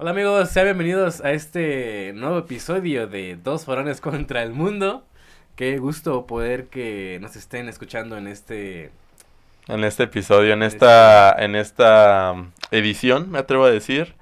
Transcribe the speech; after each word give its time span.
Hola 0.00 0.12
amigos, 0.12 0.50
sean 0.50 0.66
bienvenidos 0.66 1.22
a 1.22 1.32
este 1.32 2.12
nuevo 2.14 2.38
episodio 2.38 3.08
de 3.08 3.34
Dos 3.34 3.64
Forones 3.64 4.00
contra 4.00 4.44
el 4.44 4.52
Mundo. 4.52 5.02
Qué 5.56 5.76
gusto 5.78 6.24
poder 6.24 6.68
que 6.68 7.18
nos 7.20 7.34
estén 7.34 7.68
escuchando 7.68 8.16
en 8.16 8.28
este... 8.28 8.92
En 9.66 9.82
este 9.82 10.04
episodio, 10.04 10.52
en 10.52 10.62
esta, 10.62 11.32
en 11.32 11.56
esta 11.56 12.30
um, 12.30 12.52
edición, 12.70 13.28
me 13.28 13.40
atrevo 13.40 13.64
a 13.64 13.72
decir. 13.72 14.14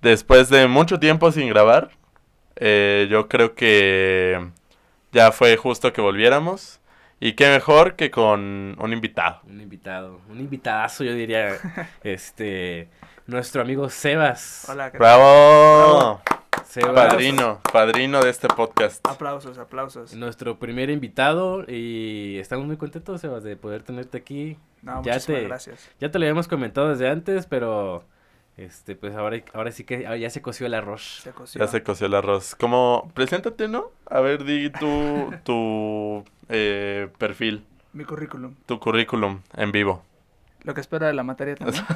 Después 0.00 0.48
de 0.48 0.66
mucho 0.68 0.98
tiempo 0.98 1.30
sin 1.32 1.50
grabar, 1.50 1.90
eh, 2.56 3.06
yo 3.10 3.28
creo 3.28 3.54
que 3.54 4.48
ya 5.12 5.32
fue 5.32 5.54
justo 5.58 5.92
que 5.92 6.00
volviéramos. 6.00 6.79
Y 7.22 7.34
qué 7.34 7.48
mejor 7.50 7.96
que 7.96 8.10
con 8.10 8.76
un 8.80 8.92
invitado. 8.92 9.40
Un 9.46 9.60
invitado, 9.60 10.20
un 10.30 10.40
invitadazo 10.40 11.04
yo 11.04 11.12
diría, 11.14 11.56
este, 12.02 12.88
nuestro 13.26 13.60
amigo 13.60 13.90
Sebas. 13.90 14.66
Hola, 14.70 14.86
¿qué 14.90 14.98
tal? 14.98 15.00
¡Bravo! 15.18 16.22
Sebas, 16.64 16.94
Padrino, 16.94 17.60
padrino 17.72 18.22
de 18.22 18.30
este 18.30 18.48
podcast. 18.48 19.06
Aplausos, 19.06 19.58
aplausos. 19.58 20.14
nuestro 20.14 20.58
primer 20.58 20.88
invitado 20.88 21.64
y 21.68 22.38
estamos 22.38 22.64
muy 22.66 22.76
contentos, 22.76 23.20
Sebas, 23.20 23.42
de 23.42 23.56
poder 23.56 23.82
tenerte 23.82 24.16
aquí. 24.16 24.56
No, 24.82 25.02
Ya 25.02 25.12
muchísimas 25.14 25.24
te- 25.26 25.44
gracias. 25.48 25.90
Ya 26.00 26.10
te 26.10 26.18
lo 26.18 26.24
habíamos 26.24 26.48
comentado 26.48 26.88
desde 26.88 27.08
antes, 27.10 27.44
pero 27.46 28.04
este, 28.56 28.94
pues 28.96 29.14
ahora, 29.14 29.42
ahora 29.52 29.72
sí 29.72 29.84
que 29.84 30.02
ya 30.18 30.30
se 30.30 30.40
coció 30.40 30.66
el 30.66 30.72
arroz. 30.74 31.20
Se 31.22 31.32
coció. 31.32 31.58
Ya 31.58 31.66
se 31.66 31.82
coció 31.82 32.06
el 32.06 32.14
arroz. 32.14 32.54
Como, 32.54 33.10
preséntate, 33.14 33.68
¿no? 33.68 33.90
A 34.06 34.20
ver, 34.20 34.44
di 34.44 34.70
tu, 34.80 35.34
tu 35.44 36.24
eh, 36.50 37.08
perfil, 37.18 37.64
Mi 37.92 38.04
currículum. 38.04 38.54
tu 38.66 38.78
currículum 38.78 39.40
en 39.56 39.72
vivo. 39.72 40.02
Lo 40.62 40.74
que 40.74 40.82
espera 40.82 41.06
de 41.06 41.14
la 41.14 41.22
materia 41.22 41.54
también. 41.56 41.82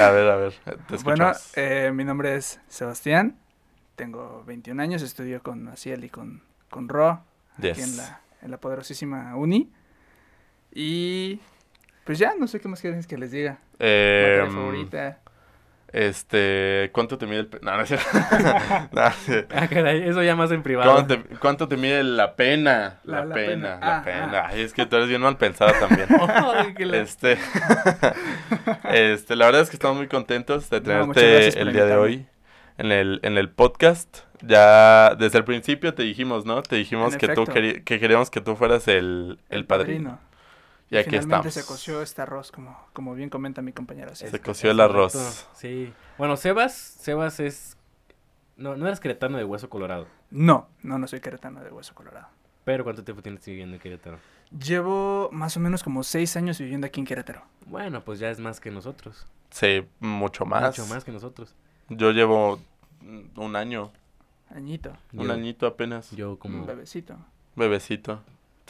A 0.00 0.10
ver, 0.10 0.28
a 0.28 0.36
ver, 0.36 0.52
te 0.88 0.96
bueno, 1.02 1.32
eh, 1.56 1.90
mi 1.94 2.04
nombre 2.04 2.36
es 2.36 2.60
Sebastián. 2.68 3.36
Tengo 3.96 4.42
21 4.46 4.82
años. 4.82 5.02
Estudio 5.02 5.42
con 5.42 5.68
Aciel 5.68 6.04
y 6.04 6.08
con, 6.08 6.42
con 6.68 6.88
Ro. 6.88 7.22
Aquí 7.58 7.80
en 7.80 7.96
la, 7.96 8.20
en 8.42 8.50
la 8.50 8.58
poderosísima 8.58 9.34
uni. 9.36 9.70
Y... 10.74 11.40
Pues 12.04 12.18
ya, 12.18 12.34
no 12.38 12.46
sé 12.46 12.60
qué 12.60 12.68
más 12.68 12.80
quieren 12.80 13.02
que 13.04 13.18
les 13.18 13.30
diga. 13.30 13.58
Materia 13.74 14.44
Em, 14.44 14.52
favorita. 14.54 15.20
Este, 15.92 16.90
¿cuánto 16.92 17.18
te 17.18 17.26
mide 17.26 17.40
el... 17.40 17.46
pe- 17.48 17.58
No, 17.62 17.76
no 17.76 17.82
es 17.82 17.88
cierto. 17.88 18.06
No, 18.92 19.10
sí. 19.26 19.34
Ah, 19.54 19.66
caray, 19.68 20.08
eso 20.08 20.22
ya 20.22 20.36
más 20.36 20.50
en 20.52 20.62
privado. 20.62 20.92
¿Cuánto 20.92 21.16
te, 21.18 21.36
cuánto 21.36 21.68
te 21.68 21.76
mide 21.76 22.04
la 22.04 22.36
pena? 22.36 23.00
La, 23.04 23.20
La- 23.20 23.24
la 23.26 23.34
pena, 23.34 23.52
pena. 23.54 23.78
la 23.80 23.96
Ah, 23.98 24.02
pena. 24.04 24.30
ah. 24.44 24.48
Ay, 24.52 24.60
es 24.62 24.72
que 24.72 24.86
tú 24.86 24.96
eres 24.96 25.08
bien 25.08 25.20
mal 25.20 25.36
pensada 25.36 25.72
también. 25.80 26.06
La- 26.78 26.96
Este, 26.96 27.36
este, 28.90 29.36
la 29.36 29.46
verdad 29.46 29.62
es 29.62 29.70
que 29.70 29.76
estamos 29.76 29.96
muy 29.96 30.08
contentos 30.08 30.70
de 30.70 30.80
tenerte 30.80 31.60
el 31.60 31.72
día 31.72 31.84
de 31.86 31.96
hoy 31.96 32.26
en 32.78 32.92
el, 32.92 33.20
en 33.22 33.36
el 33.38 33.48
podcast. 33.50 34.18
Ya 34.42 35.14
desde 35.18 35.38
el 35.38 35.44
principio 35.44 35.92
te 35.92 36.02
dijimos, 36.02 36.46
¿no? 36.46 36.62
Te 36.62 36.76
dijimos 36.76 37.12
En 37.14 37.18
que 37.18 37.28
tú 37.28 37.44
queri- 37.44 37.84
que 37.84 38.00
queríamos 38.00 38.30
que 38.30 38.40
tú 38.40 38.56
fueras 38.56 38.88
el, 38.88 39.38
el 39.50 39.66
padrino. 39.66 40.18
Y 40.90 40.96
aquí 40.96 41.10
Finalmente 41.10 41.48
estamos. 41.48 41.54
se 41.54 41.64
coció 41.64 42.02
este 42.02 42.20
arroz, 42.22 42.50
como, 42.50 42.76
como 42.92 43.14
bien 43.14 43.30
comenta 43.30 43.62
mi 43.62 43.72
compañero. 43.72 44.10
Aciel. 44.12 44.30
Se 44.30 44.40
coció 44.40 44.70
el 44.72 44.80
arroz. 44.80 45.46
Sí. 45.54 45.92
Bueno, 46.18 46.36
Sebas, 46.36 46.74
Sebas 46.74 47.38
es... 47.40 47.76
No, 48.56 48.76
no 48.76 48.86
eres 48.88 48.98
queretano 49.00 49.38
de 49.38 49.44
Hueso 49.44 49.70
Colorado. 49.70 50.06
No, 50.30 50.68
no, 50.82 50.98
no 50.98 51.06
soy 51.06 51.20
queretano 51.20 51.62
de 51.62 51.70
Hueso 51.70 51.94
Colorado. 51.94 52.26
Pero 52.64 52.84
¿cuánto 52.84 53.04
tiempo 53.04 53.22
tienes 53.22 53.44
viviendo 53.46 53.76
en 53.76 53.80
Querétaro? 53.80 54.18
Llevo 54.50 55.30
más 55.32 55.56
o 55.56 55.60
menos 55.60 55.82
como 55.82 56.02
seis 56.02 56.36
años 56.36 56.58
viviendo 56.58 56.86
aquí 56.86 57.00
en 57.00 57.06
Querétaro. 57.06 57.42
Bueno, 57.66 58.02
pues 58.04 58.18
ya 58.18 58.28
es 58.30 58.38
más 58.40 58.60
que 58.60 58.70
nosotros. 58.70 59.26
Sí, 59.50 59.86
mucho 60.00 60.44
más. 60.44 60.76
Mucho 60.78 60.86
más 60.92 61.04
que 61.04 61.12
nosotros. 61.12 61.54
Yo 61.88 62.10
llevo 62.10 62.60
un 63.36 63.56
año, 63.56 63.92
Añito, 64.54 64.92
un 65.12 65.26
Yo- 65.26 65.32
añito 65.32 65.66
apenas. 65.66 66.10
Yo 66.10 66.36
como... 66.38 66.58
un 66.60 66.66
bebecito. 66.66 67.16
Bebecito. 67.56 68.22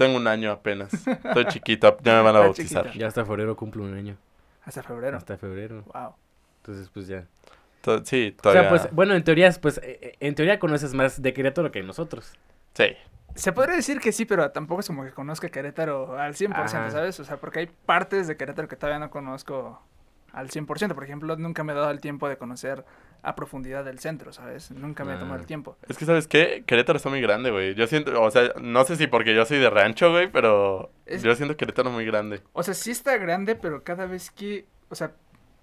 Tengo 0.05 0.17
un 0.17 0.27
año 0.27 0.51
apenas. 0.51 0.93
Estoy 0.95 1.45
chiquito, 1.47 1.97
ya 2.03 2.15
me 2.15 2.23
van 2.23 2.37
a 2.37 2.41
bautizar. 2.41 2.91
Ya 2.97 3.07
hasta 3.07 3.25
febrero 3.27 3.55
cumplo 3.55 3.85
un 3.85 3.95
año. 3.95 4.17
Hasta 4.65 4.83
febrero. 4.83 5.17
Hasta 5.19 5.37
febrero. 5.37 5.83
Wow. 5.93 6.15
Entonces, 6.63 6.89
pues 6.93 7.07
ya. 7.07 7.27
To- 7.83 8.03
sí, 8.05 8.35
O 8.39 8.43
todavía. 8.43 8.63
sea, 8.63 8.71
pues, 8.71 8.89
bueno, 8.95 9.15
en 9.15 9.23
teoría, 9.25 9.51
pues, 9.61 9.77
eh, 9.79 9.99
eh, 10.03 10.17
en 10.21 10.35
teoría 10.35 10.59
conoces 10.59 10.95
más 10.95 11.21
de 11.21 11.33
Querétaro 11.35 11.71
que 11.71 11.83
nosotros. 11.83 12.33
Sí. 12.75 12.97
Se 13.35 13.53
podría 13.53 13.77
decir 13.77 14.01
que 14.01 14.11
sí, 14.13 14.25
pero 14.25 14.51
tampoco 14.51 14.81
es 14.81 14.87
como 14.87 15.05
que 15.05 15.11
conozca 15.13 15.49
Querétaro 15.51 16.19
al 16.19 16.35
100%, 16.35 16.53
Ajá. 16.55 16.91
¿sabes? 16.91 17.21
O 17.21 17.25
sea, 17.25 17.37
porque 17.37 17.61
hay 17.61 17.67
partes 17.87 18.27
de 18.27 18.37
Querétaro 18.39 18.69
que 18.69 18.77
todavía 18.77 18.99
no 18.99 19.11
conozco 19.11 19.81
al 20.33 20.49
100%. 20.51 20.95
Por 20.95 21.05
ejemplo, 21.05 21.37
nunca 21.37 21.65
me 21.65 21.73
he 21.73 21.77
dado 21.77 21.91
el 21.91 22.01
tiempo 22.01 22.29
de 22.29 22.37
conocer 22.37 22.85
a 23.23 23.35
profundidad 23.37 23.85
del 23.85 23.99
centro, 23.99 24.33
¿sabes? 24.33 24.71
Nunca 24.71 25.05
me 25.05 25.15
he 25.15 25.17
tomado 25.17 25.35
Ah. 25.35 25.41
el 25.41 25.47
tiempo. 25.47 25.77
Es 25.89 25.99
que, 25.99 26.05
¿sabes 26.07 26.27
qué? 26.27 26.65
Querétaro 26.67 26.97
está 26.97 27.11
muy 27.11 27.21
grande, 27.21 27.51
güey. 27.51 27.75
Yo 27.75 27.87
siento, 27.87 28.21
o 28.23 28.31
sea, 28.31 28.53
no 28.61 28.85
sé 28.85 28.97
si 28.97 29.07
porque 29.07 29.35
yo 29.35 29.45
soy 29.45 29.59
de 29.59 29.69
rancho, 29.69 30.11
güey, 30.11 30.31
pero 30.31 30.91
Es- 31.07 31.23
yo 31.23 31.35
siento 31.35 31.57
Querétaro 31.57 31.91
muy 31.91 32.05
grande. 32.07 32.41
O 32.53 32.63
sea, 32.63 32.75
sí 32.75 32.91
está 32.91 33.17
grande, 33.19 33.57
pero 33.57 33.83
cada 33.85 34.07
vez 34.07 34.31
que, 34.31 34.67
o 34.89 34.95
sea, 34.95 35.13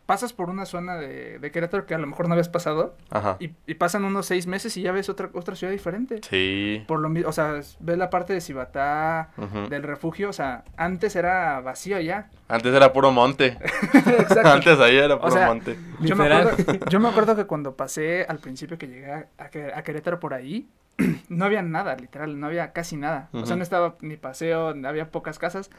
pasas 0.07 0.33
por 0.33 0.49
una 0.49 0.65
zona 0.65 0.95
de, 0.95 1.37
de 1.37 1.51
Querétaro 1.51 1.85
que 1.85 1.93
a 1.93 1.97
lo 1.99 2.07
mejor 2.07 2.27
no 2.27 2.33
habías 2.33 2.49
pasado 2.49 2.95
Ajá. 3.11 3.35
y, 3.39 3.51
y 3.67 3.75
pasan 3.75 4.05
unos 4.05 4.25
seis 4.25 4.47
meses 4.47 4.75
y 4.77 4.81
ya 4.81 4.91
ves 4.91 5.09
otra, 5.09 5.29
otra 5.33 5.55
ciudad 5.55 5.71
diferente. 5.71 6.21
Sí. 6.27 6.83
Por 6.87 6.99
lo 7.01 7.09
mismo, 7.09 7.29
o 7.29 7.33
sea, 7.33 7.51
ves 7.51 7.77
la 7.97 8.09
parte 8.09 8.33
de 8.33 8.41
Cibatá, 8.41 9.29
del 9.69 9.83
refugio, 9.83 10.29
o 10.29 10.33
sea, 10.33 10.63
antes 10.77 11.15
era 11.15 11.59
vacío 11.59 11.99
ya. 11.99 12.29
Antes 12.47 12.73
era 12.73 12.91
puro 12.93 13.11
monte. 13.11 13.57
Exacto. 13.93 14.47
Antes 14.53 14.79
ahí 14.79 14.97
era 14.97 15.19
puro 15.19 15.31
sea, 15.31 15.47
monte. 15.47 15.77
Yo 15.99 16.15
me, 16.15 16.33
acuerdo, 16.33 16.85
yo 16.89 16.99
me 16.99 17.09
acuerdo 17.09 17.35
que 17.35 17.45
cuando 17.45 17.75
pasé 17.75 18.25
al 18.27 18.39
principio 18.39 18.77
que 18.77 18.87
llegué 18.87 19.11
a, 19.11 19.27
a 19.37 19.49
Que- 19.49 19.71
a 19.75 19.83
Querétaro 19.83 20.19
por 20.19 20.33
ahí, 20.33 20.69
no 21.29 21.45
había 21.45 21.61
nada, 21.61 21.95
literal, 21.97 22.39
no 22.39 22.47
había 22.47 22.71
casi 22.71 22.95
nada. 22.97 23.29
O 23.33 23.45
sea, 23.45 23.55
no 23.55 23.63
estaba 23.63 23.97
ni 24.01 24.17
paseo, 24.17 24.69
había 24.85 25.11
pocas 25.11 25.37
casas. 25.37 25.69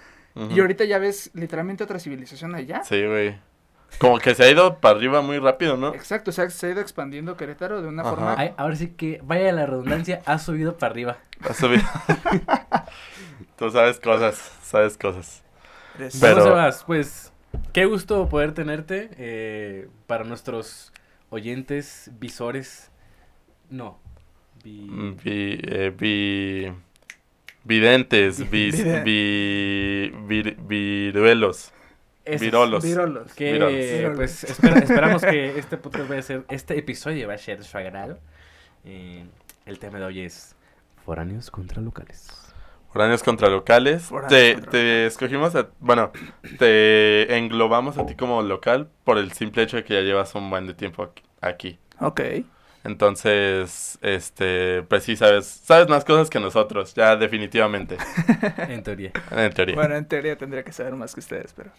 Y 0.51 0.61
ahorita 0.61 0.85
ya 0.85 0.99
ves 0.99 1.31
literalmente 1.35 1.83
otra 1.83 1.99
civilización 1.99 2.55
allá. 2.55 2.85
Sí, 2.85 3.05
güey. 3.05 3.41
Como 3.99 4.19
que 4.19 4.35
se 4.35 4.45
ha 4.45 4.51
ido 4.51 4.79
para 4.79 4.97
arriba 4.97 5.23
muy 5.23 5.39
rápido, 5.39 5.77
¿no? 5.77 5.95
Exacto, 5.95 6.31
o 6.31 6.33
sea, 6.33 6.49
se 6.51 6.67
ha 6.67 6.71
ido 6.71 6.81
expandiendo 6.81 7.37
Querétaro 7.37 7.83
de 7.83 7.89
una 7.89 8.03
Ajá. 8.03 8.11
forma... 8.11 8.35
Ay, 8.39 8.53
ahora 8.57 8.77
sí 8.77 8.89
que, 8.91 9.21
vaya 9.25 9.51
la 9.53 9.67
redundancia, 9.67 10.21
ha 10.27 10.39
subido 10.39 10.77
para 10.79 10.93
arriba. 10.93 11.19
Ha 11.49 11.55
subido. 11.55 11.83
Tú 13.57 13.71
sabes 13.71 13.99
cosas, 13.99 14.37
sabes 14.63 14.97
cosas. 14.97 15.43
Pero- 16.21 16.43
Sebas, 16.45 16.85
pues, 16.85 17.33
qué 17.73 17.87
gusto 17.87 18.29
poder 18.29 18.53
tenerte 18.55 19.11
eh, 19.17 19.89
para 20.07 20.25
nuestros 20.25 20.93
oyentes, 21.31 22.11
visores. 22.21 22.91
No. 23.71 23.99
vi- 24.63 24.87
Mm, 24.89 25.17
Vi, 25.25 25.61
eh, 25.65 25.93
vi- 25.97 26.73
videntes, 27.65 28.49
vi, 28.51 28.71
vir- 28.71 30.57
viruelos, 30.67 31.73
esos 32.29 32.41
virolos. 32.41 32.85
Virolos. 32.85 33.35
Que, 33.35 33.53
Virolos. 33.53 34.17
Pues, 34.17 34.45
espera- 34.45 34.79
esperamos 34.79 35.23
que 35.23 35.59
este 35.59 35.77
podcast 35.77 36.09
vaya 36.09 36.21
a 36.21 36.23
ser, 36.23 36.45
este 36.49 36.79
episodio 36.79 37.29
va 37.29 37.35
a 37.35 37.39
ser 37.39 37.63
su 37.65 37.77
agrado. 37.79 38.19
Eh, 38.85 39.25
el 39.67 39.79
tema 39.79 39.99
de 39.99 40.05
hoy 40.05 40.21
es 40.21 40.55
foráneos 41.05 41.51
contra 41.51 41.81
locales. 41.83 42.29
Foráneos 42.93 43.23
contra 43.23 43.49
locales. 43.49 44.05
Foráneos 44.05 44.31
te, 44.33 44.55
contra 44.55 44.71
te 44.71 45.07
escogimos, 45.07 45.55
a- 45.55 45.69
bueno, 45.81 46.11
te 46.59 47.37
englobamos 47.37 47.99
a 47.99 48.07
ti 48.07 48.15
como 48.15 48.41
local 48.43 48.89
por 49.05 49.19
el 49.19 49.33
simple 49.33 49.63
hecho 49.63 49.77
de 49.77 49.85
que 49.85 49.95
ya 49.95 50.01
llevas 50.01 50.35
un 50.35 50.49
buen 50.51 50.67
de 50.67 50.75
tiempo 50.75 51.03
aquí- 51.03 51.23
aquí. 51.41 51.79
Ok. 52.01 52.21
Entonces, 52.85 53.99
este, 54.03 54.83
pues 54.85 55.05
sí, 55.05 55.15
sabes, 55.17 55.47
sabes 55.47 55.89
más 55.89 56.05
cosas 56.05 56.31
que 56.31 56.41
nosotros, 56.41 56.95
ya 56.95 57.17
definitivamente, 57.17 57.97
En 58.69 58.83
teoría. 58.83 59.13
en 59.31 59.53
teoría. 59.53 59.75
Bueno, 59.75 59.97
en 59.97 60.07
teoría 60.07 60.37
tendría 60.39 60.63
que 60.63 60.73
saber 60.73 60.95
más 60.95 61.13
que 61.15 61.21
ustedes, 61.21 61.53
pero... 61.55 61.71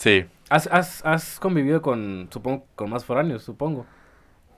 Sí, 0.00 0.24
¿Has, 0.48 0.66
has, 0.72 1.04
has 1.04 1.38
convivido 1.38 1.82
con, 1.82 2.30
supongo, 2.32 2.66
con 2.74 2.88
más 2.88 3.04
foráneos, 3.04 3.42
supongo? 3.42 3.84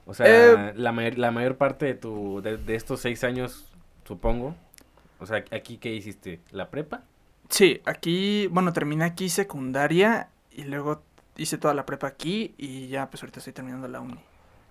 O 0.05 0.13
sea, 0.13 0.25
Eh, 0.25 0.73
la, 0.77 0.93
mayor, 0.93 1.17
la 1.17 1.31
mayor 1.31 1.57
parte 1.57 1.85
de, 1.85 1.95
tu, 1.95 2.41
de, 2.41 2.55
de 2.55 2.75
estos 2.75 3.01
seis 3.01 3.25
años, 3.25 3.69
supongo. 4.05 4.55
O 5.19 5.25
sea, 5.25 5.43
aquí, 5.51 5.77
¿qué 5.79 5.93
hiciste? 5.93 6.39
¿La 6.51 6.69
prepa? 6.69 7.03
Sí, 7.49 7.81
aquí, 7.83 8.47
bueno, 8.47 8.71
terminé 8.71 9.03
aquí 9.03 9.27
secundaria 9.27 10.29
y 10.49 10.63
luego 10.63 11.03
hice 11.35 11.57
toda 11.57 11.73
la 11.73 11.85
prepa 11.85 12.07
aquí 12.07 12.55
y 12.57 12.87
ya, 12.87 13.09
pues 13.09 13.21
ahorita 13.21 13.39
estoy 13.39 13.51
terminando 13.51 13.89
la 13.89 13.99
uni. 13.99 14.19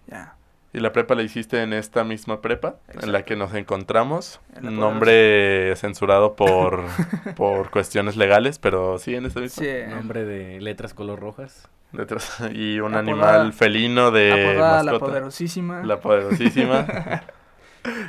Ya. 0.06 0.36
¿Y 0.74 0.80
la 0.80 0.92
prepa 0.92 1.14
la 1.14 1.22
hiciste 1.22 1.62
en 1.62 1.72
esta 1.74 2.02
misma 2.02 2.40
prepa 2.40 2.76
en 3.02 3.12
la 3.12 3.24
que 3.24 3.36
nos 3.36 3.52
encontramos? 3.54 4.40
En 4.56 4.64
la 4.64 4.70
Nombre 4.70 5.74
censurado 5.76 6.34
por, 6.34 6.84
por 7.36 7.70
cuestiones 7.70 8.16
legales, 8.16 8.58
pero 8.58 8.98
sí 8.98 9.14
en 9.14 9.26
esta 9.26 9.40
misma. 9.40 9.62
Sí. 9.64 9.70
Nombre 9.90 10.24
de 10.24 10.60
letras 10.62 10.94
color 10.94 11.20
rojas. 11.20 11.68
Detrás- 11.92 12.40
Y 12.54 12.80
un 12.80 12.94
Apodada- 12.94 12.98
animal 13.00 13.52
felino 13.52 14.10
de 14.10 14.32
Apodada 14.50 14.82
la 14.82 14.92
mascota. 14.92 15.06
poderosísima. 15.10 15.82
La 15.82 16.00
poderosísima. 16.00 16.86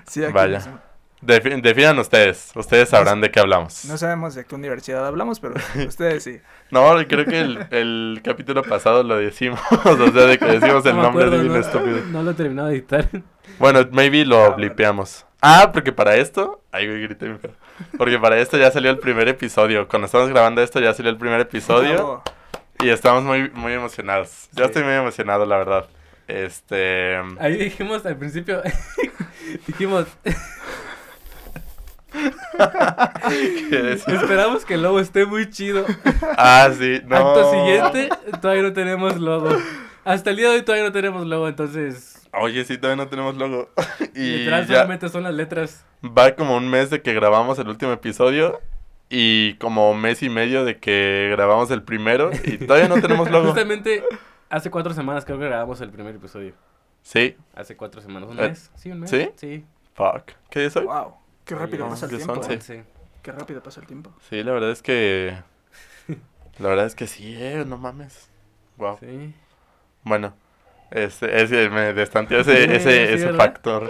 Sí, 0.05 0.23
aquí 0.23 0.33
Vaya. 0.33 0.59
mismo. 0.59 0.79
Defi- 1.25 1.61
definan 1.61 1.97
ustedes. 1.99 2.51
Ustedes 2.55 2.89
sabrán 2.89 3.21
de 3.21 3.31
qué 3.31 3.39
hablamos. 3.39 3.85
No 3.85 3.97
sabemos 3.97 4.35
de 4.35 4.45
qué 4.45 4.55
universidad 4.55 5.05
hablamos, 5.05 5.39
pero 5.39 5.55
ustedes 5.87 6.23
sí. 6.23 6.39
No, 6.71 6.95
creo 7.07 7.25
que 7.25 7.39
el, 7.39 7.67
el 7.71 8.21
capítulo 8.23 8.63
pasado 8.63 9.03
lo 9.03 9.17
decimos. 9.17 9.59
o 9.85 10.11
sea, 10.11 10.25
de 10.25 10.37
que 10.37 10.45
decimos 10.45 10.85
el 10.85 10.95
No 10.95 11.03
nombre 11.03 11.25
acuerdo, 11.25 11.31
de 11.31 11.41
bien 11.41 11.53
no, 11.53 11.59
estúpido. 11.59 11.99
No 12.11 12.23
lo 12.23 12.31
he 12.31 12.33
terminado 12.33 12.67
de 12.69 12.75
editar. 12.75 13.07
Bueno, 13.59 13.87
maybe 13.91 14.25
lo 14.25 14.43
Ah, 14.43 14.49
blipeamos. 14.49 15.25
Ah, 15.41 15.71
porque 15.73 15.91
para 15.91 16.15
esto. 16.15 16.61
Ay, 16.71 16.87
güey, 16.87 17.01
grité. 17.03 17.37
Porque 17.97 18.17
para 18.17 18.37
esto 18.39 18.57
ya 18.57 18.71
salió 18.71 18.89
el 18.91 18.99
primer 18.99 19.27
episodio. 19.27 19.87
Cuando 19.87 20.05
estamos 20.05 20.29
grabando 20.29 20.61
esto 20.61 20.79
ya 20.79 20.93
salió 20.93 21.11
el 21.11 21.17
primer 21.17 21.39
episodio. 21.41 22.23
Y 22.79 22.89
estamos 22.89 23.23
muy, 23.23 23.49
muy 23.51 23.73
emocionados. 23.73 24.47
Yo 24.53 24.63
Sí. 24.63 24.69
estoy 24.69 24.83
muy 24.83 24.93
emocionado, 24.93 25.45
la 25.45 25.57
verdad. 25.57 25.85
Este. 26.27 27.17
Ahí 27.39 27.57
dijimos 27.57 28.05
al 28.05 28.15
principio, 28.17 28.61
dijimos. 29.67 30.07
esperamos 34.07 34.65
que 34.65 34.75
el 34.75 34.83
logo 34.83 34.99
esté 34.99 35.25
muy 35.25 35.49
chido. 35.49 35.85
Ah, 36.37 36.69
sí, 36.77 37.01
no. 37.05 37.15
Acto 37.15 37.51
siguiente, 37.51 38.09
todavía 38.41 38.63
no 38.63 38.73
tenemos 38.73 39.19
logo. 39.19 39.49
Hasta 40.05 40.31
el 40.31 40.35
día 40.37 40.49
de 40.49 40.55
hoy 40.57 40.61
todavía 40.63 40.85
no 40.85 40.91
tenemos 40.91 41.25
logo, 41.25 41.47
entonces 41.47 42.27
Oye, 42.33 42.65
sí, 42.65 42.77
todavía 42.77 43.03
no 43.03 43.09
tenemos 43.09 43.35
logo. 43.37 43.69
y 44.15 44.37
literal 44.37 44.67
ya 44.67 44.75
solamente 44.75 45.09
son 45.09 45.23
las 45.23 45.33
letras. 45.33 45.85
va 46.05 46.35
como 46.35 46.57
un 46.57 46.67
mes 46.69 46.89
de 46.89 47.01
que 47.01 47.13
grabamos 47.13 47.59
el 47.59 47.67
último 47.69 47.91
episodio. 47.91 48.59
Y 49.09 49.55
como 49.55 49.93
mes 49.93 50.23
y 50.23 50.29
medio 50.29 50.65
de 50.65 50.79
que 50.79 51.27
grabamos 51.31 51.69
el 51.69 51.83
primero. 51.83 52.31
Y 52.45 52.57
todavía 52.65 52.87
no 52.89 52.99
tenemos 52.99 53.29
logo. 53.29 53.45
Justamente 53.49 54.03
hace 54.49 54.71
cuatro 54.71 54.93
semanas 54.93 55.23
creo 55.25 55.37
que 55.37 55.45
grabamos 55.45 55.79
el 55.81 55.91
primer 55.91 56.15
episodio. 56.15 56.53
Sí, 57.03 57.35
Hace 57.53 57.75
cuatro 57.75 58.01
semanas, 58.01 58.29
¿un 58.29 58.39
Eh, 58.39 58.47
mes? 58.49 58.71
Sí, 58.75 58.89
un 58.89 59.01
mes. 59.01 59.09
¿sí? 59.09 59.29
Sí. 59.35 59.65
fuck. 59.93 60.31
¿Qué 60.49 60.59
día 60.61 60.67
es 60.69 60.75
hoy? 60.77 60.85
Wow. 60.85 61.13
Qué 61.45 61.55
rápido 61.55 61.87
pasa 61.89 62.05
el 62.05 62.15
tiempo. 62.17 62.43
son, 62.43 62.51
eh. 62.51 62.61
sí. 62.61 62.73
Sí. 62.75 62.81
Qué 63.21 63.31
rápido 63.31 63.61
pasa 63.63 63.79
el 63.81 63.87
tiempo. 63.87 64.11
Sí, 64.29 64.43
la 64.43 64.51
verdad 64.51 64.71
es 64.71 64.81
que. 64.81 65.35
La 66.59 66.69
verdad 66.69 66.85
es 66.85 66.93
que 66.95 67.07
sí, 67.07 67.35
eh, 67.37 67.63
no 67.65 67.77
mames. 67.77 68.29
Wow. 68.77 68.97
Sí. 68.99 69.33
Bueno, 70.03 70.35
ese, 70.91 71.41
ese 71.41 71.69
me 71.69 71.93
destanteó 71.93 72.39
ese, 72.41 72.55
Sí, 72.67 72.71
ese, 72.73 73.07
sí, 73.07 73.13
ese 73.13 73.33
factor. 73.33 73.89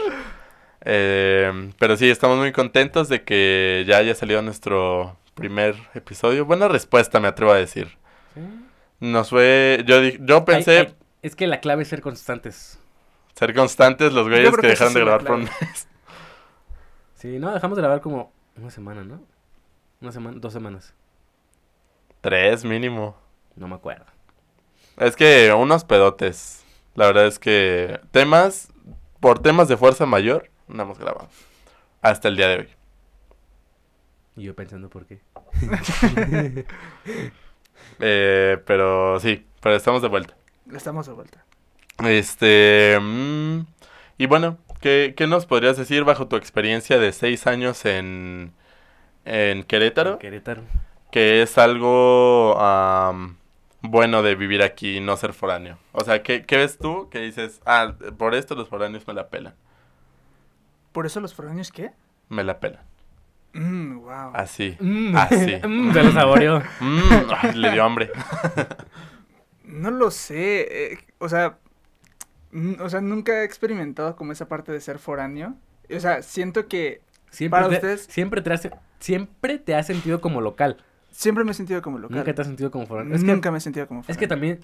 Eh, 0.85 1.71
pero 1.79 1.97
sí, 1.97 2.09
estamos 2.09 2.37
muy 2.37 2.51
contentos 2.51 3.09
de 3.09 3.23
que 3.23 3.83
ya 3.87 3.97
haya 3.97 4.15
salido 4.15 4.41
nuestro 4.41 5.17
primer 5.35 5.75
episodio. 5.93 6.45
Buena 6.45 6.67
respuesta, 6.67 7.19
me 7.19 7.27
atrevo 7.27 7.51
a 7.51 7.57
decir. 7.57 7.87
Sí. 8.33 8.41
Nos 8.99 9.29
fue. 9.29 9.83
Yo, 9.85 9.99
di- 10.01 10.17
yo 10.21 10.45
pensé 10.45 10.77
Ay, 10.79 10.85
ay, 10.87 10.95
es 11.21 11.35
que 11.35 11.47
la 11.47 11.59
clave 11.59 11.83
es 11.83 11.89
ser 11.89 12.01
constantes. 12.01 12.79
ser 13.35 13.53
constantes 13.53 14.13
los 14.13 14.27
güeyes 14.29 14.53
que 14.55 14.61
que 14.61 14.67
dejaron 14.67 14.93
de 14.93 14.99
grabar 15.01 15.23
por 15.25 15.35
un 15.35 15.43
mes. 15.43 15.87
Sí, 17.23 17.39
no, 17.39 17.53
dejamos 17.53 17.77
de 17.77 17.81
grabar 17.81 18.01
como 18.01 18.33
una 18.57 18.69
semana, 18.69 19.01
¿no? 19.05 19.21
Una 20.01 20.11
semana, 20.11 20.39
dos 20.41 20.51
semanas. 20.51 20.93
Tres 22.19 22.65
mínimo. 22.65 23.15
No 23.55 23.65
me 23.69 23.75
acuerdo. 23.75 24.03
Es 24.97 25.15
que 25.15 25.53
unos 25.53 25.85
pedotes. 25.85 26.65
La 26.95 27.05
verdad 27.05 27.25
es 27.25 27.39
que 27.39 28.01
temas, 28.11 28.73
por 29.21 29.39
temas 29.39 29.69
de 29.69 29.77
fuerza 29.77 30.05
mayor, 30.05 30.49
no 30.67 30.83
hemos 30.83 30.99
grabado. 30.99 31.29
Hasta 32.01 32.27
el 32.27 32.35
día 32.35 32.49
de 32.49 32.57
hoy. 32.57 32.69
Y 34.35 34.43
yo 34.43 34.53
pensando 34.53 34.89
por 34.89 35.05
qué. 35.05 35.21
Eh, 37.99 38.61
pero 38.65 39.19
sí, 39.19 39.45
pero 39.61 39.75
estamos 39.75 40.01
de 40.01 40.07
vuelta. 40.07 40.35
Estamos 40.73 41.05
de 41.05 41.13
vuelta. 41.13 41.45
Este. 41.99 42.97
mm, 42.99 43.61
y 44.17 44.25
bueno, 44.27 44.57
¿qué, 44.81 45.13
qué 45.17 45.27
nos 45.27 45.45
podrías 45.45 45.77
decir 45.77 46.03
bajo 46.03 46.27
tu 46.27 46.35
experiencia 46.35 46.97
de 46.99 47.11
seis 47.11 47.47
años 47.47 47.85
en, 47.85 48.53
en 49.25 49.63
Querétaro? 49.63 50.13
En 50.13 50.19
Querétaro. 50.19 50.61
Que 51.11 51.41
es 51.41 51.57
algo 51.57 52.57
bueno 53.81 54.23
de 54.23 54.35
vivir 54.35 54.63
aquí 54.63 54.97
y 54.97 54.99
no 55.01 55.17
ser 55.17 55.33
foráneo. 55.33 55.77
O 55.91 56.03
sea, 56.03 56.23
¿qué, 56.23 56.43
qué 56.43 56.57
ves 56.57 56.77
tú 56.77 57.09
que 57.09 57.19
dices, 57.19 57.61
ah, 57.65 57.93
por 58.17 58.33
esto 58.33 58.55
los 58.55 58.69
foráneos 58.69 59.07
me 59.07 59.13
la 59.13 59.27
pelan? 59.29 59.53
¿Por 60.91 61.05
eso 61.05 61.19
los 61.19 61.33
foráneos 61.33 61.71
qué? 61.71 61.91
Me 62.29 62.43
la 62.43 62.59
pelan. 62.59 62.81
Mmm, 63.53 63.99
wow. 63.99 64.31
Así. 64.33 64.75
Mm. 64.79 65.15
Así. 65.15 65.55
Mm, 65.67 65.93
se 65.93 66.03
lo 66.03 66.11
saboreó. 66.11 66.59
Mm, 66.79 67.01
ay, 67.41 67.53
le 67.53 67.71
dio 67.71 67.83
hambre. 67.83 68.11
No 69.65 69.89
lo 69.91 70.11
sé. 70.11 70.93
eh, 70.93 70.97
o 71.19 71.27
sea, 71.29 71.49
mm, 71.49 71.62
o 72.79 72.89
sea, 72.89 73.01
nunca 73.01 73.41
he 73.41 73.43
experimentado 73.43 74.15
como 74.15 74.31
esa 74.31 74.47
parte 74.47 74.71
de 74.71 74.79
ser 74.81 74.99
foráneo. 74.99 75.55
O 75.95 75.99
sea, 75.99 76.21
siento 76.21 76.67
que 76.67 77.01
Siempre 77.31 77.57
Para 77.61 77.69
te, 77.69 77.75
ustedes- 77.77 78.01
Siempre 78.11 78.41
te, 78.43 78.53
has, 78.53 78.69
siempre 78.99 79.57
te 79.57 79.73
has 79.73 79.87
sentido 79.87 80.21
como 80.21 80.39
local. 80.39 80.77
siempre 81.09 81.43
me 81.43 81.51
he 81.51 81.53
sentido 81.55 81.81
como 81.81 81.97
local. 81.97 82.17
Nunca 82.17 82.33
te 82.33 82.41
has 82.41 82.47
sentido 82.47 82.69
como 82.69 82.85
foráneo. 82.85 83.15
Es 83.15 83.23
que, 83.23 83.31
Nunca 83.31 83.49
me 83.51 83.57
he 83.57 83.61
sentido 83.61 83.87
como 83.87 84.01
es 84.01 84.05
foráneo. 84.05 84.19
que 84.19 84.27
también 84.27 84.59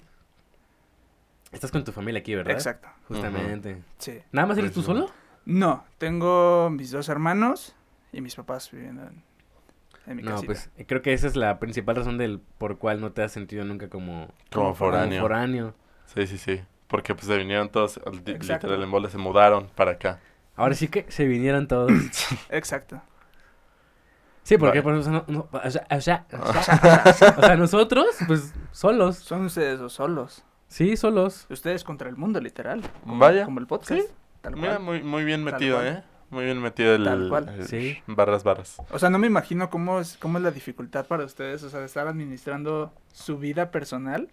estás 1.52 1.70
con 1.70 1.84
tu 1.84 1.92
familia 1.92 2.20
aquí, 2.20 2.34
¿verdad? 2.34 2.52
Exacto. 2.52 2.88
Justamente. 3.08 3.82
Sí. 3.98 4.18
¿Nada 4.32 4.46
más 4.46 4.58
eres 4.58 4.72
tú 4.72 4.82
solo? 4.82 5.10
No, 5.44 5.84
tengo 5.98 6.70
mis 6.70 6.90
dos 6.92 7.08
hermanos 7.08 7.74
y 8.12 8.20
mis 8.20 8.34
papás 8.36 8.70
viviendo 8.70 9.02
en, 9.02 9.22
en 10.06 10.16
mi 10.16 10.22
No, 10.22 10.30
casita. 10.32 10.46
pues 10.46 10.70
creo 10.86 11.02
que 11.02 11.12
esa 11.12 11.26
es 11.26 11.34
la 11.34 11.58
principal 11.58 11.96
razón 11.96 12.18
del 12.18 12.40
por 12.58 12.78
cual 12.78 13.00
no 13.00 13.10
te 13.12 13.22
has 13.22 13.32
sentido 13.32 13.64
nunca 13.64 13.88
como, 13.88 14.28
Como 14.52 14.66
como 14.66 14.74
foráneo. 14.74 15.20
foráneo. 15.20 15.74
Sí, 16.14 16.26
sí, 16.26 16.38
sí. 16.38 16.60
Porque 16.90 17.14
pues 17.14 17.26
se 17.26 17.36
vinieron 17.38 17.68
todos, 17.70 17.98
Exacto. 17.98 18.66
literal 18.66 18.82
en 18.82 18.90
bola, 18.90 19.08
se 19.08 19.16
mudaron 19.18 19.68
para 19.74 19.92
acá. 19.92 20.18
Ahora 20.56 20.74
sí 20.74 20.88
que 20.88 21.06
se 21.08 21.24
vinieron 21.26 21.68
todos. 21.68 21.90
Exacto. 22.50 23.00
Sí, 24.42 24.58
porque 24.58 24.82
por 24.82 24.94
eso 24.96 25.10
no, 25.10 25.24
no, 25.28 25.48
o, 25.52 25.70
sea, 25.70 25.86
o, 25.90 26.00
sea, 26.00 26.26
o, 26.32 27.12
sea, 27.12 27.34
o 27.38 27.40
sea, 27.40 27.56
nosotros, 27.56 28.06
pues, 28.26 28.52
solos. 28.72 29.16
Son 29.16 29.44
ustedes 29.44 29.78
dos 29.78 29.92
solos. 29.92 30.44
Sí, 30.68 30.96
solos. 30.96 31.46
Ustedes 31.50 31.84
contra 31.84 32.08
el 32.08 32.16
mundo, 32.16 32.40
literal. 32.40 32.82
Como, 33.04 33.18
Vaya. 33.18 33.44
Como 33.44 33.60
el 33.60 33.66
podcast. 33.66 34.00
Sí. 34.00 34.06
Tal 34.40 34.56
Mira, 34.56 34.76
cual. 34.76 34.82
muy, 34.82 35.02
muy 35.02 35.24
bien 35.24 35.44
Tal 35.44 35.52
metido, 35.54 35.76
cual. 35.76 35.88
¿eh? 35.88 36.02
Muy 36.30 36.44
bien 36.44 36.60
metido 36.60 36.94
el... 36.94 37.04
Tal 37.04 37.28
cual. 37.28 37.48
el- 37.48 37.66
Sí. 37.66 37.98
Barras, 38.06 38.42
barras. 38.44 38.80
O 38.90 38.98
sea, 38.98 39.10
no 39.10 39.18
me 39.18 39.26
imagino 39.26 39.68
cómo 39.68 40.00
es, 40.00 40.16
cómo 40.16 40.38
es 40.38 40.44
la 40.44 40.50
dificultad 40.50 41.06
para 41.06 41.24
ustedes, 41.24 41.62
o 41.62 41.70
sea, 41.70 41.80
de 41.80 41.86
estar 41.86 42.06
administrando 42.08 42.92
su 43.12 43.38
vida 43.38 43.70
personal 43.70 44.30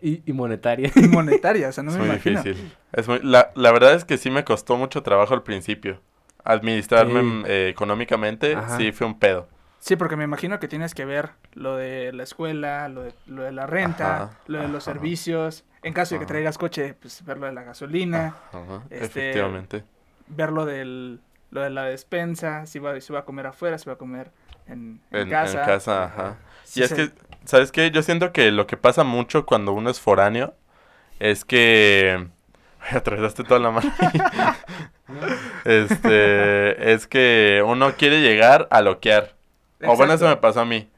Y, 0.00 0.22
y 0.26 0.32
monetaria. 0.32 0.90
y 0.94 1.08
monetaria. 1.08 1.68
O 1.68 1.72
sea, 1.72 1.82
no 1.84 1.90
es 1.90 1.96
me 1.96 2.02
muy 2.04 2.10
imagino. 2.10 2.42
difícil. 2.42 2.72
Es 2.92 3.08
muy, 3.08 3.20
la, 3.22 3.50
la 3.54 3.72
verdad 3.72 3.94
es 3.94 4.04
que 4.04 4.16
sí 4.18 4.30
me 4.30 4.44
costó 4.44 4.76
mucho 4.76 5.02
trabajo 5.02 5.34
al 5.34 5.42
principio. 5.42 6.00
Administrarme 6.44 7.20
Sí. 7.20 7.42
eh, 7.46 7.68
económicamente, 7.68 8.54
Ajá. 8.54 8.76
sí 8.76 8.92
fue 8.92 9.06
un 9.06 9.18
pedo. 9.18 9.48
Sí, 9.80 9.96
porque 9.96 10.16
me 10.16 10.24
imagino 10.24 10.58
que 10.58 10.66
tienes 10.68 10.94
que 10.94 11.04
ver 11.04 11.30
lo 11.54 11.76
de 11.76 12.12
la 12.12 12.22
escuela, 12.24 12.88
lo 12.88 13.02
de, 13.02 13.12
lo 13.26 13.42
de 13.42 13.52
la 13.52 13.66
renta, 13.66 14.16
Ajá, 14.24 14.30
lo 14.46 14.58
de 14.60 14.68
los 14.68 14.82
servicios. 14.84 15.64
En 15.82 15.92
caso 15.92 16.14
de 16.16 16.20
que 16.20 16.26
traigas 16.26 16.58
coche, 16.58 16.94
pues 16.94 17.24
ver 17.24 17.38
lo 17.38 17.46
de 17.46 17.52
la 17.52 17.62
gasolina, 17.62 18.34
Ajá, 18.52 18.82
Este, 18.90 19.04
Efectivamente. 19.04 19.84
ver 20.26 20.50
lo, 20.50 20.64
del, 20.64 21.20
lo 21.50 21.60
de 21.60 21.70
la 21.70 21.84
despensa, 21.84 22.66
si 22.66 22.78
va, 22.80 23.00
si 23.00 23.12
va 23.12 23.20
a 23.20 23.24
comer 23.24 23.46
afuera, 23.46 23.78
si 23.78 23.86
va 23.86 23.92
a 23.92 23.98
comer 23.98 24.32
en, 24.66 25.00
en 25.12 25.20
En, 25.22 25.30
casa. 25.30 25.60
en 25.60 25.66
casa, 25.66 26.04
ajá. 26.04 26.36
Sí 26.68 26.80
y 26.80 26.82
es 26.82 26.92
que, 26.92 27.10
¿sabes 27.46 27.72
qué? 27.72 27.90
Yo 27.90 28.02
siento 28.02 28.30
que 28.32 28.50
lo 28.50 28.66
que 28.66 28.76
pasa 28.76 29.04
mucho 29.04 29.46
cuando 29.46 29.72
uno 29.72 29.88
es 29.88 30.00
foráneo 30.00 30.54
es 31.18 31.44
que... 31.46 32.28
Atravesaste 32.90 33.42
toda 33.44 33.58
la 33.58 33.70
mano. 33.70 33.90
este, 35.64 36.92
es 36.92 37.06
que 37.06 37.62
uno 37.66 37.92
quiere 37.96 38.20
llegar 38.20 38.68
a 38.70 38.82
loquear. 38.82 39.34
O 39.84 39.96
bueno, 39.96 40.12
eso 40.12 40.28
me 40.28 40.36
pasó 40.36 40.60
a 40.60 40.64
mí. 40.64 40.88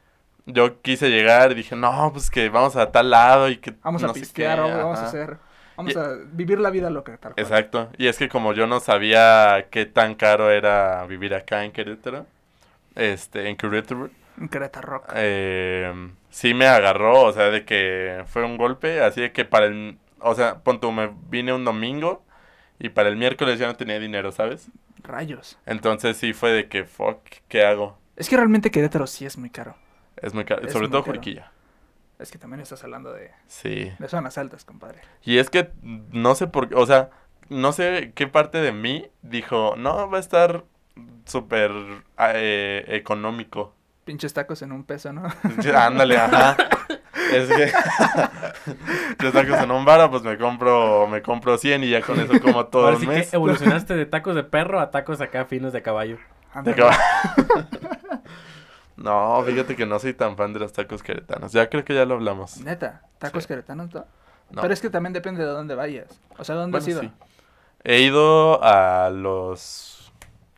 Yo 0.47 0.81
quise 0.83 1.09
llegar 1.11 1.53
y 1.53 1.55
dije, 1.55 1.77
no, 1.77 2.11
pues 2.12 2.31
que 2.31 2.49
vamos 2.49 2.75
a 2.77 2.91
tal 2.91 3.11
lado 3.11 3.49
y 3.49 3.59
que... 3.59 3.75
Vamos 3.83 4.03
a 4.03 4.09
no 4.09 4.12
pistear, 4.12 4.57
qué, 4.57 4.62
vamos, 4.62 4.77
vamos 4.79 4.99
a 4.99 5.00
ajá". 5.03 5.09
hacer... 5.09 5.37
Vamos 5.77 5.95
Y- 5.95 5.99
a 5.99 6.09
vivir 6.33 6.59
la 6.59 6.71
vida 6.71 6.91
loca, 6.91 7.17
tal 7.17 7.33
cual. 7.35 7.45
Exacto. 7.47 7.89
Y 7.97 8.09
es 8.09 8.19
que 8.19 8.29
como 8.29 8.53
yo 8.53 8.67
no 8.67 8.81
sabía 8.81 9.69
qué 9.71 9.87
tan 9.87 10.15
caro 10.15 10.50
era 10.50 11.07
vivir 11.07 11.35
acá 11.35 11.65
en 11.65 11.73
Querétaro, 11.73 12.27
este, 12.97 13.49
en 13.49 13.57
Querétaro, 13.57 14.11
En 14.40 14.49
Querétaro 14.49 14.88
Rock. 14.88 15.12
eh, 15.14 15.92
sí 16.30 16.54
me 16.54 16.66
agarró, 16.66 17.23
o 17.25 17.32
sea, 17.32 17.50
de 17.50 17.64
que 17.64 18.25
fue 18.26 18.44
un 18.44 18.56
golpe, 18.56 19.02
así 19.02 19.20
de 19.20 19.32
que 19.32 19.44
para 19.44 19.66
el, 19.66 19.99
o 20.20 20.35
sea, 20.35 20.59
pon 20.61 20.80
me 20.94 21.11
vine 21.28 21.52
un 21.52 21.64
domingo 21.64 22.25
y 22.78 22.88
para 22.88 23.09
el 23.11 23.16
miércoles 23.16 23.59
ya 23.59 23.66
no 23.66 23.76
tenía 23.76 23.99
dinero, 24.00 24.32
¿sabes? 24.32 24.70
Rayos. 25.02 25.59
Entonces 25.66 26.16
sí 26.16 26.32
fue 26.32 26.50
de 26.52 26.68
que, 26.68 26.85
fuck, 26.85 27.18
¿qué 27.49 27.64
hago? 27.64 27.99
Es 28.16 28.28
que 28.28 28.37
realmente 28.37 28.70
Querétaro 28.70 29.06
sí 29.06 29.26
es 29.26 29.37
muy 29.38 29.50
caro. 29.50 29.76
Es 30.16 30.35
muy 30.35 30.44
caro, 30.44 30.62
Es 30.66 30.73
sobre 30.73 30.87
muy 30.87 30.92
todo 30.92 31.02
caro. 31.02 31.12
Juriquilla. 31.18 31.52
Es 32.18 32.30
que 32.30 32.38
también 32.38 32.61
estás 32.61 32.82
hablando 32.85 33.12
de, 33.12 33.30
Sí. 33.47 33.92
de 33.99 34.09
zonas 34.09 34.37
altas, 34.37 34.64
compadre. 34.64 35.00
Y 35.23 35.38
es 35.38 35.49
que 35.49 35.70
no 35.82 36.35
sé 36.35 36.47
por 36.47 36.68
qué, 36.68 36.75
o 36.75 36.85
sea, 36.87 37.11
no 37.49 37.73
sé 37.73 38.12
qué 38.14 38.26
parte 38.26 38.59
de 38.59 38.73
mí 38.73 39.09
dijo, 39.23 39.75
no, 39.76 40.09
va 40.11 40.18
a 40.18 40.20
estar 40.20 40.64
súper 41.25 41.73
eh, 42.18 42.85
económico. 42.88 43.75
Pinches 44.11 44.35
tacos 44.35 44.61
en 44.62 44.73
un 44.73 44.83
peso, 44.83 45.12
¿no? 45.12 45.23
Ándale, 45.76 46.17
ajá. 46.19 46.57
Es 47.33 47.49
que 47.49 47.73
yo 49.23 49.31
tacos 49.31 49.61
en 49.61 49.71
un 49.71 49.85
vara, 49.85 50.11
pues 50.11 50.25
me 50.25 50.37
compro, 50.37 51.07
me 51.07 51.23
compro 51.23 51.57
100 51.57 51.85
y 51.85 51.90
ya 51.90 52.00
con 52.02 52.19
eso 52.19 52.33
como 52.43 52.67
todo 52.67 52.87
Ahora 52.87 52.97
el 52.97 53.00
sí 53.02 53.07
mes. 53.07 53.31
que 53.31 53.37
evolucionaste 53.37 53.95
de 53.95 54.07
tacos 54.07 54.35
de 54.35 54.43
perro 54.43 54.81
a 54.81 54.90
tacos 54.90 55.21
acá 55.21 55.45
finos 55.45 55.73
de 55.73 55.83
caballo. 55.83 56.19
Ándale. 56.52 56.75
De 56.76 56.83
caba- 56.83 56.97
no, 58.97 59.43
fíjate 59.47 59.76
que 59.76 59.87
no 59.87 60.00
soy 60.00 60.12
tan 60.12 60.37
fan 60.37 60.52
de 60.52 60.59
los 60.59 60.73
tacos 60.73 61.05
queretanos. 61.05 61.52
Ya 61.52 61.69
creo 61.71 61.85
que 61.85 61.95
ya 61.95 62.05
lo 62.05 62.14
hablamos. 62.14 62.59
Neta, 62.62 63.02
tacos 63.19 63.45
Sí. 63.45 63.49
queretanos, 63.49 63.95
¿no? 63.95 64.05
No. 64.50 64.62
Pero 64.62 64.75
es 64.75 64.81
que 64.81 64.90
también 64.90 65.12
depende 65.12 65.45
de 65.45 65.50
dónde 65.50 65.76
vayas. 65.76 66.21
O 66.37 66.43
sea, 66.43 66.57
¿dónde 66.57 66.79
has 66.79 66.88
ido? 66.88 67.00
sí. 67.02 67.12
He 67.85 68.00
ido 68.00 68.61
a 68.64 69.09
los 69.11 70.12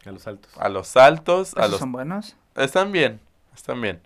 A 0.07 0.11
los 0.11 0.27
altos. 0.27 0.51
a 0.59 0.69
los 0.71 0.97
altos, 0.97 1.55
a 1.57 1.61
¿Esos 1.61 1.71
los 1.73 1.81
son 1.81 1.93
buenos? 1.93 2.35
están 2.57 2.91
bien, 2.93 3.21
están 3.55 3.81
bien. 3.81 4.01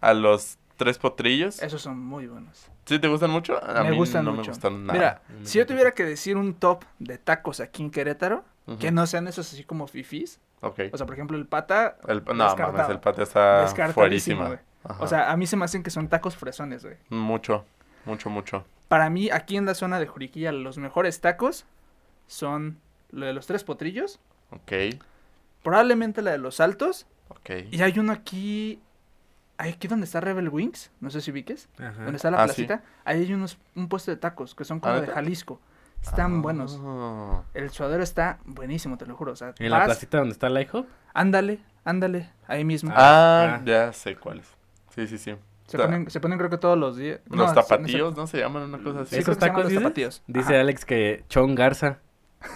A 0.00 0.14
los 0.14 0.58
tres 0.76 0.98
potrillos. 0.98 1.62
Esos 1.62 1.82
son 1.82 1.98
muy 1.98 2.26
buenos. 2.26 2.66
¿Sí 2.86 2.98
te 2.98 3.08
gustan 3.08 3.30
mucho? 3.30 3.62
A 3.62 3.82
me 3.84 3.90
mí 3.90 3.96
gustan 3.96 4.24
no 4.24 4.30
mucho. 4.32 4.42
me 4.42 4.48
gustan 4.48 4.86
nada. 4.86 4.92
Mira, 4.98 5.22
No 5.40 5.46
si 5.46 5.58
yo 5.58 5.66
tuviera 5.66 5.92
que 5.92 6.04
decir 6.04 6.36
un 6.36 6.54
top 6.54 6.84
de 6.98 7.18
tacos 7.18 7.60
aquí 7.60 7.82
en 7.82 7.90
Querétaro, 7.90 8.44
que 8.78 8.90
no 8.92 9.06
sean 9.06 9.26
esos 9.28 9.52
así 9.52 9.64
como 9.64 9.86
fifís. 9.88 10.40
Ok. 10.60 10.80
O 10.92 10.96
sea, 10.96 11.04
por 11.06 11.14
ejemplo, 11.14 11.36
el 11.36 11.46
pata. 11.46 11.96
El, 12.06 12.22
no, 12.24 12.56
mames, 12.56 12.88
el 12.88 13.00
patio 13.00 13.24
está 13.24 13.66
fuerísima. 13.92 14.60
O 14.98 15.06
sea, 15.06 15.30
a 15.30 15.36
mí 15.36 15.46
se 15.46 15.56
me 15.56 15.64
hacen 15.64 15.82
que 15.82 15.90
son 15.90 16.08
tacos 16.08 16.36
fresones, 16.36 16.84
güey. 16.84 16.96
mucho, 17.10 17.64
mucho, 18.06 18.30
mucho. 18.30 18.64
Para 18.88 19.10
mí, 19.10 19.28
aquí 19.30 19.56
en 19.56 19.66
la 19.66 19.74
zona 19.74 19.98
de 20.00 20.06
Juriquilla, 20.06 20.52
los 20.52 20.78
mejores 20.78 21.20
tacos 21.20 21.64
son 22.26 22.78
lo 23.10 23.26
de 23.26 23.32
los 23.32 23.46
tres 23.46 23.62
potrillos, 23.64 24.18
Ok, 24.52 24.72
probablemente 25.62 26.22
la 26.22 26.30
de 26.32 26.38
los 26.38 26.60
altos, 26.60 27.06
ok. 27.28 27.50
y 27.70 27.82
hay 27.82 27.98
uno 27.98 28.12
aquí, 28.12 28.80
ahí 29.60 29.70
aquí 29.72 29.88
donde 29.88 30.04
está 30.06 30.20
Rebel 30.20 30.48
Wings, 30.48 30.90
no 31.00 31.10
sé 31.10 31.20
si 31.20 31.30
viques, 31.32 31.68
Ajá. 31.78 32.02
donde 32.04 32.16
está 32.16 32.30
la 32.30 32.38
Ah, 32.42 32.48
sí. 32.48 32.54
placita, 32.66 32.82
ahí 33.04 33.20
hay 33.20 33.32
unos, 33.34 33.58
un 33.76 33.88
puesto 33.88 34.10
de 34.10 34.16
tacos 34.16 34.54
que 34.54 34.64
son 34.64 34.80
como 34.80 34.92
¿Ah, 34.92 34.96
de 34.96 35.00
neta? 35.02 35.14
Jalisco. 35.14 35.60
Están 36.02 36.36
Ah. 36.38 36.40
buenos. 36.40 36.80
El 37.52 37.68
suadero 37.70 38.02
está 38.02 38.38
buenísimo, 38.46 38.96
te 38.96 39.04
lo 39.06 39.14
juro. 39.16 39.32
O 39.32 39.36
sea, 39.36 39.52
En 39.58 39.70
la 39.70 39.84
placita 39.84 40.18
donde 40.18 40.32
está 40.32 40.48
la 40.48 40.62
IHOP. 40.62 40.86
ándale, 41.12 41.60
ándale, 41.84 42.30
ahí 42.48 42.64
mismo. 42.64 42.90
Ah, 42.96 43.58
Ah. 43.58 43.62
ya 43.64 43.92
sé 43.92 44.16
cuáles. 44.16 44.46
Sí, 44.94 45.06
sí, 45.06 45.18
sí. 45.18 45.36
se, 45.66 45.76
ponen, 45.78 46.10
se 46.10 46.18
ponen 46.20 46.38
creo 46.38 46.50
que 46.50 46.58
todos 46.58 46.76
los 46.78 46.96
días. 46.96 47.20
No, 47.28 47.36
Los 47.36 47.50
sí, 47.50 47.56
no 47.56 47.62
sé. 47.62 47.68
tapatíos, 47.68 48.16
¿no? 48.16 48.26
Se 48.26 48.38
llaman 48.38 48.62
una 48.62 48.78
cosa 48.82 49.00
así. 49.02 49.14
Sí, 49.16 49.20
¿Esos 49.20 49.36
tacos 49.38 49.58
los 49.64 49.68
dices? 49.68 49.82
tapatíos. 49.84 50.22
Dice 50.26 50.52
Ajá. 50.54 50.60
Alex 50.62 50.84
que 50.86 51.24
Chon 51.28 51.54
Garza 51.54 51.98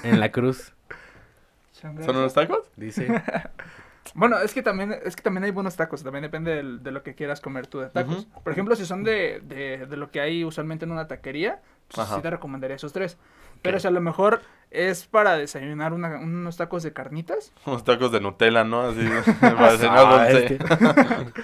en 0.02 0.18
la 0.20 0.32
cruz. 0.32 0.72
Son 1.72 2.02
¿Son 2.02 2.16
unos 2.16 2.32
tacos? 2.34 2.70
Dice. 2.76 3.06
Bueno, 4.14 4.38
es 4.38 4.52
que 4.52 4.62
también 4.62 4.94
es 5.04 5.16
que 5.16 5.22
también 5.22 5.44
hay 5.44 5.50
buenos 5.50 5.76
tacos, 5.76 6.02
también 6.04 6.22
depende 6.22 6.54
del- 6.54 6.82
de 6.82 6.90
lo 6.90 7.02
que 7.02 7.14
quieras 7.14 7.40
comer 7.40 7.66
tú 7.66 7.78
de 7.80 7.88
tacos. 7.88 8.26
Por 8.42 8.52
ejemplo, 8.52 8.76
si 8.76 8.84
son 8.84 9.02
de, 9.04 9.40
de, 9.44 9.86
de 9.86 9.96
lo 9.96 10.10
que 10.10 10.20
hay 10.20 10.44
usualmente 10.44 10.84
en 10.84 10.92
una 10.92 11.08
taquería, 11.08 11.62
pues 11.88 12.06
sí 12.08 12.20
te 12.20 12.30
recomendaría 12.30 12.76
esos 12.76 12.92
tres. 12.92 13.16
Pero 13.62 13.80
si 13.80 13.86
a 13.86 13.90
lo 13.90 14.00
mejor 14.02 14.42
es 14.70 15.06
para 15.06 15.38
desayunar 15.38 15.94
una- 15.94 16.18
unos 16.18 16.56
tacos 16.58 16.82
de 16.82 16.92
carnitas, 16.92 17.52
Unos 17.66 17.82
tacos 17.84 18.12
de 18.12 18.20
Nutella, 18.20 18.62
¿no? 18.62 18.82
Así, 18.82 19.00
para 19.40 19.78
cenar 19.78 19.98
Ah, 20.06 20.30
este. 20.30 20.58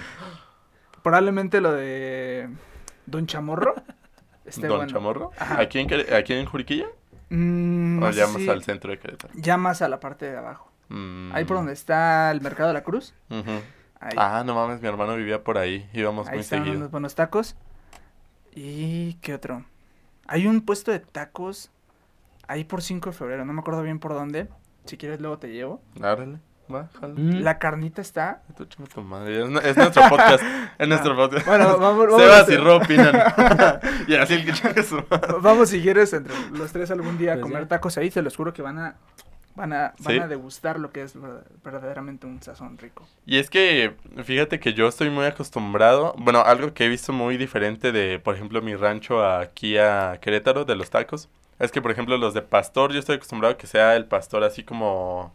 probablemente 1.03 1.61
lo 1.61 1.71
de 1.73 2.49
Don 3.05 3.25
Chamorro. 3.27 3.75
¿Don 4.57 4.69
bueno. 4.69 4.87
Chamorro? 4.87 5.31
Ajá. 5.37 5.59
¿Aquí 5.61 5.79
en, 5.79 5.89
¿Aquí 6.13 6.33
en 6.33 6.45
Juriquilla? 6.45 6.85
Mm, 7.29 7.99
no 7.99 8.05
¿O 8.05 8.09
más 8.09 8.15
si- 8.15 8.49
al 8.49 8.63
centro 8.63 8.91
de 8.91 8.99
Querétaro? 8.99 9.33
ya 9.35 9.57
más 9.57 9.81
a 9.81 9.87
la 9.87 9.99
parte 9.99 10.29
de 10.29 10.37
abajo. 10.37 10.70
Mm. 10.91 11.31
Ahí 11.33 11.45
por 11.45 11.57
donde 11.57 11.73
está 11.73 12.31
el 12.31 12.41
Mercado 12.41 12.67
de 12.69 12.73
la 12.73 12.83
Cruz. 12.83 13.13
Ahí, 13.29 14.15
Ah, 14.17 14.43
no 14.45 14.55
mames, 14.55 14.81
mi 14.81 14.87
hermano 14.87 15.15
vivía 15.15 15.43
por 15.43 15.57
ahí. 15.57 15.89
Íbamos 15.93 16.27
ahí 16.27 16.33
muy 16.33 16.41
están 16.41 16.59
seguido. 16.59 16.77
unos 16.77 16.91
buenos 16.91 17.15
tacos. 17.15 17.55
¿Y 18.53 19.13
qué 19.15 19.33
otro? 19.33 19.63
Hay 20.27 20.47
un 20.47 20.61
puesto 20.61 20.91
de 20.91 20.99
tacos 20.99 21.71
ahí 22.47 22.63
por 22.63 22.81
5 22.81 23.11
de 23.11 23.15
febrero, 23.15 23.45
no 23.45 23.53
me 23.53 23.61
acuerdo 23.61 23.81
bien 23.83 23.99
por 23.99 24.13
dónde. 24.13 24.47
Si 24.85 24.97
quieres 24.97 25.21
luego 25.21 25.37
te 25.37 25.47
llevo. 25.49 25.81
Árale, 26.01 26.39
va, 26.73 26.89
jala. 26.99 27.13
Mm. 27.15 27.41
La 27.43 27.59
carnita 27.59 28.01
está... 28.01 28.41
Tu 28.93 29.01
madre. 29.01 29.43
Es, 29.43 29.49
nu- 29.49 29.59
es 29.59 29.77
nuestro 29.77 30.03
podcast. 30.09 30.43
Es 30.77 30.87
nuestro 30.89 31.15
podcast. 31.15 31.45
Bueno, 31.47 31.77
vamos, 31.77 32.07
vamos, 32.11 32.21
Sebas 32.21 32.49
y 32.49 32.57
Ro 32.57 32.77
opinan. 32.77 33.13
y 34.07 34.15
así 34.15 34.33
el 34.33 34.45
que 34.45 34.83
su 34.83 34.95
madre. 35.09 35.35
vamos 35.39 35.69
si 35.69 35.81
quieres 35.81 36.11
entre 36.13 36.33
los 36.51 36.71
tres 36.71 36.89
algún 36.91 37.17
día 37.17 37.33
a 37.33 37.35
Pues 37.35 37.43
comer 37.43 37.63
ya. 37.63 37.67
tacos 37.69 37.97
ahí, 37.97 38.09
te 38.09 38.21
los 38.21 38.35
juro 38.35 38.51
que 38.53 38.61
van 38.61 38.79
a... 38.79 38.95
Van 39.55 39.73
a, 39.73 39.93
van 39.99 40.13
¿Sí? 40.15 40.17
a 40.19 40.27
degustar 40.27 40.79
lo 40.79 40.91
que 40.91 41.01
es 41.03 41.19
ver- 41.19 41.43
verdaderamente 41.63 42.25
un 42.25 42.41
sazón 42.41 42.77
rico. 42.77 43.05
Y 43.25 43.37
es 43.37 43.49
que, 43.49 43.95
fíjate 44.23 44.59
que 44.61 44.73
yo 44.73 44.87
estoy 44.87 45.09
muy 45.09 45.25
acostumbrado, 45.25 46.13
bueno, 46.17 46.39
algo 46.41 46.73
que 46.73 46.85
he 46.85 46.89
visto 46.89 47.11
muy 47.11 47.35
diferente 47.37 47.91
de, 47.91 48.17
por 48.19 48.35
ejemplo, 48.35 48.61
mi 48.61 48.75
rancho 48.75 49.25
aquí 49.25 49.77
a 49.77 50.19
Querétaro, 50.21 50.63
de 50.63 50.75
los 50.75 50.89
tacos, 50.89 51.27
es 51.59 51.71
que, 51.71 51.81
por 51.81 51.91
ejemplo, 51.91 52.17
los 52.17 52.33
de 52.33 52.41
pastor, 52.41 52.93
yo 52.93 52.99
estoy 52.99 53.17
acostumbrado 53.17 53.53
a 53.55 53.57
que 53.57 53.67
sea 53.67 53.95
el 53.97 54.05
pastor 54.05 54.43
así 54.45 54.63
como... 54.63 55.33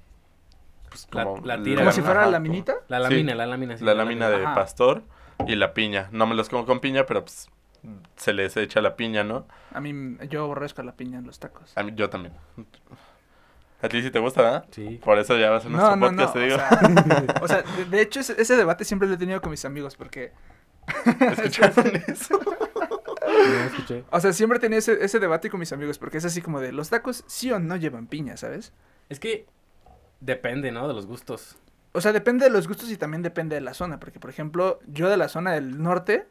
Pues, 0.88 1.06
La- 1.12 1.24
como 1.24 1.44
la 1.46 1.62
tira. 1.62 1.80
Como 1.82 1.92
si 1.92 2.00
fuera 2.00 2.22
ajá, 2.22 2.30
la 2.30 2.38
como- 2.38 2.50
minita. 2.50 2.74
La 2.88 2.96
Sí. 2.98 3.02
lámina, 3.02 3.34
la 3.34 3.46
lámina. 3.46 3.76
sí, 3.76 3.84
La 3.84 3.94
lámina 3.94 4.30
de 4.30 4.44
Ajá. 4.46 4.54
pastor 4.54 5.02
y 5.46 5.56
la 5.56 5.74
piña. 5.74 6.08
No 6.10 6.26
me 6.26 6.34
los 6.34 6.48
como 6.48 6.64
con 6.64 6.80
piña, 6.80 7.04
pero 7.04 7.22
pues 7.22 7.48
se 8.16 8.32
les 8.32 8.56
echa 8.56 8.80
la 8.80 8.96
piña, 8.96 9.22
¿no? 9.24 9.46
A 9.74 9.80
mí, 9.80 10.16
yo 10.30 10.42
aborrezco 10.44 10.82
la 10.82 10.92
piña 10.92 11.18
en 11.18 11.26
los 11.26 11.38
tacos. 11.38 11.76
A 11.76 11.82
mí, 11.82 11.92
yo 11.94 12.08
también. 12.08 12.32
A 13.82 13.88
ti 13.88 14.02
sí 14.02 14.10
te 14.10 14.18
gusta, 14.18 14.42
¿verdad? 14.42 14.64
Sí. 14.70 15.00
Por 15.04 15.18
eso 15.18 15.36
ya 15.36 15.50
vas 15.50 15.66
a 15.66 15.68
nuestro 15.68 16.00
podcast, 16.00 16.32
te 16.32 16.38
o 16.38 16.42
digo. 16.42 16.56
sea, 16.56 17.34
o 17.42 17.48
sea, 17.48 17.62
de, 17.62 17.84
de 17.84 18.00
hecho 18.00 18.20
ese, 18.20 18.40
ese 18.40 18.56
debate 18.56 18.84
siempre 18.84 19.06
lo 19.06 19.14
he 19.14 19.18
tenido 19.18 19.40
con 19.40 19.50
mis 19.50 19.64
amigos 19.64 19.96
porque, 19.96 20.32
¿Escucharon 21.20 21.96
eso? 22.06 22.40
No 23.26 23.64
escuché. 23.66 24.04
o 24.10 24.20
sea, 24.20 24.32
siempre 24.32 24.58
he 24.58 24.60
tenido 24.60 24.78
ese, 24.78 25.04
ese 25.04 25.18
debate 25.18 25.50
con 25.50 25.60
mis 25.60 25.72
amigos 25.72 25.98
porque 25.98 26.18
es 26.18 26.24
así 26.24 26.40
como 26.40 26.60
de, 26.60 26.72
los 26.72 26.90
tacos 26.90 27.24
sí 27.26 27.50
o 27.50 27.58
no 27.58 27.76
llevan 27.76 28.06
piña, 28.06 28.36
¿sabes? 28.36 28.72
Es 29.08 29.20
que 29.20 29.46
depende, 30.20 30.72
¿no? 30.72 30.88
De 30.88 30.94
los 30.94 31.06
gustos. 31.06 31.56
O 31.92 32.00
sea, 32.00 32.12
depende 32.12 32.44
de 32.44 32.50
los 32.50 32.68
gustos 32.68 32.90
y 32.90 32.96
también 32.96 33.22
depende 33.22 33.54
de 33.56 33.60
la 33.60 33.74
zona, 33.74 33.98
porque 33.98 34.20
por 34.20 34.30
ejemplo, 34.30 34.78
yo 34.86 35.08
de 35.08 35.16
la 35.16 35.28
zona 35.28 35.52
del 35.52 35.82
norte 35.82 36.26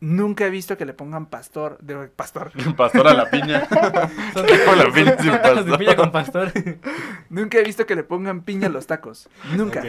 nunca 0.00 0.46
he 0.46 0.50
visto 0.50 0.76
que 0.76 0.84
le 0.84 0.94
pongan 0.94 1.26
pastor, 1.26 1.78
de 1.80 2.08
pastor, 2.08 2.52
Pastor 2.76 3.08
a 3.08 3.14
la 3.14 3.30
piña. 3.30 3.66
Con 3.68 4.78
la 4.78 4.92
piña 4.92 5.16
sin 5.18 5.32
pastor. 5.32 5.96
con 5.96 6.12
pastor. 6.12 6.52
nunca 7.30 7.58
he 7.58 7.64
visto 7.64 7.86
que 7.86 7.94
le 7.96 8.04
pongan 8.04 8.42
piña 8.42 8.66
a 8.68 8.70
los 8.70 8.86
tacos, 8.86 9.28
nunca. 9.56 9.82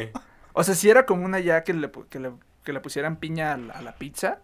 O 0.53 0.63
sea, 0.63 0.75
si 0.75 0.89
era 0.89 1.05
común 1.05 1.33
allá 1.33 1.63
que 1.63 1.73
le, 1.73 1.91
que 2.09 2.19
le, 2.19 2.31
que 2.63 2.73
le 2.73 2.79
pusieran 2.79 3.17
piña 3.17 3.53
a 3.53 3.57
la, 3.57 3.73
a 3.73 3.81
la 3.81 3.95
pizza 3.95 4.39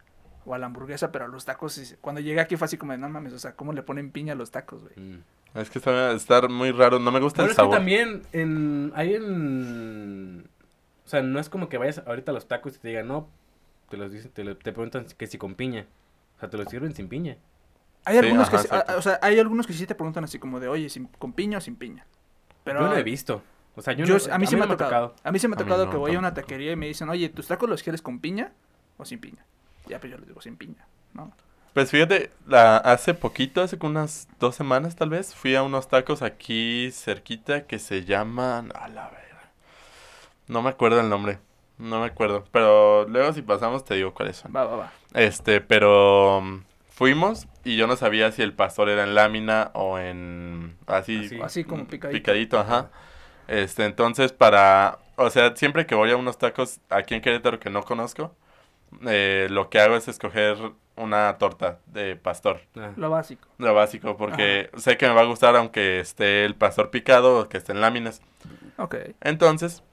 o 0.45 0.53
a 0.53 0.57
la 0.57 0.65
hamburguesa, 0.65 1.11
pero 1.11 1.25
a 1.25 1.27
los 1.27 1.45
tacos, 1.45 1.95
cuando 2.01 2.19
llegué 2.19 2.41
aquí 2.41 2.57
fue 2.57 2.65
así 2.65 2.77
como 2.77 2.91
de, 2.91 2.97
no 2.97 3.07
mames, 3.07 3.33
o 3.33 3.39
sea, 3.39 3.53
¿cómo 3.55 3.73
le 3.73 3.83
ponen 3.83 4.11
piña 4.11 4.33
a 4.33 4.35
los 4.35 4.51
tacos, 4.51 4.81
güey? 4.83 4.93
Mm. 4.97 5.23
Es 5.53 5.69
que 5.69 5.79
está, 5.79 6.11
está 6.13 6.47
muy 6.47 6.71
raro, 6.71 6.99
no 6.99 7.11
me 7.11 7.19
gusta 7.19 7.37
Pero 7.37 7.45
el 7.47 7.51
es 7.51 7.55
que 7.55 7.61
sabor. 7.61 7.75
también 7.75 8.21
en, 8.31 8.91
hay 8.95 9.15
en... 9.15 10.47
O 11.05 11.09
sea, 11.11 11.21
no 11.21 11.39
es 11.39 11.49
como 11.49 11.67
que 11.67 11.77
vayas 11.77 12.01
ahorita 12.05 12.31
a 12.31 12.33
los 12.33 12.47
tacos 12.47 12.75
y 12.75 12.79
te 12.79 12.87
digan, 12.87 13.07
no, 13.07 13.27
te 13.91 13.97
los 13.97 14.11
dicen, 14.11 14.31
te, 14.31 14.43
lo- 14.43 14.57
te 14.57 14.71
preguntan 14.71 15.05
que 15.05 15.27
si 15.27 15.37
con 15.37 15.53
piña. 15.53 15.85
O 16.37 16.39
sea, 16.39 16.49
te 16.49 16.57
los 16.57 16.67
sirven 16.67 16.95
sin 16.95 17.07
piña. 17.07 17.37
Hay 18.05 18.17
Sí, 18.17 18.25
algunos 18.25 18.47
ajá, 18.51 18.63
que 18.63 18.93
a- 18.93 18.97
o 18.97 19.01
sea, 19.03 19.19
hay 19.21 19.37
algunos 19.39 19.67
que 19.67 19.73
sí 19.73 19.85
te 19.85 19.93
preguntan 19.93 20.23
así 20.23 20.39
como 20.39 20.59
de, 20.59 20.67
oye, 20.67 20.89
sin- 20.89 21.05
¿con 21.19 21.33
piña 21.33 21.59
o 21.59 21.61
sin 21.61 21.75
piña? 21.75 22.07
Pero 22.63 22.79
yo 22.81 22.87
no 22.87 22.95
he 22.97 23.03
visto. 23.03 23.43
O 23.75 23.81
sea, 23.81 23.93
yo, 23.93 24.05
yo- 24.05 24.17
no, 24.17 24.33
a 24.33 24.37
mí 24.39 24.47
sí 24.47 24.55
me 24.55 24.63
ha 24.63 24.67
tocado. 24.67 25.15
A 25.23 25.31
mí 25.31 25.37
sí 25.39 25.47
me 25.47 25.53
ha 25.53 25.59
A 25.59 25.59
tocado 25.59 25.85
no, 25.85 25.91
que 25.91 25.97
voy 25.97 26.15
a 26.15 26.19
una 26.19 26.33
taquería 26.33 26.71
y 26.71 26.75
me 26.75 26.87
dicen, 26.87 27.09
oye, 27.09 27.29
¿tus 27.29 27.47
tacos 27.47 27.69
los 27.69 27.83
quieres 27.83 28.01
con 28.01 28.19
piña 28.19 28.53
o 28.97 29.05
sin 29.05 29.19
piña? 29.19 29.45
Ya, 29.87 29.99
pues 29.99 30.11
yo 30.11 30.17
les 30.17 30.27
digo 30.27 30.41
sin 30.41 30.57
piña, 30.57 30.87
¿no? 31.13 31.31
Pues 31.73 31.89
fíjate, 31.89 32.31
la, 32.47 32.77
hace 32.77 33.13
poquito, 33.13 33.61
hace 33.61 33.77
como 33.77 33.91
unas 33.91 34.27
dos 34.39 34.55
semanas 34.55 34.95
tal 34.95 35.09
vez, 35.09 35.33
fui 35.33 35.55
a 35.55 35.63
unos 35.63 35.87
tacos 35.87 36.21
aquí 36.21 36.89
cerquita 36.91 37.65
que 37.65 37.79
se 37.79 38.03
llaman... 38.03 38.71
A 38.75 38.89
la 38.89 39.09
vera. 39.09 39.51
No 40.47 40.61
me 40.61 40.69
acuerdo 40.69 40.99
el 40.99 41.07
nombre. 41.09 41.39
No 41.81 41.99
me 42.01 42.05
acuerdo. 42.05 42.43
Pero 42.51 43.07
luego 43.07 43.33
si 43.33 43.41
pasamos 43.41 43.83
te 43.83 43.95
digo 43.95 44.13
cuáles 44.13 44.37
son. 44.37 44.55
Va, 44.55 44.65
va, 44.65 44.75
va. 44.75 44.91
Este, 45.13 45.61
pero 45.61 46.41
mm, 46.41 46.63
fuimos 46.89 47.47
y 47.63 47.75
yo 47.75 47.87
no 47.87 47.95
sabía 47.95 48.31
si 48.31 48.41
el 48.43 48.53
pastor 48.53 48.89
era 48.89 49.03
en 49.03 49.15
lámina 49.15 49.71
o 49.73 49.97
en 49.97 50.77
así, 50.87 51.25
Así. 51.25 51.41
Así 51.41 51.63
como 51.63 51.83
mm, 51.83 51.87
picadito. 51.87 52.17
picadito, 52.17 52.59
ajá. 52.59 52.89
Este, 53.47 53.85
entonces 53.85 54.31
para, 54.31 54.99
o 55.15 55.29
sea, 55.29 55.55
siempre 55.55 55.85
que 55.85 55.95
voy 55.95 56.11
a 56.11 56.15
unos 56.17 56.37
tacos 56.37 56.79
aquí 56.89 57.15
en 57.15 57.21
Querétaro 57.21 57.59
que 57.59 57.69
no 57.69 57.83
conozco, 57.83 58.33
eh, 59.07 59.47
lo 59.49 59.69
que 59.69 59.79
hago 59.79 59.95
es 59.95 60.07
escoger 60.07 60.57
una 60.95 61.37
torta 61.39 61.79
de 61.87 62.15
pastor, 62.15 62.61
Ah. 62.75 62.91
Lo 62.95 63.09
básico. 63.09 63.47
lo 63.57 63.73
básico, 63.73 64.17
porque 64.17 64.69
sé 64.77 64.97
que 64.97 65.07
me 65.07 65.13
va 65.15 65.21
a 65.21 65.25
gustar 65.25 65.55
aunque 65.55 65.99
esté 65.99 66.45
el 66.45 66.55
pastor 66.55 66.91
picado 66.91 67.39
o 67.39 67.49
que 67.49 67.57
esté 67.57 67.71
en 67.71 67.81
láminas. 67.81 68.21
Ok. 68.77 68.95
Entonces, 69.21 69.83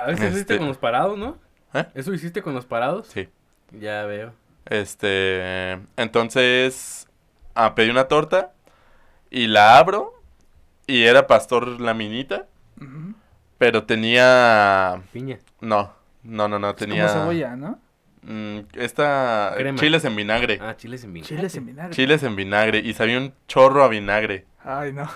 A 0.00 0.06
veces 0.06 0.24
hiciste 0.32 0.54
Este- 0.54 0.58
con 0.58 0.68
los 0.68 0.78
parados, 0.78 1.18
¿no? 1.18 1.36
¿Eh? 1.74 1.84
¿Eso 1.94 2.12
hiciste 2.14 2.42
con 2.42 2.54
los 2.54 2.66
parados? 2.66 3.06
sí. 3.08 3.28
Ya 3.72 4.04
veo. 4.06 4.32
Este, 4.64 5.72
entonces, 5.96 7.06
ah, 7.54 7.74
pedí 7.74 7.90
una 7.90 8.04
torta 8.08 8.52
y 9.30 9.46
la 9.46 9.76
abro 9.78 10.14
y 10.86 11.04
era 11.04 11.26
pastor 11.26 11.80
laminita, 11.80 12.46
Ujú. 12.80 13.14
pero 13.58 13.84
tenía, 13.84 15.02
Piña. 15.12 15.38
no, 15.60 15.92
no, 16.22 16.48
no, 16.48 16.58
no, 16.58 16.70
Es 16.70 16.76
tenía, 16.76 17.08
Como 17.08 17.20
cebolla, 17.20 17.56
¿no? 17.56 17.78
Mm, 18.22 18.58
esta, 18.74 19.52
Crema. 19.56 19.78
chiles 19.78 20.04
en 20.04 20.16
vinagre, 20.16 20.58
Ah, 20.62 20.76
chiles 20.76 21.04
en 21.04 21.12
vinagre. 21.12 21.36
Chiles 21.36 21.54
en 21.56 21.66
vinagre. 21.66 21.94
chiles 21.94 22.22
en 22.22 22.36
vinagre 22.36 22.78
y 22.78 22.92
sabía 22.94 23.18
un 23.18 23.32
chorro 23.46 23.82
a 23.84 23.88
vinagre. 23.88 24.46
Ay, 24.70 24.92
no. 24.92 25.08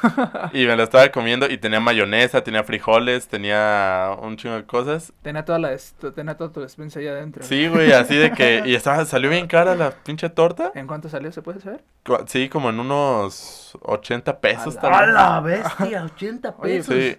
Y 0.54 0.64
me 0.66 0.76
lo 0.76 0.82
estaba 0.84 1.06
comiendo 1.10 1.46
y 1.50 1.58
tenía 1.58 1.78
mayonesa, 1.78 2.42
tenía 2.42 2.64
frijoles, 2.64 3.28
tenía 3.28 4.16
un 4.22 4.36
chingo 4.38 4.54
de 4.54 4.64
cosas. 4.64 5.12
tenía 5.20 5.44
toda 5.44 5.58
la 5.58 5.76
tenía 6.14 6.36
toda 6.38 6.52
tu 6.52 6.60
despensa 6.62 7.00
ahí 7.00 7.08
adentro. 7.08 7.42
Sí, 7.42 7.66
güey, 7.68 7.92
así 7.92 8.16
de 8.16 8.30
que... 8.32 8.62
Y 8.64 8.74
estaba, 8.74 9.04
salió 9.04 9.28
bien 9.28 9.48
cara 9.48 9.74
la 9.74 9.90
pinche 9.90 10.30
torta. 10.30 10.72
¿En 10.74 10.86
cuánto 10.86 11.10
salió? 11.10 11.30
¿Se 11.32 11.42
puede 11.42 11.60
saber? 11.60 11.84
Sí, 12.28 12.48
como 12.48 12.70
en 12.70 12.80
unos 12.80 13.76
80 13.82 14.40
pesos 14.40 14.76
A 14.78 15.06
la- 15.06 15.40
vez. 15.40 15.62
bestia! 15.64 16.04
80 16.04 16.54
Oye, 16.58 16.76
pesos. 16.78 16.94
Sí, 16.94 17.16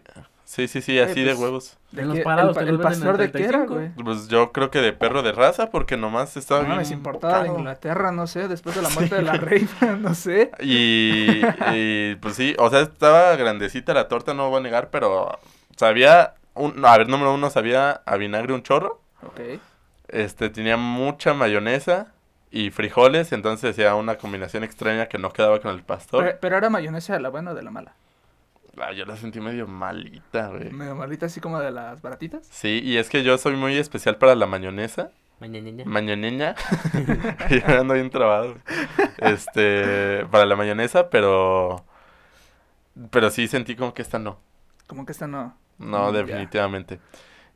sí, 0.54 0.68
sí, 0.68 0.82
sí, 0.82 1.00
así 1.00 1.14
Oye, 1.14 1.24
de 1.24 1.30
pues, 1.32 1.40
huevos. 1.40 1.78
¿De 1.92 2.06
los 2.06 2.20
parados 2.20 2.56
el, 2.58 2.80
pastor 2.80 3.18
de 3.18 3.32
qué 3.32 3.44
era, 3.44 3.66
35. 3.66 3.74
güey? 3.74 3.90
Pues 4.04 4.28
yo 4.28 4.52
creo 4.52 4.70
que 4.72 4.80
de 4.82 4.94
perro 4.94 5.22
de 5.24 5.32
raza, 5.32 5.70
porque 5.70 5.98
nomás 5.98 6.38
estaba 6.38 6.62
No 6.62 6.68
bien 6.68 6.78
mames, 6.78 6.92
importada 6.92 7.40
de 7.44 7.48
caro. 7.48 7.60
Inglaterra, 7.60 8.12
no 8.12 8.28
sé, 8.28 8.48
después 8.48 8.76
de 8.76 8.82
la 8.82 8.90
muerte 8.90 9.16
de 9.16 9.22
la 9.24 9.34
reina, 9.38 9.98
no 10.00 10.14
sé. 10.16 10.52
Y, 10.60 11.42
y, 11.74 12.16
pues 12.16 12.36
sí, 12.36 12.56
o 12.60 12.70
sea, 12.70 12.82
estaba 12.82 13.36
grandecita 13.36 13.94
la 13.94 14.08
torta, 14.08 14.34
no 14.34 14.50
voy 14.50 14.60
a 14.60 14.64
negar, 14.64 14.90
pero 14.90 15.40
sabía, 15.76 16.36
un, 16.54 16.86
a 16.86 16.98
ver, 16.98 17.10
número 17.10 17.34
uno, 17.34 17.50
sabía 17.50 18.02
a 18.06 18.18
vinagre 18.18 18.54
un 18.54 18.64
chorro, 18.64 19.02
Ok. 19.26 19.40
este, 20.08 20.50
tenía 20.50 20.78
mucha 20.78 21.34
mayonesa 21.34 22.14
y 22.52 22.70
frijoles, 22.70 23.32
entonces 23.32 23.72
hacía 23.72 23.96
una 23.96 24.18
combinación 24.18 24.64
extraña 24.64 25.08
que 25.08 25.18
no 25.18 25.32
quedaba 25.32 25.60
con 25.60 25.72
el 25.72 25.82
pastor. 25.84 26.24
Pero, 26.24 26.38
pero 26.40 26.58
era 26.58 26.70
mayonesa 26.70 27.14
de 27.14 27.20
la 27.20 27.30
buena 27.30 27.52
o 27.52 27.56
de 27.56 27.64
la 27.64 27.72
mala. 27.72 27.94
Ah, 28.78 28.92
yo 28.92 29.06
la 29.06 29.16
sentí 29.18 29.40
medio 29.40 29.68
malita, 29.68 30.48
güey. 30.48 30.72
Medio 30.72 30.96
malita, 30.96 31.28
así 31.28 31.40
como 31.40 31.60
de 31.60 31.72
las 31.72 32.02
baratitas. 32.02 32.48
Sí, 32.50 32.82
y 32.84 32.98
es 32.98 33.10
que 33.10 33.24
yo 33.24 33.38
soy 33.38 33.56
muy 33.56 33.78
especial 33.78 34.18
para 34.18 34.36
la 34.36 34.48
mayonesa. 34.48 35.12
Mañaneña. 35.40 35.84
Mañoneña. 35.86 36.56
Yo 37.50 37.80
ando 37.82 37.96
bien 37.96 38.10
trabado. 38.10 38.56
Este, 39.18 40.26
para 40.32 40.46
la 40.46 40.56
mayonesa, 40.56 41.10
pero. 41.10 41.84
Pero 43.10 43.30
sí 43.30 43.48
sentí 43.48 43.76
como 43.76 43.94
que 43.94 44.02
esta 44.04 44.20
no. 44.20 44.40
Como 44.88 45.06
que 45.06 45.12
esta 45.12 45.28
no. 45.28 45.58
No, 45.80 46.12
Mm, 46.12 46.14
definitivamente. 46.14 47.00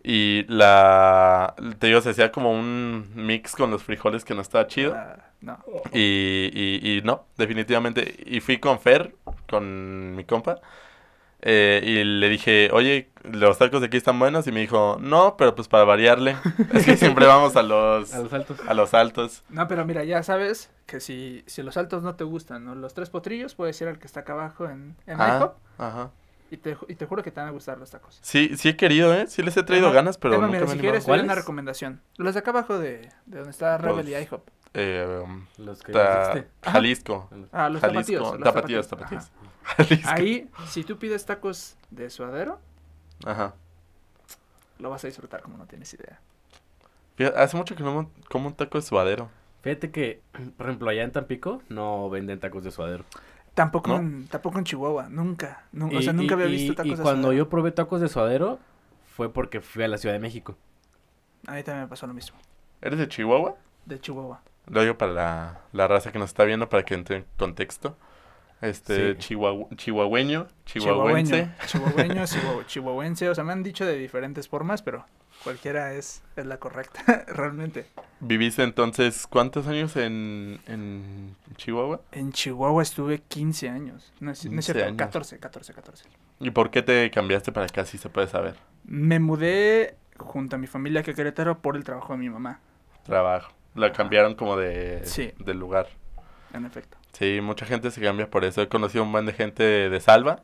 Y 0.03 0.43
la. 0.50 1.55
Te 1.79 1.88
digo, 1.88 2.01
se 2.01 2.09
hacía 2.09 2.31
como 2.31 2.51
un 2.51 3.09
mix 3.15 3.55
con 3.55 3.71
los 3.71 3.83
frijoles 3.83 4.25
que 4.25 4.33
no 4.36 4.41
estaba 4.41 4.67
chido. 4.67 4.93
Ah, 4.95 5.29
no. 5.39 5.57
Y, 5.93 6.50
y, 6.53 6.97
y 6.97 7.01
no, 7.03 7.25
definitivamente. 7.38 8.15
Y 8.25 8.41
fui 8.41 8.57
con 8.59 8.79
Fer, 8.79 9.15
con 9.50 10.15
mi 10.15 10.25
compa. 10.25 10.59
Eh, 11.41 11.82
y 11.84 12.03
le 12.03 12.29
dije, 12.29 12.70
oye, 12.74 13.10
los 13.24 13.58
tacos 13.58 13.82
de 13.82 13.88
aquí 13.88 13.98
están 13.98 14.17
buenos. 14.20 14.48
Y 14.48 14.51
me 14.51 14.60
dijo, 14.62 14.98
no, 15.00 15.36
pero 15.38 15.53
pues 15.56 15.67
para 15.67 15.84
variarle. 15.84 16.36
es 16.74 16.86
que 16.86 16.98
siempre 16.98 17.25
vamos 17.25 17.56
a 17.56 17.63
los, 17.63 18.13
A 18.13 18.20
los 18.22 18.34
altos. 18.34 18.58
a 18.67 18.74
los 18.74 18.94
altos. 18.94 19.44
No, 19.50 19.67
pero 19.67 19.86
mira, 19.86 20.03
ya 20.03 20.24
sabes 20.24 20.72
que 20.86 21.00
si, 21.00 21.44
si 21.48 21.62
los 21.63 21.77
altos 21.77 22.03
no 22.03 22.15
te 22.15 22.24
gustan, 22.24 22.67
o 22.67 22.75
los 22.75 22.94
tres 22.94 23.10
potrillos, 23.10 23.56
puedes 23.56 23.79
ir 23.82 23.88
al 23.88 24.00
que 24.00 24.08
está 24.08 24.22
acá 24.22 24.34
abajo 24.34 24.65
en, 24.70 24.96
en 25.06 25.20
Ah, 25.22 25.38
IHOP, 25.39 25.56
ajá. 25.77 26.12
y 26.50 26.58
te, 26.58 26.77
y 26.88 26.96
te 26.96 27.06
juro 27.06 27.22
que 27.24 27.32
te 27.32 27.39
van 27.41 27.50
a 27.50 27.51
gustar 27.51 27.77
los 27.77 27.91
tacos. 27.91 28.17
Sí, 28.22 28.51
sí 28.56 28.70
he 28.70 28.77
querido, 28.77 29.13
¿eh? 29.13 29.27
Sí 29.27 29.41
les 29.44 29.56
he 29.58 29.63
traído 29.63 29.91
ganas, 29.91 30.17
pero 30.17 30.36
Emma, 30.36 30.48
nunca 30.48 30.60
mira, 30.60 30.67
me 30.70 30.74
si 30.75 30.79
quieres, 30.79 31.06
te 31.06 31.12
una 31.12 31.36
recomendación. 31.36 32.01
Los 32.17 32.34
de 32.36 32.39
acá 32.39 32.51
abajo 32.51 32.79
de, 32.79 33.10
de 33.25 33.38
donde 33.38 33.51
está 33.51 33.77
Rebel 33.77 34.08
y 34.08 34.12
Los- 34.13 34.22
IHOP. 34.24 34.48
Eh, 34.74 35.24
um, 35.24 35.46
Los 35.58 35.82
que 35.82 35.91
ta- 35.91 36.34
dijiste. 36.34 36.50
Jalisco. 36.63 37.29
Ah, 37.51 37.67
los 37.70 37.82
Jalisco. 37.82 37.82
tapatíos. 37.82 38.22
los 38.22 38.44
Tapatíos, 38.44 38.88
tapatíos. 38.88 39.25
tapatíos. 39.25 39.47
Jalisco. 39.77 40.09
Ahí, 40.12 40.50
si 40.67 40.83
tú 40.83 40.97
pides 40.97 41.25
tacos 41.25 41.75
de 41.91 42.09
suadero, 42.09 42.59
Ajá. 43.25 43.55
lo 44.79 44.89
vas 44.89 45.03
a 45.03 45.07
disfrutar 45.07 45.41
como 45.41 45.57
no 45.57 45.65
tienes 45.65 45.93
idea. 45.93 46.19
Fíjate, 47.15 47.39
hace 47.39 47.57
mucho 47.57 47.75
que 47.75 47.83
no 47.83 47.93
mo- 47.93 48.12
como 48.29 48.47
un 48.47 48.53
taco 48.53 48.77
de 48.77 48.81
suadero. 48.83 49.29
Fíjate 49.62 49.91
que, 49.91 50.21
por 50.55 50.67
ejemplo, 50.67 50.89
allá 50.89 51.03
en 51.03 51.12
Tampico 51.12 51.62
no 51.69 52.09
venden 52.09 52.39
tacos 52.39 52.63
de 52.63 52.71
suadero. 52.71 53.03
Tampoco, 53.55 53.89
¿No? 53.89 53.97
en, 53.97 54.27
tampoco 54.27 54.59
en 54.59 54.65
Chihuahua, 54.65 55.07
nunca. 55.09 55.63
nun- 55.74 55.95
o 55.95 56.00
Y- 56.00 56.03
sea, 56.03 56.13
nunca 56.13 56.31
y- 56.31 56.33
había 56.36 56.45
y- 56.47 56.51
visto 56.51 56.75
tacos 56.75 56.91
Y 56.93 56.95
de 56.95 57.01
cuando 57.01 57.24
suadero. 57.29 57.43
yo 57.45 57.50
probé 57.50 57.71
tacos 57.71 58.01
de 58.01 58.07
suadero 58.07 58.59
fue 59.15 59.33
porque 59.33 59.62
fui 59.62 59.83
a 59.83 59.88
la 59.88 59.97
Ciudad 59.97 60.13
de 60.13 60.19
México. 60.19 60.55
A 61.47 61.53
mí 61.53 61.63
también 61.63 61.86
me 61.86 61.88
pasó 61.89 62.05
lo 62.05 62.13
mismo. 62.13 62.38
¿Eres 62.81 63.00
de 63.00 63.07
Chihuahua? 63.07 63.55
De 63.86 64.00
Chihuahua. 64.00 64.41
Lo 64.67 64.81
digo 64.81 64.97
para 64.97 65.12
la, 65.13 65.62
la 65.74 65.88
raza 65.88 66.12
que 66.12 66.19
nos 66.19 66.29
está 66.29 66.43
viendo 66.43 66.69
para 66.69 66.83
que 66.86 66.93
entre 66.93 67.15
en 67.17 67.25
contexto. 67.38 67.97
Este, 68.61 69.13
Sí. 69.13 69.19
chihuahua- 69.35 69.67
chihuahueño, 69.75 70.47
chihuahuense. 70.65 71.49
Chihuahueño, 71.67 72.23
chihuahua- 72.25 72.65
chihuahuense. 72.65 73.29
O 73.29 73.35
sea, 73.35 73.43
me 73.43 73.51
han 73.53 73.61
dicho 73.63 73.85
de 73.85 73.96
diferentes 73.98 74.48
formas, 74.48 74.81
pero 74.81 75.05
cualquiera 75.43 75.93
es, 75.93 76.24
es 76.35 76.46
la 76.46 76.57
correcta, 76.57 77.03
realmente. 77.27 77.85
¿Viviste 78.20 78.63
entonces 78.63 79.27
cuántos 79.27 79.67
años 79.67 79.96
en, 79.96 80.59
en 80.67 81.35
Chihuahua? 81.55 82.01
En 82.11 82.31
Chihuahua 82.31 82.81
estuve 82.81 83.20
15 83.27 83.70
años. 83.70 84.11
No 84.20 84.31
es, 84.31 84.43
no 84.46 84.50
15 84.50 84.59
es 84.59 84.65
cierto, 84.65 84.83
años. 84.85 84.98
14, 84.98 85.37
14, 85.39 85.74
14. 85.74 86.09
¿Y 86.39 86.50
por 86.50 86.72
qué 86.72 86.81
te 86.81 87.11
cambiaste 87.11 87.51
para 87.51 87.67
acá, 87.67 87.85
si 87.85 88.00
se 88.00 88.09
puede 88.09 88.27
saber? 88.27 88.55
Me 88.85 89.20
mudé 89.20 89.96
junto 90.17 90.55
a 90.55 90.59
mi 90.59 90.65
familia 90.65 91.01
a 91.01 91.03
Querétaro 91.03 91.59
por 91.59 91.75
el 91.75 91.83
trabajo 91.83 92.13
de 92.13 92.20
mi 92.20 92.29
mamá, 92.29 92.59
Trabajo. 93.03 93.53
La 93.75 93.93
cambiaron 93.93 94.33
como 94.33 94.57
de, 94.57 95.01
Sí. 95.05 95.31
de 95.37 95.53
lugar. 95.53 95.87
en 96.53 96.65
efecto. 96.65 96.97
Sí, 97.18 97.40
mucha 97.42 97.66
gente 97.66 97.90
se 97.92 98.01
cambia 98.01 98.30
por 98.30 98.46
eso. 98.46 98.62
He 98.62 98.68
conocido 98.70 99.03
un 99.03 99.12
buen 99.12 99.25
de 99.25 99.34
gente 99.34 99.64
de 99.64 100.00
Salva 100.00 100.44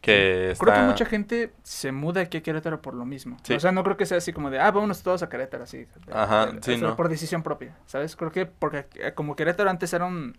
que 0.00 0.50
está... 0.52 0.64
Creo 0.64 0.76
que 0.76 0.82
mucha 0.86 1.04
gente 1.06 1.52
se 1.62 1.92
muda 1.92 2.20
aquí 2.22 2.38
a 2.38 2.42
Querétaro 2.42 2.80
por 2.82 2.94
lo 2.94 3.04
mismo. 3.04 3.36
Sí. 3.42 3.54
O 3.54 3.60
sea, 3.60 3.72
no 3.72 3.82
creo 3.84 3.96
que 3.96 4.06
sea 4.06 4.18
así 4.18 4.32
como 4.32 4.50
de, 4.50 4.58
ah, 4.58 4.70
vámonos 4.70 5.02
todos 5.02 5.22
a 5.22 5.28
Querétaro, 5.28 5.64
así. 5.64 5.86
Ajá, 6.12 6.46
de- 6.46 6.62
sí, 6.62 6.76
no. 6.76 6.94
Por 6.96 7.08
decisión 7.08 7.42
propia, 7.42 7.74
¿sabes? 7.86 8.14
Creo 8.16 8.30
que 8.30 8.46
porque 8.46 8.86
eh, 8.96 9.12
como 9.14 9.34
Querétaro 9.36 9.68
antes 9.70 9.92
era 9.92 10.04
un, 10.06 10.36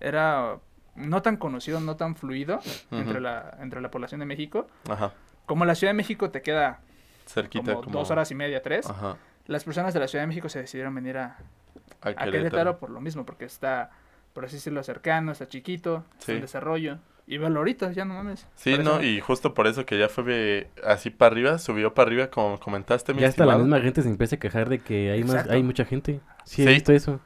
era 0.00 0.58
no 0.94 1.22
tan 1.22 1.36
conocido, 1.36 1.80
no 1.80 1.96
tan 1.96 2.16
fluido 2.16 2.60
entre, 2.90 3.20
la, 3.20 3.56
entre 3.60 3.80
la 3.80 3.90
población 3.90 4.20
de 4.20 4.26
México. 4.26 4.66
Ajá, 4.88 5.12
Como 5.46 5.64
la 5.64 5.74
Ciudad 5.74 5.90
de 5.92 5.96
México 5.96 6.30
te 6.30 6.42
queda 6.42 6.80
cerquita 7.26 7.72
como, 7.72 7.84
como... 7.84 7.98
dos 7.98 8.10
horas 8.10 8.30
y 8.30 8.34
media, 8.34 8.62
tres, 8.62 8.88
Ajá, 8.90 9.16
las 9.46 9.64
personas 9.64 9.94
de 9.94 10.00
la 10.00 10.08
Ciudad 10.08 10.22
de 10.22 10.28
México 10.28 10.48
se 10.48 10.60
decidieron 10.60 10.94
venir 10.94 11.16
a, 11.18 11.36
a 12.02 12.08
a 12.10 12.14
Querétaro. 12.30 12.78
por 12.78 12.90
lo 12.90 13.00
mismo, 13.00 13.24
porque 13.24 13.46
está, 13.46 13.90
por 14.32 14.44
así 14.44 14.56
decirlo, 14.56 14.82
cercano, 14.82 15.32
está 15.32 15.48
chiquito, 15.48 16.04
está 16.18 16.26
Sí. 16.26 16.32
en 16.32 16.40
desarrollo. 16.40 16.98
Y 17.26 17.38
velo 17.38 17.60
ahorita, 17.60 17.92
ya 17.92 18.04
no 18.04 18.14
mames. 18.14 18.46
Sí, 18.56 18.76
no, 18.78 18.94
eso- 18.98 19.02
y 19.02 19.20
justo 19.20 19.54
por 19.54 19.66
eso 19.68 19.86
que 19.86 19.96
ya 19.98 20.08
fue 20.08 20.68
así 20.84 21.10
para 21.10 21.32
arriba, 21.32 21.58
subió 21.58 21.94
para 21.94 22.08
arriba, 22.08 22.26
como 22.28 22.58
comentaste, 22.58 23.14
mi 23.14 23.20
Ya 23.22 23.28
hasta 23.28 23.46
la 23.46 23.56
misma 23.58 23.80
gente 23.80 24.02
se 24.02 24.08
empieza 24.08 24.36
a 24.36 24.38
quejar 24.40 24.68
de 24.68 24.80
que 24.80 25.10
hay 25.12 25.22
más, 25.24 25.48
hay 25.48 25.62
mucha 25.62 25.84
gente. 25.84 26.20
Sí, 26.44 26.62
he 26.62 26.66
Sí. 26.66 26.72
visto 26.74 26.92
eso. 26.92 27.20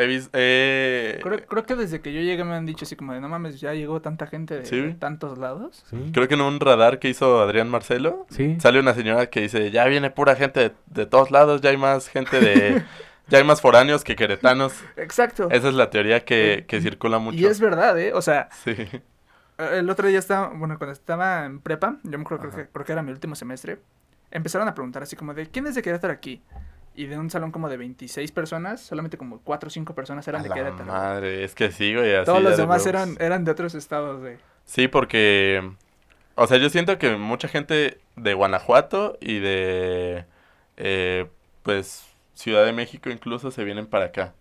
He 0.00 0.06
vis- 0.06 0.30
eh, 0.32 1.18
Creo, 1.22 1.44
creo 1.46 1.66
que 1.66 1.74
desde 1.74 2.00
que 2.00 2.12
yo 2.12 2.20
llegué 2.20 2.44
me 2.44 2.54
han 2.54 2.66
dicho 2.66 2.84
así 2.84 2.94
como 2.94 3.14
de, 3.14 3.20
no 3.20 3.28
mames, 3.28 3.58
ya 3.58 3.72
llegó 3.74 4.00
tanta 4.00 4.28
gente 4.28 4.58
de, 4.60 4.66
Sí. 4.66 4.80
de 4.80 4.94
tantos 4.94 5.38
lados. 5.38 5.82
Sí. 5.90 5.96
creo 6.12 6.28
que 6.28 6.34
en 6.34 6.42
un 6.42 6.60
radar 6.60 7.00
que 7.00 7.08
hizo 7.08 7.40
Adrián 7.40 7.68
Marcelo, 7.68 8.26
Sí. 8.30 8.58
sale 8.60 8.78
una 8.78 8.94
señora 8.94 9.26
que 9.28 9.40
dice, 9.40 9.72
ya 9.72 9.86
viene 9.86 10.10
pura 10.10 10.36
gente 10.36 10.60
de, 10.60 10.72
de 10.86 11.06
todos 11.06 11.32
lados, 11.32 11.62
ya 11.62 11.70
hay 11.70 11.78
más 11.78 12.08
gente 12.08 12.38
de... 12.38 12.82
ya 13.28 13.38
hay 13.38 13.44
más 13.44 13.60
foráneos 13.60 14.04
que 14.04 14.16
queretanos. 14.16 14.72
Exacto. 14.96 15.48
Esa 15.50 15.68
es 15.68 15.74
la 15.74 15.90
teoría 15.90 16.24
que, 16.24 16.54
Eh, 16.54 16.66
que 16.66 16.80
circula 16.80 17.18
mucho. 17.18 17.38
Y 17.38 17.44
es 17.46 17.60
verdad, 17.60 17.98
¿eh? 17.98 18.12
O 18.14 18.22
sea, 18.22 18.48
Sí. 18.64 18.74
el 19.58 19.88
otro 19.90 20.08
día 20.08 20.18
estaba, 20.18 20.48
bueno, 20.48 20.78
cuando 20.78 20.92
estaba 20.92 21.44
en 21.44 21.60
prepa, 21.60 21.96
yo 22.04 22.18
me 22.18 22.24
creo 22.24 22.38
Ajá. 22.40 22.50
que, 22.50 22.66
creo 22.68 22.84
que 22.84 22.92
era 22.92 23.02
mi 23.02 23.10
último 23.12 23.34
semestre, 23.34 23.78
empezaron 24.30 24.68
a 24.68 24.74
preguntar 24.74 25.02
así 25.02 25.16
como 25.16 25.34
de, 25.34 25.46
¿quién 25.48 25.66
es 25.66 25.74
de 25.74 25.82
Querétaro 25.82 26.12
aquí? 26.12 26.42
Y 26.94 27.06
de 27.06 27.16
un 27.16 27.30
salón 27.30 27.52
como 27.52 27.68
de 27.68 27.76
26 27.76 28.32
personas, 28.32 28.80
solamente 28.80 29.16
como 29.16 29.40
4 29.42 29.68
o 29.68 29.70
5 29.70 29.94
personas 29.94 30.26
eran 30.26 30.40
A 30.40 30.44
de 30.44 30.50
Querétaro. 30.50 30.84
madre, 30.84 31.44
es 31.44 31.54
que 31.54 31.70
sí, 31.70 31.94
güey, 31.94 32.14
así 32.16 32.26
Todos 32.26 32.42
los 32.42 32.56
de 32.56 32.62
demás 32.62 32.84
eran, 32.86 33.16
eran 33.20 33.44
de 33.44 33.52
otros 33.52 33.74
estados, 33.76 34.20
güey. 34.20 34.36
Sí, 34.64 34.88
porque, 34.88 35.70
o 36.34 36.46
sea, 36.46 36.58
yo 36.58 36.68
siento 36.70 36.98
que 36.98 37.16
mucha 37.16 37.46
gente 37.48 38.00
de 38.16 38.34
Guanajuato 38.34 39.16
y 39.20 39.38
de, 39.38 40.24
eh, 40.76 41.26
pues, 41.62 42.04
Ciudad 42.38 42.64
de 42.64 42.72
México 42.72 43.10
incluso 43.10 43.50
se 43.50 43.64
vienen 43.64 43.88
para 43.88 44.06
acá. 44.06 44.32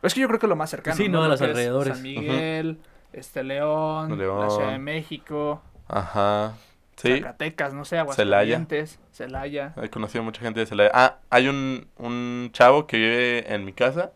Pero 0.00 0.08
es 0.08 0.14
que 0.14 0.20
yo 0.20 0.28
creo 0.28 0.40
que 0.40 0.46
lo 0.46 0.56
más 0.56 0.70
cercano. 0.70 0.96
Sí, 0.96 1.10
no, 1.10 1.22
a 1.22 1.28
los 1.28 1.42
alrededores. 1.42 1.94
San 1.94 2.02
Miguel, 2.02 2.78
este 3.12 3.44
León, 3.44 4.16
León. 4.16 4.40
la 4.40 4.50
Ciudad 4.50 4.72
de 4.72 4.78
México, 4.78 5.60
Ajá. 5.88 6.54
Sí, 6.96 7.16
Zacatecas, 7.20 7.74
no 7.74 7.84
sé, 7.84 7.96
Celaya. 7.96 8.02
Aguascalientes, 8.02 8.98
Celaya. 9.12 9.74
he 9.82 9.90
conocido 9.90 10.24
mucha 10.24 10.40
gente 10.40 10.60
de 10.60 10.66
Celaya. 10.66 10.90
Ah, 10.94 11.18
hay 11.28 11.48
un, 11.48 11.86
un 11.98 12.48
chavo 12.52 12.86
que 12.86 12.96
vive 12.96 13.52
en 13.52 13.64
mi 13.66 13.72
casa 13.74 14.12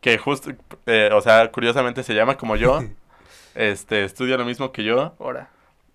que 0.00 0.18
justo, 0.18 0.50
eh, 0.86 1.10
o 1.12 1.20
sea, 1.20 1.52
curiosamente 1.52 2.02
se 2.02 2.14
llama 2.14 2.36
como 2.36 2.56
yo. 2.56 2.80
este, 3.54 4.02
estudia 4.04 4.36
lo 4.36 4.44
mismo 4.44 4.72
que 4.72 4.82
yo. 4.82 5.14
Ahora. 5.20 5.50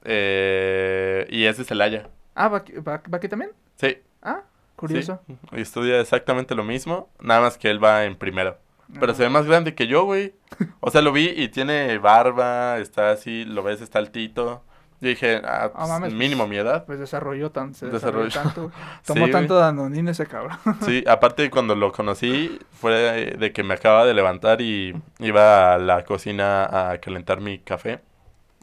eh, 0.05 1.25
y 1.29 1.45
es 1.45 1.57
de 1.57 1.63
Celaya. 1.65 2.07
Ah, 2.35 2.47
¿va, 2.47 2.57
aquí- 2.59 2.73
va, 2.73 3.01
va 3.11 3.17
aquí 3.17 3.27
también? 3.27 3.51
Sí. 3.75 3.97
Ah, 4.21 4.41
curioso. 4.75 5.21
sí, 5.27 5.37
y 5.53 5.61
estudia 5.61 5.99
exactamente 5.99 6.55
lo 6.55 6.63
mismo, 6.63 7.09
nada 7.21 7.41
más 7.41 7.57
que 7.57 7.69
él 7.69 7.83
va 7.83 8.05
en 8.05 8.15
primero. 8.15 8.57
Pero 8.99 9.11
Ah. 9.11 9.15
se 9.15 9.23
ve 9.23 9.29
más 9.29 9.45
grande 9.47 9.73
que 9.73 9.87
yo, 9.87 10.03
güey. 10.05 10.35
O 10.79 10.91
sea, 10.91 11.01
lo 11.01 11.11
vi 11.11 11.29
y 11.35 11.47
tiene 11.49 11.97
barba, 11.97 12.77
está 12.77 13.11
así, 13.11 13.43
lo 13.45 13.63
ves, 13.63 13.81
está 13.81 13.99
altito. 13.99 14.63
Yo 15.01 15.09
dije, 15.09 15.41
ah, 15.43 15.71
pues, 15.75 15.89
mames, 15.89 16.13
mínimo 16.13 16.47
mi 16.47 16.55
edad. 16.57 16.85
Pues 16.85 16.99
desarrolló, 16.99 17.51
tan, 17.51 17.73
se 17.73 17.87
Desarrolló. 17.87 18.25
desarrolló 18.25 18.53
tanto. 18.53 18.71
Sí, 19.01 19.07
Tomó 19.07 19.21
güey. 19.21 19.31
tanto 19.31 19.55
danonino 19.55 20.11
ese 20.11 20.25
cabrón. 20.25 20.57
Sí, 20.81 21.03
aparte 21.07 21.49
cuando 21.49 21.75
lo 21.75 21.91
conocí 21.91 22.59
fue 22.71 22.93
de, 23.37 23.51
que 23.51 23.63
me 23.63 23.73
acaba 23.73 24.05
de 24.05 24.13
levantar 24.13 24.61
y 24.61 24.95
iba 25.19 25.73
a 25.73 25.77
la 25.79 26.05
cocina 26.05 26.91
a 26.91 26.97
calentar 26.99 27.41
mi 27.41 27.59
café. 27.59 27.99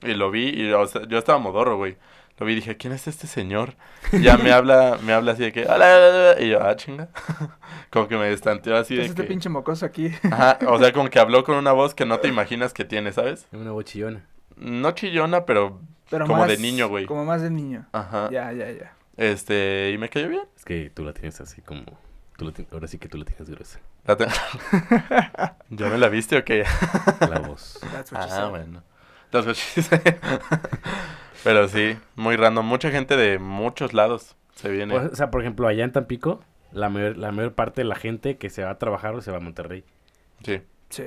Y 0.03 0.15
lo 0.15 0.31
vi 0.31 0.49
y 0.49 0.73
o 0.73 0.87
sea, 0.87 1.03
yo 1.07 1.19
estaba 1.19 1.39
modorro, 1.39 1.77
güey. 1.77 1.97
Lo 2.43 2.47
vi 2.47 2.55
y 2.55 2.57
dije, 2.57 2.77
¿quién 2.77 2.93
es 2.93 3.07
este 3.07 3.29
señor? 3.29 3.77
Y 4.11 4.21
ya 4.23 4.37
me 4.37 4.51
habla, 4.53 4.99
me 5.05 5.13
habla 5.13 5.31
así 5.33 5.43
de 5.45 5.53
que, 5.53 5.63
"Hola, 5.63 5.75
hola, 5.77 6.33
hola", 6.35 6.41
y 6.43 6.51
yo, 6.51 6.61
ah, 6.61 6.75
chinga. 6.75 7.09
como 7.91 8.09
que 8.09 8.17
me 8.17 8.25
destanteó 8.27 8.77
así 8.77 8.95
¿Qué 8.95 8.99
de 8.99 9.03
es 9.05 9.11
este 9.11 9.23
que... 9.23 9.29
pinche 9.29 9.49
mocoso 9.49 9.87
aquí? 9.87 10.11
Ajá, 10.29 10.59
o 10.67 10.77
sea, 10.81 10.93
como 10.93 11.09
que 11.09 11.21
habló 11.21 11.45
con 11.45 11.55
una 11.55 11.71
voz 11.71 11.95
que 11.95 12.05
no 12.05 12.19
te 12.19 12.27
imaginas 12.35 12.73
que 12.73 12.85
tiene, 12.85 13.13
¿sabes? 13.13 13.47
Una 13.53 13.71
bochillona. 13.71 14.27
No 14.57 14.91
chillona, 14.91 15.47
pero 15.47 15.81
Pero 16.11 16.27
Como 16.27 16.41
más- 16.41 16.49
de 16.49 16.59
niño, 16.59 16.89
güey. 16.89 17.07
Como 17.07 17.25
más 17.25 17.43
de 17.43 17.51
niño. 17.51 17.87
ajá. 17.93 18.29
Ya, 18.33 18.51
ya, 18.53 18.73
ya. 18.73 18.93
Este, 19.17 19.93
y 19.95 19.99
me 19.99 20.09
cayó 20.09 20.29
bien. 20.29 20.43
Es 20.57 20.65
que 20.65 20.91
tú 20.93 21.05
la 21.05 21.13
tienes 21.13 21.41
así 21.41 21.63
como... 21.63 21.85
Tú 22.37 22.45
la 22.47 22.51
ti- 22.53 22.67
ahora 22.73 22.89
sí 22.89 22.99
que 22.99 23.09
tú 23.09 23.19
la 23.19 23.25
tienes 23.25 23.49
gruesa. 23.49 23.79
La 24.05 24.17
te- 24.17 24.27
¿Ya 25.71 25.87
me 25.89 25.97
la 25.99 26.09
viste 26.09 26.37
o 26.39 26.45
qué? 26.45 26.65
La 27.21 27.39
voz. 27.39 27.79
That's 27.93 28.11
what 28.11 28.27
she 28.27 28.33
Ah, 28.33 28.47
bueno. 28.49 28.83
That's 29.31 29.47
what 29.47 29.55
she 29.55 29.81
said. 29.81 30.17
Pero 31.45 31.69
sí, 31.69 31.97
muy 32.17 32.37
random. 32.37 32.65
Mucha 32.67 32.91
gente 32.91 33.17
de 33.17 33.39
muchos 33.39 33.93
lados 33.95 34.37
se 34.55 34.69
viene. 34.71 34.97
O 34.97 35.15
sea, 35.15 35.31
por 35.31 35.41
ejemplo, 35.41 35.67
allá 35.69 35.85
en 35.85 35.93
Tampico, 35.93 36.41
la 36.73 36.89
mayor, 36.89 37.17
la 37.17 37.33
mayor 37.33 37.55
parte 37.55 37.81
de 37.83 37.85
la 37.87 37.95
gente 37.97 38.37
que 38.39 38.51
se 38.51 38.63
va 38.65 38.71
a 38.71 38.79
trabajar 38.79 39.21
se 39.23 39.31
va 39.31 39.39
a 39.39 39.41
Monterrey. 39.41 39.85
Sí. 40.45 40.61
Sí. 40.91 41.05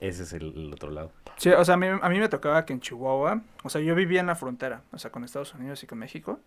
Ese 0.00 0.24
es 0.24 0.32
el, 0.32 0.52
el 0.56 0.72
otro 0.72 0.90
lado. 0.90 1.12
Sí, 1.36 1.50
o 1.50 1.64
sea, 1.64 1.74
a 1.74 1.78
mí, 1.78 1.86
a 1.86 2.08
mí 2.08 2.18
me 2.18 2.28
tocaba 2.28 2.64
que 2.64 2.72
en 2.72 2.80
Chihuahua, 2.80 3.42
o 3.62 3.70
sea, 3.70 3.80
yo 3.80 3.94
vivía 3.94 4.20
en 4.20 4.26
la 4.26 4.34
frontera, 4.36 4.82
o 4.92 4.98
sea, 4.98 5.10
con 5.10 5.24
Estados 5.24 5.54
Unidos 5.54 5.82
y 5.82 5.86
con 5.86 5.98
México, 5.98 6.40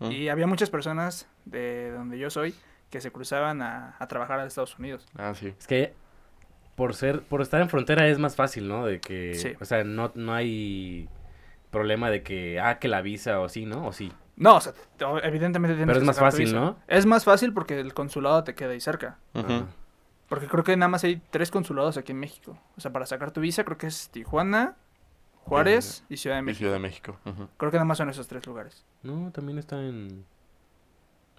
Mm. 0.00 0.12
y 0.12 0.28
había 0.28 0.46
muchas 0.46 0.70
personas 0.70 1.28
de 1.44 1.90
donde 1.90 2.20
yo 2.20 2.30
soy 2.30 2.54
que 2.88 3.00
se 3.00 3.10
cruzaban 3.10 3.60
a, 3.62 3.96
a 3.98 4.06
trabajar 4.06 4.38
a 4.38 4.46
Estados 4.46 4.78
Unidos. 4.78 5.04
Ah, 5.16 5.34
sí. 5.34 5.52
Es 5.58 5.66
que 5.66 5.92
por 6.76 6.94
ser, 6.94 7.22
por 7.22 7.42
estar 7.42 7.60
en 7.60 7.68
frontera 7.68 8.06
es 8.06 8.16
más 8.20 8.36
fácil, 8.36 8.68
¿no? 8.68 8.86
De 8.86 9.00
que, 9.00 9.34
Sí. 9.34 9.54
o 9.60 9.64
sea, 9.64 9.82
no, 9.82 10.12
no 10.14 10.32
hay 10.34 11.08
problema 11.70 12.10
de 12.10 12.22
que, 12.22 12.60
ah, 12.60 12.78
que 12.78 12.88
la 12.88 13.02
visa 13.02 13.40
o 13.40 13.48
sí, 13.48 13.66
¿no? 13.66 13.86
O 13.86 13.92
sí. 13.92 14.12
No, 14.36 14.56
o 14.56 14.60
sea, 14.60 14.72
te- 14.96 15.04
evidentemente 15.26 15.76
tienes 15.76 15.86
Pero 15.86 15.98
es 15.98 16.02
que 16.02 16.06
más 16.06 16.18
fácil. 16.32 16.54
¿no? 16.54 16.76
Es 16.86 17.06
más 17.06 17.24
fácil 17.24 17.52
porque 17.52 17.78
el 17.80 17.92
consulado 17.94 18.44
te 18.44 18.54
queda 18.54 18.70
ahí 18.70 18.80
cerca. 18.80 19.18
Porque 20.28 20.46
creo 20.46 20.62
que 20.62 20.76
nada 20.76 20.88
más 20.88 21.04
hay 21.04 21.22
tres 21.30 21.50
consulados 21.50 21.96
aquí 21.96 22.12
en 22.12 22.20
México. 22.20 22.58
O 22.76 22.80
sea, 22.80 22.92
para 22.92 23.06
sacar 23.06 23.30
tu 23.30 23.40
visa 23.40 23.64
creo 23.64 23.78
que 23.78 23.86
es 23.86 24.10
Tijuana, 24.10 24.76
Juárez 25.44 26.04
y 26.10 26.18
Ciudad 26.18 26.36
de 26.36 26.42
Y 26.42 26.44
México. 26.44 26.58
Ciudad 26.58 26.72
de 26.74 26.78
México. 26.80 27.16
Creo 27.56 27.70
que 27.70 27.76
nada 27.78 27.86
más 27.86 27.98
son 27.98 28.10
esos 28.10 28.28
tres 28.28 28.46
lugares. 28.46 28.84
No, 29.02 29.30
también 29.32 29.58
está 29.58 29.82
en, 29.82 30.24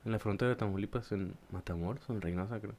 en 0.05 0.11
la 0.11 0.17
frontera 0.19 0.49
de 0.49 0.55
Tamaulipas, 0.55 1.11
en 1.11 1.35
Matamoros 1.51 2.09
o 2.09 2.13
en 2.13 2.21
Reynosa, 2.21 2.59
creo. 2.59 2.73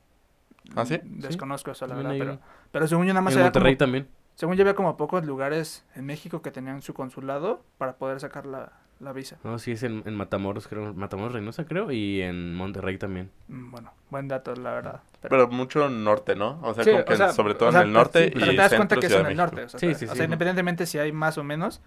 ¿Ah, 0.74 0.84
sí? 0.84 1.00
Desconozco 1.04 1.70
eso, 1.70 1.86
la 1.86 1.94
También 1.94 2.18
verdad, 2.18 2.38
pero, 2.42 2.52
pero 2.72 2.86
según 2.88 3.06
yo 3.06 3.14
nada 3.14 3.22
más 3.22 3.34
En 3.34 3.42
Monterrey 3.42 3.74
como, 3.74 3.78
también. 3.78 4.08
Según 4.40 4.57
yo 4.57 4.62
había 4.62 4.74
como 4.74 4.96
pocos 4.96 5.22
lugares 5.26 5.85
en 5.94 6.07
México 6.07 6.40
que 6.40 6.50
tenían 6.50 6.81
su 6.81 6.94
consulado 6.94 7.62
para 7.76 7.92
poder 7.96 8.20
sacar 8.20 8.46
la, 8.46 8.72
la 8.98 9.12
visa. 9.12 9.37
No, 9.44 9.59
sí 9.59 9.72
es 9.72 9.83
en, 9.83 10.03
en 10.07 10.14
Matamoros, 10.14 10.66
creo. 10.66 10.94
Matamoros, 10.94 11.35
Reynosa, 11.35 11.66
creo. 11.66 11.92
Y 11.92 12.22
en 12.22 12.55
Monterrey 12.55 12.96
también. 12.96 13.31
Mm, 13.48 13.70
Bueno, 13.70 13.92
buen 14.09 14.29
dato, 14.29 14.55
la 14.55 14.72
verdad. 14.72 15.00
Pero, 15.20 15.29
Pero 15.31 15.48
mucho 15.48 15.90
norte, 15.90 16.37
¿no? 16.37 16.59
O 16.62 16.72
sea, 16.72 16.85
Sí, 16.85 16.90
como 16.90 17.05
que 17.05 17.12
o 17.12 17.16
sea, 17.18 17.33
sobre 17.35 17.53
todo 17.55 17.68
o 17.68 17.72
sea, 17.72 17.83
en 17.83 17.88
el 17.88 17.92
norte 17.92 18.24
sí, 18.24 18.33
y 18.35 18.38
pero 18.40 18.46
te 18.53 18.57
das 18.57 18.74
cuenta 18.74 18.96
que 18.96 19.07
es 19.07 19.12
en 19.12 19.26
el 19.26 19.37
norte. 19.37 19.64
O 19.64 19.68
sea, 19.68 19.79
Sí, 19.79 19.94
sí, 19.94 20.07
o 20.07 20.09
sí. 20.09 20.16
sea, 20.16 20.24
independientemente 20.24 20.87
si 20.87 20.98
hay 20.98 21.12
más 21.12 21.37
o 21.37 21.44
menos, 21.44 21.83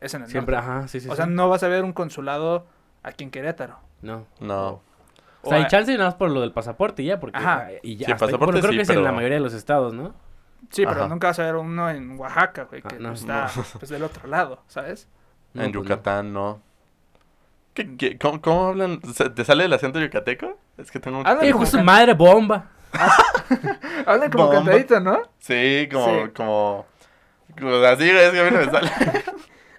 es 0.00 0.12
en 0.14 0.22
el 0.22 0.28
Siempre, 0.28 0.56
norte. 0.56 0.68
ajá, 0.70 0.88
sí, 0.88 0.98
sí. 1.00 1.08
o 1.08 1.12
sí. 1.12 1.16
sea, 1.16 1.26
no 1.26 1.48
vas 1.48 1.62
a 1.62 1.68
ver 1.68 1.84
un 1.84 1.92
consulado 1.92 2.66
aquí 3.04 3.22
en 3.22 3.30
Querétaro. 3.30 3.78
No. 4.02 4.26
No. 4.40 4.80
O 5.42 5.48
sea, 5.48 5.58
hay 5.58 5.66
chance 5.68 5.92
nada 5.96 6.06
más 6.06 6.14
por 6.16 6.28
lo 6.32 6.40
del 6.40 6.50
pasaporte 6.52 7.04
y 7.04 7.06
ya, 7.06 7.20
porque... 7.20 7.38
Ajá. 7.38 7.68
Y 7.84 7.94
ya, 7.94 8.06
Sí, 8.06 8.12
hasta 8.12 8.26
pasaporte 8.26 8.46
Bueno, 8.54 8.60
creo 8.60 8.72
sí, 8.72 8.76
que 8.78 8.82
es 8.82 8.90
en 8.90 9.04
la 9.04 9.12
mayoría 9.12 9.36
de 9.36 9.42
los 9.44 9.54
estados, 9.54 9.94
¿no? 9.94 10.12
Sí, 10.70 10.84
pero 10.86 11.00
Ajá. 11.02 11.08
nunca 11.08 11.28
vas 11.28 11.38
a 11.38 11.44
ver 11.44 11.56
uno 11.56 11.88
en 11.90 12.18
Oaxaca, 12.18 12.64
güey, 12.64 12.82
que 12.82 12.96
Ah, 12.96 12.98
no, 13.00 13.08
pues, 13.10 13.20
está 13.20 13.50
pues, 13.78 13.88
del 13.90 14.02
otro 14.02 14.26
lado, 14.28 14.62
¿sabes? 14.68 15.08
No, 15.54 15.62
en 15.62 15.72
pues 15.72 15.74
no. 15.74 15.88
Yucatán, 15.90 16.32
no. 16.32 16.60
¿Qué, 17.74 17.96
qué- 17.96 18.18
cómo, 18.18 18.40
cómo 18.40 18.66
hablan? 18.68 19.00
¿Se- 19.14 19.30
¿Te 19.30 19.44
sale 19.44 19.64
el 19.66 19.72
acento 19.72 20.00
yucateco? 20.00 20.58
Es 20.78 20.90
que 20.90 20.98
tengo... 21.00 21.18
Hablan 21.26 21.46
Hijo 21.46 21.64
su 21.66 21.78
madre, 21.82 22.14
bomba. 22.14 22.70
Hablan 24.06 24.30
como 24.30 24.44
Bomba. 24.46 24.58
cantadito, 24.64 25.00
¿no? 25.00 25.22
Sí, 25.38 25.88
como... 25.92 26.06
Sí. 26.06 26.30
como... 26.34 26.86
como 27.58 27.74
así, 27.84 28.10
güey, 28.10 28.24
es 28.24 28.30
que 28.32 28.40
a 28.40 28.44
mí 28.44 28.50
no 28.50 28.58
me 28.64 28.70
sale. 28.70 28.90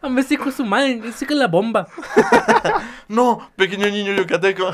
Hombre, 0.02 0.21
ese 0.23 0.36
hijo 0.36 0.45
de 0.45 0.52
su 0.52 0.63
madre, 0.65 1.02
ese 1.06 1.26
que 1.26 1.34
es 1.34 1.39
la 1.39 1.47
bomba. 1.47 1.88
no, 3.08 3.50
pequeño 3.56 3.88
niño 3.88 4.13
yucateco. 4.13 4.71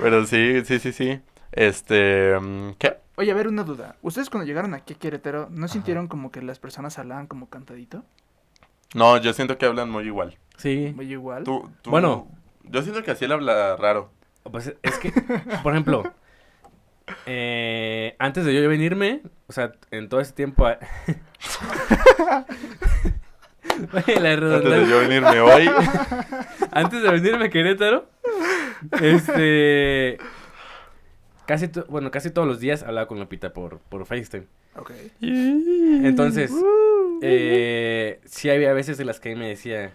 Pero 0.00 0.26
sí, 0.26 0.62
sí, 0.64 0.78
sí, 0.78 0.92
sí. 0.92 1.20
Este... 1.52 2.38
mm, 2.38 2.72
¿Qué? 2.78 2.98
Oye, 3.18 3.32
a 3.32 3.34
ver, 3.34 3.48
una 3.48 3.64
duda. 3.64 3.96
¿Ustedes 4.00 4.30
cuando 4.30 4.46
llegaron 4.46 4.74
aquí 4.74 4.94
a 4.94 4.96
Querétaro, 4.96 5.48
no 5.50 5.66
sintieron 5.66 6.06
como 6.06 6.30
que 6.30 6.40
las 6.40 6.60
personas 6.60 7.00
hablaban 7.00 7.26
como 7.26 7.48
cantadito? 7.50 8.04
No, 8.94 9.16
yo 9.16 9.32
siento 9.32 9.58
que 9.58 9.66
hablan 9.66 9.90
muy 9.90 10.04
igual. 10.04 10.38
Sí. 10.56 10.92
Muy 10.94 11.10
igual. 11.10 11.42
Tú, 11.42 11.68
tú- 11.82 11.90
Bueno. 11.90 12.28
Yo 12.62 12.80
siento 12.82 13.02
que 13.02 13.10
así 13.10 13.24
él 13.24 13.32
habla 13.32 13.74
raro. 13.74 14.12
Pues 14.44 14.72
es 14.80 14.98
que, 15.00 15.10
por 15.64 15.72
ejemplo, 15.72 16.04
eh, 17.26 18.14
antes 18.20 18.44
de 18.44 18.54
yo 18.54 18.68
venirme, 18.68 19.22
o 19.48 19.52
sea, 19.52 19.72
en 19.90 20.08
todo 20.08 20.20
ese 20.20 20.32
tiempo... 20.32 20.68
la 20.68 20.76
Antes 24.32 24.62
de 24.62 24.86
yo 24.88 25.00
venirme 25.00 25.40
hoy. 25.40 25.68
Antes 26.70 27.02
de 27.02 27.10
venirme 27.10 27.46
a 27.46 27.50
Querétaro, 27.50 28.08
este... 29.00 30.18
Casi, 31.48 31.66
to- 31.68 31.86
bueno, 31.88 32.10
casi 32.10 32.30
todos 32.30 32.46
los 32.46 32.60
días 32.60 32.82
hablaba 32.82 33.08
con 33.08 33.18
Lupita 33.18 33.54
por, 33.54 33.78
por 33.78 34.04
FaceTime. 34.04 34.44
Ok. 34.76 34.92
Entonces, 35.22 36.52
eh, 37.22 38.20
sí 38.26 38.50
había 38.50 38.72
veces 38.74 39.00
en 39.00 39.06
las 39.06 39.18
que 39.18 39.34
me 39.34 39.48
decía, 39.48 39.92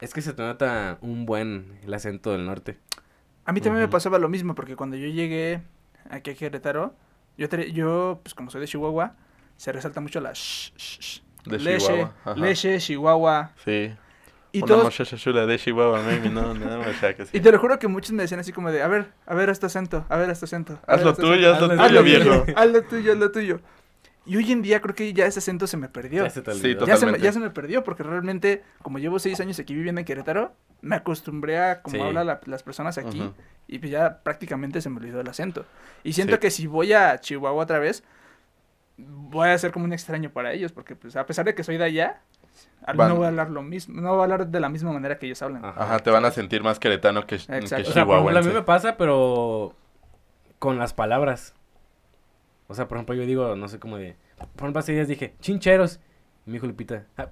es 0.00 0.12
que 0.12 0.20
se 0.20 0.32
te 0.32 0.42
nota 0.42 0.98
un 1.00 1.26
buen 1.26 1.78
el 1.84 1.94
acento 1.94 2.32
del 2.32 2.44
norte. 2.44 2.76
A 3.44 3.52
mí 3.52 3.60
también 3.60 3.82
me 3.82 3.88
pasaba 3.88 4.18
lo 4.18 4.28
mismo, 4.28 4.54
porque 4.56 4.74
cuando 4.74 4.96
yo 4.96 5.06
llegué 5.06 5.62
aquí 6.10 6.30
a 6.30 6.34
Querétaro, 6.34 6.94
yo, 7.38 7.46
yo 7.72 8.20
pues 8.22 8.34
como 8.34 8.50
soy 8.50 8.60
de 8.62 8.66
Chihuahua, 8.66 9.14
se 9.56 9.70
resalta 9.70 10.00
mucho 10.00 10.20
la 10.20 10.32
sh, 10.34 10.72
sh, 10.76 10.98
sh. 11.00 11.20
De 11.46 11.58
leche, 11.58 11.86
Chihuahua. 11.86 12.14
ajá. 12.24 12.34
leche, 12.36 12.78
Chihuahua. 12.78 13.52
Sí. 13.64 13.94
Y, 14.54 14.58
Una 14.58 14.66
todos, 14.68 14.84
muchacha 14.84 15.16
chula 15.16 15.46
de 15.46 15.58
Chihuahua, 15.58 16.00
mami, 16.00 16.28
no, 16.28 16.54
no, 16.54 16.78
muchacha, 16.78 17.24
sí. 17.26 17.36
y 17.36 17.40
te 17.40 17.50
lo 17.50 17.58
juro 17.58 17.76
que 17.80 17.88
muchos 17.88 18.12
me 18.12 18.22
decían 18.22 18.38
así 18.38 18.52
como 18.52 18.70
de, 18.70 18.82
a 18.82 18.86
ver, 18.88 19.08
a 19.26 19.34
ver 19.34 19.48
este 19.50 19.66
acento, 19.66 20.06
a 20.08 20.16
ver 20.16 20.30
este 20.30 20.44
acento. 20.44 20.78
Haz 20.86 21.02
lo 21.02 21.12
tuyo, 21.14 21.52
haz 21.52 21.60
lo 21.60 21.72
Hazlo 21.72 21.76
tuyo, 21.88 22.02
tuyo. 22.02 22.02
viejo. 22.44 22.44
Haz 22.56 22.70
lo 22.70 22.82
tuyo, 22.82 23.12
haz 23.12 23.18
lo 23.18 23.32
tuyo. 23.32 23.60
Y 24.26 24.36
hoy 24.36 24.52
en 24.52 24.62
día 24.62 24.80
creo 24.80 24.94
que 24.94 25.12
ya 25.12 25.26
ese 25.26 25.40
acento 25.40 25.66
se 25.66 25.76
me 25.76 25.88
perdió. 25.88 26.22
Ya 26.22 26.30
se 26.30 26.40
te 26.40 26.52
Sí, 26.54 26.60
olvidó. 26.60 26.86
Ya 26.86 26.96
se, 26.96 27.04
me, 27.06 27.12
Totalmente. 27.12 27.24
ya 27.24 27.32
se 27.32 27.40
me 27.40 27.50
perdió 27.50 27.82
porque 27.84 28.04
realmente, 28.04 28.62
como 28.80 28.98
llevo 29.00 29.18
seis 29.18 29.40
años 29.40 29.58
aquí 29.58 29.74
viviendo 29.74 29.98
en 30.00 30.04
Querétaro, 30.04 30.54
me 30.82 30.94
acostumbré 30.96 31.58
a 31.58 31.82
cómo 31.82 31.96
Sí. 31.96 32.00
hablan 32.02 32.26
la- 32.28 32.40
las 32.46 32.62
personas 32.62 32.96
aquí 32.96 33.28
y 33.66 33.80
pues 33.80 33.90
ya 33.90 34.22
prácticamente 34.22 34.80
se 34.80 34.88
me 34.88 34.98
olvidó 34.98 35.20
el 35.20 35.28
acento. 35.28 35.66
Y 36.04 36.12
siento 36.12 36.34
Sí. 36.34 36.40
que 36.40 36.50
si 36.52 36.66
voy 36.68 36.92
a 36.92 37.18
Chihuahua 37.20 37.64
otra 37.64 37.80
vez, 37.80 38.04
voy 38.96 39.48
a 39.48 39.58
ser 39.58 39.72
como 39.72 39.84
un 39.84 39.92
extraño 39.92 40.30
para 40.30 40.52
ellos 40.52 40.70
porque 40.72 40.94
pues 40.94 41.16
a 41.16 41.26
pesar 41.26 41.44
de 41.44 41.54
que 41.56 41.64
soy 41.64 41.76
de 41.76 41.84
allá, 41.84 42.06
al- 42.06 42.20
Van- 42.94 43.08
no 43.08 43.16
voy 43.16 43.24
a 43.24 43.28
hablar 43.28 43.50
lo 43.50 43.62
mismo, 43.62 44.00
no 44.00 44.10
voy 44.10 44.20
a 44.20 44.22
hablar 44.24 44.46
de 44.48 44.60
la 44.60 44.68
misma 44.68 44.92
manera 44.92 45.18
que 45.18 45.26
ellos 45.26 45.40
hablan. 45.42 45.64
Ajá. 45.64 45.82
Ajá, 45.84 45.98
te 46.00 46.10
van 46.10 46.24
a 46.26 46.30
sentir 46.30 46.62
más 46.62 46.78
queretano 46.78 47.26
que, 47.26 47.38
que. 47.38 47.58
O 47.58 47.66
sea, 47.66 47.78
por 47.78 47.86
chihuahuense. 47.86 47.94
ejemplo, 47.94 48.38
a 48.38 48.42
mí 48.42 48.52
me 48.52 48.62
pasa, 48.62 48.96
pero 48.98 49.74
con 50.58 50.78
las 50.78 50.92
palabras. 50.92 51.54
O 52.66 52.74
sea, 52.74 52.88
por 52.88 52.96
ejemplo, 52.98 53.14
yo 53.14 53.26
digo, 53.26 53.56
no 53.56 53.68
sé 53.68 53.78
cómo 53.78 53.96
de... 53.98 54.16
Por 54.38 54.64
ejemplo, 54.64 54.80
hace 54.80 54.92
días 54.92 55.06
dije, 55.08 55.34
chincheros. 55.40 56.00
Y 56.46 56.50
me 56.50 56.54
dijo 56.54 56.66
Lupita, 56.66 57.04
ah, 57.18 57.28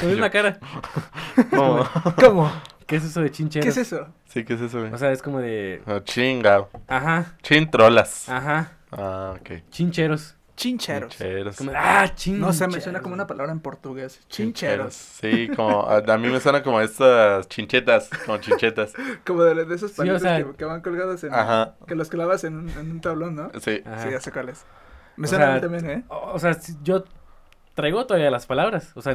te 0.00 0.06
doy 0.06 0.14
una 0.16 0.30
cara. 0.30 0.58
¿Cómo? 2.16 2.50
¿Qué 2.86 2.96
es 2.96 3.04
eso 3.04 3.20
de 3.20 3.30
chincheros? 3.30 3.64
¿Qué 3.64 3.68
es 3.70 3.76
eso? 3.76 4.08
Sí, 4.26 4.44
¿qué 4.44 4.54
es 4.54 4.60
eso, 4.62 4.80
güey? 4.80 4.92
O 4.92 4.96
sea, 4.98 5.12
es 5.12 5.20
como 5.22 5.40
de... 5.40 5.82
Ah, 5.86 6.00
chinga. 6.02 6.66
Ajá, 6.86 7.36
Chintrolas. 7.42 8.28
ajá, 8.28 8.72
Ah, 8.90 9.34
ok. 9.38 9.62
chincheros. 9.70 10.36
Chincheros. 10.58 11.16
Chincheros. 11.16 11.56
Como 11.56 11.70
de, 11.70 11.76
ah, 11.76 12.12
chincheros. 12.16 12.46
No 12.48 12.52
sé, 12.52 12.66
me 12.66 12.80
suena 12.80 13.00
como 13.00 13.14
una 13.14 13.28
palabra 13.28 13.52
en 13.52 13.60
portugués. 13.60 14.20
Chincheros. 14.28 14.92
Sí, 14.92 15.48
como, 15.54 15.82
a, 15.88 15.98
a 15.98 16.18
mí 16.18 16.28
me 16.28 16.40
suena 16.40 16.64
como 16.64 16.80
estas 16.80 17.48
chinchetas, 17.48 18.10
como 18.26 18.38
chinchetas. 18.38 18.92
Como 19.24 19.44
de, 19.44 19.64
de 19.64 19.74
esos 19.74 19.92
Sí, 19.92 19.94
o 19.94 19.98
palitos 19.98 20.22
sea- 20.22 20.44
que, 20.44 20.52
que 20.56 20.64
van 20.64 20.80
colgados 20.80 21.22
en... 21.22 21.32
Ajá, 21.32 21.76
Que 21.86 21.94
los 21.94 22.08
clavas 22.08 22.42
en 22.42 22.56
un, 22.56 22.68
en 22.70 22.90
un 22.90 23.00
tablón, 23.00 23.36
¿no? 23.36 23.50
sí. 23.60 23.82
Ajá. 23.86 24.02
Sí, 24.02 24.10
ya 24.10 24.20
sé 24.20 24.32
cuál 24.32 24.48
es. 24.48 24.64
Me 25.16 25.26
O 25.26 25.30
suena 25.30 25.52
a 25.52 25.54
mí 25.54 25.60
también, 25.60 25.88
¿eh? 25.90 26.04
O, 26.08 26.32
o 26.34 26.38
sea, 26.40 26.54
si- 26.54 26.76
yo 26.82 27.04
traigo 27.74 28.04
todavía 28.06 28.30
las 28.32 28.46
palabras. 28.46 28.90
O 28.96 29.02
sea, 29.02 29.14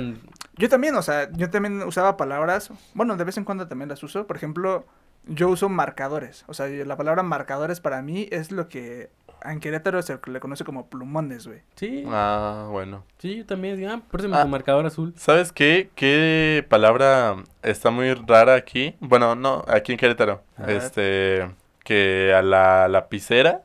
Yo 0.55 0.69
también, 0.69 0.95
o 0.95 1.01
sea, 1.01 1.29
yo 1.33 1.49
también 1.49 1.83
usaba 1.83 2.15
palabras, 2.15 2.71
bueno, 2.93 3.17
de 3.17 3.23
vez 3.25 3.35
en 3.37 3.43
cuando 3.43 3.67
también 3.67 3.89
las 3.89 4.01
uso. 4.01 4.25
Por 4.27 4.37
ejemplo, 4.37 4.85
yo 5.25 5.49
uso 5.49 5.67
marcadores. 5.67 6.45
O 6.47 6.53
sea, 6.53 6.67
la 6.67 6.95
palabra 6.95 7.21
marcadores 7.23 7.81
para 7.81 8.01
mí 8.01 8.27
es 8.31 8.51
lo 8.51 8.69
que 8.69 9.09
en 9.45 9.59
Querétaro 9.59 10.01
se 10.01 10.17
le 10.27 10.39
conoce 10.39 10.63
como 10.63 10.87
plumones, 10.89 11.47
güey. 11.47 11.59
sí, 11.75 12.03
Ah, 12.07 12.67
bueno. 12.71 13.03
sí, 13.17 13.37
yo 13.37 13.45
también. 13.45 13.83
Ah, 13.87 14.01
préstame 14.09 14.37
Ah. 14.37 14.43
tu 14.43 14.47
marcador 14.49 14.85
azul. 14.85 15.13
¿Sabes 15.17 15.51
qué? 15.51 15.89
¿Qué 15.95 16.65
palabra 16.69 17.35
está 17.61 17.91
muy 17.91 18.13
rara 18.13 18.55
aquí? 18.55 18.95
Bueno, 18.99 19.35
no, 19.35 19.63
aquí 19.67 19.91
en 19.91 19.97
Querétaro. 19.97 20.41
Este, 20.67 21.49
que 21.83 22.33
a 22.35 22.41
la 22.41 22.87
lapicera 22.87 23.63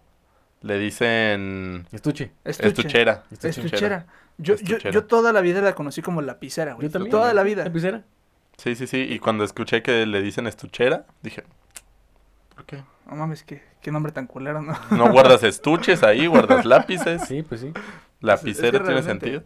le 0.63 0.79
dicen 0.79 1.87
Estuche. 1.93 2.33
Estuche. 2.45 2.69
estuchera. 2.69 3.25
Estuchera. 3.31 4.07
Yo, 4.39 4.55
yo, 4.57 4.77
Estuchera. 4.77 4.91
yo 4.93 5.05
toda 5.05 5.33
la 5.33 5.41
vida 5.41 5.61
la 5.61 5.75
conocí 5.75 6.03
como 6.03 6.23
lapicera, 6.23 6.75
güey. 6.75 6.89
Yo 6.89 6.93
también. 6.93 7.11
Toda 7.11 7.33
la 7.35 7.43
vida. 7.43 7.65
¿Lapicera? 7.65 8.03
Sí, 8.57 8.75
sí, 8.75 8.87
sí. 8.89 9.07
Y 9.09 9.19
cuando 9.21 9.45
escuché 9.45 9.83
que 9.83 10.05
le 10.07 10.21
dicen 10.23 10.47
estuchera, 10.49 11.07
dije, 11.23 11.45
¿por 12.59 12.67
qué? 12.67 12.83
No 13.07 13.15
mames, 13.15 13.45
qué, 13.45 13.63
qué 13.81 13.93
nombre 13.93 14.11
tan 14.11 14.27
culero, 14.27 14.61
¿no? 14.61 14.75
No 14.91 15.13
guardas 15.13 15.45
estuches 15.45 16.03
ahí, 16.03 16.27
guardas 16.27 16.65
lápices. 16.65 17.23
Sí, 17.29 17.43
pues 17.43 17.61
sí. 17.61 17.73
Lapicera 18.21 18.67
Es 18.69 18.83
que 18.83 18.87
tiene 18.87 19.03
sentido. 19.05 19.45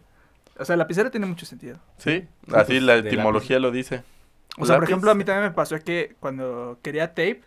O 0.57 0.65
sea, 0.65 0.75
lapicera 0.75 1.11
tiene 1.11 1.27
mucho 1.27 1.45
sentido. 1.45 1.77
Sí, 1.97 2.21
Sí, 2.21 2.53
así 2.55 2.73
pues, 2.73 2.81
la 2.83 2.95
etimología 2.95 3.59
lo 3.59 3.69
dice. 3.69 4.03
O 4.57 4.65
sea, 4.65 4.75
por 4.75 4.85
ejemplo, 4.85 5.11
a 5.11 5.15
mí 5.15 5.23
también 5.23 5.43
me 5.49 5.51
pasó 5.51 5.77
que 5.79 6.15
cuando 6.19 6.79
quería 6.81 7.09
tape, 7.09 7.43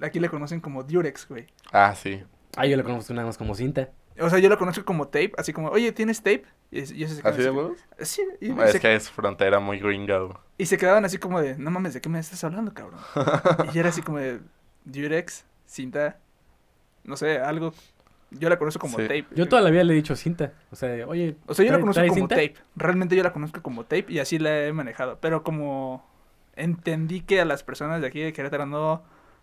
aquí 0.00 0.18
le 0.18 0.28
conocen 0.28 0.60
como 0.60 0.82
Durex, 0.82 1.28
güey. 1.28 1.46
Ah, 1.72 1.94
sí. 1.94 2.22
Ah, 2.56 2.66
yo 2.66 2.76
lo 2.76 2.82
conozco 2.84 3.14
nada 3.14 3.26
más 3.26 3.38
como 3.38 3.54
cinta. 3.54 3.88
O 4.20 4.28
sea, 4.28 4.38
yo 4.40 4.48
lo 4.48 4.58
conozco 4.58 4.84
como 4.84 5.06
tape, 5.06 5.32
así 5.38 5.52
como, 5.52 5.68
oye, 5.68 5.90
¿tienes 5.92 6.18
tape? 6.18 6.44
Y, 6.70 6.80
es- 6.80 6.90
y 6.90 6.96
ellos 6.96 7.12
se 7.12 7.22
quedaban 7.22 7.34
¿Así 7.34 7.42
de 7.44 7.50
huevos? 7.50 7.78
Sí, 8.00 8.22
y, 8.40 8.52
y 8.52 8.60
Es 8.60 8.72
se, 8.72 8.80
que 8.80 8.94
es 8.94 9.10
frontera 9.10 9.58
muy 9.58 9.78
gringa. 9.78 10.18
güey. 10.18 10.34
y 10.58 10.66
se 10.66 10.76
quedaban 10.76 11.04
así 11.04 11.18
como 11.18 11.40
de, 11.40 11.56
no 11.56 11.70
mames, 11.70 11.94
¿de 11.94 12.00
qué 12.02 12.08
me 12.10 12.18
estás 12.18 12.44
hablando, 12.44 12.74
cabrón? 12.74 13.00
y 13.70 13.72
yo 13.72 13.80
era 13.80 13.88
así 13.88 14.02
como 14.02 14.18
de, 14.18 14.40
Durex, 14.84 15.44
cinta, 15.66 16.18
no 17.04 17.16
sé, 17.16 17.38
algo. 17.38 17.72
Yo 18.30 18.48
la 18.48 18.58
conozco 18.58 18.80
como 18.80 18.96
Sí. 18.96 19.02
tape. 19.02 19.26
Yo 19.34 19.46
toda 19.46 19.60
la 19.60 19.68
vida 19.70 19.84
le 19.84 19.92
he 19.92 19.96
dicho 19.96 20.16
cinta. 20.16 20.52
O 20.70 20.76
sea, 20.76 21.06
oye. 21.06 21.36
O 21.46 21.52
sea, 21.54 21.66
yo 21.66 21.72
la 21.72 21.78
¿trae- 21.78 21.80
conozco 21.82 22.02
como 22.02 22.14
cinta? 22.14 22.34
tape. 22.36 22.54
Realmente 22.76 23.14
yo 23.14 23.22
la 23.22 23.32
conozco 23.32 23.60
como 23.62 23.82
tape 23.84 24.06
y 24.08 24.18
así 24.20 24.38
la 24.38 24.64
he 24.66 24.72
manejado. 24.72 25.18
Pero 25.20 25.42
como 25.42 26.06
entendí 26.56 27.20
que 27.20 27.40
a 27.40 27.44
las 27.44 27.62
personas 27.62 28.00
de 28.00 28.06
aquí 28.06 28.20
de 28.20 28.32
Querétaro 28.32 28.64
no, 28.66 29.02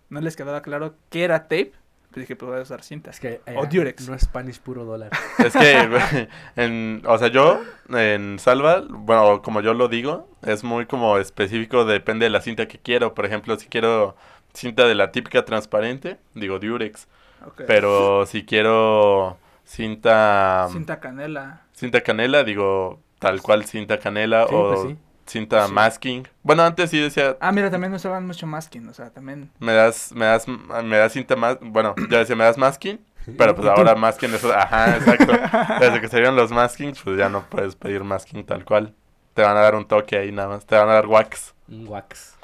no 0.09 0.21
les 0.21 0.35
quedaba 0.35 0.61
claro 0.63 0.95
qué 1.09 1.23
era 1.23 1.43
tape, 1.43 1.71
pues 2.11 2.21
dije, 2.23 2.35
pues 2.35 2.49
voy 2.49 2.59
a 2.59 2.63
usar 2.63 2.81
cinta. 2.81 3.11
Es 3.11 3.19
que. 3.19 3.41
O 3.55 3.67
Durex. 3.67 4.09
No 4.09 4.15
es 4.15 4.23
Spanish 4.23 4.59
puro 4.59 4.85
dólar. 4.85 5.11
Es 5.37 5.53
que, 5.53 6.27
en, 6.55 7.03
o 7.05 7.15
sea, 7.19 7.27
yo 7.27 7.61
en 7.89 8.39
Salva, 8.39 8.83
bueno, 8.89 9.43
como 9.43 9.61
yo 9.61 9.75
lo 9.75 9.87
digo, 9.87 10.27
es 10.41 10.63
muy 10.63 10.87
como 10.87 11.19
específico, 11.19 11.85
depende 11.85 12.23
de 12.25 12.31
la 12.31 12.41
cinta 12.41 12.67
que 12.67 12.79
quiero. 12.79 13.13
Por 13.13 13.27
ejemplo, 13.27 13.55
si 13.59 13.67
quiero 13.67 14.15
cinta 14.59 14.85
de 14.85 14.95
la 14.95 15.11
típica 15.11 15.45
transparente, 15.45 16.17
digo 16.35 16.59
Durex. 16.59 17.07
Ok. 17.45 17.61
Pero 17.67 18.25
si 18.25 18.45
quiero 18.45 19.37
cinta, 19.63 20.67
Cinta 20.71 20.99
canela. 20.99 21.61
cinta 21.73 22.01
canela, 22.01 22.43
digo 22.43 22.99
tal 23.19 23.41
cual 23.41 23.65
cinta 23.65 23.97
canela 23.99 24.45
Sí, 24.47 24.53
o 24.55 24.67
pues 24.73 24.81
sí. 24.81 24.97
cinta 25.25 25.67
Sí. 25.67 25.73
masking. 25.73 26.27
Bueno, 26.43 26.63
antes 26.63 26.89
sí 26.89 26.99
decía, 26.99 27.37
Ah, 27.39 27.51
mira, 27.51 27.69
también 27.71 27.93
usaban 27.93 28.25
mucho 28.27 28.45
masking, 28.47 28.87
o 28.89 28.93
sea, 28.93 29.09
también. 29.11 29.49
me 29.59 29.73
das, 29.73 30.11
me 30.13 30.25
das, 30.25 30.47
me 30.47 30.97
das 30.97 31.13
cinta 31.13 31.35
más, 31.35 31.57
bueno, 31.61 31.95
yo 32.09 32.17
decía, 32.17 32.35
me 32.35 32.43
das 32.43 32.57
masking. 32.57 32.99
Pero 33.37 33.53
pues 33.55 33.67
ahora 33.67 33.95
masking 33.95 34.33
es, 34.33 34.43
ajá, 34.43 34.95
exacto. 34.97 35.33
Desde 35.79 36.01
que 36.01 36.07
salieron 36.07 36.35
los 36.35 36.51
maskings, 36.51 36.99
pues 37.01 37.17
ya 37.17 37.29
no 37.29 37.43
puedes 37.49 37.75
pedir 37.75 38.03
masking 38.03 38.43
tal 38.45 38.65
cual. 38.65 38.93
Te 39.33 39.43
van 39.43 39.55
a 39.55 39.61
dar 39.61 39.75
un 39.75 39.87
toque 39.87 40.17
ahí 40.17 40.31
nada 40.31 40.49
más, 40.49 40.65
te 40.65 40.75
van 40.75 40.89
a 40.89 40.93
dar 40.93 41.05
wax, 41.05 41.53
Un 41.69 41.87
wax. 41.87 42.35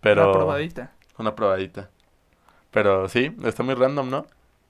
pero 0.00 0.24
Una 0.30 0.32
probadita. 0.32 0.92
Una 1.20 1.34
probadita. 1.34 1.90
Pero 2.70 3.08
sí, 3.08 3.34
está 3.44 3.62
muy 3.62 3.74
random, 3.74 4.10
¿no? 4.10 4.26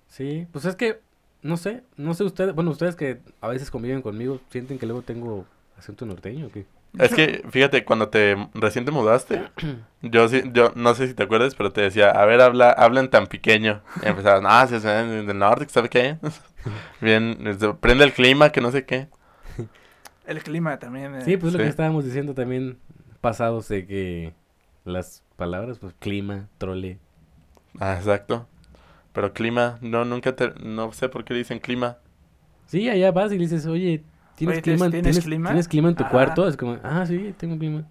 Sí, 0.09 0.47
pues 0.53 0.65
es 0.65 0.77
que. 0.77 1.01
No 1.43 1.57
sé. 1.57 1.83
No 1.97 2.13
sé 2.15 2.25
ustedes. 2.25 2.55
Bueno, 2.55 2.71
ustedes 2.71 2.97
que 2.97 3.21
a 3.41 3.49
veces 3.49 3.71
conviven 3.71 4.03
conmigo, 4.03 4.41
¿sienten 4.51 4.79
que 4.79 4.87
luego 4.87 5.03
tengo 5.03 5.47
acento 5.79 6.05
norteño 6.07 6.47
o 6.47 6.51
qué? 6.51 6.67
Es 6.99 7.15
que, 7.15 7.45
fíjate, 7.51 7.85
cuando 7.85 8.09
te 8.09 8.37
recién 8.53 8.85
te 8.85 8.91
mudaste, 8.91 9.43
yo 10.03 10.29
sí, 10.29 10.43
yo 10.53 10.73
no 10.75 10.93
sé 10.95 11.07
si 11.07 11.15
te 11.15 11.23
acuerdas, 11.23 11.55
pero 11.55 11.73
te 11.73 11.83
decía, 11.83 12.11
a 12.11 12.25
ver, 12.27 12.41
habla, 12.41 12.71
habla 12.73 13.01
en 13.01 13.09
tan 13.11 13.27
pequeño. 13.29 13.81
Y 14.03 14.09
empezabas, 14.09 14.43
ah, 14.45 14.67
sí, 14.69 14.81
sí, 14.81 14.87
del 14.89 15.39
norte, 15.39 15.69
¿sabe 15.69 15.89
qué? 15.89 16.17
Bien, 17.01 17.47
este, 17.47 17.73
prende 17.75 18.05
el 18.05 18.13
clima, 18.13 18.51
que 18.51 18.61
no 18.61 18.71
sé 18.73 18.85
qué. 18.85 19.09
El 20.27 20.43
clima 20.43 20.79
también. 20.79 21.15
eh, 21.15 21.23
Sí, 21.25 21.37
pues 21.37 21.53
lo 21.53 21.59
Sí. 21.59 21.65
que 21.65 21.71
estábamos 21.71 22.05
diciendo 22.05 22.35
también 22.35 22.79
pasados 23.21 23.69
de 23.69 23.87
que 23.87 24.35
las 24.85 25.23
palabras, 25.37 25.79
pues 25.79 25.95
clima, 25.99 26.49
trole. 26.59 26.99
Ah, 27.79 27.95
exacto. 27.99 28.47
Pero 29.13 29.33
clima, 29.33 29.79
no, 29.81 30.05
nunca 30.05 30.35
te, 30.37 30.51
no 30.63 30.93
sé 30.93 31.09
por 31.09 31.25
qué 31.25 31.35
dicen 31.35 31.59
clima. 31.59 31.99
Sí, 32.67 32.89
allá 32.89 33.11
vas 33.13 33.33
y 33.33 33.37
le 33.37 33.41
dices, 33.43 33.67
oye, 33.67 34.05
¿tienes, 34.37 34.57
Oye, 34.59 34.63
clima, 34.63 34.91
¿tienes 34.91 35.03
¿tienes, 35.03 35.25
clima? 35.25 35.49
¿tienes 35.51 35.69
clima 35.69 35.89
en 35.89 35.97
tu 35.97 36.05
Ah. 36.05 36.09
cuarto? 36.09 36.47
Es 36.49 36.57
como, 36.57 36.79
ah, 36.83 37.05
sí, 37.07 37.35
tengo 37.37 37.59
clima. 37.59 37.85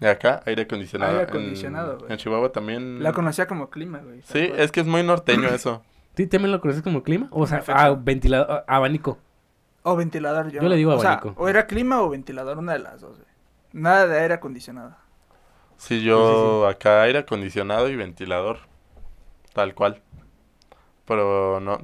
Y 0.00 0.06
acá, 0.06 0.42
aire 0.46 0.62
acondicionado. 0.62 1.12
Aire 1.12 1.24
En- 1.24 1.28
acondicionado, 1.28 2.06
En. 2.08 2.16
Chihuahua 2.16 2.50
también. 2.50 3.02
La 3.02 3.12
conocía 3.12 3.46
como 3.46 3.68
clima, 3.70 3.98
güey. 3.98 4.22
Sí, 4.22 4.50
es 4.56 4.72
que 4.72 4.80
es 4.80 4.86
muy 4.86 5.02
norteño 5.02 5.48
eso. 5.48 5.82
¿Sí 6.16 6.26
también 6.26 6.52
lo 6.52 6.60
conoces 6.60 6.82
como 6.82 7.02
clima? 7.02 7.28
O 7.30 7.46
sea, 7.46 7.62
ah, 7.68 7.90
ventilador, 7.90 8.64
ah, 8.66 8.76
abanico. 8.76 9.18
O 9.82 9.96
ventilador, 9.96 10.50
yo. 10.50 10.62
Yo 10.62 10.68
le 10.68 10.76
digo 10.76 10.94
o 10.94 10.98
sea, 11.00 11.14
abanico. 11.14 11.34
o 11.40 11.48
era 11.48 11.66
clima 11.66 12.00
o 12.02 12.08
ventilador, 12.08 12.58
una 12.58 12.72
de 12.72 12.78
las 12.80 13.00
dos, 13.00 13.16
güey. 13.18 13.28
Nada 13.72 14.06
de 14.06 14.18
aire 14.20 14.34
acondicionado. 14.34 14.96
Sí, 15.82 16.00
yo 16.04 16.68
acá 16.68 17.02
aire 17.02 17.18
acondicionado 17.18 17.88
y 17.88 17.96
ventilador. 17.96 18.58
Tal 19.52 19.74
cual. 19.74 20.00
Pero 21.06 21.58
no. 21.60 21.80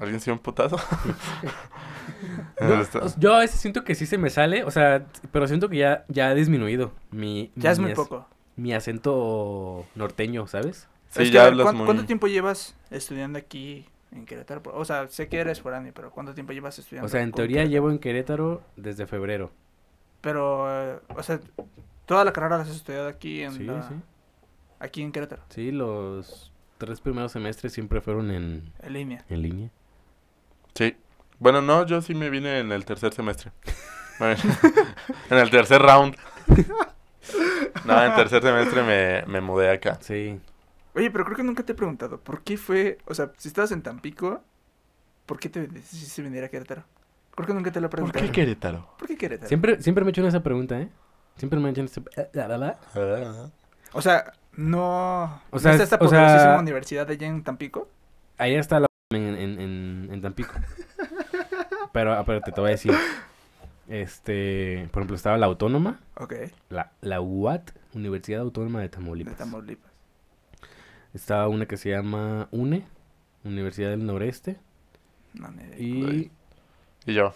¿Alguien 0.00 0.18
se 0.20 0.26
dio 0.26 0.34
un 0.34 0.40
putazo? 0.40 0.76
Yo, 2.60 2.80
Está- 2.80 2.98
o 3.00 3.08
sea, 3.08 3.18
yo 3.20 3.34
a 3.34 3.38
veces 3.40 3.60
siento 3.60 3.84
que 3.84 3.94
sí 3.94 4.06
se 4.06 4.16
me 4.18 4.30
sale, 4.30 4.64
o 4.64 4.70
sea, 4.70 5.04
pero 5.32 5.46
siento 5.46 5.68
que 5.68 5.76
ya, 5.78 6.04
ya 6.08 6.28
ha 6.28 6.34
disminuido 6.34 6.92
mi, 7.10 7.50
Ya 7.56 7.70
es 7.72 7.78
muy 7.78 7.94
poco. 7.94 8.26
mi 8.56 8.72
acento 8.72 9.84
norteño, 9.94 10.46
¿sabes? 10.46 10.88
sí, 11.10 11.22
Es 11.22 11.28
que, 11.28 11.34
ya 11.34 11.42
ver, 11.44 11.52
hablas 11.52 11.64
¿cuán- 11.66 11.76
muy. 11.76 11.84
¿Cuánto 11.86 12.04
tiempo 12.06 12.26
llevas 12.28 12.74
estudiando 12.90 13.38
aquí 13.38 13.86
en 14.12 14.24
Querétaro? 14.24 14.62
O 14.74 14.84
sea, 14.84 15.08
sé 15.08 15.28
que 15.28 15.38
eres 15.38 15.60
foráneo, 15.60 15.92
pero 15.94 16.10
¿cuánto 16.10 16.34
tiempo 16.34 16.52
llevas 16.52 16.78
estudiando? 16.78 17.06
O 17.06 17.08
sea, 17.10 17.22
en 17.22 17.32
teoría 17.32 17.56
Querétaro? 17.58 17.70
llevo 17.72 17.90
en 17.90 17.98
Querétaro 17.98 18.62
desde 18.76 19.06
febrero. 19.06 19.50
Pero, 20.20 20.66
eh, 20.94 20.98
o 21.14 21.22
sea, 21.22 21.40
toda 22.06 22.24
la 22.24 22.32
carrera 22.32 22.56
la 22.56 22.62
has 22.62 22.70
estudiado 22.70 23.08
aquí 23.08 23.42
en, 23.42 23.52
Sí, 23.52 23.64
la- 23.64 23.88
sí. 23.88 23.94
aquí 24.80 25.02
en 25.02 25.12
Querétaro, 25.12 25.42
Sí, 25.50 25.70
los 25.72 26.52
tres 26.78 27.00
primeros 27.00 27.32
semestres 27.32 27.72
siempre 27.72 28.00
fueron 28.00 28.30
en, 28.30 28.72
en 28.82 28.92
línea. 28.92 29.24
en 29.28 29.42
línea. 29.42 29.70
Sí. 30.74 30.96
Bueno, 31.38 31.60
no, 31.60 31.84
yo 31.86 32.00
sí 32.00 32.14
me 32.14 32.30
vine 32.30 32.60
en 32.60 32.72
el 32.72 32.84
tercer 32.84 33.12
semestre. 33.12 33.52
En 35.30 35.36
el 35.38 35.50
tercer 35.50 35.82
round. 35.82 36.16
No, 37.84 37.98
en 38.02 38.10
el 38.10 38.14
tercer 38.16 38.42
semestre 38.42 38.82
me, 38.82 39.30
me 39.30 39.40
mudé 39.42 39.70
acá. 39.70 39.98
Sí. 40.00 40.40
Oye, 40.94 41.10
pero 41.10 41.24
creo 41.26 41.36
que 41.36 41.42
nunca 41.42 41.62
te 41.62 41.72
he 41.72 41.74
preguntado, 41.74 42.18
¿por 42.20 42.42
qué 42.42 42.56
fue, 42.56 42.96
o 43.06 43.14
sea, 43.14 43.30
si 43.36 43.48
estabas 43.48 43.72
en 43.72 43.82
Tampico, 43.82 44.42
¿por 45.26 45.38
qué 45.38 45.50
te 45.50 45.66
decidiste 45.66 46.22
venir 46.22 46.42
a 46.44 46.48
Querétaro? 46.48 46.84
Creo 47.34 47.46
que 47.48 47.52
nunca 47.52 47.70
te 47.70 47.80
lo 47.82 47.88
he 47.88 47.90
¿Por 47.90 47.96
preguntado. 47.96 48.24
qué 48.24 48.32
Querétaro? 48.32 48.88
¿Por 48.98 49.06
qué 49.06 49.16
Querétaro? 49.18 49.48
Siempre, 49.48 49.82
siempre 49.82 50.04
me 50.04 50.08
he 50.08 50.12
hecho 50.12 50.26
esa 50.26 50.42
pregunta, 50.42 50.80
¿eh? 50.80 50.88
Siempre 51.36 51.58
me 51.60 51.70
esa... 51.70 52.00
eh, 52.16 52.28
la, 52.32 52.48
la, 52.48 52.58
la. 52.58 52.78
O 53.92 54.02
sea, 54.02 54.32
no... 54.54 55.42
O 55.50 55.58
sea, 55.58 55.72
¿no 55.76 55.82
está 55.82 55.96
esta 55.96 55.96
o 56.04 56.08
sea- 56.08 56.58
universidad 56.58 57.08
allá 57.10 57.26
en 57.26 57.42
Tampico? 57.42 57.88
Ahí 58.38 58.54
está 58.54 58.80
la 58.80 58.86
en, 59.14 59.22
en, 59.22 59.60
en, 59.60 60.08
en 60.12 60.20
Tampico. 60.22 60.52
Pero, 61.92 62.12
ah, 62.12 62.24
pero 62.26 62.40
te, 62.42 62.52
voy 62.60 62.68
a 62.68 62.72
decir. 62.72 62.92
Este, 63.88 64.88
por 64.90 65.00
ejemplo, 65.02 65.16
estaba 65.16 65.38
la 65.38 65.46
Autónoma, 65.46 66.00
Ok, 66.16 66.34
la, 66.70 66.92
la 67.00 67.20
UAT, 67.20 67.70
Universidad 67.94 68.40
Autónoma 68.40 68.80
de 68.80 68.84
de 68.84 68.88
Tamaulipas. 68.90 69.36
Tamaulipas. 69.36 69.90
Estaba 71.14 71.48
una 71.48 71.66
que 71.66 71.76
se 71.76 71.90
llama 71.90 72.48
UNE, 72.50 72.84
Universidad 73.44 73.90
del 73.90 74.04
Noreste. 74.04 74.58
No, 75.34 75.48
ni 75.50 75.62
idea. 75.62 75.78
Y... 75.78 76.30
Y 77.06 77.14
yo. 77.14 77.32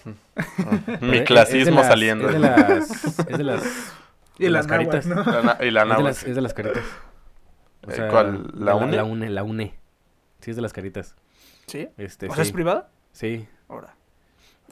pero 0.57 0.99
Mi 1.01 1.19
es- 1.19 1.25
clasismo 1.27 1.83
saliendo. 1.85 2.29
Es 2.29 2.35
de 2.35 2.39
las... 2.41 3.19
Es 3.29 3.39
de 3.39 3.45
las... 3.45 3.95
Y 4.39 4.45
de 4.45 4.51
las 4.51 4.67
caritas. 4.67 5.07
¿no? 5.07 5.23
La 5.23 5.43
na- 5.43 5.59
y 5.61 5.71
la 5.71 5.83
Es 5.83 5.89
de 5.97 6.03
las, 6.03 6.23
es 6.25 6.35
de 6.37 6.41
las 6.43 6.55
caritas. 6.55 6.83
O 7.87 7.91
Eh, 7.91 7.95
sea, 7.95 8.09
¿cuál? 8.09 8.51
¿La 8.55 8.75
UNE? 8.75 8.97
La 8.97 9.05
UNE, 9.05 9.31
la 9.31 9.43
UNE. 9.43 9.75
Sí, 10.41 10.51
es 10.51 10.57
de 10.57 10.63
las 10.63 10.73
caritas. 10.73 11.15
¿Sí? 11.67 11.89
Este, 11.99 12.27
¿O 12.29 12.35
sea, 12.35 12.43
es 12.43 12.53
privada? 12.53 12.89
sí. 13.13 13.47
Ahora. 13.69 13.95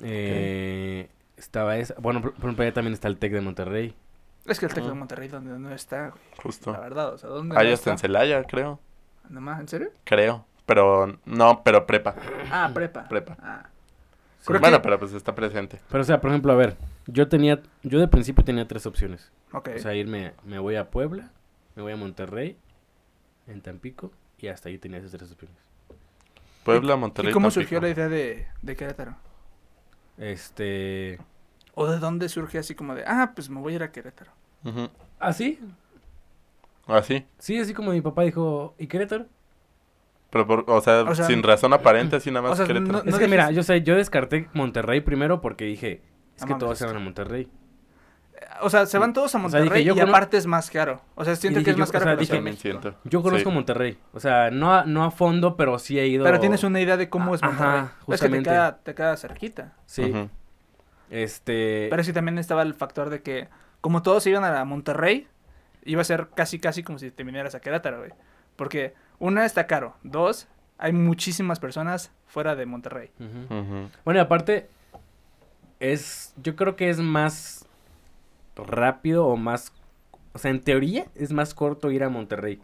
Eh, 0.02 1.08
Estaba 1.36 1.76
esa. 1.76 1.94
Bueno, 1.98 2.20
por 2.20 2.32
ejemplo, 2.36 2.62
allá 2.64 2.72
también 2.72 2.94
está 2.94 3.06
el 3.08 3.16
TEC 3.18 3.32
de 3.32 3.40
Monterrey. 3.40 3.94
Es 4.46 4.58
que 4.58 4.66
el 4.66 4.74
Tec 4.74 4.82
de 4.84 4.90
Ah. 4.90 4.94
Monterrey 4.94 5.28
donde 5.28 5.56
no 5.58 5.70
está, 5.72 6.08
güey. 6.08 6.20
Justo. 6.42 6.72
La 6.72 6.80
verdad, 6.80 7.12
o 7.14 7.18
sea, 7.18 7.28
¿dónde 7.30 7.56
Ahí 7.56 7.68
no 7.68 7.74
está 7.74 7.92
en? 7.92 7.98
Celaya, 7.98 8.42
creo. 8.44 8.80
¿Nada 9.28 9.40
más? 9.40 9.60
¿En 9.60 9.68
serio? 9.68 9.90
Creo. 10.04 10.44
Pero 10.66 11.18
no, 11.26 11.62
pero 11.62 11.86
prepa. 11.86 12.14
Ah, 12.50 12.70
prepa. 12.74 13.06
Prepa. 13.08 13.36
Ah. 13.40 13.66
Creo 14.48 14.60
bueno, 14.60 14.78
que- 14.78 14.82
pero 14.82 14.98
pues 14.98 15.12
está 15.12 15.34
presente. 15.34 15.80
Pero, 15.90 16.00
o 16.02 16.04
sea, 16.04 16.20
por 16.20 16.30
ejemplo, 16.30 16.52
a 16.52 16.56
ver, 16.56 16.76
yo 17.06 17.28
tenía, 17.28 17.60
yo 17.82 18.00
de 18.00 18.08
principio 18.08 18.44
tenía 18.44 18.66
tres 18.66 18.86
opciones. 18.86 19.30
Ok. 19.52 19.70
O 19.76 19.78
sea, 19.78 19.94
irme, 19.94 20.32
me 20.44 20.58
voy 20.58 20.76
a 20.76 20.90
Puebla, 20.90 21.30
me 21.76 21.82
voy 21.82 21.92
a 21.92 21.96
Monterrey, 21.96 22.56
en 23.46 23.60
Tampico, 23.60 24.10
y 24.38 24.48
hasta 24.48 24.68
ahí 24.68 24.78
tenía 24.78 24.98
esas 24.98 25.12
tres 25.12 25.30
opciones. 25.32 25.56
Puebla, 26.64 26.94
¿Y 26.94 26.98
Monterrey. 26.98 27.32
cómo 27.32 27.48
Tampico. 27.48 27.60
surgió 27.62 27.80
la 27.80 27.88
idea 27.88 28.08
de, 28.08 28.46
de 28.62 28.76
Querétaro? 28.76 29.16
Este... 30.16 31.18
¿O 31.74 31.86
de 31.86 31.98
dónde 31.98 32.28
surge 32.28 32.58
así 32.58 32.74
como 32.74 32.94
de, 32.94 33.04
ah, 33.06 33.32
pues 33.34 33.48
me 33.48 33.60
voy 33.60 33.74
a 33.74 33.76
ir 33.76 33.82
a 33.84 33.92
Querétaro? 33.92 34.32
Ujú. 34.64 34.88
¿Ah, 35.20 35.32
sí? 35.32 35.60
Así. 36.86 37.24
Sí, 37.38 37.58
así 37.58 37.72
como 37.74 37.92
mi 37.92 38.00
papá 38.00 38.22
dijo, 38.22 38.74
¿y 38.78 38.86
Querétaro? 38.86 39.26
Pero, 40.30 40.46
por- 40.46 40.64
o, 40.68 40.80
sea, 40.80 41.02
O 41.02 41.14
sea, 41.14 41.24
sin 41.26 41.42
razón 41.42 41.72
aparente, 41.72 42.16
así 42.16 42.30
nada 42.30 42.42
más 42.42 42.52
o 42.52 42.56
sea, 42.56 42.66
Querétaro. 42.66 42.92
no- 42.92 42.98
Es 42.98 43.06
no 43.12 43.18
que 43.18 43.28
mira, 43.28 43.50
yo 43.50 43.62
sé, 43.62 43.82
yo 43.82 43.96
descarté 43.96 44.48
Monterrey 44.52 45.00
primero 45.00 45.40
porque 45.40 45.64
dije, 45.64 46.02
es 46.36 46.44
que 46.44 46.54
todos 46.54 46.72
es 46.72 46.78
se 46.78 46.86
van 46.86 46.96
a 46.96 47.00
Monterrey. 47.00 47.48
O 48.60 48.70
sea, 48.70 48.86
se 48.86 48.98
van 48.98 49.12
todos 49.12 49.34
a 49.34 49.38
O 49.38 49.48
sea, 49.48 49.60
dije, 49.60 49.64
Monterrey 49.64 49.84
yo 49.84 49.94
y 49.94 50.00
aparte 50.00 50.36
es 50.36 50.46
más 50.46 50.70
caro. 50.70 51.00
O 51.14 51.24
sea, 51.24 51.34
siento 51.36 51.60
Y 51.60 51.64
que 51.64 51.70
dije 51.70 51.70
es 51.72 51.76
yo, 51.76 51.80
más 51.80 51.88
o 51.88 51.92
caro 51.92 52.04
sea, 52.04 52.16
También 52.16 52.44
México. 52.44 52.60
siento. 52.62 52.94
Yo 53.04 53.22
conozco 53.22 53.50
Sí. 53.50 53.54
Monterrey. 53.54 53.98
O 54.12 54.20
sea, 54.20 54.50
no 54.50 54.74
a, 54.74 54.84
no 54.84 55.04
a 55.04 55.10
fondo, 55.10 55.56
pero 55.56 55.78
sí 55.78 55.98
he 55.98 56.06
ido. 56.06 56.24
Pero 56.24 56.40
tienes 56.40 56.62
una 56.64 56.80
idea 56.80 56.96
de 56.96 57.08
cómo 57.08 57.34
es 57.34 57.42
Ajá, 57.42 57.52
Monterrey. 57.52 57.80
es 57.80 57.90
que 57.90 57.96
te 57.98 58.04
justamente. 58.12 58.50
queda, 58.50 58.76
te 58.78 58.94
queda 58.94 59.16
cerquita. 59.16 59.72
Sí. 59.86 60.02
Ujú. 60.02 60.28
Este. 61.10 61.86
Pero 61.90 62.02
sí 62.04 62.12
también 62.12 62.38
estaba 62.38 62.62
el 62.62 62.74
factor 62.74 63.10
de 63.10 63.22
que, 63.22 63.48
como 63.80 64.02
todos 64.02 64.26
iban 64.26 64.44
a 64.44 64.64
Monterrey, 64.64 65.26
iba 65.84 66.00
a 66.00 66.04
ser 66.04 66.28
casi 66.34 66.58
casi 66.58 66.82
como 66.82 66.98
si 66.98 67.10
te 67.10 67.24
vinieras 67.24 67.54
a 67.54 67.60
Querétaro, 67.60 67.98
güey. 67.98 68.10
Porque, 68.56 68.94
una, 69.18 69.44
está 69.44 69.66
caro. 69.66 69.94
Dos, 70.02 70.48
hay 70.78 70.92
muchísimas 70.92 71.58
personas 71.60 72.10
fuera 72.26 72.54
de 72.54 72.66
Monterrey. 72.66 73.10
Ujú. 73.18 73.54
Ujú. 73.60 73.90
Bueno, 74.04 74.20
y 74.20 74.22
aparte, 74.22 74.68
es. 75.80 76.34
Yo 76.42 76.56
creo 76.56 76.76
que 76.76 76.88
es 76.90 76.98
más 76.98 77.66
rápido 78.56 79.26
o 79.26 79.36
más. 79.36 79.72
O 80.32 80.38
sea, 80.38 80.50
en 80.50 80.60
teoría 80.60 81.06
es 81.14 81.32
más 81.32 81.54
corto 81.54 81.90
ir 81.90 82.04
a 82.04 82.08
Monterrey. 82.08 82.60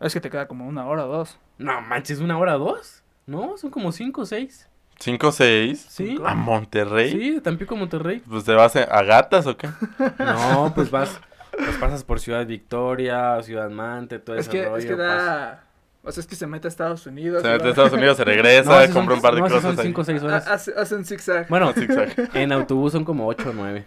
Es 0.00 0.12
que 0.12 0.20
te 0.20 0.28
queda 0.30 0.46
como 0.46 0.66
una 0.66 0.86
hora 0.86 1.06
o 1.06 1.08
dos. 1.08 1.38
No 1.58 1.80
manches, 1.80 2.20
¿una 2.20 2.36
hora 2.38 2.56
o 2.56 2.58
dos? 2.58 3.02
No, 3.26 3.56
son 3.56 3.70
como 3.70 3.92
cinco 3.92 4.22
o 4.22 4.26
seis. 4.26 4.68
¿Cinco, 4.98 5.30
seis? 5.30 5.86
Sí. 5.90 6.18
¿A 6.24 6.34
Monterrey? 6.34 7.10
Sí, 7.10 7.30
de 7.32 7.40
Tampico 7.42 7.74
a 7.74 7.78
Monterrey. 7.78 8.22
Pues 8.26 8.44
te 8.44 8.54
vas 8.54 8.74
a, 8.76 9.02
gatas 9.02 9.46
o 9.46 9.56
qué? 9.56 9.68
No, 10.18 10.72
pues 10.74 10.90
vas. 10.90 11.20
Pues 11.50 11.76
pasas 11.78 12.04
por 12.04 12.20
Ciudad 12.20 12.46
Victoria, 12.46 13.42
Ciudad 13.42 13.70
Mante, 13.70 14.18
todo 14.18 14.36
Es 14.36 14.46
ese 14.48 14.50
que, 14.50 14.64
rollo. 14.64 14.76
es 14.76 14.86
que 14.86 14.96
da... 14.96 15.65
O 16.06 16.12
sea, 16.12 16.20
es 16.20 16.26
que 16.26 16.36
se 16.36 16.46
mete 16.46 16.68
a 16.68 16.70
Estados 16.70 17.04
Unidos. 17.06 17.42
Se 17.42 17.48
mete 17.48 17.66
a 17.66 17.70
Estados 17.70 17.92
Unidos, 17.92 18.16
se 18.16 18.24
regresa, 18.24 18.70
No, 18.70 18.80
sí 18.80 18.86
son- 18.86 18.94
compra 18.94 19.14
un 19.16 19.20
par 19.22 19.34
de 19.34 19.40
no, 19.40 19.46
cosas 19.48 19.62
son 19.62 19.78
ahí. 19.80 19.86
cinco 19.86 20.00
o 20.02 20.04
seis 20.04 20.22
Ha- 20.22 20.26
horas. 20.26 20.46
Hace, 20.48 20.72
hace 20.76 20.94
un 20.94 21.04
zigzag. 21.04 21.48
Bueno, 21.48 21.72
Zigzag. 21.72 22.30
en 22.34 22.52
autobús 22.52 22.92
son 22.92 23.04
como 23.04 23.26
ocho 23.26 23.50
o 23.50 23.52
nueve. 23.52 23.84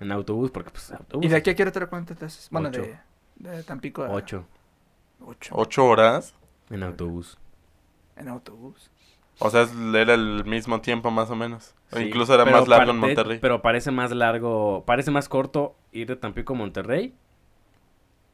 En 0.00 0.10
autobús, 0.12 0.50
porque 0.50 0.70
pues 0.70 0.90
autobús. 0.92 1.24
¿Y 1.24 1.28
de 1.28 1.36
aquí 1.36 1.50
a 1.50 1.54
Querétaro 1.54 1.88
cuánto 1.88 2.14
te 2.16 2.24
haces? 2.24 2.48
Bueno, 2.50 2.68
Ocho. 2.70 2.82
de, 2.82 3.50
de 3.50 3.62
Tampico 3.62 4.02
a... 4.02 4.10
Ocho 4.10 4.44
Ocho. 5.24 5.54
¿Ocho 5.56 5.84
horas? 5.86 6.34
en 6.70 6.82
autobús. 6.82 7.36
En 8.16 8.28
autobús. 8.28 8.90
O 9.38 9.50
sea, 9.50 9.66
era 9.94 10.14
el 10.14 10.44
mismo 10.44 10.80
tiempo 10.80 11.10
más 11.10 11.30
o 11.30 11.36
menos. 11.36 11.74
O 11.92 11.96
Sí, 11.96 12.04
incluso 12.04 12.34
era 12.34 12.44
más 12.44 12.66
largo 12.68 12.90
en 12.92 12.98
Monterrey. 12.98 13.38
Pero 13.40 13.60
parece 13.62 13.90
más 13.90 14.10
largo, 14.12 14.84
parece 14.86 15.10
más 15.10 15.28
corto 15.28 15.74
ir 15.92 16.08
de 16.08 16.16
Tampico 16.16 16.54
a 16.54 16.56
Monterrey. 16.56 17.14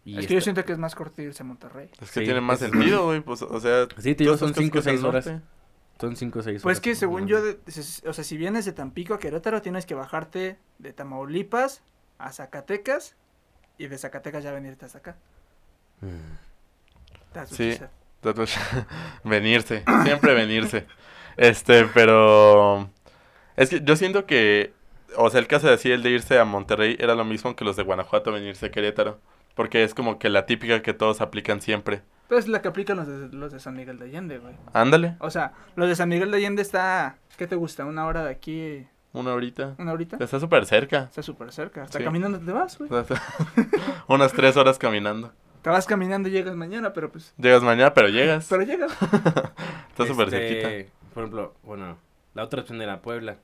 Y 0.06 0.18
es 0.18 0.26
que 0.26 0.34
yo 0.34 0.38
esta- 0.38 0.44
siento 0.44 0.64
que 0.64 0.72
es 0.72 0.78
más 0.78 0.94
corto 0.94 1.20
irse 1.20 1.42
a 1.42 1.46
Monterrey. 1.46 1.90
Es 2.00 2.10
que 2.12 2.20
Sí, 2.20 2.24
tiene 2.24 2.40
más 2.40 2.60
sentido, 2.60 3.04
güey. 3.06 3.20
Pues, 3.20 3.42
o 3.42 3.60
sea, 3.60 3.86
Sí, 3.98 4.14
te 4.14 4.24
digo, 4.24 4.36
son 4.36 4.50
estás 4.50 4.62
cinco 4.62 4.78
o 4.78 4.80
casi 4.80 4.90
al 4.90 4.96
seis 4.96 5.04
horas. 5.04 5.26
norte. 5.26 5.42
Son 6.00 6.16
cinco 6.16 6.38
o 6.38 6.42
seis 6.42 6.62
Pues 6.62 6.76
horas. 6.76 6.80
que 6.80 6.94
según 6.94 7.26
yo, 7.26 7.42
de- 7.42 7.58
o 8.06 8.12
sea, 8.12 8.24
si 8.24 8.36
vienes 8.36 8.64
de 8.66 8.72
Tampico 8.72 9.14
a 9.14 9.18
Querétaro, 9.18 9.60
tienes 9.62 9.84
que 9.86 9.94
bajarte 9.94 10.58
de 10.78 10.92
Tamaulipas 10.92 11.82
a 12.18 12.32
Zacatecas 12.32 13.16
y 13.78 13.88
de 13.88 13.98
Zacatecas 13.98 14.44
ya 14.44 14.52
venirte 14.52 14.84
hasta 14.86 14.98
acá. 14.98 15.16
Mm. 16.00 17.46
Sí. 17.50 17.78
venirse, 19.24 19.84
siempre 20.04 20.34
venirse. 20.34 20.86
Este, 21.36 21.84
pero 21.86 22.88
es 23.56 23.68
que 23.70 23.80
yo 23.82 23.96
siento 23.96 24.26
que, 24.26 24.72
o 25.16 25.28
sea, 25.30 25.40
el 25.40 25.46
caso 25.46 25.66
de 25.68 25.74
así, 25.74 25.90
el 25.90 26.02
de 26.02 26.10
irse 26.10 26.38
a 26.38 26.44
Monterrey 26.44 26.96
era 26.98 27.14
lo 27.14 27.24
mismo 27.24 27.54
que 27.56 27.64
los 27.64 27.76
de 27.76 27.82
Guanajuato 27.82 28.32
venirse 28.32 28.66
a 28.66 28.70
Querétaro, 28.70 29.20
porque 29.56 29.82
es 29.82 29.92
como 29.94 30.20
que 30.20 30.28
la 30.28 30.46
típica 30.46 30.80
que 30.82 30.94
todos 30.94 31.20
aplican 31.20 31.60
siempre. 31.60 32.02
Pero 32.28 32.38
es 32.38 32.46
la 32.46 32.62
que 32.62 32.68
aplican 32.68 32.96
los 32.98 33.06
de, 33.08 33.28
los 33.36 33.50
de 33.52 33.58
San 33.58 33.74
Miguel 33.74 33.98
de 33.98 34.04
Allende, 34.04 34.38
güey. 34.38 34.54
Ándale, 34.72 35.16
O 35.18 35.30
sea, 35.30 35.52
los 35.74 35.88
de 35.88 35.96
San 35.96 36.08
Miguel 36.08 36.30
de 36.30 36.36
Allende 36.36 36.62
está, 36.62 37.16
¿qué 37.36 37.48
te 37.48 37.56
gusta? 37.56 37.84
¿Una 37.84 38.06
hora 38.06 38.22
de 38.24 38.30
aquí? 38.30 38.86
una 39.12 39.32
horita. 39.32 39.74
¿Una 39.78 39.92
horita? 39.92 40.18
Está 40.20 40.38
súper 40.38 40.66
cerca. 40.66 41.04
Está 41.04 41.22
súper 41.22 41.50
cerca. 41.50 41.84
Hasta 41.84 41.98
Sí. 41.98 42.04
caminando 42.04 42.38
te 42.38 42.52
vas, 42.52 42.76
güey. 42.78 42.90
Unas 44.08 44.32
tres 44.32 44.56
horas 44.58 44.78
caminando. 44.78 45.32
Te 45.62 45.70
vas 45.70 45.86
caminando 45.86 46.28
y 46.28 46.32
llegas 46.32 46.54
mañana, 46.54 46.92
pero 46.92 47.10
pues... 47.10 47.32
Llegas 47.38 47.62
mañana, 47.62 47.94
pero 47.94 48.08
llegas. 48.08 48.46
Pero 48.50 48.62
llegas. 48.62 48.92
Está 49.88 50.06
súper 50.06 50.26
Este, 50.28 50.60
cerquita. 50.62 50.92
Por 51.14 51.22
ejemplo, 51.22 51.54
bueno, 51.62 51.96
la 52.34 52.44
otra 52.44 52.60
opción 52.60 52.82
era 52.82 53.00
Puebla. 53.00 53.38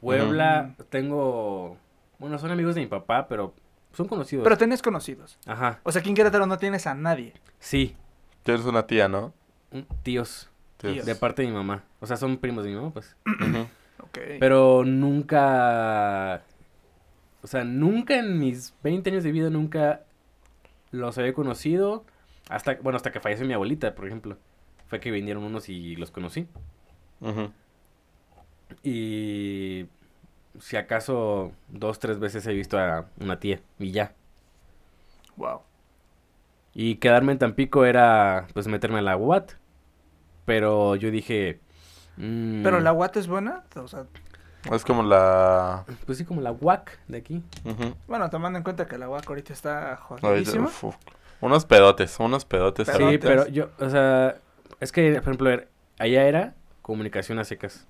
Puebla, 0.00 0.74
tengo. 0.90 1.76
Bueno, 2.18 2.38
son 2.38 2.50
amigos 2.50 2.74
de 2.74 2.80
mi 2.82 2.86
papá, 2.86 3.26
pero 3.28 3.54
son 3.96 4.06
conocidos. 4.08 4.44
Pero 4.44 4.56
tenés 4.58 4.82
conocidos. 4.82 5.38
Ajá, 5.46 5.80
O 5.82 5.90
sea, 5.92 6.00
aquí 6.00 6.08
en 6.10 6.14
Querétaro 6.16 6.46
no 6.46 6.58
tienes 6.58 6.86
a 6.86 6.94
nadie. 6.94 7.32
sí, 7.58 7.96
Tienes 8.42 8.64
una 8.64 8.86
tía, 8.86 9.08
¿no? 9.08 9.32
tíos, 10.04 10.48
Tienes- 10.78 11.04
de 11.04 11.14
parte 11.16 11.42
de 11.42 11.48
mi 11.48 11.54
mamá. 11.54 11.82
O 12.00 12.06
sea, 12.06 12.16
son 12.16 12.36
primos 12.38 12.62
de 12.64 12.70
mi 12.70 12.76
mamá, 12.76 12.90
pues. 12.92 13.16
Ujú. 13.26 13.66
Ok. 14.04 14.18
Pero 14.38 14.84
nunca. 14.84 16.42
O 17.42 17.46
sea, 17.48 17.64
nunca 17.64 18.16
en 18.18 18.38
mis 18.38 18.72
20 18.82 19.10
años 19.10 19.24
de 19.24 19.32
vida, 19.32 19.50
nunca 19.50 20.02
los 20.92 21.16
había 21.18 21.32
conocido. 21.32 22.04
Hasta, 22.48 22.76
bueno, 22.76 22.96
hasta 22.96 23.10
que 23.10 23.18
falleció 23.20 23.46
mi 23.46 23.52
abuelita, 23.54 23.94
por 23.94 24.06
ejemplo. 24.06 24.36
Fue 24.88 25.00
que 25.00 25.10
vinieron 25.10 25.42
unos 25.42 25.68
y 25.68 25.96
los 25.96 26.10
conocí. 26.12 26.46
Ujú. 27.20 27.50
Y 28.82 29.86
si 30.60 30.76
acaso 30.76 31.52
dos, 31.68 31.98
tres 31.98 32.18
veces 32.18 32.46
he 32.46 32.52
visto 32.52 32.78
a 32.78 33.06
una 33.20 33.38
tía 33.38 33.60
y 33.78 33.90
ya. 33.92 34.12
Wow. 35.36 35.60
Y 36.74 36.96
quedarme 36.96 37.32
en 37.32 37.38
Tampico 37.38 37.84
era 37.84 38.46
pues 38.52 38.66
meterme 38.68 38.98
a 38.98 39.02
la 39.02 39.16
UAT. 39.16 39.52
Pero 40.44 40.94
yo 40.96 41.10
dije... 41.10 41.60
mm, 42.16 42.62
Pero 42.62 42.80
la 42.80 42.92
UAT 42.92 43.16
es 43.16 43.26
buena. 43.26 43.64
O 43.74 43.88
sea, 43.88 44.04
Es 44.70 44.84
como 44.84 45.02
la... 45.02 45.84
Pues 46.04 46.18
sí, 46.18 46.24
como 46.24 46.40
la 46.40 46.52
UAC 46.52 46.98
de 47.08 47.18
aquí. 47.18 47.42
Bueno, 48.06 48.30
tomando 48.30 48.58
en 48.58 48.62
cuenta 48.62 48.86
que 48.86 48.98
la 48.98 49.08
UAC 49.08 49.28
ahorita 49.28 49.52
está 49.52 49.96
jodidísima. 49.96 50.70
Unos 51.40 51.64
pedotes, 51.66 52.18
unos 52.20 52.44
pedotes. 52.44 52.88
Sí, 52.88 53.18
pero 53.18 53.46
yo, 53.48 53.70
o 53.78 53.90
sea, 53.90 54.36
es 54.80 54.92
que, 54.92 55.12
por 55.14 55.22
ejemplo, 55.34 55.50
allá 55.98 56.26
era 56.26 56.54
comunicación 56.82 57.38
a 57.38 57.44
secas 57.44 57.86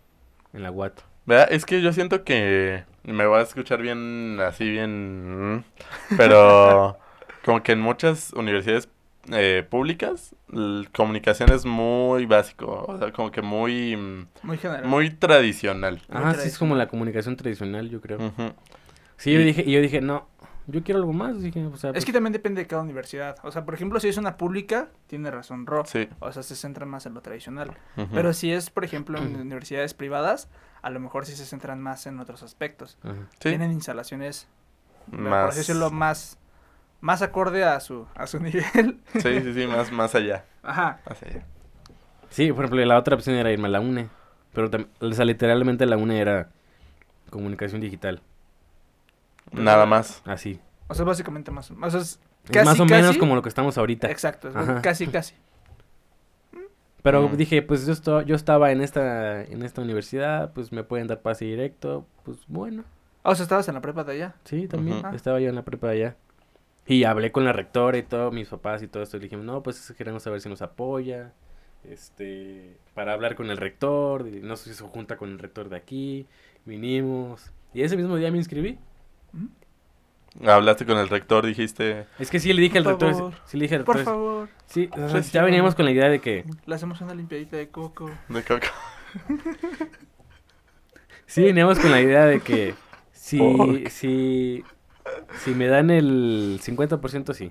en 0.52 0.62
la 0.62 0.70
UAT. 0.70 1.00
¿Verdad? 1.26 1.48
Es 1.50 1.66
que 1.66 1.82
yo 1.82 1.92
siento 1.92 2.24
que 2.24 2.84
me 3.04 3.26
voy 3.26 3.40
a 3.40 3.42
escuchar 3.42 3.82
bien, 3.82 4.38
así 4.40 4.68
bien, 4.70 5.56
mm, 5.56 5.64
pero 6.16 6.98
como 7.44 7.62
que 7.62 7.72
en 7.72 7.80
muchas 7.80 8.32
universidades 8.32 8.88
eh, 9.32 9.66
públicas 9.68 10.36
comunicación 10.92 11.50
es 11.50 11.64
muy 11.66 12.26
básico, 12.26 12.84
o 12.86 12.96
sea, 12.98 13.12
como 13.12 13.32
que 13.32 13.42
muy, 13.42 13.96
mm, 13.96 14.26
Muy 14.44 14.56
general. 14.58 14.84
muy 14.86 15.10
tradicional. 15.10 16.00
Muy 16.08 16.22
Ajá, 16.22 16.34
sí, 16.34 16.48
es 16.48 16.58
como 16.58 16.76
la 16.76 16.86
comunicación 16.86 17.36
tradicional, 17.36 17.90
yo 17.90 18.00
creo. 18.00 18.18
Sí, 19.16 19.32
yo 19.32 19.40
Y- 19.40 19.44
dije, 19.44 19.64
y 19.66 19.72
yo 19.72 19.80
dije, 19.80 20.00
no, 20.00 20.28
yo 20.68 20.82
quiero 20.84 21.00
algo 21.00 21.12
más. 21.12 21.40
Dije, 21.42 21.64
o 21.66 21.76
sea, 21.76 21.90
Es 21.90 21.94
pues, 21.94 22.04
que 22.04 22.12
también 22.12 22.32
depende 22.32 22.60
de 22.60 22.66
cada 22.68 22.82
universidad. 22.82 23.36
O 23.42 23.50
sea, 23.50 23.64
por 23.64 23.74
ejemplo, 23.74 23.98
si 23.98 24.08
es 24.08 24.16
una 24.16 24.36
pública, 24.36 24.88
tiene 25.06 25.30
razón 25.30 25.66
Ro. 25.66 25.84
Sí. 25.86 26.08
O 26.20 26.30
sea, 26.32 26.42
se 26.42 26.54
centra 26.54 26.86
más 26.86 27.06
en 27.06 27.14
lo 27.14 27.20
tradicional. 27.22 27.72
Pero 28.12 28.32
si 28.32 28.52
es, 28.52 28.70
por 28.70 28.84
ejemplo, 28.84 29.18
en 29.18 29.34
universidades 29.40 29.94
privadas, 29.94 30.48
a 30.86 30.90
lo 30.90 31.00
mejor 31.00 31.26
sí 31.26 31.34
se 31.34 31.44
centran 31.44 31.82
más 31.82 32.06
en 32.06 32.20
otros 32.20 32.44
aspectos. 32.44 32.96
Sí, 33.02 33.08
Tienen 33.40 33.72
instalaciones, 33.72 34.46
por 35.10 35.18
más, 35.18 35.48
así 35.50 35.58
decirlo, 35.58 35.90
más, 35.90 36.38
más 37.00 37.22
acorde 37.22 37.64
a 37.64 37.80
su, 37.80 38.06
a 38.14 38.28
su 38.28 38.38
nivel. 38.40 39.00
sí, 39.14 39.40
sí, 39.42 39.52
sí, 39.52 39.66
más, 39.66 39.90
más 39.90 40.14
allá, 40.14 40.44
Ajá. 40.62 41.00
más 41.08 41.20
allá. 41.24 41.44
Sí, 42.30 42.52
por 42.52 42.66
ejemplo, 42.66 42.84
la 42.84 42.98
otra 42.98 43.16
opción 43.16 43.34
era 43.34 43.50
irme 43.50 43.66
a 43.66 43.70
la 43.70 43.80
UNE. 43.80 44.08
Pero 44.52 44.70
o 45.00 45.12
sea, 45.12 45.24
literalmente 45.24 45.86
la 45.86 45.96
UNE 45.96 46.20
era 46.20 46.50
comunicación 47.30 47.80
digital. 47.80 48.22
Nada 49.50 49.86
más. 49.86 50.22
Así. 50.24 50.60
O 50.86 50.94
sea, 50.94 51.04
básicamente 51.04 51.50
más. 51.50 51.70
O 51.70 51.90
sea, 51.90 52.00
es 52.00 52.20
Es 52.44 52.50
casi, 52.52 52.64
más 52.64 52.78
o 52.80 52.84
menos 52.84 53.18
como 53.18 53.34
lo 53.34 53.42
que 53.42 53.48
estamos 53.48 53.76
ahorita. 53.76 54.08
Exacto, 54.08 54.48
es 54.50 54.56
Ajá. 54.56 54.82
casi, 54.82 55.08
casi. 55.08 55.34
Pero 57.06 57.28
Mm. 57.28 57.36
dije, 57.36 57.62
pues 57.62 57.86
yo, 57.86 57.92
esto- 57.92 58.22
yo 58.22 58.34
estaba 58.34 58.72
en 58.72 58.80
esta, 58.80 59.44
en 59.44 59.62
esta 59.62 59.80
universidad, 59.80 60.52
pues 60.52 60.72
me 60.72 60.82
pueden 60.82 61.06
dar 61.06 61.20
pase 61.22 61.44
directo. 61.44 62.04
Pues 62.24 62.38
bueno, 62.48 62.82
Ah, 63.22 63.30
o 63.30 63.34
sea, 63.36 63.44
estabas 63.44 63.68
en 63.68 63.74
la 63.74 63.80
prepa 63.80 64.02
de 64.02 64.12
allá. 64.14 64.34
sí, 64.42 64.66
también. 64.66 64.98
Ujú. 65.06 65.14
Estaba 65.14 65.38
yo 65.38 65.48
en 65.48 65.54
la 65.54 65.62
prepa 65.62 65.88
allá. 65.90 66.16
Y 66.84 67.04
hablé 67.04 67.30
con 67.30 67.44
la 67.44 67.52
rectora 67.52 67.96
y 67.96 68.02
todo, 68.02 68.32
mis 68.32 68.48
papás 68.48 68.82
y 68.82 68.88
todo 68.88 69.04
esto. 69.04 69.16
Y 69.16 69.20
le 69.20 69.24
dije, 69.28 69.36
no, 69.36 69.62
pues 69.62 69.94
queremos 69.96 70.24
saber 70.24 70.40
si 70.40 70.48
nos 70.48 70.62
apoya. 70.62 71.32
Este, 71.88 72.76
para 72.94 73.12
hablar 73.12 73.36
con 73.36 73.50
el 73.50 73.56
rector. 73.56 74.26
y 74.26 74.40
no 74.40 74.56
sé 74.56 74.70
si 74.70 74.76
se 74.76 74.82
junta 74.84 75.16
con 75.16 75.30
el 75.30 75.38
rector 75.38 75.68
de 75.68 75.76
aquí. 75.76 76.26
Vinimos. 76.64 77.52
Y 77.72 77.82
ese 77.82 77.96
mismo 77.96 78.16
día 78.16 78.30
me 78.32 78.38
inscribí. 78.38 78.78
Hablaste 80.44 80.84
con 80.84 80.98
el 80.98 81.08
rector, 81.08 81.46
dijiste, 81.46 82.06
Es 82.18 82.30
que 82.30 82.40
sí 82.40 82.52
le 82.52 82.60
dije 82.60 82.78
al 82.78 82.84
rector. 82.84 83.12
favor. 83.14 83.34
Sí 83.46 83.56
le 83.56 83.62
dije 83.64 83.76
al 83.76 83.84
Por 83.84 84.02
favor, 84.04 84.48
Sí, 84.66 84.88
o 84.92 84.96
sea, 84.96 85.04
Reciban. 85.06 85.22
ya 85.32 85.42
veníamos 85.44 85.74
con 85.74 85.84
la 85.84 85.90
idea 85.92 86.08
de 86.08 86.20
que. 86.20 86.44
le 86.66 86.74
hacemos 86.74 87.00
una 87.00 87.14
limpiadita 87.14 87.56
de 87.56 87.68
coco. 87.70 88.10
de 88.28 88.42
coco. 88.42 88.66
Sí, 91.26 91.42
veníamos 91.42 91.78
con 91.78 91.90
la 91.90 92.00
idea 92.00 92.24
de 92.26 92.40
que. 92.40 92.74
Si, 93.12 93.38
Fuck. 93.38 93.88
si, 93.88 94.62
si 95.44 95.50
me 95.54 95.66
dan 95.66 95.90
el 95.90 96.60
50%, 96.62 97.34
sí. 97.34 97.50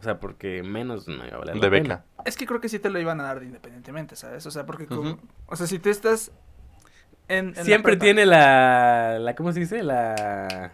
O 0.00 0.02
sea, 0.02 0.18
porque 0.18 0.62
menos 0.62 1.06
no 1.08 1.26
iba 1.26 1.36
a 1.36 1.38
valer 1.40 1.56
la 1.56 1.60
De 1.62 1.70
pena. 1.70 1.96
beca. 1.96 2.04
Es 2.24 2.36
que 2.38 2.46
creo 2.46 2.60
que 2.60 2.70
sí 2.70 2.78
te 2.78 2.88
lo 2.88 2.98
iban 2.98 3.20
a 3.20 3.24
dar 3.24 3.42
independientemente, 3.42 4.16
¿sabes? 4.16 4.46
O 4.46 4.50
sea, 4.50 4.64
porque 4.64 4.86
como- 4.86 5.18
o 5.46 5.56
sea, 5.56 5.66
si 5.66 5.78
tú 5.78 5.90
estás 5.90 6.32
en, 7.28 7.48
en 7.48 7.54
la 7.54 7.64
Siempre 7.64 7.96
tiene 7.98 8.24
la, 8.24 9.18
la, 9.20 9.34
¿cómo 9.34 9.52
se 9.52 9.60
dice? 9.60 9.82
La... 9.82 10.72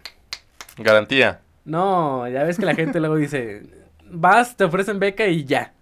Garantía. 0.79 1.41
No, 1.67 2.27
ya 2.29 2.43
ves 2.45 2.59
que 2.59 2.65
la 2.65 2.75
gente 2.75 2.99
luego 3.01 3.17
dice, 3.17 3.63
vas, 4.11 4.57
te 4.57 4.65
ofrecen 4.65 4.99
beca 4.99 5.27
y 5.27 5.45
ya. 5.45 5.75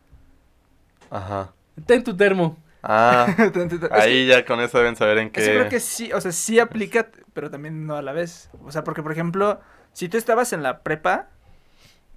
Ajá. 1.10 1.52
Ten 1.86 2.02
tu 2.02 2.16
termo. 2.16 2.56
Ah, 2.82 3.26
Es 3.38 3.52
que- 3.52 3.88
ahí 3.92 4.26
ya 4.26 4.44
con 4.44 4.60
eso 4.60 4.78
deben 4.78 4.96
saber 4.96 5.18
en 5.18 5.26
es 5.28 5.32
que 5.32 5.42
creo 5.44 5.64
que 5.64 5.68
qué. 5.70 5.80
sí, 5.80 6.12
o 6.12 6.20
sea, 6.20 6.32
sí 6.32 6.58
aplica, 6.58 7.08
pero 7.32 7.50
también 7.50 7.86
no 7.86 7.96
a 7.96 8.02
la 8.02 8.12
vez. 8.12 8.50
O 8.64 8.72
sea, 8.72 8.82
porque 8.84 9.02
por 9.02 9.12
ejemplo, 9.12 9.60
si 9.92 10.08
tú 10.08 10.16
estabas 10.16 10.52
en 10.52 10.62
la 10.62 10.80
prepa, 10.82 11.28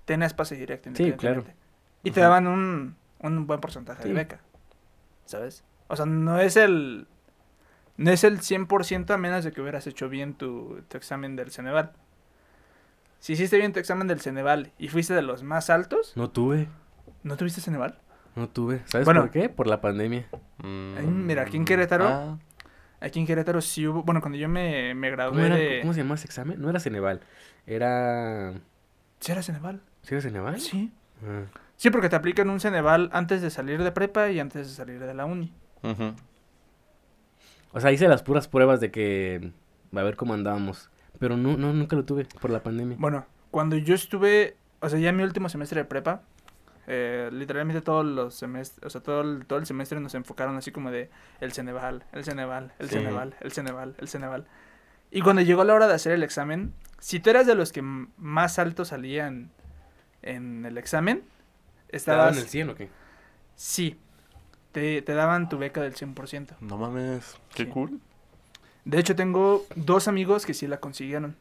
tenías 0.05 0.33
pase 0.33 0.55
directo. 0.55 0.89
Sí, 0.95 1.03
independientemente. 1.03 1.55
Y 2.03 2.11
te 2.11 2.21
daban 2.21 2.47
un, 2.47 2.95
un 3.19 3.47
buen 3.47 3.59
porcentaje 3.59 4.01
Sí. 4.03 4.09
de 4.09 4.15
beca. 4.15 4.39
¿Sabes? 5.25 5.63
O 5.87 5.95
sea, 5.95 6.05
no 6.05 6.39
es 6.39 6.55
el 6.57 7.07
no 7.97 8.11
es 8.11 8.23
el 8.23 8.39
100% 8.41 9.09
a 9.13 9.17
menos 9.17 9.43
de 9.43 9.51
que 9.51 9.59
hubieras 9.61 9.87
hecho 9.87 10.07
bien 10.07 10.35
tu, 10.35 10.81
tu 10.87 10.97
examen 10.97 11.35
del 11.35 11.51
Ceneval. 11.51 11.91
Si 13.19 13.33
hiciste 13.33 13.57
bien 13.57 13.73
tu 13.73 13.79
examen 13.79 14.07
del 14.07 14.21
Ceneval 14.21 14.71
y 14.77 14.87
fuiste 14.89 15.13
de 15.13 15.21
los 15.21 15.43
más 15.43 15.69
altos, 15.69 16.13
No 16.15 16.29
tuve, 16.29 16.67
¿no 17.23 17.35
tuviste 17.37 17.61
Ceneval? 17.61 17.99
no 18.35 18.47
tuve. 18.49 18.81
¿Sabes 18.85 19.05
Bueno. 19.05 19.21
por 19.21 19.31
qué? 19.31 19.49
Por 19.49 19.65
la 19.67 19.81
pandemia. 19.81 20.27
Mm, 20.59 21.25
mira, 21.25 21.41
aquí 21.43 21.57
en 21.57 21.65
Querétaro, 21.65 22.07
ah, 22.07 22.37
Aquí 22.99 23.19
en 23.19 23.27
Querétaro 23.27 23.61
sí 23.61 23.85
hubo, 23.87 24.01
bueno, 24.01 24.21
cuando 24.21 24.39
yo 24.39 24.49
me, 24.49 24.95
me 24.95 25.09
¿Cómo, 25.09 25.17
gradué 25.17 25.45
era- 25.45 25.55
de... 25.55 25.79
¿Cómo 25.81 25.93
se 25.93 25.99
llamaba 25.99 26.15
ese 26.15 26.25
examen? 26.25 26.59
No 26.59 26.67
era 26.69 26.79
Ceneval. 26.79 27.21
Era... 27.67 28.53
¿Sí 29.19 29.31
era 29.31 29.43
Ceneval? 29.43 29.81
¿Sí 30.01 30.15
era 30.15 30.21
Ceneval? 30.21 30.59
Sí. 30.59 30.91
Ah. 31.23 31.43
Sí, 31.75 31.91
porque 31.91 32.09
te 32.09 32.15
aplican 32.15 32.49
un 32.49 32.59
Ceneval 32.59 33.09
antes 33.13 33.43
de 33.43 33.51
salir 33.51 33.83
de 33.83 33.91
prepa 33.91 34.31
y 34.31 34.39
antes 34.39 34.67
de 34.67 34.73
salir 34.73 34.99
de 34.99 35.13
la 35.13 35.25
uni. 35.25 35.53
O 37.71 37.79
sea, 37.79 37.91
hice 37.91 38.07
las 38.07 38.23
puras 38.23 38.47
pruebas 38.47 38.79
de 38.79 38.89
que... 38.91 39.51
A 39.95 40.01
ver 40.01 40.15
cómo 40.15 40.33
andábamos. 40.33 40.89
Pero 41.19 41.37
no, 41.37 41.57
no, 41.57 41.73
nunca 41.73 41.95
lo 41.95 42.05
tuve 42.05 42.25
por 42.25 42.49
la 42.51 42.61
pandemia. 42.63 42.97
Bueno, 42.99 43.25
cuando 43.51 43.75
yo 43.77 43.95
estuve, 43.95 44.55
o 44.81 44.89
sea, 44.89 44.99
ya 44.99 45.09
en 45.09 45.17
mi 45.17 45.23
último 45.23 45.49
semestre 45.49 45.81
de 45.81 45.85
prepa, 45.85 46.21
eh, 46.87 47.29
literalmente 47.33 47.81
todos 47.81 48.05
los 48.05 48.35
semestres, 48.35 48.85
o 48.85 48.89
sea, 48.89 49.01
todo 49.01 49.21
el, 49.21 49.45
todo 49.45 49.59
el 49.59 49.65
semestre 49.65 49.99
nos 49.99 50.15
enfocaron 50.15 50.55
así 50.57 50.71
como 50.71 50.91
de 50.91 51.09
el 51.41 51.51
Ceneval, 51.51 52.05
el 52.13 52.23
Ceneval, 52.23 52.71
el 52.79 52.87
Sí. 52.89 52.95
Ceneval, 52.95 53.35
el 53.41 53.51
Ceneval, 53.51 53.95
el 53.97 54.07
Ceneval. 54.07 54.45
Y 55.11 55.21
cuando 55.21 55.41
llegó 55.41 55.63
la 55.63 55.73
hora 55.73 55.87
de 55.87 55.93
hacer 55.95 56.13
el 56.13 56.23
examen, 56.23 56.73
si 56.99 57.19
tú 57.19 57.29
eras 57.29 57.47
de 57.47 57.55
los 57.55 57.71
que 57.71 57.81
más 57.81 58.59
alto 58.59 58.85
salían 58.85 59.49
en 60.21 60.65
el 60.65 60.77
examen, 60.77 61.23
¿Estaba 61.89 62.29
estabas... 62.29 62.37
en 62.37 62.43
el 62.43 62.49
100 62.49 62.69
o 62.69 62.75
qué? 62.75 62.89
Sí, 63.55 63.97
te, 64.71 65.01
te 65.01 65.13
daban 65.13 65.49
tu 65.49 65.57
beca 65.57 65.81
del 65.81 65.93
100%. 65.95 66.55
No 66.59 66.77
mames, 66.77 67.37
qué 67.55 67.63
Sí. 67.65 67.69
cool. 67.69 67.99
De 68.87 68.99
hecho, 68.99 69.15
tengo 69.15 69.65
dos 69.75 70.07
amigos 70.07 70.45
que 70.45 70.53
sí 70.53 70.65
la 70.65 70.79
consiguieron. 70.79 71.35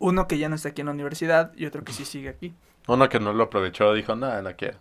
Uno 0.00 0.26
que 0.26 0.38
ya 0.38 0.48
no 0.48 0.56
está 0.56 0.70
aquí 0.70 0.80
en 0.80 0.86
la 0.86 0.92
universidad 0.92 1.52
y 1.56 1.66
otro 1.66 1.84
que 1.84 1.92
sí 1.92 2.04
sigue 2.04 2.28
aquí. 2.28 2.52
Uno 2.88 3.08
que 3.08 3.20
no 3.20 3.32
lo 3.32 3.44
aprovechó 3.44 3.92
dijo, 3.94 4.16
nada, 4.16 4.42
no 4.42 4.54
quiero. 4.56 4.78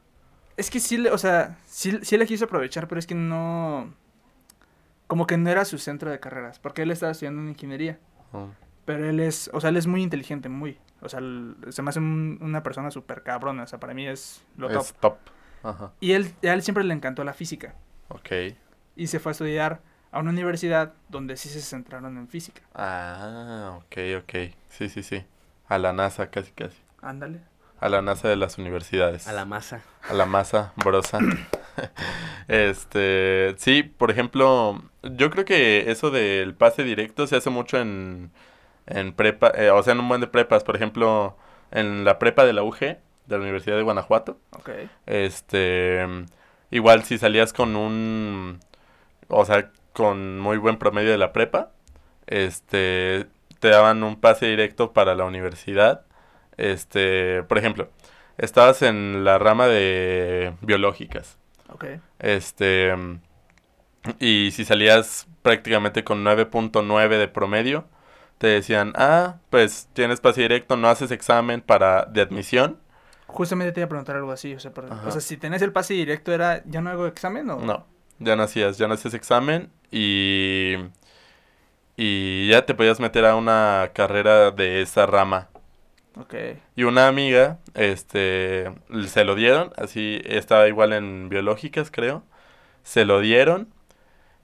Es 0.57 0.71
que 0.71 0.80
sí, 0.80 0.97
le- 0.97 1.11
o 1.11 1.17
sea, 1.19 1.57
sí, 1.67 1.99
sí 2.01 2.17
le 2.17 2.25
quiso 2.25 2.45
aprovechar, 2.45 2.88
pero 2.88 2.97
es 2.97 3.05
que 3.05 3.13
no... 3.15 3.93
Como 5.05 5.28
que 5.28 5.38
no 5.38 5.49
era 5.51 5.65
su 5.65 5.78
centro 5.78 6.09
de 6.09 6.19
carreras, 6.19 6.57
porque 6.59 6.82
él 6.82 6.89
estaba 6.91 7.11
estudiando 7.11 7.41
en 7.41 7.49
ingeniería. 7.49 7.99
Mm. 8.32 8.45
Pero 8.86 9.07
él 9.07 9.19
es, 9.19 9.49
o 9.53 9.61
sea, 9.61 9.69
él 9.69 9.78
es 9.78 9.86
muy 9.86 10.01
inteligente, 10.01 10.49
muy. 10.49 10.80
O 11.01 11.09
sea, 11.09 11.19
se 11.69 11.82
me 11.84 11.89
hace 11.89 11.99
un- 11.99 12.39
una 12.41 12.63
persona 12.63 12.89
súper 12.89 13.21
cabrona, 13.21 13.63
o 13.63 13.67
sea, 13.67 13.80
para 13.80 13.93
mí 13.93 14.07
es 14.07 14.43
lo 14.57 14.67
top. 14.69 14.82
Es 14.82 14.93
top. 14.95 15.17
Ajá, 15.63 15.91
Y 15.99 16.13
él, 16.13 16.34
a 16.43 16.53
él 16.53 16.61
siempre 16.63 16.84
le 16.84 16.93
encantó 16.93 17.23
la 17.23 17.34
física. 17.34 17.75
ok. 18.09 18.30
Y 18.95 19.07
se 19.07 19.19
fue 19.19 19.30
a 19.30 19.34
estudiar 19.34 19.82
a 20.12 20.20
una 20.20 20.32
universidad 20.32 20.93
donde 21.10 21.38
sí 21.38 21.49
se 21.49 21.62
centraron 21.62 22.18
en 22.18 22.28
física. 22.28 22.62
Ah, 22.74 23.78
ok, 23.78 23.97
ok. 24.24 24.53
Sí, 24.70 24.89
sí, 24.89 25.03
sí. 25.03 25.24
A 25.68 25.78
la 25.78 25.93
NASA, 25.93 26.30
casi, 26.30 26.51
casi. 26.51 26.78
Ándale. 27.01 27.41
A 27.80 27.89
la 27.89 28.01
NASA 28.01 28.28
de 28.28 28.36
las 28.36 28.58
universidades. 28.58 29.28
A 29.28 29.34
la 29.34 29.45
masa. 29.45 29.82
A 30.10 30.14
la 30.14 30.26
masa 30.26 30.74
brosa. 30.78 31.20
este, 32.47 33.55
sí, 33.58 33.84
por 33.84 34.12
ejemplo, 34.12 34.82
yo 35.03 35.30
creo 35.30 35.45
que 35.45 35.91
eso 35.91 36.10
del 36.12 36.55
pase 36.55 36.84
directo 36.84 37.28
se 37.28 37.36
hace 37.36 37.49
mucho 37.49 37.78
en, 37.78 38.32
en 38.88 39.14
prepa, 39.14 39.51
eh, 39.55 39.70
o 39.70 39.82
sea, 39.84 39.93
en 39.93 39.99
un 39.99 40.08
buen 40.08 40.22
de 40.22 40.28
prepas, 40.28 40.64
por 40.64 40.76
ejemplo, 40.76 41.38
en 41.72 42.03
la 42.05 42.20
prepa 42.20 42.45
de 42.45 42.53
la 42.53 42.64
UG, 42.64 42.80
de 42.80 42.99
la 43.28 43.38
Universidad 43.38 43.76
de 43.76 43.84
Guanajuato, 43.84 44.39
Ok. 44.51 44.70
este, 45.05 46.05
igual 46.72 47.03
si 47.03 47.18
salías 47.18 47.53
con 47.53 47.76
un, 47.76 48.60
o 49.28 49.45
sea, 49.45 49.70
con 49.98 50.39
muy 50.39 50.58
buen 50.58 50.78
promedio 50.78 51.10
de 51.12 51.18
la 51.18 51.34
prepa, 51.34 51.72
este, 52.28 53.26
te 53.60 53.70
daban 53.70 54.04
un 54.04 54.20
pase 54.22 54.45
directo 54.45 54.93
para 54.93 55.16
la 55.16 55.26
universidad, 55.26 56.06
este, 56.58 57.41
por 57.43 57.58
ejemplo, 57.58 57.89
estabas 58.38 58.84
en 58.84 59.24
la 59.26 59.39
rama 59.39 59.68
de 59.68 60.54
biológicas, 60.62 61.39
Ok. 61.70 61.86
este, 62.20 62.93
y 64.20 64.52
si 64.52 64.66
salías 64.66 65.28
prácticamente 65.41 66.04
con 66.04 66.24
9.9 66.24 67.18
de 67.18 67.28
promedio, 67.28 67.86
te 68.38 68.48
decían, 68.48 68.93
ah, 68.95 69.38
pues 69.50 69.89
tienes 69.93 70.22
pase 70.22 70.41
directo, 70.41 70.78
no 70.78 70.89
haces 70.89 71.12
examen 71.12 71.62
para 71.62 72.06
de 72.06 72.22
admisión. 72.22 72.80
Justamente 73.26 73.72
te 73.74 73.82
iba 73.82 73.86
a 73.86 73.89
preguntar 73.89 74.16
algo 74.16 74.32
así, 74.32 74.54
o 74.54 74.60
sea, 74.60 74.72
por- 74.72 74.86
o 74.86 75.12
sea, 75.12 75.22
si 75.22 75.38
tenés 75.38 75.62
el 75.62 75.74
pase 75.74 75.93
directo 75.95 76.32
era, 76.32 76.64
¿ya 76.66 76.82
no 76.82 76.89
hago 76.91 77.08
examen 77.08 77.50
o...? 77.50 77.58
No, 77.60 77.86
ya 78.20 78.36
no 78.36 78.43
hacías, 78.43 78.78
ya 78.78 78.88
no 78.88 78.93
hacías 78.93 79.14
examen 79.16 79.72
y, 79.92 80.76
y 81.96 82.48
ya 82.50 82.66
te 82.66 82.76
podías 82.76 83.00
meter 83.00 83.26
a 83.26 83.36
una 83.36 83.92
carrera 83.94 84.52
de 84.52 84.82
esa 84.82 85.06
rama. 85.06 85.50
Ok. 86.20 86.36
Y 86.76 86.84
una 86.84 87.08
amiga, 87.08 87.60
este, 87.76 88.72
se 89.08 89.24
lo 89.24 89.36
dieron, 89.36 89.72
así 89.78 90.22
estaba 90.26 90.68
igual 90.68 90.94
en 90.94 91.30
biológicas, 91.30 91.92
creo. 91.92 92.24
Se 92.84 93.06
lo 93.06 93.20
dieron 93.22 93.70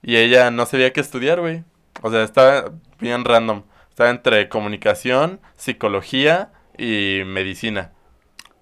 y 0.02 0.16
ella 0.16 0.50
no 0.50 0.66
sabía 0.66 0.92
qué 0.92 1.00
estudiar, 1.00 1.40
güey. 1.40 1.64
O 2.02 2.10
sea, 2.10 2.22
estaba 2.24 2.72
bien 3.00 3.24
random. 3.24 3.64
Estaba 3.90 4.10
entre 4.10 4.48
comunicación, 4.48 5.40
psicología 5.56 6.52
y 6.78 7.22
medicina. 7.26 7.92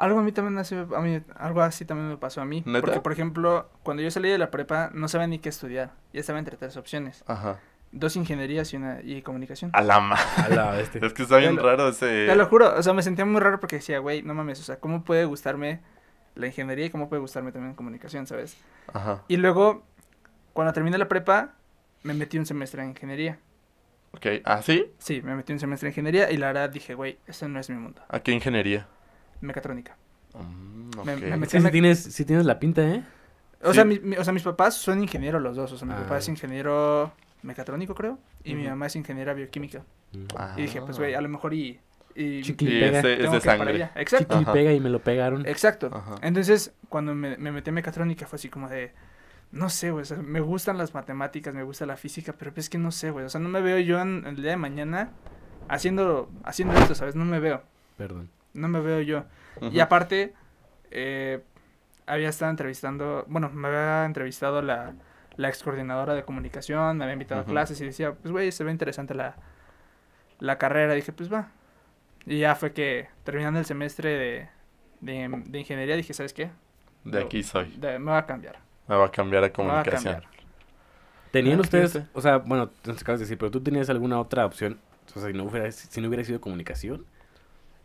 Algo 0.03 0.19
a 0.19 0.23
mí 0.23 0.33
también 0.33 0.59
así, 0.59 0.75
a 0.75 1.01
mí, 1.01 1.23
algo 1.37 1.63
así 1.63 1.85
también 1.85 2.09
me 2.09 2.17
pasó 2.17 2.41
a 2.41 2.45
mí. 2.45 2.63
¿Neta? 2.67 2.81
Porque, 2.81 3.01
por 3.01 3.13
ejemplo, 3.13 3.71
cuando 3.85 4.03
yo 4.03 4.11
salí 4.11 4.29
de 4.29 4.37
la 4.39 4.51
prepa, 4.51 4.91
no 4.93 5.07
sabía 5.07 5.29
ni 5.29 5.39
qué 5.39 5.49
estudiar. 5.49 5.93
Ya 6.13 6.21
estaba 6.21 6.41
entre 6.41 6.57
tres 6.57 6.77
opciones. 6.77 7.23
Ajá. 7.29 7.61
Dos 7.93 8.17
ingenierías 8.17 8.73
y 8.73 8.77
una 8.79 9.01
y 9.03 9.23
comunicación. 9.23 9.71
A 9.75 9.81
la 9.83 10.01
ma- 10.01 10.17
A 10.37 10.49
la 10.49 10.71
bestia. 10.73 11.01
Es 11.05 11.13
que 11.13 11.23
está 11.23 11.37
bien 11.37 11.55
lo- 11.55 11.63
raro 11.63 11.89
ese... 11.89 12.27
Te 12.27 12.35
lo 12.35 12.47
juro, 12.47 12.75
o 12.77 12.83
sea, 12.83 12.93
me 12.95 13.03
sentía 13.03 13.25
muy 13.25 13.41
raro 13.41 13.61
porque 13.61 13.77
decía, 13.77 14.01
güey, 14.01 14.23
no 14.23 14.35
mames, 14.35 14.59
o 14.61 14.65
sea, 14.65 14.77
¿cómo 14.81 15.05
puede 15.05 15.25
gustarme 15.25 15.81
la 16.35 16.47
ingeniería 16.49 16.87
y 16.87 16.91
cómo 16.91 17.09
puede 17.09 17.21
gustarme 17.21 17.53
también 17.53 17.75
comunicación, 17.75 18.27
sabes? 18.27 18.57
Ajá. 18.93 19.23
Y 19.29 19.37
luego, 19.37 19.85
cuando 20.53 20.73
terminé 20.73 20.99
la 20.99 21.07
prepa, 21.07 21.53
me 22.03 22.15
metí 22.15 22.39
un 22.39 22.47
semestre 22.47 22.83
en 22.83 22.89
ingeniería. 22.89 23.39
Ok. 24.15 24.27
¿Ah, 24.45 24.63
sí? 24.63 24.91
Sí, 24.99 25.23
me 25.23 25.37
metí 25.37 25.53
un 25.53 25.61
semestre 25.61 25.89
en 25.89 25.93
ingeniería 25.93 26.31
y 26.33 26.39
la 26.39 26.49
verdad 26.49 26.71
dije, 26.71 26.95
güey, 26.95 27.19
ese 27.29 27.47
no 27.49 27.61
es 27.61 27.71
mi 27.71 27.77
mundo. 27.77 28.03
¿A 28.09 28.19
qué 28.21 28.33
ingeniería? 28.33 28.89
Mecatrónica. 29.43 29.97
Mm, 30.35 30.91
Me- 31.05 31.15
ok. 31.15 31.21
me 31.39 31.47
Sí, 31.47 31.61
sí 31.61 31.71
tienes, 31.71 31.99
sí 32.03 32.25
tienes 32.25 32.47
la 32.47 32.59
pinta, 32.59 32.83
¿eh? 32.83 33.05
O, 33.63 33.69
Sí. 33.69 33.75
sea, 33.75 33.85
mi- 33.85 33.99
mi- 34.01 34.17
o 34.17 34.25
sea, 34.25 34.33
mis 34.33 34.43
papás 34.43 34.75
son 34.75 35.03
ingenieros 35.03 35.41
los 35.43 35.55
dos. 35.57 35.71
O 35.73 35.77
sea, 35.77 35.87
mi 35.87 35.95
Ah. 35.95 35.99
papá 35.99 36.19
es 36.19 36.29
ingeniero 36.29 37.13
mecatrónico, 37.43 37.95
creo. 37.95 38.19
Y 38.45 38.55
mi 38.55 38.67
mamá 38.67 38.87
es 38.87 38.97
ingeniera 38.97 39.35
bioquímica. 39.35 39.83
Ah. 40.37 40.55
Y 40.57 40.63
dije, 40.63 40.81
pues, 40.83 40.99
güey, 40.99 41.15
a 41.15 41.21
lo 41.21 41.29
mejor 41.29 41.55
y... 41.55 41.79
y 42.15 42.43
Chicle 42.43 42.71
Y 42.77 42.81
pega. 42.81 42.99
ese 42.99 43.13
es 43.15 43.19
tengo 43.21 43.35
de 43.35 43.41
sangre. 43.41 43.91
Exacto. 43.97 44.39
Chicle 44.39 44.51
y 44.51 44.55
pega 44.55 44.73
y 44.73 44.81
me 44.81 44.91
lo 44.91 44.99
pegaron. 45.01 45.47
Exacto. 45.47 45.91
Ajá. 45.93 46.17
Entonces, 46.23 46.73
cuando 46.89 47.15
me, 47.15 47.37
me 47.37 47.53
metí 47.53 47.71
en 47.71 47.75
mecatrónica 47.75 48.27
fue 48.27 48.37
así 48.37 48.49
como 48.49 48.69
de... 48.69 48.93
No 49.53 49.69
sé, 49.69 49.91
güey, 49.91 50.03
o 50.03 50.05
sea, 50.07 50.17
me 50.17 50.41
gustan 50.41 50.79
las 50.79 50.95
matemáticas, 50.95 51.55
me 51.55 51.63
gusta 51.63 51.85
la 51.85 51.97
física, 51.99 52.33
pero 52.33 52.53
es 52.57 52.71
que 52.71 52.79
no 52.79 52.91
sé, 52.91 53.11
güey. 53.11 53.25
O 53.27 53.29
sea, 53.29 53.39
no 53.41 53.49
me 53.51 53.61
veo 53.61 53.79
yo 53.79 54.01
en, 54.01 54.25
el 54.27 54.37
día 54.37 54.53
de 54.53 54.57
mañana 54.57 55.11
haciendo, 55.69 56.31
haciendo 56.45 56.75
esto, 56.75 56.95
¿sabes? 56.95 57.15
No 57.17 57.25
me 57.27 57.39
veo. 57.39 57.63
Perdón. 57.99 58.31
No 58.55 58.69
me 58.69 58.81
veo 58.81 59.01
yo. 59.01 59.25
Y 59.71 59.81
aparte, 59.81 60.35
eh, 60.91 61.43
había 62.07 62.29
estado 62.29 62.51
entrevistando, 62.51 63.25
bueno, 63.29 63.49
me 63.51 63.69
había 63.69 64.05
entrevistado 64.05 64.61
la, 64.63 64.95
la 65.37 65.49
ex 65.49 65.63
coordinadora 65.63 66.15
de 66.15 66.25
comunicación, 66.25 66.99
me 66.99 67.05
había 67.05 67.15
invitado 67.15 67.43
a 67.43 67.45
clases 67.45 67.81
y 67.81 67.85
decía, 67.85 68.13
pues 68.15 68.33
güey, 68.33 68.53
se 68.53 68.65
ve 68.65 68.71
interesante 68.71 69.15
la, 69.15 69.37
la 70.41 70.59
carrera. 70.59 70.95
dije, 70.95 71.13
pues 71.13 71.33
va. 71.33 71.49
Y 72.27 72.39
ya 72.41 72.55
fue 72.55 72.73
que 72.73 73.09
terminando 73.25 73.59
el 73.59 73.67
semestre 73.67 74.11
de, 74.11 74.49
de, 75.01 75.43
de 75.47 75.59
ingeniería 75.59 75.97
dije, 75.97 76.15
¿sabes 76.15 76.33
qué? 76.33 76.51
De 77.05 77.21
aquí 77.21 77.43
soy. 77.43 77.73
de- 77.77 77.99
me 77.99 78.11
va 78.13 78.19
a 78.19 78.27
cambiar. 78.27 78.59
Me 78.89 78.97
va 78.97 79.07
a 79.07 79.11
cambiar 79.11 79.45
a 79.45 79.47
Me 79.47 79.51
va 79.51 79.81
a 79.81 79.85
comunicación. 79.85 80.15
cambiar. 80.15 80.33
¿Tenían 81.31 81.59
Ah, 81.59 81.63
ustedes, 81.63 81.93
fíjate. 81.93 82.11
o 82.13 82.21
sea, 82.21 82.37
bueno, 82.39 82.71
no 82.85 82.95
te 82.95 83.01
acabas 83.01 83.21
de 83.21 83.25
decir, 83.25 83.39
pero 83.39 83.51
tú 83.51 83.61
tenías 83.63 83.89
alguna 83.91 84.21
otra 84.21 84.45
opción? 84.47 84.79
O 85.15 85.19
sea, 85.19 85.29
si 85.31 85.33
no 85.37 85.45
hubiera, 85.45 85.71
si 85.73 86.01
no 86.01 86.09
hubiera 86.09 86.25
sido 86.25 86.41
comunicación. 86.41 87.07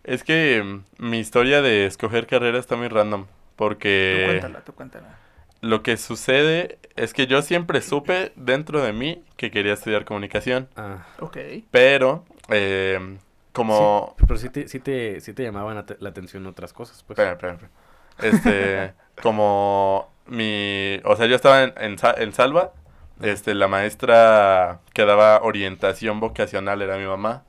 Es 0.07 0.23
que 0.23 0.63
mm, 0.63 0.85
mi 1.05 1.19
historia 1.19 1.61
de 1.61 1.85
escoger 1.85 2.27
carrera 2.27 2.57
está 2.59 2.75
muy 2.75 2.87
random. 2.87 3.27
Tú 3.27 3.31
Porque 3.57 4.23
cuéntala, 4.23 4.63
tú 4.63 4.73
cuéntala. 4.73 5.19
lo 5.61 5.83
que 5.83 5.97
sucede 5.97 6.79
es 6.95 7.13
que 7.13 7.27
yo 7.27 7.41
siempre 7.41 7.81
supe 7.81 8.31
dentro 8.35 8.81
de 8.81 8.93
mí 8.93 9.23
que 9.37 9.51
quería 9.51 9.73
estudiar 9.73 10.05
comunicación. 10.05 10.69
Ah, 10.75 11.05
Ok. 11.19 11.37
Pero, 11.71 12.25
eh, 12.49 13.17
como... 13.53 14.15
pero 14.27 14.37
sí 14.37 14.49
te, 14.49 14.67
sí 14.67 14.79
te, 14.79 15.19
sí 15.21 15.33
te 15.33 15.43
llamaban 15.43 15.85
la 15.99 16.09
atención 16.09 16.45
otras 16.47 16.73
cosas, 16.73 17.03
pues. 17.03 17.19
Espera, 17.19 17.33
espera, 17.33 17.53
espera. 17.53 17.71
Este, 18.19 18.93
como 19.21 20.13
mi... 20.27 20.99
O 21.05 21.15
sea, 21.15 21.25
yo 21.27 21.35
estaba 21.35 21.63
en, 21.63 21.73
en, 21.77 21.97
en 22.17 22.33
Salva. 22.33 22.73
Este, 23.21 23.55
la 23.55 23.67
maestra 23.67 24.81
que 24.93 25.05
daba 25.05 25.41
orientación 25.41 26.19
vocacional 26.19 26.81
era 26.83 26.97
mi 26.97 27.05
mamá. 27.05 27.45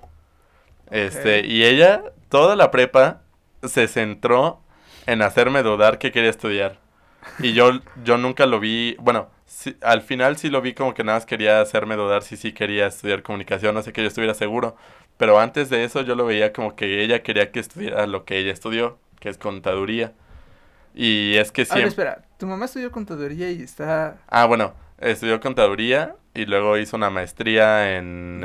Este, 0.91 1.47
y 1.47 1.65
ella, 1.65 2.03
toda 2.29 2.57
la 2.57 2.71
prepa, 2.71 3.23
se 3.63 3.89
centró 3.89 4.61
en 5.07 5.23
hacerme 5.23 5.63
dudar 5.63 5.99
que 5.99 6.13
quería 6.13 6.31
estudiar. 6.31 6.79
Y 7.41 7.53
yo, 7.55 7.71
yo 8.05 8.19
nunca 8.19 8.47
lo 8.47 8.61
vi, 8.61 8.97
bueno, 9.01 9.29
sí- 9.47 9.77
al 9.83 10.03
final 10.03 10.37
sí 10.39 10.51
lo 10.51 10.61
vi 10.63 10.75
como 10.75 10.95
que 10.95 11.05
nada 11.05 11.19
más 11.19 11.27
quería 11.27 11.61
hacerme 11.61 11.97
dudar 11.97 12.23
si 12.23 12.37
sí 12.37 12.53
quería 12.53 12.87
estudiar 12.87 13.23
comunicación, 13.23 13.75
no 13.75 13.83
sé 13.83 13.93
que 13.93 14.03
yo 14.03 14.09
estuviera 14.09 14.35
seguro. 14.35 14.77
Pero 15.17 15.41
antes 15.41 15.69
de 15.71 15.85
eso 15.85 16.03
yo 16.03 16.15
lo 16.15 16.27
veía 16.27 16.53
como 16.53 16.77
que 16.77 17.03
ella 17.03 17.23
quería 17.23 17.51
que 17.51 17.61
estudiara 17.61 18.07
lo 18.07 18.25
que 18.25 18.39
ella 18.39 18.53
estudió, 18.53 18.99
que 19.21 19.29
es 19.29 19.39
contaduría. 19.39 20.13
Y 20.95 21.37
es 21.37 21.53
que 21.53 21.63
A 21.63 21.65
ver, 21.65 21.89
siempre... 21.89 21.89
espera. 21.89 22.23
Tu 22.39 22.47
mamá 22.47 22.65
estudió 22.67 22.91
contaduría 22.91 23.51
y 23.51 23.63
está... 23.63 24.19
Ah, 24.29 24.47
bueno, 24.47 24.75
estudió 24.99 25.41
contaduría 25.41 26.17
y 26.35 26.47
luego 26.47 26.77
hizo 26.79 26.97
una 26.97 27.11
maestría 27.11 27.97
en... 27.97 28.41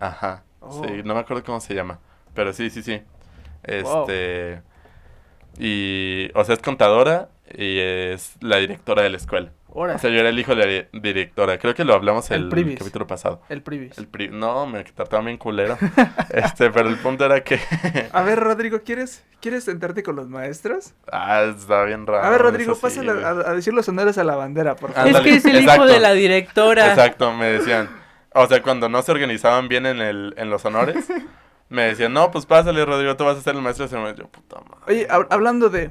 Ajá. 0.00 0.44
Oh. 0.60 0.80
Sí, 0.82 1.02
no 1.04 1.14
me 1.14 1.20
acuerdo 1.20 1.42
cómo 1.44 1.60
se 1.60 1.74
llama. 1.74 1.98
Pero 2.34 2.52
sí, 2.52 2.70
sí, 2.70 2.82
sí. 2.82 3.02
Wow. 3.82 4.02
Este... 4.02 4.62
Y... 5.58 6.30
O 6.34 6.44
sea, 6.44 6.54
es 6.54 6.62
contadora 6.62 7.28
y 7.54 7.78
es 7.78 8.34
la 8.40 8.56
directora 8.56 9.02
de 9.02 9.10
la 9.10 9.16
escuela. 9.18 9.50
Ahora, 9.74 9.94
O 9.94 9.98
sea, 9.98 10.10
yo 10.10 10.20
era 10.20 10.28
el 10.28 10.38
hijo 10.38 10.54
de 10.54 10.56
la 10.56 10.66
di- 10.66 11.00
directora. 11.00 11.58
Creo 11.58 11.74
que 11.74 11.84
lo 11.84 11.94
hablamos 11.94 12.30
El 12.30 12.52
el, 12.52 12.76
capítulo 12.76 13.06
pasado. 13.06 13.40
el 13.48 13.62
privis. 13.62 13.96
El 13.96 14.06
pri- 14.06 14.28
no, 14.28 14.66
me 14.66 14.84
trataban 14.84 15.24
bien 15.26 15.38
culero. 15.38 15.78
este, 16.30 16.70
pero 16.70 16.88
el 16.90 16.96
punto 16.98 17.24
era 17.24 17.42
que... 17.42 17.58
A 18.12 18.22
ver, 18.22 18.38
Rodrigo, 18.38 18.82
¿quieres, 18.82 19.24
¿quieres 19.40 19.64
sentarte 19.64 20.02
con 20.02 20.14
los 20.16 20.28
maestros? 20.28 20.92
ah, 21.10 21.44
está 21.56 21.84
bien 21.84 22.06
raro. 22.06 22.22
A 22.26 22.30
ver, 22.30 22.42
Rodrigo, 22.42 22.74
sí, 22.74 22.98
güey. 22.98 23.08
a, 23.24 23.28
a 23.30 23.54
decir 23.54 23.72
los 23.72 23.88
honores 23.88 24.18
a 24.18 24.24
la 24.24 24.36
bandera, 24.36 24.76
por 24.76 24.92
favor. 24.92 25.10
Es 25.10 25.20
que 25.20 25.34
es 25.36 25.44
el 25.46 25.56
exacto. 25.56 25.84
hijo 25.84 25.92
de 25.92 26.00
la 26.00 26.12
directora. 26.12 26.90
Exacto, 26.90 27.32
me 27.32 27.46
decían. 27.46 27.88
O 28.34 28.46
sea, 28.46 28.62
cuando 28.62 28.90
no 28.90 29.00
se 29.02 29.10
organizaban 29.12 29.68
bien 29.68 29.86
en, 29.86 30.00
el, 30.02 30.34
en 30.36 30.50
los 30.50 30.64
honores, 30.66 31.06
me 31.72 31.82
decían, 31.84 32.12
no, 32.12 32.30
pues 32.30 32.46
pásale, 32.46 32.84
Rodrigo, 32.84 33.16
tú 33.16 33.24
vas 33.24 33.36
a 33.36 33.40
ser 33.40 33.56
el 33.56 33.62
maestro 33.62 33.84
de 33.84 33.88
ceremonia. 33.90 34.16
Yo, 34.16 34.28
puta 34.28 34.60
madre. 34.60 34.76
Oye, 34.86 35.08
hab- 35.08 35.26
hablando 35.30 35.68
de... 35.68 35.90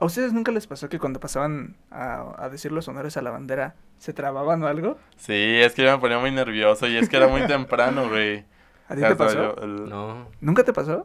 ¿A 0.00 0.04
ustedes 0.04 0.32
nunca 0.32 0.52
les 0.52 0.68
pasó 0.68 0.88
que 0.88 1.00
cuando 1.00 1.18
pasaban 1.18 1.76
a, 1.90 2.32
a 2.38 2.48
decir 2.48 2.70
los 2.70 2.86
honores 2.86 3.16
a 3.16 3.22
la 3.22 3.30
bandera 3.30 3.74
se 3.98 4.12
trababan 4.12 4.62
o 4.62 4.68
algo? 4.68 4.96
Sí, 5.16 5.32
es 5.34 5.74
que 5.74 5.82
yo 5.82 5.90
me 5.90 5.98
ponía 5.98 6.20
muy 6.20 6.30
nervioso 6.30 6.86
y 6.86 6.96
es 6.96 7.08
que 7.08 7.16
era 7.16 7.26
muy 7.26 7.44
temprano, 7.48 8.08
güey. 8.08 8.44
¿A 8.88 8.94
ti 8.94 9.00
te 9.02 9.16
pasó? 9.16 9.56
yo- 9.56 9.62
el- 9.62 9.88
No. 9.88 10.28
¿Nunca 10.40 10.62
te 10.62 10.72
pasó? 10.72 11.02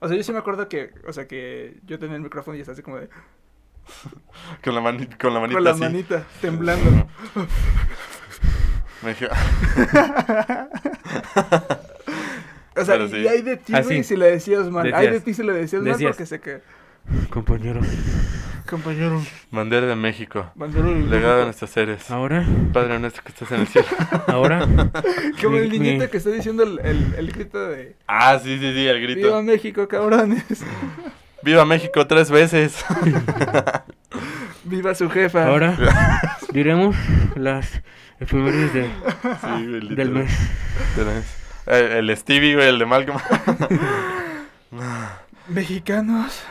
O 0.00 0.08
sea, 0.08 0.16
yo 0.16 0.22
sí 0.22 0.30
me 0.32 0.38
acuerdo 0.38 0.68
que, 0.68 0.92
o 1.08 1.12
sea, 1.14 1.26
que 1.26 1.78
yo 1.86 1.98
tenía 1.98 2.16
el 2.16 2.22
micrófono 2.22 2.54
y 2.56 2.60
estaba 2.60 2.74
así 2.74 2.82
como 2.82 2.98
de... 2.98 3.08
Con 4.62 4.74
la, 4.74 4.82
mani- 4.82 5.08
con 5.18 5.32
la 5.32 5.40
manita 5.40 5.56
con 5.56 5.64
la 5.64 5.70
así. 5.70 5.80
manita 5.80 6.22
temblando. 6.42 7.06
Me 9.02 9.08
dije, 9.10 9.28
O 12.80 12.84
sea, 12.84 13.08
sí. 13.08 13.16
y 13.16 13.28
hay 13.28 13.42
de 13.42 13.56
ti, 13.56 13.74
Así. 13.74 13.84
güey, 13.88 14.04
si 14.04 14.16
le 14.16 14.30
decías 14.30 14.70
mal. 14.70 14.92
Hay 14.94 15.08
de 15.10 15.20
ti 15.20 15.34
si 15.34 15.42
le 15.42 15.52
decías 15.52 15.82
mal 15.82 15.96
porque 16.00 16.26
sé 16.26 16.40
que... 16.40 16.60
Compañero, 17.30 17.80
Compañero, 18.68 19.22
bandera 19.50 19.86
de 19.86 19.96
México. 19.96 20.52
Legado 20.56 20.84
de 20.84 20.92
México. 20.92 21.44
nuestros 21.44 21.70
seres. 21.70 22.10
ahora, 22.10 22.44
Padre 22.72 22.98
nuestro 22.98 23.22
que 23.24 23.30
estás 23.32 23.50
en 23.52 23.60
el 23.62 23.66
cielo. 23.66 23.86
ahora. 24.26 24.60
Como 25.40 25.56
el 25.56 25.70
niñito 25.70 26.04
mi- 26.04 26.10
que 26.10 26.18
está 26.18 26.28
diciendo 26.30 26.64
el, 26.64 26.78
el, 26.80 27.14
el 27.16 27.32
grito 27.32 27.66
de... 27.66 27.96
Ah, 28.06 28.38
sí, 28.42 28.58
sí, 28.58 28.72
sí, 28.74 28.86
el 28.86 29.00
grito. 29.00 29.26
¡Viva 29.26 29.42
México, 29.42 29.88
cabrones! 29.88 30.44
¡Viva 31.42 31.64
México 31.64 32.06
tres 32.06 32.30
veces! 32.30 32.84
¡Viva 34.64 34.94
su 34.94 35.08
jefa! 35.08 35.46
Ahora 35.46 35.76
diremos 36.52 36.94
las 37.36 37.80
efemérides 38.20 38.74
de, 38.74 38.90
Sí, 39.40 39.66
mes. 39.66 39.96
Del 40.96 41.06
mes. 41.06 41.37
El, 41.68 42.10
el 42.10 42.16
Stevie, 42.16 42.54
güey, 42.54 42.68
el 42.68 42.78
de 42.78 42.86
Malcolm. 42.86 43.18
Mexicanos. 45.48 46.42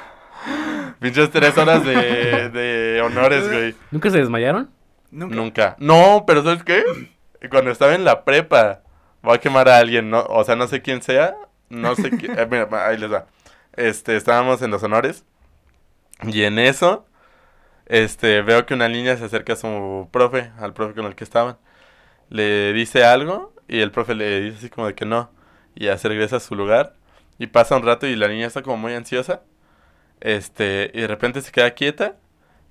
Pinches 0.99 1.30
tres 1.32 1.57
horas 1.57 1.84
de, 1.84 2.49
de 2.49 3.01
honores, 3.01 3.51
güey. 3.51 3.76
¿Nunca 3.91 4.09
se 4.09 4.20
desmayaron? 4.20 4.70
Nunca. 5.11 5.36
Nunca. 5.36 5.76
No, 5.80 6.24
pero 6.26 6.43
¿sabes 6.43 6.63
qué? 6.63 6.84
Cuando 7.49 7.72
estaba 7.72 7.93
en 7.95 8.03
la 8.03 8.24
prepa, 8.24 8.82
voy 9.22 9.36
a 9.36 9.39
quemar 9.39 9.70
a 9.70 9.78
alguien, 9.78 10.09
¿no? 10.09 10.24
O 10.30 10.43
sea, 10.43 10.55
no 10.55 10.68
sé 10.68 10.82
quién 10.82 11.01
sea. 11.01 11.36
No 11.70 11.95
sé 11.95 12.09
quién. 12.11 12.38
eh, 12.38 12.47
mira, 12.49 12.68
ahí 12.88 12.97
les 12.97 13.11
va. 13.11 13.26
Este, 13.76 14.15
estábamos 14.15 14.61
en 14.61 14.72
los 14.72 14.82
honores. 14.84 15.24
Y 16.24 16.43
en 16.43 16.57
eso, 16.57 17.05
este, 17.86 18.41
veo 18.41 18.65
que 18.65 18.74
una 18.74 18.88
niña 18.89 19.18
se 19.18 19.26
acerca 19.26 19.53
a 19.53 19.57
su 19.57 20.09
profe, 20.11 20.51
al 20.59 20.74
profe 20.74 20.95
con 20.95 21.05
el 21.05 21.15
que 21.15 21.24
estaban. 21.24 21.57
Le 22.30 22.74
dice 22.74 23.03
algo 23.05 23.53
y 23.68 23.80
el 23.80 23.91
profe 23.91 24.15
le 24.15 24.41
dice 24.41 24.57
así 24.57 24.70
como 24.70 24.88
de 24.88 24.95
que 24.95 25.05
no. 25.05 25.30
Y 25.76 25.86
ya 25.86 25.97
se 25.97 26.07
regresa 26.09 26.38
a 26.38 26.39
su 26.39 26.55
lugar. 26.55 26.93
Y 27.39 27.47
pasa 27.47 27.76
un 27.76 27.84
rato 27.84 28.07
y 28.07 28.15
la 28.15 28.28
niña 28.28 28.47
está 28.47 28.61
como 28.63 28.78
muy 28.78 28.93
ansiosa. 28.93 29.41
Este, 30.22 30.91
y 30.93 31.01
de 31.01 31.07
repente 31.07 31.41
se 31.41 31.51
queda 31.51 31.72
quieta. 31.72 32.15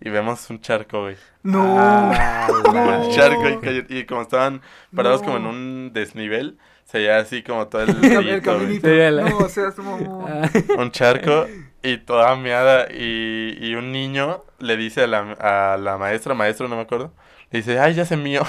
Y 0.00 0.10
vemos 0.10 0.50
un 0.50 0.60
charco, 0.60 1.02
güey. 1.02 1.16
No. 1.42 1.62
Ah, 1.78 2.48
No. 2.72 3.04
El 3.04 3.14
charco 3.14 3.48
y, 3.48 3.56
cayó- 3.58 3.86
y 3.88 4.04
como 4.04 4.22
estaban 4.22 4.60
parados 4.94 5.22
como 5.22 5.36
en 5.38 5.44
No. 5.44 5.50
un 5.50 5.90
desnivel, 5.94 6.58
se 6.84 6.98
veía 6.98 7.16
así 7.18 7.42
como 7.42 7.66
todo 7.68 7.82
el, 7.82 8.04
El, 8.04 8.28
el 8.28 8.42
caminito. 8.42 8.88
No, 8.88 9.38
o 9.38 9.48
sea, 9.48 9.68
es 9.68 9.74
como... 9.74 10.26
Ah, 10.28 10.50
un 10.78 10.90
charco 10.90 11.46
y 11.82 11.98
toda 11.98 12.34
meada 12.36 12.88
y, 12.92 13.56
y 13.60 13.74
un 13.74 13.90
niño 13.92 14.44
le 14.58 14.76
dice 14.76 15.04
a 15.04 15.06
la, 15.06 15.32
a 15.40 15.76
la 15.78 15.96
maestra, 15.96 16.34
maestro, 16.34 16.68
no 16.68 16.76
me 16.76 16.82
acuerdo, 16.82 17.14
le 17.50 17.60
dice, 17.60 17.78
ay, 17.78 17.94
ya 17.94 18.04
se 18.04 18.16
mío. 18.16 18.42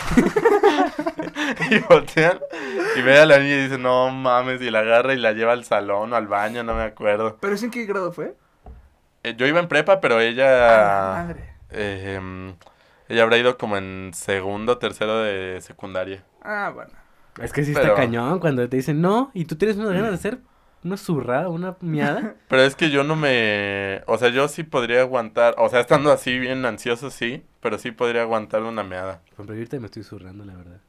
y 1.71 1.79
voltean 1.79 2.39
y 2.97 3.01
ve 3.01 3.19
a 3.19 3.25
la 3.25 3.37
niña 3.39 3.55
y 3.55 3.63
dice, 3.63 3.77
no 3.77 4.09
mames, 4.11 4.61
y 4.61 4.69
la 4.69 4.79
agarra 4.79 5.13
y 5.13 5.17
la 5.17 5.31
lleva 5.33 5.53
al 5.53 5.63
salón 5.63 6.13
o 6.13 6.15
al 6.15 6.27
baño, 6.27 6.63
no 6.63 6.73
me 6.75 6.83
acuerdo. 6.83 7.37
¿Pero 7.39 7.53
es 7.55 7.63
en 7.63 7.71
qué 7.71 7.85
grado 7.85 8.11
fue? 8.11 8.35
Eh, 9.23 9.35
yo 9.37 9.45
iba 9.47 9.59
en 9.59 9.67
prepa, 9.67 9.99
pero 10.01 10.17
Ah, 10.17 10.23
ella... 10.23 11.23
madre. 11.25 11.49
eh, 11.71 12.53
ella 13.09 13.23
habrá 13.23 13.37
ido 13.37 13.57
como 13.57 13.77
en 13.77 14.11
segundo, 14.13 14.77
tercero 14.77 15.19
de 15.19 15.59
secundaria. 15.61 16.23
Ah, 16.41 16.71
bueno. 16.73 16.91
es 17.41 17.51
que 17.53 17.63
sí 17.63 17.73
Pero- 17.73 17.87
está 17.87 17.95
cañón 18.01 18.39
cuando 18.39 18.67
te 18.67 18.77
dicen 18.77 19.01
no 19.01 19.31
y 19.33 19.45
tú 19.45 19.55
tienes 19.55 19.77
una 19.77 19.87
ganas 19.89 20.09
de 20.09 20.15
hacer 20.15 20.39
una 20.83 20.95
zurrada, 20.97 21.49
una 21.49 21.75
miada. 21.81 22.35
Pero 22.47 22.61
es 22.61 22.75
que 22.75 22.89
yo 22.89 23.03
no 23.03 23.15
me... 23.15 24.03
O 24.05 24.17
sea, 24.17 24.29
yo 24.29 24.47
sí 24.47 24.63
podría 24.63 25.01
aguantar... 25.01 25.55
O 25.57 25.67
sea, 25.69 25.79
estando 25.81 26.11
así 26.11 26.37
bien 26.39 26.65
ansioso, 26.65 27.09
sí. 27.09 27.43
Pero 27.61 27.77
sí 27.79 27.91
podría 27.91 28.21
aguantar 28.21 28.61
una 28.63 28.83
meada. 28.83 29.21
Pero 29.35 29.49
ahorita 29.53 29.79
me 29.79 29.87
estoy 29.87 30.03
zurrando, 30.03 30.45
la 30.45 30.55
verdad. 30.55 30.79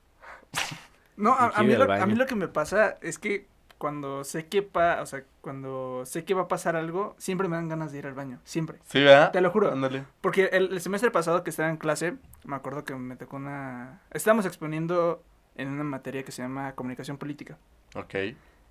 No, 1.17 1.35
a, 1.35 1.63
mí 1.63 1.75
lo, 1.75 1.93
a 1.93 2.07
mí 2.07 2.15
lo 2.15 2.27
que 2.27 2.37
me 2.37 2.47
pasa 2.47 2.97
es 3.03 3.19
que 3.19 3.49
cuando 3.79 4.25
sé 4.25 4.47
que 4.47 4.63
pa, 4.63 5.01
o 5.03 5.07
sea, 5.07 5.25
cuando 5.41 6.03
sé 6.05 6.25
que 6.25 6.35
va 6.35 6.43
a 6.43 6.49
pasar 6.49 6.77
algo, 6.77 7.15
siempre 7.19 7.49
me 7.49 7.57
dan 7.57 7.69
ganas 7.69 7.93
de 7.93 7.99
ir 7.99 8.07
al 8.07 8.15
baño, 8.15 8.41
siempre. 8.45 8.79
¿Sí, 8.87 9.01
verdad? 9.01 9.33
Te 9.33 9.41
lo 9.41 9.51
juro. 9.51 9.73
Ándale. 9.73 10.05
Porque 10.21 10.51
el, 10.53 10.73
el 10.73 10.81
semestre 10.81 11.11
pasado 11.11 11.43
que 11.45 11.51
estaba 11.51 11.71
en 11.71 11.77
clase, 11.77 12.17
me 12.45 12.57
acuerdo 12.57 12.85
que 12.85 12.95
me 12.95 13.17
tocó 13.17 13.37
una... 13.37 14.03
Estábamos 14.11 14.47
exponiendo 14.47 15.23
en 15.55 15.69
una 15.69 15.85
materia 15.85 16.23
que 16.25 16.33
se 16.33 16.43
llama 16.43 16.73
comunicación 16.75 17.19
política. 17.19 17.57
Ok. 17.95 18.15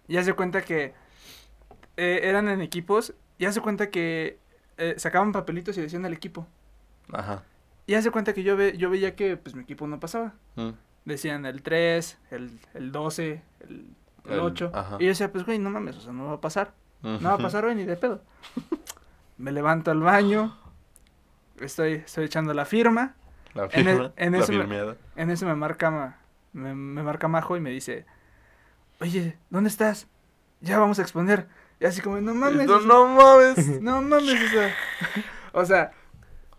Y 0.08 0.18
hace 0.18 0.34
cuenta 0.34 0.62
que 0.62 0.94
eh, 1.98 2.20
eran 2.24 2.48
en 2.50 2.62
equipos 2.62 3.14
y 3.38 3.46
hace 3.46 3.62
cuenta 3.62 3.90
que 3.90 4.40
eh, 4.78 4.96
sacaban 4.98 5.32
papelitos 5.32 5.78
y 5.78 5.82
decían 5.82 6.06
al 6.06 6.14
equipo. 6.14 6.48
Ajá. 7.12 7.44
Y 7.86 7.94
hace 7.94 8.12
cuenta 8.12 8.34
que 8.34 8.44
yo, 8.44 8.58
ve, 8.58 8.78
yo 8.78 8.90
veía 8.90 9.16
que 9.16 9.38
pues 9.38 9.56
mi 9.56 9.64
equipo 9.64 9.88
no 9.88 10.00
pasaba. 10.00 10.34
Mm. 10.56 10.72
Decían 11.08 11.46
el 11.46 11.62
3, 11.62 12.18
el, 12.32 12.60
el 12.74 12.92
12, 12.92 13.42
el, 13.62 13.70
el 14.26 14.34
El- 14.34 14.40
8. 14.40 14.72
ajá. 14.74 14.98
Y 15.00 15.04
yo 15.04 15.10
decía, 15.10 15.32
pues 15.32 15.46
güey, 15.46 15.58
no 15.58 15.70
mames, 15.70 15.96
o 15.98 16.02
sea, 16.02 16.12
no 16.14 16.26
va 16.26 16.34
a 16.34 16.42
pasar. 16.42 16.74
No 17.02 17.20
va 17.30 17.34
a 17.36 17.38
pasar 17.38 17.64
hoy 17.64 17.76
ni 17.76 17.86
de 17.86 17.96
pedo. 17.96 18.22
Me 19.38 19.52
levanto 19.52 19.92
al 19.92 20.02
baño. 20.02 20.58
Estoy, 21.62 21.94
estoy 21.94 22.26
echando 22.26 22.54
la 22.54 22.66
firma. 22.66 23.16
La 23.54 23.64
En 23.66 23.70
firma. 23.72 24.12
en 24.18 24.32
la 24.34 24.38
ese 24.40 24.52
me-. 24.64 24.96
En 25.16 25.30
eso 25.30 25.46
me 25.46 25.56
marca, 25.56 25.90
ma- 25.92 26.18
me, 26.54 26.74
me 26.76 27.04
marca 27.04 27.28
Majo 27.28 27.56
y 27.56 27.62
me 27.62 27.70
dice, 27.70 28.06
oye, 29.00 29.38
¿dónde 29.50 29.70
estás? 29.70 30.08
Ya 30.60 30.78
vamos 30.80 31.00
a 31.00 31.04
exponer. 31.04 31.48
Y 31.80 31.86
así 31.86 32.02
como, 32.02 32.20
no 32.20 32.34
mames. 32.34 32.68
No, 32.68 32.82
no 32.82 33.08
mames. 33.08 33.82
no 33.82 34.02
mames, 34.02 34.44
o 34.44 34.50
sea. 34.50 34.76
o 35.54 35.66
sea, 35.66 35.92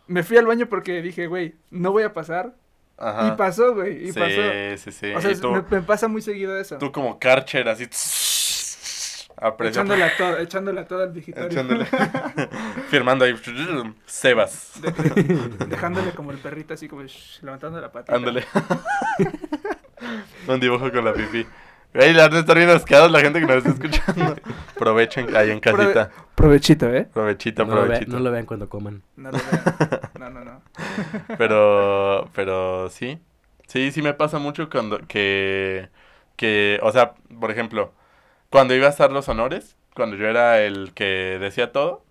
me 0.06 0.22
fui 0.22 0.36
al 0.38 0.46
baño 0.46 0.66
porque 0.68 1.02
dije, 1.02 1.26
güey, 1.26 1.56
no 1.70 1.92
voy 1.92 2.04
a 2.04 2.12
pasar. 2.14 2.54
Ajá. 2.98 3.28
Y 3.28 3.36
pasó, 3.36 3.74
güey, 3.74 4.08
y 4.08 4.12
sí, 4.12 4.18
pasó. 4.18 4.42
sí, 4.76 4.92
sí. 4.92 5.12
O 5.14 5.20
sea, 5.20 5.34
tú, 5.40 5.52
me, 5.52 5.62
me 5.70 5.82
pasa 5.82 6.08
muy 6.08 6.20
seguido 6.20 6.58
eso. 6.58 6.78
tú 6.78 6.90
como 6.92 7.18
Karcher, 7.18 7.68
así... 7.68 7.88
Aprecio. 9.40 9.82
Echándole 9.82 10.02
a 10.02 10.16
todo, 10.16 10.38
echándole 10.38 10.80
a 10.80 10.88
todo 10.88 11.04
el 11.04 11.12
digitorio. 11.14 11.48
Echándole. 11.48 11.86
Firmando 12.90 13.24
ahí. 13.24 13.36
Sebas. 14.04 14.72
De- 14.82 14.90
de- 14.90 15.66
dejándole 15.66 16.10
como 16.10 16.32
el 16.32 16.38
perrito 16.38 16.74
así 16.74 16.88
como 16.88 17.04
shh, 17.04 17.40
levantando 17.42 17.80
la 17.80 17.92
patita. 17.92 18.16
Ándale. 18.16 18.44
Un 20.48 20.58
dibujo 20.58 20.90
con 20.90 21.04
la 21.04 21.12
pipí. 21.12 21.46
Ey, 21.94 22.12
la 22.12 22.26
está 22.26 22.52
bien 22.52 22.68
asqueados 22.68 23.10
la 23.10 23.20
gente 23.20 23.40
que 23.40 23.46
nos 23.46 23.64
está 23.64 23.70
escuchando. 23.70 24.36
Aprovechen 24.76 25.34
ahí 25.36 25.50
en 25.50 25.60
casita. 25.60 26.10
Provechito, 26.34 26.92
¿eh? 26.92 27.08
Provechito, 27.12 27.64
No 27.64 27.74
lo, 27.74 27.80
vea- 27.82 27.86
provechito. 27.86 28.12
no 28.12 28.18
lo 28.20 28.30
vean 28.30 28.44
cuando 28.46 28.68
coman. 28.68 29.02
No 29.16 29.30
lo 29.30 29.38
vean. 29.38 30.00
No, 30.18 30.30
no, 30.30 30.44
no. 30.44 30.62
Pero, 31.38 31.87
pero 32.88 33.16
sí. 33.16 33.18
Sí, 33.66 33.92
sí 33.92 34.02
me 34.02 34.14
pasa 34.14 34.38
mucho 34.38 34.70
cuando 34.70 34.98
que, 35.06 35.88
que, 36.36 36.80
o 36.82 36.90
sea, 36.90 37.14
por 37.38 37.50
ejemplo, 37.50 37.92
cuando 38.50 38.74
iba 38.74 38.86
a 38.86 38.90
estar 38.90 39.12
los 39.12 39.28
honores, 39.28 39.76
cuando 39.94 40.16
yo 40.16 40.26
era 40.26 40.60
el 40.62 40.92
que 40.94 41.38
decía 41.38 41.70
todo, 41.72 42.02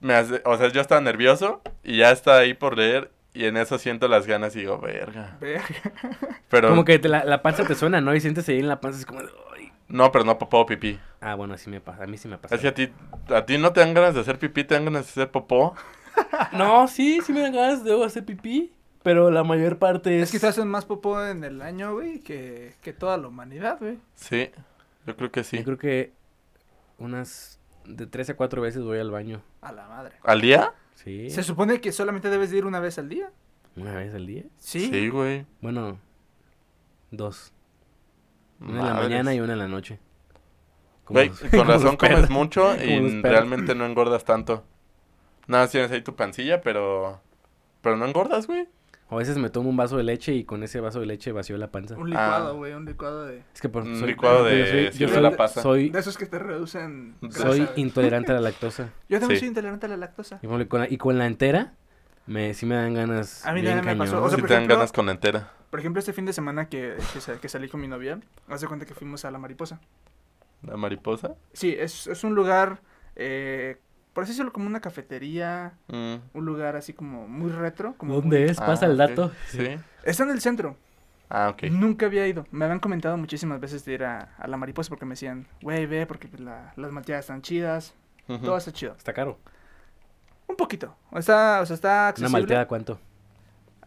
me 0.00 0.14
hace- 0.14 0.42
o 0.44 0.56
sea, 0.56 0.68
yo 0.68 0.80
estaba 0.80 1.00
nervioso 1.00 1.62
y 1.82 1.98
ya 1.98 2.12
está 2.12 2.38
ahí 2.38 2.54
por 2.54 2.76
leer 2.78 3.10
y 3.34 3.46
en 3.46 3.56
eso 3.56 3.78
siento 3.78 4.06
las 4.08 4.26
ganas 4.26 4.54
y 4.54 4.60
digo, 4.60 4.78
verga. 4.78 5.36
Verga. 5.40 5.64
Pero, 6.48 6.68
Como 6.68 6.84
que 6.84 6.98
te 6.98 7.08
la, 7.08 7.24
la 7.24 7.42
panza 7.42 7.64
te 7.64 7.74
suena, 7.74 8.00
¿no? 8.00 8.14
Y 8.14 8.20
sientes 8.20 8.48
ahí 8.48 8.58
en 8.60 8.68
la 8.68 8.80
panza, 8.80 9.00
es 9.00 9.06
como 9.06 9.20
de, 9.22 9.28
"Ay". 9.56 9.72
no, 9.88 10.10
pero 10.12 10.24
no 10.24 10.38
popó 10.38 10.60
o 10.60 10.66
pipí. 10.66 10.98
Ah, 11.20 11.34
bueno, 11.34 11.54
así 11.54 11.68
me 11.68 11.80
pasa. 11.80 12.04
A 12.04 12.06
mí 12.06 12.16
sí 12.16 12.28
me 12.28 12.38
pasa. 12.38 12.54
Es 12.54 12.60
que 12.60 12.68
a 12.68 12.74
ti, 12.74 12.90
a 13.34 13.44
ti 13.44 13.58
no 13.58 13.72
te 13.72 13.80
dan 13.80 13.92
ganas 13.94 14.14
de 14.14 14.20
hacer 14.20 14.38
pipí, 14.38 14.64
te 14.64 14.74
dan 14.74 14.84
ganas 14.84 15.06
de 15.06 15.10
hacer 15.10 15.30
popó. 15.30 15.74
No, 16.52 16.88
sí, 16.88 17.20
sí 17.24 17.32
me 17.32 17.40
dan 17.40 17.52
ganas 17.54 17.84
de 17.84 18.04
hacer 18.04 18.24
pipí. 18.24 18.72
Pero 19.02 19.30
la 19.30 19.44
mayor 19.44 19.78
parte 19.78 20.16
es. 20.18 20.24
Es 20.24 20.32
que 20.32 20.38
se 20.38 20.46
hacen 20.48 20.68
más 20.68 20.84
popó 20.84 21.24
en 21.24 21.44
el 21.44 21.62
año, 21.62 21.94
güey, 21.94 22.20
que, 22.20 22.74
que 22.82 22.92
toda 22.92 23.16
la 23.16 23.28
humanidad, 23.28 23.78
güey. 23.80 23.98
Sí, 24.14 24.50
yo 25.06 25.16
creo 25.16 25.30
que 25.30 25.44
sí. 25.44 25.58
Yo 25.58 25.64
creo 25.64 25.78
que 25.78 26.12
unas 26.98 27.60
de 27.84 28.06
tres 28.06 28.28
a 28.30 28.34
cuatro 28.36 28.60
veces 28.60 28.82
voy 28.82 28.98
al 28.98 29.10
baño. 29.10 29.40
A 29.60 29.72
la 29.72 29.86
madre. 29.88 30.14
¿Al 30.24 30.40
día? 30.40 30.74
Sí. 30.94 31.30
Se 31.30 31.42
supone 31.42 31.80
que 31.80 31.92
solamente 31.92 32.28
debes 32.28 32.50
de 32.50 32.58
ir 32.58 32.66
una 32.66 32.80
vez 32.80 32.98
al 32.98 33.08
día. 33.08 33.30
¿Una 33.76 33.94
vez 33.94 34.12
al 34.14 34.26
día? 34.26 34.42
Sí. 34.58 34.90
Sí, 34.92 35.08
güey. 35.08 35.46
Bueno, 35.60 35.98
dos. 37.12 37.52
Una 38.60 38.80
en 38.80 38.86
la 38.86 38.94
mañana 38.94 39.34
y 39.34 39.40
una 39.40 39.52
en 39.52 39.60
la 39.60 39.68
noche. 39.68 40.00
Como 41.04 41.18
Güey, 41.20 41.28
los- 41.28 41.40
con 41.40 41.66
razón 41.68 41.96
comes 41.96 42.14
perros. 42.16 42.30
mucho 42.30 42.74
y 42.84 43.22
realmente 43.22 43.74
no 43.76 43.86
engordas 43.86 44.24
tanto. 44.24 44.64
Nada, 45.46 45.68
tienes 45.68 45.90
ahí 45.92 46.02
tu 46.02 46.14
pancilla, 46.16 46.60
pero... 46.60 47.20
Pero 47.80 47.96
no 47.96 48.04
engordas, 48.06 48.46
güey. 48.48 48.68
A 49.10 49.16
veces 49.16 49.38
me 49.38 49.48
tomo 49.48 49.70
un 49.70 49.76
vaso 49.76 49.96
de 49.96 50.02
leche 50.02 50.34
y 50.34 50.44
con 50.44 50.62
ese 50.62 50.80
vaso 50.80 51.00
de 51.00 51.06
leche 51.06 51.32
vacío 51.32 51.56
la 51.56 51.70
panza. 51.70 51.96
Un 51.96 52.10
licuado, 52.10 52.48
Ah. 52.48 52.52
güey, 52.52 52.74
un 52.74 52.84
licuado 52.84 53.24
de... 53.24 53.42
Es 53.54 53.60
que 53.60 53.68
por 53.70 53.84
Un 53.84 53.96
soy- 53.98 54.08
licuado 54.08 54.40
yo 54.50 54.56
de 54.56 54.90
soy- 54.92 54.98
yo 54.98 55.08
soy- 55.08 55.34
pasa. 55.36 55.62
Soy, 55.62 55.88
De 55.88 55.98
esos 55.98 56.18
que 56.18 56.26
te 56.26 56.38
reducen 56.38 57.14
grasa, 57.22 57.42
soy 57.42 57.68
intolerante 57.76 58.32
a 58.32 58.34
la 58.34 58.40
lactosa. 58.50 58.90
Yo 59.08 59.18
también 59.18 59.38
Sí. 59.38 59.46
soy 59.46 59.48
intolerante 59.48 59.86
a 59.86 59.88
la 59.88 59.96
lactosa. 59.96 60.40
Y 60.42 60.46
con, 60.66 60.80
la, 60.80 60.88
y 60.90 60.98
con 60.98 61.16
la 61.16 61.26
entera, 61.26 61.72
me, 62.26 62.52
sí 62.52 62.66
me 62.66 62.74
dan 62.74 62.92
ganas. 62.92 63.46
A 63.46 63.52
mí 63.54 63.62
también 63.62 63.84
me 63.86 63.96
pasó. 63.96 64.22
O 64.22 64.28
sea, 64.28 64.38
por 64.38 64.46
te 64.48 64.54
dan 64.54 64.64
ejemplo- 64.64 64.76
ganas 64.76 64.92
con 64.92 65.08
entera. 65.08 65.52
Por 65.70 65.80
ejemplo, 65.80 66.00
este 66.00 66.12
fin 66.12 66.26
de 66.26 66.32
semana 66.34 66.68
que, 66.68 66.96
que 67.40 67.48
salí 67.48 67.68
con 67.68 67.80
mi 67.80 67.88
novia, 67.88 68.20
haz 68.48 68.60
de 68.60 68.66
cuenta 68.68 68.84
que 68.84 68.94
fuimos 68.94 69.24
a 69.24 69.30
La 69.30 69.38
Mariposa. 69.38 69.80
¿La 70.62 70.76
mariposa? 70.76 71.34
Sí, 71.52 71.74
es, 71.78 72.06
es 72.08 72.24
un 72.24 72.34
lugar, 72.34 72.80
eh, 73.16 73.78
por 74.18 74.24
así 74.24 74.32
decirlo, 74.32 74.52
como 74.52 74.66
una 74.66 74.80
cafetería, 74.80 75.74
Mm. 75.86 76.16
un 76.34 76.44
lugar 76.44 76.74
así 76.74 76.92
como 76.92 77.28
muy 77.28 77.52
retro. 77.52 77.94
Como 77.98 78.14
¿Dónde 78.16 78.40
muy- 78.40 78.48
es? 78.50 78.58
Pasa 78.58 78.86
Ah, 78.86 78.88
el 78.88 79.00
ok. 79.00 79.08
dato. 79.08 79.32
Sí. 79.46 79.76
Está 80.02 80.24
en 80.24 80.30
el 80.30 80.40
centro. 80.40 80.76
Ah, 81.30 81.50
ok. 81.50 81.70
Nunca 81.70 82.06
había 82.06 82.26
ido. 82.26 82.44
Me 82.50 82.64
habían 82.64 82.80
comentado 82.80 83.16
muchísimas 83.16 83.60
veces 83.60 83.84
de 83.84 83.92
ir 83.92 84.02
a, 84.04 84.34
a 84.36 84.48
La 84.48 84.56
Mariposa 84.56 84.88
porque 84.88 85.04
me 85.04 85.10
decían, 85.12 85.46
güey, 85.62 85.86
ve, 85.86 86.04
porque 86.06 86.26
pues, 86.26 86.40
la- 86.40 86.72
las 86.74 86.90
malteadas 86.90 87.26
están 87.26 87.42
chidas, 87.42 87.94
todo 88.26 88.56
está 88.56 88.72
chido. 88.72 88.94
Está 88.96 89.12
caro. 89.12 89.38
Un 90.48 90.56
poquito. 90.56 90.96
Está, 91.12 91.60
o 91.60 91.66
sea, 91.66 91.74
está 91.74 91.88
Una 91.92 92.08
accesible. 92.08 92.32
malteada, 92.40 92.66
¿cuánto? 92.66 92.98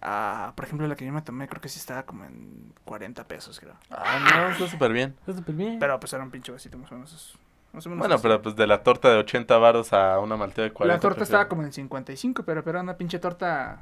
Ah, 0.02 0.54
por 0.56 0.64
ejemplo, 0.66 0.88
la 0.88 0.96
que 0.96 1.06
yo 1.06 1.12
me 1.12 1.22
tomé 1.22 1.48
creo 1.50 1.62
que 1.62 1.68
sí 1.70 1.78
estaba 1.78 2.04
como 2.04 2.24
en 2.24 2.74
40 2.86 3.28
pesos, 3.28 3.60
creo. 3.60 3.76
Ah, 3.90 4.20
no, 4.34 4.52
está 4.54 4.68
súper 4.68 4.94
bien. 4.94 5.14
Está 5.20 5.34
súper 5.36 5.56
bien. 5.56 5.78
Pero 5.78 6.00
pues 6.00 6.14
era 6.14 6.24
un 6.24 6.32
pinche 6.32 6.52
vasito 6.54 6.78
más 6.78 6.90
o 6.92 6.96
menos. 6.96 7.38
Más 7.74 7.86
o 7.86 7.90
menos 7.90 8.00
Bueno, 8.00 8.16
así. 8.16 8.22
pero 8.24 8.42
pues 8.42 8.56
de 8.56 8.68
la 8.68 8.84
torta 8.84 9.10
de 9.10 9.18
80 9.18 9.58
varos 9.58 9.94
a 9.94 10.20
una 10.20 10.36
malteada 10.38 10.68
de 10.70 10.74
40. 10.74 10.94
La 10.96 11.00
torta 11.00 11.16
prefiero. 11.20 11.24
estaba 11.40 11.48
como 11.50 11.64
en 11.64 11.72
55, 11.72 12.44
pero, 12.44 12.64
pero 12.64 12.78
era 12.80 12.84
una 12.84 12.98
pinche 12.98 13.20
torta... 13.20 13.82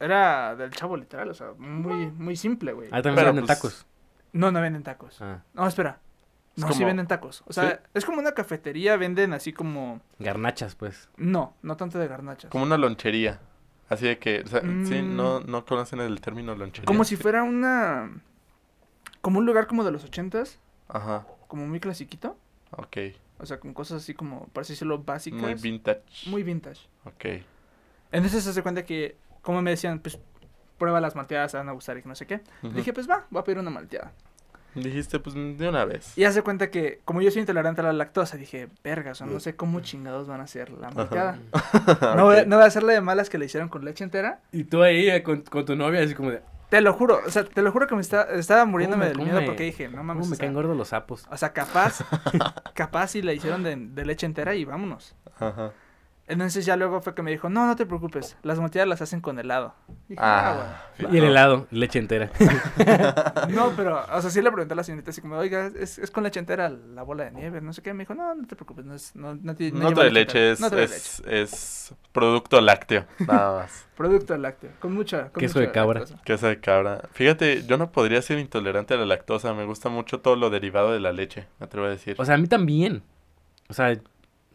Era 0.00 0.56
del 0.56 0.70
chavo 0.72 0.96
literal, 0.96 1.30
o 1.30 1.34
sea, 1.34 1.52
muy, 1.56 2.10
muy 2.10 2.36
simple, 2.36 2.72
güey. 2.72 2.88
Ah, 2.88 2.96
también 3.00 3.14
Pero, 3.14 3.26
venden 3.28 3.46
pues, 3.46 3.56
tacos. 3.58 3.86
No, 4.32 4.50
no 4.50 4.60
venden 4.60 4.82
tacos. 4.82 5.22
Ah, 5.22 5.42
No, 5.54 5.66
espera. 5.66 6.00
Es 6.56 6.62
No, 6.62 6.68
sí 6.68 6.74
como- 6.74 6.86
venden 6.88 7.06
tacos. 7.06 7.42
O 7.46 7.52
sea, 7.52 7.70
¿Sí? 7.70 7.76
es 7.94 8.04
como 8.04 8.18
una 8.18 8.32
cafetería, 8.32 8.96
venden 8.96 9.32
así 9.32 9.52
como... 9.52 10.00
garnachas, 10.18 10.74
pues. 10.74 11.08
No, 11.16 11.54
no 11.62 11.76
tanto 11.76 11.98
de 11.98 12.08
garnachas. 12.08 12.50
Como 12.50 12.64
una 12.64 12.76
lonchería. 12.76 13.40
Así 13.88 14.06
de 14.06 14.18
que, 14.18 14.40
o 14.44 14.46
sea, 14.46 14.60
sí, 14.60 14.66
Mm. 15.02 15.16
no, 15.16 15.40
no 15.40 15.64
conocen 15.64 16.00
el 16.00 16.20
término 16.20 16.54
lonchería. 16.54 16.86
Como 16.86 17.04
si 17.04 17.16
fuera 17.16 17.42
una... 17.44 18.10
Como 19.20 19.38
un 19.38 19.46
lugar 19.46 19.66
como 19.68 19.84
de 19.84 19.90
los 19.92 20.04
ochentas, 20.04 20.58
Ajá, 20.88 21.24
como 21.48 21.66
muy 21.66 21.80
clasiquito. 21.80 22.36
Ok. 22.76 22.96
O 23.38 23.46
sea, 23.46 23.58
con 23.58 23.74
cosas 23.74 24.02
así 24.02 24.14
como, 24.14 24.46
por 24.48 24.62
así 24.62 24.72
decirlo, 24.74 24.98
básicas. 25.02 25.40
Muy 25.40 25.54
vintage. 25.54 26.30
muy 26.30 26.42
vintage. 26.42 26.80
Ok. 27.04 27.42
Entonces 28.12 28.44
se 28.44 28.50
hace 28.50 28.62
cuenta 28.62 28.84
que, 28.84 29.16
como 29.42 29.60
me 29.62 29.70
decían, 29.70 29.98
pues 29.98 30.18
prueba 30.78 31.00
las 31.00 31.14
malteadas, 31.16 31.52
te 31.52 31.58
van 31.58 31.68
a 31.68 31.72
gustar 31.72 31.98
y 31.98 32.02
que 32.02 32.08
no 32.08 32.14
sé 32.14 32.26
qué. 32.26 32.40
Dije, 32.62 32.92
pues 32.92 33.08
va, 33.08 33.26
voy 33.30 33.40
a 33.40 33.44
pedir 33.44 33.58
una 33.58 33.70
malteada. 33.70 34.12
Dijiste, 34.74 35.20
pues, 35.20 35.36
de 35.36 35.68
una 35.68 35.84
vez. 35.84 36.18
Y 36.18 36.24
hace 36.24 36.42
cuenta 36.42 36.68
que, 36.68 37.00
como 37.04 37.22
yo 37.22 37.30
soy 37.30 37.40
intolerante 37.40 37.80
a 37.80 37.84
la 37.84 37.92
lactosa, 37.92 38.36
dije, 38.36 38.68
vergas, 38.82 39.20
o 39.20 39.26
no 39.26 39.38
sé 39.38 39.54
cómo 39.54 39.78
chingados 39.80 40.26
van 40.26 40.40
a 40.40 40.44
hacer 40.44 40.70
la 40.70 40.90
malteada. 40.90 41.38
No, 42.16 42.24
voy, 42.24 42.38
a- 42.38 42.40
Ok. 42.42 42.46
no 42.48 42.56
voy 42.56 42.64
a 42.64 42.66
hacerle 42.68 42.92
de 42.94 43.00
malas 43.00 43.30
que 43.30 43.38
le 43.38 43.44
hicieron 43.46 43.68
con 43.68 43.84
leche 43.84 44.02
entera. 44.02 44.40
Y 44.50 44.64
tú 44.64 44.82
ahí 44.82 45.08
eh, 45.08 45.22
con, 45.22 45.42
con 45.42 45.64
tu 45.64 45.76
novia, 45.76 46.02
así 46.02 46.14
como 46.14 46.30
de. 46.30 46.42
Te 46.74 46.80
lo 46.80 46.92
juro, 46.92 47.20
o 47.24 47.30
sea, 47.30 47.44
te 47.44 47.62
lo 47.62 47.70
juro 47.70 47.86
que 47.86 47.94
me 47.94 48.00
está, 48.00 48.22
estaba 48.34 48.64
muriéndome 48.64 49.04
me- 49.04 49.08
del 49.10 49.18
miedo 49.18 49.38
me- 49.40 49.46
porque 49.46 49.62
dije, 49.62 49.88
no 49.88 50.02
mames. 50.02 50.22
¿Cómo 50.22 50.30
me 50.30 50.34
o 50.34 50.36
sea, 50.36 50.38
caen 50.38 50.54
gordos 50.54 50.76
los 50.76 50.88
sapos? 50.88 51.24
o 51.30 51.36
sea, 51.36 51.52
capaz, 51.52 52.00
capaz 52.74 53.08
si 53.12 53.22
la 53.22 53.32
hicieron 53.32 53.62
de, 53.62 53.76
de 53.76 54.04
leche 54.04 54.26
entera 54.26 54.56
y 54.56 54.64
vámonos. 54.64 55.14
Ajá. 55.38 55.70
Entonces 56.26 56.64
ya 56.64 56.74
luego 56.76 57.02
fue 57.02 57.14
que 57.14 57.20
me 57.22 57.30
dijo, 57.30 57.50
no, 57.50 57.66
no 57.66 57.76
te 57.76 57.84
preocupes, 57.84 58.36
las 58.42 58.58
malteadas 58.58 58.88
las 58.88 59.02
hacen 59.02 59.20
con 59.20 59.38
helado. 59.38 59.74
Dije, 60.08 60.18
Ah, 60.24 60.82
Y 61.10 61.18
el 61.18 61.24
helado, 61.24 61.66
leche 61.70 61.98
entera. 61.98 62.30
"Ah, 62.40 63.46
bueno". 63.46 63.54
No, 63.70 63.72
pero, 63.76 64.02
o 64.10 64.20
sea, 64.22 64.30
sí 64.30 64.40
le 64.40 64.50
pregunté 64.50 64.72
a 64.72 64.76
la 64.76 64.84
señorita 64.84 65.10
así 65.10 65.20
como, 65.20 65.36
oiga, 65.36 65.70
es, 65.78 65.98
es 65.98 66.10
con 66.10 66.24
leche 66.24 66.40
entera 66.40 66.70
la 66.70 67.02
bola 67.02 67.24
de 67.24 67.32
nieve, 67.32 67.60
no 67.60 67.74
sé 67.74 67.82
qué. 67.82 67.92
Me 67.92 68.04
dijo, 68.04 68.14
no, 68.14 68.34
no 68.34 68.46
te 68.46 68.56
preocupes, 68.56 68.86
no 68.86 68.94
es, 68.94 69.14
no, 69.14 69.34
no, 69.34 69.54
ti- 69.54 69.70
no 69.70 69.80
No 69.90 69.92
trae 69.92 70.10
leche, 70.10 70.50
entera". 70.50 70.52
es, 70.52 70.60
No 70.60 70.70
trae 70.70 70.84
es, 70.84 71.22
es 71.26 71.94
producto 72.12 72.58
lácteo, 72.62 73.04
nada 73.26 73.58
más. 73.60 73.86
Producto 73.94 74.36
lácteo, 74.38 74.70
con 74.80 74.94
mucha, 74.94 75.24
con 75.30 75.40
Queso 75.42 75.58
mucha 75.58 75.66
de 75.68 75.72
cabra. 75.72 76.00
lactosa. 76.00 76.22
Queso 76.24 76.46
de 76.48 76.58
cabra. 76.58 77.02
Fíjate, 77.12 77.64
yo 77.66 77.76
no 77.76 77.92
podría 77.92 78.22
ser 78.22 78.38
intolerante 78.38 78.94
a 78.94 78.96
la 78.96 79.04
lactosa. 79.04 79.52
Me 79.52 79.66
gusta 79.66 79.88
mucho 79.90 80.20
todo 80.20 80.36
lo 80.36 80.48
derivado 80.50 80.90
de 80.92 81.00
la 81.00 81.12
leche, 81.12 81.46
me 81.60 81.66
atrevo 81.66 81.86
a 81.86 81.90
decir. 81.90 82.16
O 82.18 82.24
sea, 82.24 82.34
a 82.36 82.38
mí 82.38 82.46
también. 82.48 83.02
O 83.68 83.74
sea, 83.74 83.94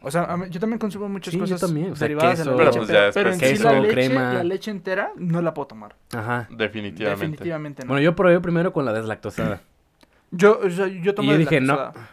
O 0.02 0.10
sea, 0.10 0.34
mí- 0.36 0.46
yo 0.48 0.58
también 0.60 0.78
consumo 0.78 1.08
muchas 1.08 1.32
Sí, 1.32 1.38
yo 1.38 1.44
cosas 1.44 1.60
también, 1.60 1.92
o 1.92 1.96
sea, 1.96 2.06
derivadas 2.06 2.38
de 2.38 2.44
queso, 2.44 2.50
la 2.50 2.56
Pero, 2.56 2.66
leche, 2.70 2.78
pues, 2.78 2.88
pero, 2.88 3.06
ya 3.08 3.12
pero 3.12 3.32
en 3.32 3.38
sí 3.38 3.62
la 3.62 3.80
leche, 3.80 3.92
crema. 3.94 4.32
la 4.34 4.44
leche 4.44 4.70
entera 4.70 5.12
no 5.16 5.42
la 5.42 5.52
puedo 5.54 5.66
tomar. 5.68 5.94
ajá. 6.12 6.48
Definitivamente. 6.50 7.20
Definitivamente 7.26 7.82
no. 7.84 7.88
Bueno, 7.88 8.02
yo 8.02 8.16
probé 8.16 8.40
primero 8.40 8.72
con 8.72 8.84
la 8.86 8.92
deslactosada. 8.94 9.60
yo, 10.30 10.58
o 10.64 10.70
sea, 10.70 10.86
yo 10.86 11.14
tomo 11.14 11.28
Y 11.28 11.32
yo 11.32 11.38
dije, 11.38 11.60
deslactosada. 11.60 12.08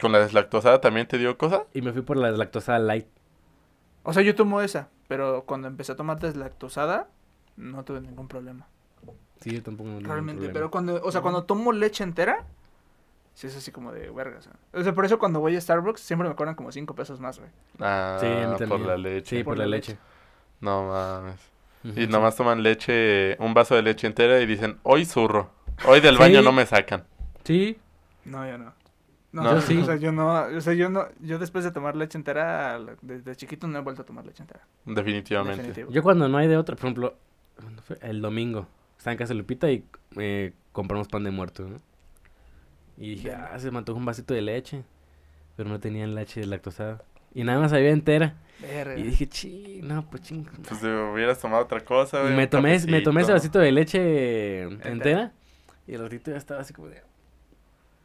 ¿Con 0.00 0.12
la 0.12 0.18
deslactosada 0.20 0.80
también 0.80 1.06
te 1.06 1.18
dio 1.18 1.36
cosa? 1.38 1.64
Y 1.74 1.82
me 1.82 1.92
fui 1.92 2.02
por 2.02 2.16
la 2.16 2.28
deslactosada 2.28 2.78
light. 2.78 3.06
O 4.02 4.12
sea, 4.12 4.22
yo 4.22 4.34
tomo 4.34 4.60
esa, 4.60 4.88
pero 5.08 5.44
cuando 5.46 5.68
empecé 5.68 5.92
a 5.92 5.96
tomar 5.96 6.18
deslactosada, 6.20 7.08
no 7.56 7.84
tuve 7.84 8.00
ningún 8.00 8.28
problema. 8.28 8.66
Sí, 9.40 9.50
yo 9.50 9.62
tampoco. 9.62 9.90
no 9.90 10.00
Realmente, 10.00 10.48
pero 10.48 10.70
cuando, 10.70 11.02
o 11.02 11.12
sea, 11.12 11.20
cuando 11.20 11.44
tomo 11.44 11.72
leche 11.72 12.02
entera, 12.02 12.44
sí 13.34 13.46
es 13.46 13.56
así 13.56 13.70
como 13.72 13.92
de 13.92 14.10
vergas. 14.10 14.48
O 14.72 14.82
sea, 14.82 14.94
por 14.94 15.04
eso 15.04 15.18
cuando 15.18 15.40
voy 15.40 15.56
a 15.56 15.60
Starbucks 15.60 16.00
siempre 16.00 16.28
me 16.28 16.34
cobran 16.34 16.54
como 16.54 16.72
5 16.72 16.94
pesos 16.94 17.20
más, 17.20 17.38
güey. 17.38 17.50
Ah, 17.80 18.16
Sí, 18.20 18.26
por 18.26 18.58
también. 18.58 18.86
la 18.86 18.96
leche. 18.96 19.36
Sí, 19.38 19.44
por, 19.44 19.52
por 19.52 19.58
la 19.58 19.64
la 19.66 19.70
leche. 19.76 19.98
No 20.60 20.88
mames. 20.88 21.40
Y 21.84 21.92
sí. 21.92 22.06
nomás 22.06 22.34
toman 22.36 22.62
leche, 22.62 23.36
un 23.40 23.52
vaso 23.52 23.74
de 23.74 23.82
leche 23.82 24.06
entera 24.06 24.40
y 24.40 24.46
dicen, 24.46 24.78
hoy 24.84 25.04
zurro. 25.04 25.50
Hoy 25.86 26.00
del 26.00 26.16
baño 26.16 26.40
no 26.40 26.52
me 26.52 26.64
sacan. 26.64 27.04
Sí, 27.44 27.78
No, 28.24 28.46
yo 28.48 28.56
no. 28.56 28.72
No, 29.32 29.42
No. 29.42 29.54
Yo 29.56 29.60
sí. 29.60 29.76
O 29.78 29.84
sea, 29.84 29.96
yo 29.96 30.12
no, 30.12 30.32
o 30.32 30.60
sea, 30.60 30.72
yo 30.72 30.88
no, 30.88 31.08
yo 31.20 31.38
después 31.38 31.64
de 31.64 31.72
tomar 31.72 31.96
leche 31.96 32.16
entera, 32.16 32.78
desde 33.02 33.34
chiquito 33.36 33.66
no 33.66 33.78
he 33.78 33.82
vuelto 33.82 34.02
a 34.02 34.04
tomar 34.06 34.24
leche 34.24 34.42
entera. 34.42 34.60
Definitivamente. 34.86 35.58
Definitivo. 35.58 35.90
yo 35.90 36.02
cuando 36.02 36.28
no 36.28 36.38
hay 36.38 36.46
de 36.48 36.56
otra, 36.56 36.76
por 36.76 36.84
ejemplo, 36.86 37.14
el 38.00 38.22
domingo, 38.22 38.66
estaba 38.96 39.12
en 39.12 39.18
casa 39.18 39.34
de 39.34 39.38
Lupita 39.40 39.70
y 39.70 39.84
eh, 40.16 40.52
compramos 40.72 41.08
pan 41.08 41.24
de 41.24 41.32
muerto, 41.32 41.64
¿no? 41.68 41.80
Y 42.96 43.10
dije, 43.10 43.28
Bien. 43.28 43.40
ah, 43.52 43.58
se 43.58 43.70
me 43.70 43.78
antojó 43.78 43.98
un 43.98 44.04
vasito 44.04 44.34
de 44.34 44.42
leche, 44.42 44.82
pero 45.56 45.68
no 45.68 45.80
tenían 45.80 46.14
leche 46.14 46.40
deslactosada. 46.40 47.02
Y 47.34 47.44
nada 47.44 47.58
más 47.58 47.72
había 47.72 47.90
entera. 47.90 48.34
Verga. 48.60 48.96
Y 48.96 49.02
dije, 49.02 49.28
chi, 49.28 49.80
no, 49.82 50.08
pues 50.08 50.22
ching. 50.22 50.46
Pues 50.68 50.80
te 50.80 50.86
hubieras 50.86 51.38
tomado 51.40 51.64
otra 51.64 51.80
cosa, 51.80 52.22
güey. 52.22 52.34
me 52.34 52.46
tomé, 52.46 52.78
me 52.86 53.00
tomé 53.00 53.22
ese 53.22 53.32
vasito 53.32 53.58
de 53.58 53.72
leche 53.72 54.62
entera. 54.62 55.32
Y 55.86 55.94
el 55.94 56.02
ratito 56.02 56.30
ya 56.30 56.36
estaba 56.36 56.60
así 56.60 56.72
como 56.72 56.88
de... 56.88 57.02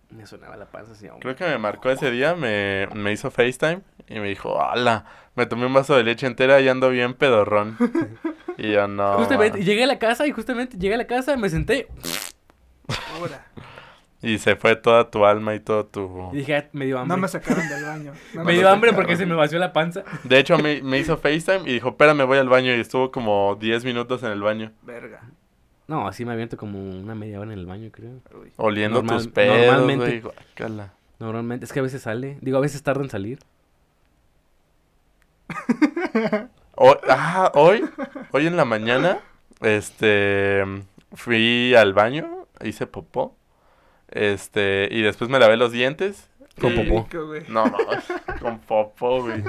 Me 0.10 0.26
sonaba 0.26 0.58
la 0.58 0.66
panza 0.66 0.94
así. 0.94 1.08
Creo 1.20 1.36
que 1.36 1.46
me 1.46 1.60
marcó 1.60 1.92
ese 1.92 2.10
día, 2.10 2.34
me, 2.34 2.88
me 2.96 3.12
hizo 3.12 3.30
FaceTime 3.30 3.82
y 4.08 4.20
me 4.20 4.28
dijo, 4.28 4.60
ala, 4.60 5.06
me 5.36 5.46
tomé 5.46 5.68
un 5.68 5.74
vaso 5.74 5.96
de 5.96 6.04
leche 6.04 6.26
entera 6.26 6.60
y 6.62 6.68
ando 6.68 6.90
bien 6.90 7.14
pedorrón. 7.14 7.78
y 8.58 8.72
yo 8.72 8.88
no. 8.88 9.20
Justamente, 9.20 9.60
man". 9.60 9.68
llegué 9.68 9.84
a 9.84 9.88
la 9.88 10.00
casa 10.00 10.26
y 10.26 10.32
justamente 10.32 10.80
llegué 10.80 10.96
a 10.96 10.98
la 10.98 11.06
casa, 11.06 11.38
me 11.38 11.48
senté 11.48 11.88
Ahora. 13.14 13.46
Y 14.22 14.38
se 14.38 14.56
fue 14.58 14.76
toda 14.76 15.10
tu 15.10 15.26
alma 15.26 15.56
y 15.56 15.62
todo 15.62 15.86
tu... 15.86 16.30
y 16.34 16.38
dije, 16.40 16.56
"Ah, 16.58 16.70
me 16.74 16.86
dio 16.86 17.00
hambre. 17.00 17.16
No 17.16 17.22
me 17.22 17.28
sacaron 17.30 17.68
del 17.70 17.86
baño. 17.86 18.12
No 18.34 18.44
me 18.46 18.52
dio 18.54 18.68
hambre 18.70 18.92
porque 18.94 19.16
se 19.16 19.26
me 19.26 19.34
vació 19.36 19.60
la 19.60 19.72
panza. 19.72 20.04
De 20.26 20.38
hecho, 20.40 20.58
me, 20.58 20.82
me 20.82 21.00
hizo 21.00 21.18
FaceTime 21.18 21.62
y 21.70 21.74
dijo, 21.74 21.90
espérame, 21.90 22.26
voy 22.28 22.38
al 22.38 22.50
baño. 22.50 22.76
Y 22.76 22.80
estuvo 22.82 23.12
como 23.12 23.56
10 23.56 23.86
minutos 23.86 24.22
en 24.24 24.32
el 24.32 24.42
baño, 24.42 24.72
Verga. 24.82 25.22
No, 25.88 26.08
así 26.08 26.24
me 26.26 26.34
aviento 26.34 26.58
como 26.58 26.80
una 26.80 27.16
media 27.16 27.40
hora 27.40 27.52
en 27.54 27.58
el 27.60 27.66
baño, 27.66 27.90
creo. 27.92 28.12
Uy. 28.40 28.52
oliendo 28.58 29.02
Normal- 29.02 29.18
tus 29.24 29.28
pedos, 29.30 29.58
normalmente. 29.72 30.20
guácala. 30.22 30.94
Normalmente, 31.18 31.66
es 31.66 31.74
que 31.74 31.80
a 31.80 31.84
veces 31.84 32.02
sale. 32.04 32.38
Digo, 32.42 32.58
a 32.58 32.62
veces 32.62 32.84
tarda 32.84 33.02
en 33.04 33.10
salir. 33.10 33.40
Hoy, 36.82 36.96
ah, 37.10 37.52
hoy, 37.56 37.84
hoy 38.32 38.48
en 38.48 38.56
la 38.56 38.64
mañana, 38.64 39.20
este, 39.60 40.64
fui 41.14 41.76
al 41.76 41.94
baño, 41.94 42.46
hice 42.64 42.88
popó, 42.88 43.36
este, 44.12 44.88
y 44.92 45.02
después 45.02 45.30
me 45.30 45.40
lavé 45.40 45.58
los 45.58 45.72
dientes. 45.72 46.28
Con 46.60 46.76
popó. 46.76 47.08
No, 47.48 47.66
no, 47.66 47.78
con 48.42 48.60
popó, 48.60 49.22
güey. 49.22 49.42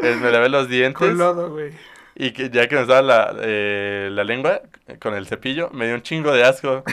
Me 0.00 0.30
lavé 0.30 0.48
los 0.48 0.68
dientes 0.68 0.98
Con 0.98 1.16
lodo, 1.16 1.50
güey. 1.50 1.72
y 2.14 2.32
que 2.32 2.50
ya 2.50 2.68
que 2.68 2.74
me 2.74 2.82
estaba 2.82 3.00
la, 3.00 3.34
eh, 3.40 4.08
la 4.12 4.24
lengua 4.24 4.60
eh, 4.86 4.98
con 4.98 5.14
el 5.14 5.26
cepillo, 5.26 5.70
me 5.70 5.86
dio 5.86 5.94
un 5.94 6.02
chingo 6.02 6.32
de 6.32 6.44
asco. 6.44 6.84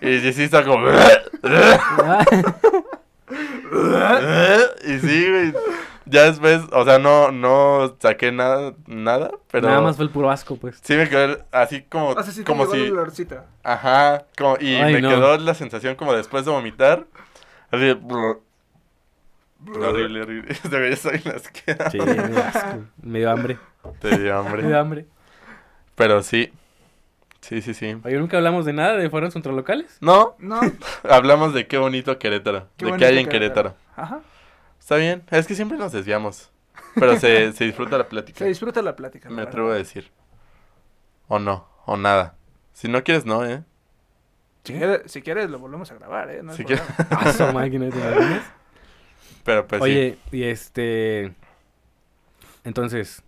y 0.00 0.20
sí, 0.20 0.32
sí, 0.32 0.44
está 0.44 0.64
como... 0.64 0.88
y 4.86 4.98
sí, 5.00 5.30
güey. 5.30 5.52
Ya 6.08 6.22
después, 6.22 6.62
o 6.72 6.84
sea, 6.84 6.98
no, 7.00 7.32
no 7.32 7.96
saqué 7.98 8.30
nada, 8.30 8.74
nada, 8.86 9.32
pero... 9.50 9.68
Nada 9.68 9.80
más 9.80 9.96
fue 9.96 10.04
el 10.04 10.10
puro 10.12 10.30
asco, 10.30 10.56
pues. 10.56 10.78
Sí 10.82 10.94
me 10.94 11.08
quedó 11.08 11.38
así 11.50 11.82
como, 11.82 12.10
O 12.10 12.22
sea, 12.22 12.32
sí 12.32 12.40
te 12.40 12.44
como 12.44 12.66
si, 12.66 12.92
ajá, 13.64 14.24
como, 14.38 14.56
y 14.60 14.76
Ay, 14.76 14.94
me 14.94 15.00
no. 15.02 15.08
quedó 15.08 15.36
la 15.38 15.54
sensación 15.54 15.96
como 15.96 16.12
después 16.14 16.44
de 16.44 16.52
vomitar, 16.52 17.06
así 17.72 17.86
de, 17.86 17.92
horrible, 19.66 20.22
horrible, 20.22 20.56
güey 20.70 20.90
ya 20.90 20.96
soy 20.96 21.22
asqueado. 21.34 21.90
Sí, 21.90 21.98
me 21.98 22.14
dio 22.28 22.38
asco. 22.44 22.78
Me 23.02 23.18
dio 23.18 23.30
hambre. 23.30 23.58
Te 24.00 24.08
dio 24.08 24.16
Me 24.16 24.22
dio 24.22 24.36
hambre, 24.38 24.76
hambre. 24.78 25.06
pero 25.96 26.22
sí, 26.22 26.52
sí, 27.40 27.62
sí, 27.62 27.74
sí. 27.74 27.96
Oye, 28.04 28.16
nunca 28.18 28.36
hablamos 28.36 28.64
de 28.64 28.72
nada 28.72 28.94
de 28.94 29.10
fueros 29.10 29.32
contra 29.32 29.52
locales. 29.52 29.96
No, 30.00 30.36
No. 30.38 30.60
hablamos 31.10 31.52
de 31.52 31.66
qué 31.66 31.78
bonito 31.78 32.16
Querétaro, 32.18 32.68
Qué 32.76 32.84
de 32.84 32.90
bonito 32.92 32.98
qué 33.08 33.12
hay 33.12 33.18
en 33.18 33.28
Querétaro. 33.28 33.74
Querétaro. 33.74 33.76
Ajá. 33.96 34.20
Está 34.86 34.98
bien, 34.98 35.24
es 35.32 35.48
que 35.48 35.56
siempre 35.56 35.76
nos 35.76 35.90
desviamos, 35.90 36.48
pero 36.94 37.18
se, 37.18 37.52
se 37.54 37.64
disfruta 37.64 37.98
la 37.98 38.08
plática, 38.08 38.38
Se 38.38 38.44
disfruta 38.44 38.82
la 38.82 38.94
plática. 38.94 39.28
me 39.28 39.42
la 39.42 39.48
atrevo 39.48 39.72
a 39.72 39.74
decir. 39.74 40.12
O 41.26 41.40
no, 41.40 41.66
o 41.86 41.96
nada. 41.96 42.36
Si 42.72 42.86
no 42.86 43.02
quieres, 43.02 43.26
no, 43.26 43.44
¿eh? 43.44 43.64
Si 44.62 44.74
quieres, 44.74 45.10
si 45.10 45.22
quieres, 45.22 45.50
lo 45.50 45.58
volvemos 45.58 45.90
a 45.90 45.94
grabar, 45.96 46.30
¿eh? 46.30 46.40
No 46.40 46.52
Si 46.52 46.62
problema. 46.62 46.86
Ah, 47.10 47.32
su 47.32 47.52
máquina, 47.52 47.90
¿te 47.90 47.98
imaginas? 47.98 48.44
Pero 49.42 49.66
pues 49.66 49.82
sí. 49.82 49.90
Oye, 49.90 50.18
y 50.30 50.44
este. 50.44 51.34
Entonces, 52.62 53.24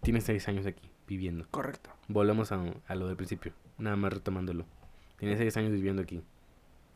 tienes 0.00 0.24
seis 0.24 0.48
años 0.48 0.64
aquí 0.64 0.90
viviendo. 1.06 1.46
Correcto. 1.50 1.90
Volvemos 2.08 2.52
a, 2.52 2.62
a 2.88 2.94
lo 2.94 3.06
del 3.06 3.16
principio, 3.16 3.52
nada 3.76 3.96
más 3.96 4.14
retomándolo. 4.14 4.64
Tienes 5.18 5.36
seis 5.36 5.54
años 5.58 5.72
viviendo 5.72 6.00
aquí. 6.00 6.24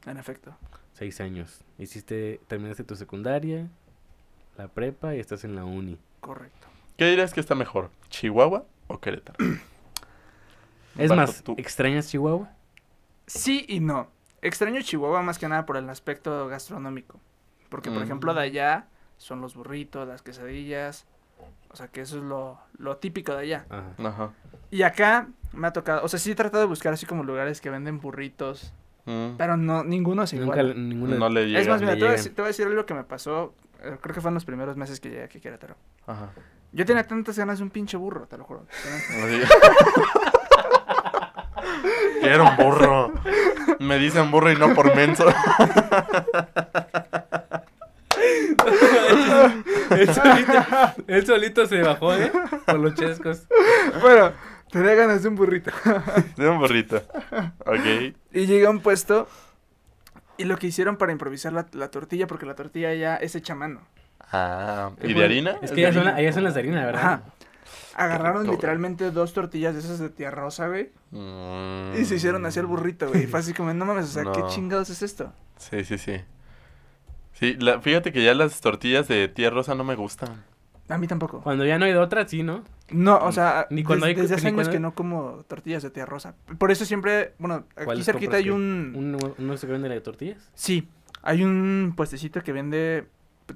En 0.06 0.16
efecto. 0.16 0.56
Seis 0.96 1.20
años. 1.20 1.60
Hiciste, 1.78 2.40
terminaste 2.48 2.82
tu 2.82 2.96
secundaria, 2.96 3.68
la 4.56 4.68
prepa 4.68 5.14
y 5.14 5.20
estás 5.20 5.44
en 5.44 5.54
la 5.54 5.64
uni. 5.66 5.98
Correcto. 6.20 6.68
¿Qué 6.96 7.04
dirías 7.04 7.34
que 7.34 7.40
está 7.40 7.54
mejor? 7.54 7.90
¿Chihuahua 8.08 8.64
o 8.86 8.98
Querétaro? 8.98 9.36
Es 10.96 11.14
más, 11.14 11.42
tú. 11.42 11.54
¿extrañas 11.58 12.08
Chihuahua? 12.08 12.48
Sí 13.26 13.66
y 13.68 13.80
no. 13.80 14.08
Extraño 14.40 14.80
Chihuahua 14.80 15.20
más 15.20 15.38
que 15.38 15.46
nada 15.46 15.66
por 15.66 15.76
el 15.76 15.90
aspecto 15.90 16.48
gastronómico. 16.48 17.20
Porque, 17.68 17.90
por 17.90 18.00
Mm. 18.00 18.04
ejemplo, 18.04 18.32
de 18.32 18.40
allá 18.40 18.86
son 19.18 19.42
los 19.42 19.54
burritos, 19.54 20.08
las 20.08 20.22
quesadillas. 20.22 21.04
O 21.70 21.76
sea, 21.76 21.88
que 21.88 22.00
eso 22.00 22.16
es 22.16 22.22
lo, 22.22 22.58
lo 22.78 22.96
típico 22.96 23.34
de 23.34 23.40
allá. 23.40 23.66
Ajá. 23.68 23.92
Ajá. 24.08 24.32
Y 24.70 24.82
acá 24.84 25.28
me 25.52 25.66
ha 25.66 25.72
tocado, 25.74 26.02
o 26.02 26.08
sea, 26.08 26.18
sí 26.18 26.30
he 26.30 26.34
tratado 26.34 26.62
de 26.62 26.68
buscar 26.68 26.94
así 26.94 27.04
como 27.04 27.24
lugares 27.24 27.60
que 27.60 27.68
venden 27.68 28.00
burritos, 28.00 28.72
Mm, 29.06 29.36
pero 29.38 29.56
no, 29.56 29.82
ninguno 29.84 30.26
se 30.26 30.36
Nunca, 30.36 30.60
iguala. 30.60 30.74
ninguna... 30.74 31.16
No 31.16 31.28
le 31.28 31.46
llega. 31.46 31.60
Es 31.60 31.68
más, 31.68 31.80
mira, 31.80 31.94
te 31.94 32.00
voy, 32.00 32.08
a 32.08 32.12
decir, 32.12 32.34
te 32.34 32.42
voy 32.42 32.46
a 32.46 32.48
decir 32.48 32.66
algo 32.66 32.84
que 32.84 32.94
me 32.94 33.04
pasó, 33.04 33.54
eh, 33.82 33.96
creo 34.00 34.14
que 34.14 34.20
fue 34.20 34.28
en 34.30 34.34
los 34.34 34.44
primeros 34.44 34.76
meses 34.76 35.00
que 35.00 35.08
llegué 35.10 35.22
aquí 35.22 35.38
a 35.38 35.40
Querétaro. 35.40 35.76
Ajá. 36.06 36.30
Yo 36.72 36.84
tenía 36.84 37.04
tantas 37.06 37.38
ganas 37.38 37.58
de 37.58 37.64
un 37.64 37.70
pinche 37.70 37.96
burro, 37.96 38.26
te 38.26 38.36
lo 38.36 38.44
juro. 38.44 38.66
Quiero 42.20 42.44
un 42.44 42.56
burro. 42.56 43.12
Me 43.78 43.98
dicen 43.98 44.30
burro 44.30 44.50
y 44.50 44.56
no 44.56 44.74
por 44.74 44.94
menso. 44.94 45.26
él, 49.90 50.14
solito, 50.14 50.52
él 51.06 51.26
solito 51.26 51.66
se 51.66 51.82
bajó, 51.82 52.14
¿eh? 52.14 52.32
Por 52.66 52.78
los 52.80 52.94
chescos. 52.94 53.46
bueno, 54.02 54.32
tenía 54.70 54.94
ganas 54.94 55.22
de 55.22 55.28
un 55.28 55.34
burrito. 55.36 55.70
De 56.36 56.48
un 56.48 56.58
burrito. 56.58 56.96
Ok. 57.64 58.14
Y 58.32 58.46
llegué 58.46 58.66
a 58.66 58.70
un 58.70 58.80
puesto 58.80 59.28
y 60.38 60.44
lo 60.44 60.56
que 60.58 60.66
hicieron 60.66 60.96
para 60.96 61.12
improvisar 61.12 61.52
la, 61.52 61.66
la 61.72 61.90
tortilla, 61.90 62.26
porque 62.26 62.46
la 62.46 62.54
tortilla 62.54 62.92
ya 62.94 63.16
es 63.16 63.34
hecha 63.34 63.54
a 63.54 63.56
mano. 63.56 63.80
Ah, 64.32 64.90
¿y 65.02 65.14
de 65.14 65.24
harina? 65.24 65.56
Es 65.62 65.70
que 65.72 65.92
son, 65.92 66.04
la- 66.04 66.16
allá 66.16 66.32
son 66.32 66.44
las 66.44 66.54
de 66.54 66.60
harina, 66.60 66.84
¿verdad? 66.84 67.02
Ajá. 67.04 67.22
Agarraron 67.94 68.42
güey. 68.44 68.56
literalmente 68.56 69.10
dos 69.10 69.32
tortillas 69.32 69.72
de 69.74 69.80
esas 69.80 69.98
de 69.98 70.10
tía 70.10 70.30
rosa, 70.30 70.68
güey. 70.68 70.90
Mm. 71.12 71.98
Y 71.98 72.04
se 72.04 72.16
hicieron 72.16 72.44
así 72.44 72.58
el 72.58 72.66
burrito, 72.66 73.08
güey. 73.08 73.22
Y 73.24 73.26
fue 73.26 73.40
así 73.40 73.54
como, 73.54 73.72
no 73.72 73.84
mames, 73.86 74.04
o 74.04 74.08
sea, 74.08 74.24
¿qué 74.32 74.42
chingados 74.48 74.90
es 74.90 75.00
esto? 75.02 75.32
Sí, 75.56 75.84
sí, 75.84 75.96
sí. 75.96 76.20
Sí, 77.32 77.54
la- 77.58 77.80
fíjate 77.80 78.12
que 78.12 78.22
ya 78.22 78.34
las 78.34 78.60
tortillas 78.60 79.08
de 79.08 79.28
tía 79.28 79.48
Rosa 79.50 79.74
no 79.74 79.84
me 79.84 79.94
gustan. 79.94 80.44
A 80.88 80.98
mí 80.98 81.06
tampoco. 81.08 81.40
Cuando 81.40 81.64
ya 81.64 81.78
no 81.78 81.84
hay 81.84 81.92
de 81.92 81.98
otra, 81.98 82.26
sí, 82.28 82.42
¿no? 82.42 82.62
No, 82.90 83.16
o 83.18 83.32
sea, 83.32 83.66
Ni 83.70 83.82
cuando 83.82 84.06
des- 84.06 84.14
hay- 84.16 84.22
desde 84.22 84.34
hace 84.36 84.44
ni 84.44 84.48
años 84.50 84.56
cuando- 84.68 84.72
que 84.72 84.80
no 84.80 84.94
como 84.94 85.44
tortillas 85.48 85.82
de 85.82 85.90
tía 85.90 86.06
rosa. 86.06 86.34
Por 86.58 86.70
eso 86.70 86.84
siempre, 86.84 87.32
bueno, 87.38 87.64
aquí 87.74 87.84
¿Cuáles 87.84 88.04
cerquita 88.06 88.36
hay 88.36 88.44
qué? 88.44 88.52
un... 88.52 88.92
¿Un, 88.94 89.34
¿Uno 89.38 89.56
se 89.56 89.66
vende 89.66 89.88
de 89.88 90.00
tortillas? 90.00 90.50
Sí, 90.54 90.88
hay 91.22 91.42
un 91.42 91.94
puestecito 91.96 92.40
que 92.42 92.52
vende 92.52 93.06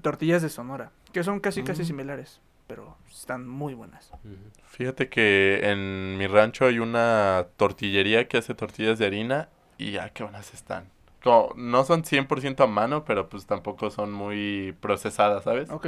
tortillas 0.03 0.43
de 0.43 0.49
Sonora, 0.49 0.91
que 1.12 1.22
son 1.22 1.39
casi, 1.41 1.62
casi 1.62 1.83
Mm. 1.83 1.87
similares, 1.87 2.41
pero 2.66 2.97
están 3.11 3.47
muy 3.49 3.74
buenas. 3.74 4.11
Fíjate 4.66 5.09
que 5.09 5.61
en 5.70 6.16
mi 6.18 6.26
rancho 6.26 6.64
hay 6.66 6.78
una 6.81 7.47
tortillería 7.57 8.26
que 8.26 8.39
hace 8.39 8.55
tortillas 8.55 8.99
de 8.99 9.07
harina 9.07 9.49
y 9.78 9.93
ya 9.93 10.09
qué 10.11 10.22
buenas 10.24 10.53
están. 10.55 10.85
Como, 11.22 11.53
no 11.57 11.85
son 11.85 12.03
100% 12.05 12.64
a 12.64 12.66
mano, 12.66 13.05
pero 13.05 13.28
pues 13.28 13.47
tampoco 13.47 13.91
son 13.91 14.11
muy 14.11 14.74
procesadas, 14.81 15.45
¿sabes? 15.45 15.70
Ok. 15.70 15.87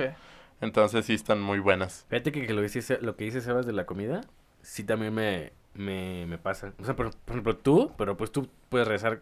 Entonces 0.63 1.05
sí 1.05 1.13
están 1.15 1.43
muy 1.43 1.59
buenas. 1.59 2.07
Fíjate 2.09 2.33
que, 2.33 2.47
que 2.47 2.55
lo, 2.55 2.63
que 2.63 2.69
dice, 2.69 2.99
lo 3.03 3.17
que 3.17 3.25
dice 3.25 3.41
Sebas 3.43 3.67
de 3.67 3.73
la 3.73 3.85
comida, 3.85 4.23
sí 4.63 4.85
también 4.85 5.13
me, 5.13 5.53
me, 5.75 6.25
me 6.27 6.39
pasa. 6.39 6.73
O 6.81 6.85
sea, 6.85 6.97
por, 6.97 7.11
por 7.15 7.33
ejemplo, 7.35 7.57
tú, 7.57 7.93
pero 7.99 8.17
pues 8.17 8.31
tú 8.33 8.49
puedes 8.71 8.87
regresar 8.89 9.21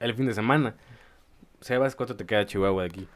el 0.00 0.14
fin 0.14 0.26
de 0.26 0.34
semana. 0.34 0.76
Sebas, 1.60 1.96
¿cuánto 1.96 2.14
te 2.14 2.26
queda 2.26 2.44
Chihuahua 2.46 2.82
de 2.82 2.88
aquí? 2.88 3.08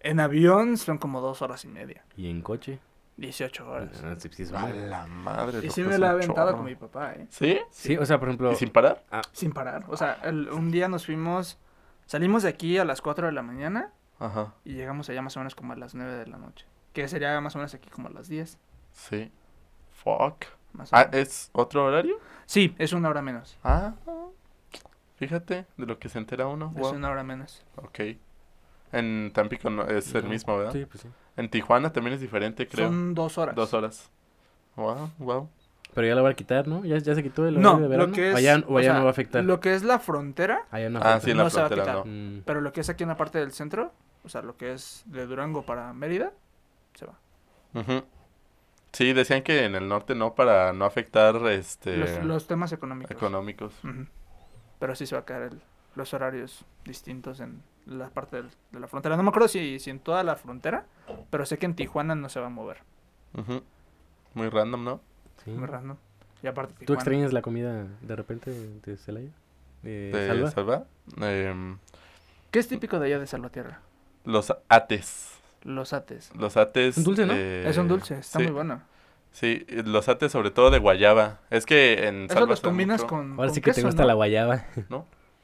En 0.00 0.20
avión 0.20 0.76
son 0.78 0.98
como 0.98 1.20
dos 1.20 1.42
horas 1.42 1.64
y 1.64 1.68
media, 1.68 2.04
¿Y 2.16 2.30
en 2.30 2.40
coche? 2.40 2.78
18 3.18 3.68
horas. 3.68 4.02
Ah, 4.04 4.14
sí, 4.18 4.28
sí, 4.32 4.44
es 4.44 4.52
A 4.52 4.68
la 4.70 5.06
madre. 5.06 5.64
Y 5.66 5.70
sí 5.70 5.82
me 5.82 5.98
la 5.98 6.06
he 6.06 6.10
aventado 6.10 6.48
chorro. 6.48 6.56
con 6.58 6.66
mi 6.66 6.74
papá, 6.76 7.12
¿eh? 7.14 7.26
¿Sí? 7.30 7.58
Sí, 7.70 7.96
o 7.96 8.06
sea, 8.06 8.18
por 8.18 8.28
ejemplo... 8.28 8.50
¿Y 8.52 8.54
sin 8.56 8.70
parar? 8.70 9.04
Sin 9.32 9.52
parar. 9.52 9.84
O 9.88 9.96
sea, 9.96 10.14
el- 10.24 10.48
un 10.48 10.70
día 10.70 10.88
nos 10.88 11.04
fuimos, 11.06 11.58
salimos 12.06 12.42
de 12.44 12.48
aquí 12.48 12.78
a 12.78 12.84
las 12.84 13.00
4 13.02 13.26
de 13.26 13.32
la 13.32 13.42
mañana 13.42 13.92
Ajá. 14.18 14.54
y 14.64 14.72
llegamos 14.74 15.08
allá 15.10 15.20
más 15.22 15.36
o 15.36 15.40
menos 15.40 15.54
como 15.54 15.72
a 15.72 15.76
las 15.76 15.94
9 15.94 16.12
de 16.14 16.26
la 16.26 16.38
noche. 16.38 16.66
Que 16.92 17.08
sería 17.08 17.40
más 17.40 17.54
o 17.54 17.58
menos 17.58 17.72
aquí 17.74 17.88
como 17.90 18.08
a 18.08 18.10
las 18.10 18.28
10. 18.28 18.58
Sí. 18.92 19.30
Fuck. 20.04 20.44
Más 20.72 20.92
o 20.92 20.96
Ah. 20.96 21.08
¿es 21.12 21.50
otro 21.52 21.84
horario? 21.86 22.18
Sí, 22.46 22.74
es 22.78 22.92
una 22.92 23.08
hora 23.08 23.22
menos. 23.22 23.58
Ah. 23.64 23.94
Fíjate 25.16 25.66
de 25.76 25.86
lo 25.86 25.98
que 25.98 26.08
se 26.08 26.18
entera 26.18 26.46
uno. 26.46 26.72
Es 26.76 26.80
Wow. 26.82 26.92
una 26.94 27.10
hora 27.10 27.22
menos. 27.22 27.64
Ok. 27.76 28.00
En 28.92 29.30
Tampico 29.32 29.70
no, 29.70 29.84
es 29.86 30.14
el 30.14 30.24
no. 30.24 30.30
mismo, 30.30 30.56
¿verdad? 30.58 30.72
Sí, 30.72 30.84
pues 30.84 31.02
sí. 31.02 31.08
En 31.36 31.48
Tijuana 31.48 31.92
también 31.92 32.14
es 32.14 32.20
diferente, 32.20 32.66
creo. 32.66 32.88
Son 32.88 33.14
dos 33.14 33.38
horas. 33.38 33.54
Dos 33.54 33.72
horas. 33.72 34.10
Wow, 34.76 35.10
wow. 35.18 35.48
Pero 35.94 36.06
ya 36.08 36.14
lo 36.14 36.22
va 36.22 36.30
a 36.30 36.34
quitar, 36.34 36.66
¿no? 36.66 36.84
¿Ya, 36.84 36.98
ya 36.98 37.14
se 37.14 37.22
quitó 37.22 37.46
el 37.46 37.60
No, 37.60 37.70
horario 37.72 37.82
de 37.84 37.88
verano? 37.88 38.08
lo 38.08 38.14
que 38.14 38.30
es. 38.30 38.36
Allá, 38.36 38.56
o 38.66 38.74
o 38.74 38.78
allá 38.78 38.88
sea, 38.90 38.98
no 38.98 39.04
va 39.04 39.08
a 39.08 39.12
afectar. 39.12 39.44
Lo 39.44 39.60
que 39.60 39.74
es 39.74 39.82
la 39.82 39.98
frontera, 39.98 40.66
Allá 40.70 40.90
no 40.90 40.98
Ah, 40.98 41.02
afecta. 41.14 41.20
sí, 41.24 41.30
en 41.30 41.36
la 41.36 41.44
No 41.44 41.50
se 41.50 41.60
va 41.60 41.66
a 41.66 41.68
frontera 41.68 41.92
quitar. 41.92 42.06
no. 42.06 42.12
Mm. 42.38 42.42
pero 42.44 42.60
lo 42.60 42.72
que 42.72 42.80
es 42.80 42.88
aquí 42.90 43.02
en 43.04 43.08
la 43.10 43.16
parte 43.16 43.38
del 43.38 43.52
centro, 43.52 43.92
o 44.24 44.28
sea, 44.28 44.42
lo 44.42 44.56
que 44.56 44.72
es 44.72 45.02
de 45.06 45.26
Durango 45.26 45.64
para 45.64 45.92
Mérida, 45.92 46.32
se 46.94 47.06
va. 47.06 47.14
Ujú. 47.74 48.04
Sí, 48.92 49.12
decían 49.14 49.42
que 49.42 49.64
en 49.64 49.74
el 49.74 49.88
norte 49.88 50.14
no 50.14 50.34
para 50.34 50.72
no 50.72 50.84
afectar 50.84 51.36
este 51.48 51.96
Los, 51.96 52.22
los 52.24 52.46
temas 52.46 52.72
económicos. 52.72 53.10
económicos. 53.10 53.72
Pero 54.78 54.94
sí 54.94 55.06
se 55.06 55.14
va 55.14 55.22
a 55.22 55.24
quedar 55.24 55.42
el- 55.42 55.62
los 55.94 56.12
horarios 56.14 56.64
distintos 56.84 57.40
en, 57.40 57.62
la 57.86 58.08
parte 58.10 58.36
del- 58.36 58.50
de 58.70 58.80
la 58.80 58.86
frontera. 58.88 59.16
No 59.16 59.22
me 59.22 59.30
acuerdo 59.30 59.48
si, 59.48 59.78
si 59.78 59.90
en 59.90 59.98
toda 60.00 60.22
la 60.24 60.36
frontera, 60.36 60.86
pero 61.30 61.46
sé 61.46 61.58
que 61.58 61.66
en 61.66 61.74
Tijuana 61.74 62.14
no 62.14 62.28
se 62.28 62.38
va 62.40 62.46
a 62.46 62.50
mover. 62.50 62.78
Ujú. 63.36 63.62
Muy 64.34 64.48
random, 64.48 64.84
¿no? 64.84 65.00
Sí. 65.44 65.50
Muy 65.50 65.66
random. 65.66 65.96
Y 66.42 66.46
aparte 66.48 66.84
¿Tú 66.84 66.94
extrañas 66.94 67.32
la 67.32 67.40
comida 67.42 67.86
de 68.00 68.16
repente 68.16 68.50
de 68.50 68.96
Celaya? 68.96 69.30
¿De 69.82 70.10
De 70.12 70.26
Salva? 70.28 70.50
Salva. 70.50 70.84
Em, 71.28 71.78
¿Qué 72.50 72.58
es 72.58 72.68
típico 72.68 72.98
de 73.00 73.06
allá 73.06 73.18
de 73.18 73.26
Salvatierra? 73.26 73.80
los 74.24 74.52
ates. 74.68 75.40
Los 75.64 75.92
ates. 75.92 76.30
Los 76.36 76.56
ates. 76.56 76.96
Un 76.98 77.04
dulce, 77.04 77.26
¿no? 77.26 77.32
eh, 77.34 77.64
es 77.66 77.76
un 77.78 77.88
dulce, 77.88 78.18
está 78.18 78.38
sí, 78.38 78.44
muy 78.44 78.52
bueno. 78.52 78.82
Sí, 79.30 79.64
los 79.68 80.08
ates 80.08 80.30
sobre 80.32 80.50
todo 80.50 80.70
de 80.70 80.78
guayaba. 80.78 81.40
Es 81.50 81.64
que 81.66 82.06
en 82.08 82.24
Eso 82.24 82.34
Salva 82.34 82.48
los 82.48 82.60
combinas 82.60 83.00
mucho- 83.00 83.08
con, 83.08 83.30
Ahora 83.32 83.46
con 83.46 83.54
sí 83.54 83.60
que 83.60 83.70
te 83.70 83.76
queso, 83.76 83.86
gusta 83.88 84.02
¿no? 84.02 84.08
la 84.08 84.14
guayaba. 84.14 84.66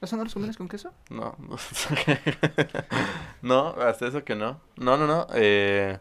¿Eso 0.00 0.16
no 0.16 0.24
los 0.24 0.32
combinas 0.34 0.56
con 0.56 0.68
queso? 0.68 0.92
No, 1.10 1.34
no, 1.38 1.56
no, 3.42 3.68
hasta 3.80 4.06
eso 4.06 4.24
que 4.24 4.34
no. 4.34 4.60
No, 4.76 4.96
no, 4.96 5.06
no. 5.06 5.26
eh, 5.34 5.98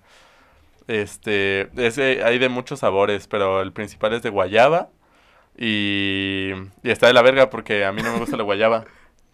este, 0.87 1.69
ese 1.85 2.23
hay 2.23 2.39
de 2.39 2.49
muchos 2.49 2.79
sabores, 2.79 3.27
pero 3.27 3.61
el 3.61 3.71
principal 3.73 4.13
es 4.13 4.21
de 4.23 4.29
guayaba 4.29 4.89
y, 5.57 6.51
y 6.83 6.89
está 6.91 7.07
de 7.07 7.13
la 7.13 7.21
verga 7.21 7.49
porque 7.49 7.85
a 7.85 7.91
mí 7.91 8.01
no 8.03 8.13
me 8.13 8.19
gusta 8.19 8.37
la 8.37 8.43
guayaba. 8.43 8.85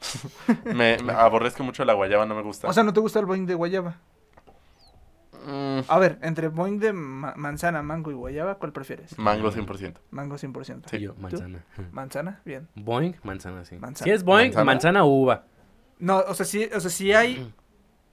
me, 0.66 0.98
me 1.00 1.14
aborrezco 1.14 1.64
mucho 1.64 1.86
la 1.86 1.94
guayaba, 1.94 2.26
no 2.26 2.36
me 2.36 2.42
gusta. 2.42 2.68
O 2.68 2.74
sea, 2.74 2.84
¿no 2.84 2.94
te 2.94 3.00
gusta 3.00 3.20
el 3.20 3.26
boing 3.26 3.46
de 3.46 3.56
guayaba? 3.56 3.98
Mm, 5.46 5.80
A 5.88 6.00
ver, 6.00 6.20
entre 6.22 6.48
boing 6.48 6.80
de 6.80 6.94
ma- 6.94 7.34
manzana, 7.36 7.82
mango 7.84 8.12
y 8.12 8.14
guayaba, 8.14 8.56
¿cuál 8.56 8.72
prefieres? 8.72 9.18
mango 9.20 9.52
100%. 9.52 9.96
Mango 10.12 10.36
100%. 10.38 10.90
Sí. 10.90 11.00
Yo, 11.00 11.16
manzana. 11.16 11.64
¿Manzana? 11.92 12.42
Bien. 12.46 12.68
Boing, 12.76 13.16
manzana, 13.24 13.66
sí. 13.66 13.78
Manzana. 13.78 14.06
Si 14.06 14.12
es 14.12 14.24
boing, 14.24 14.54
¿Manzana? 14.66 15.04
uva. 15.06 15.44
No, 16.00 16.20
o 16.20 16.34
sea, 16.34 16.46
si, 16.46 16.66
o 16.66 16.80
sea, 16.80 16.90
si 16.90 17.14
hay 17.14 17.54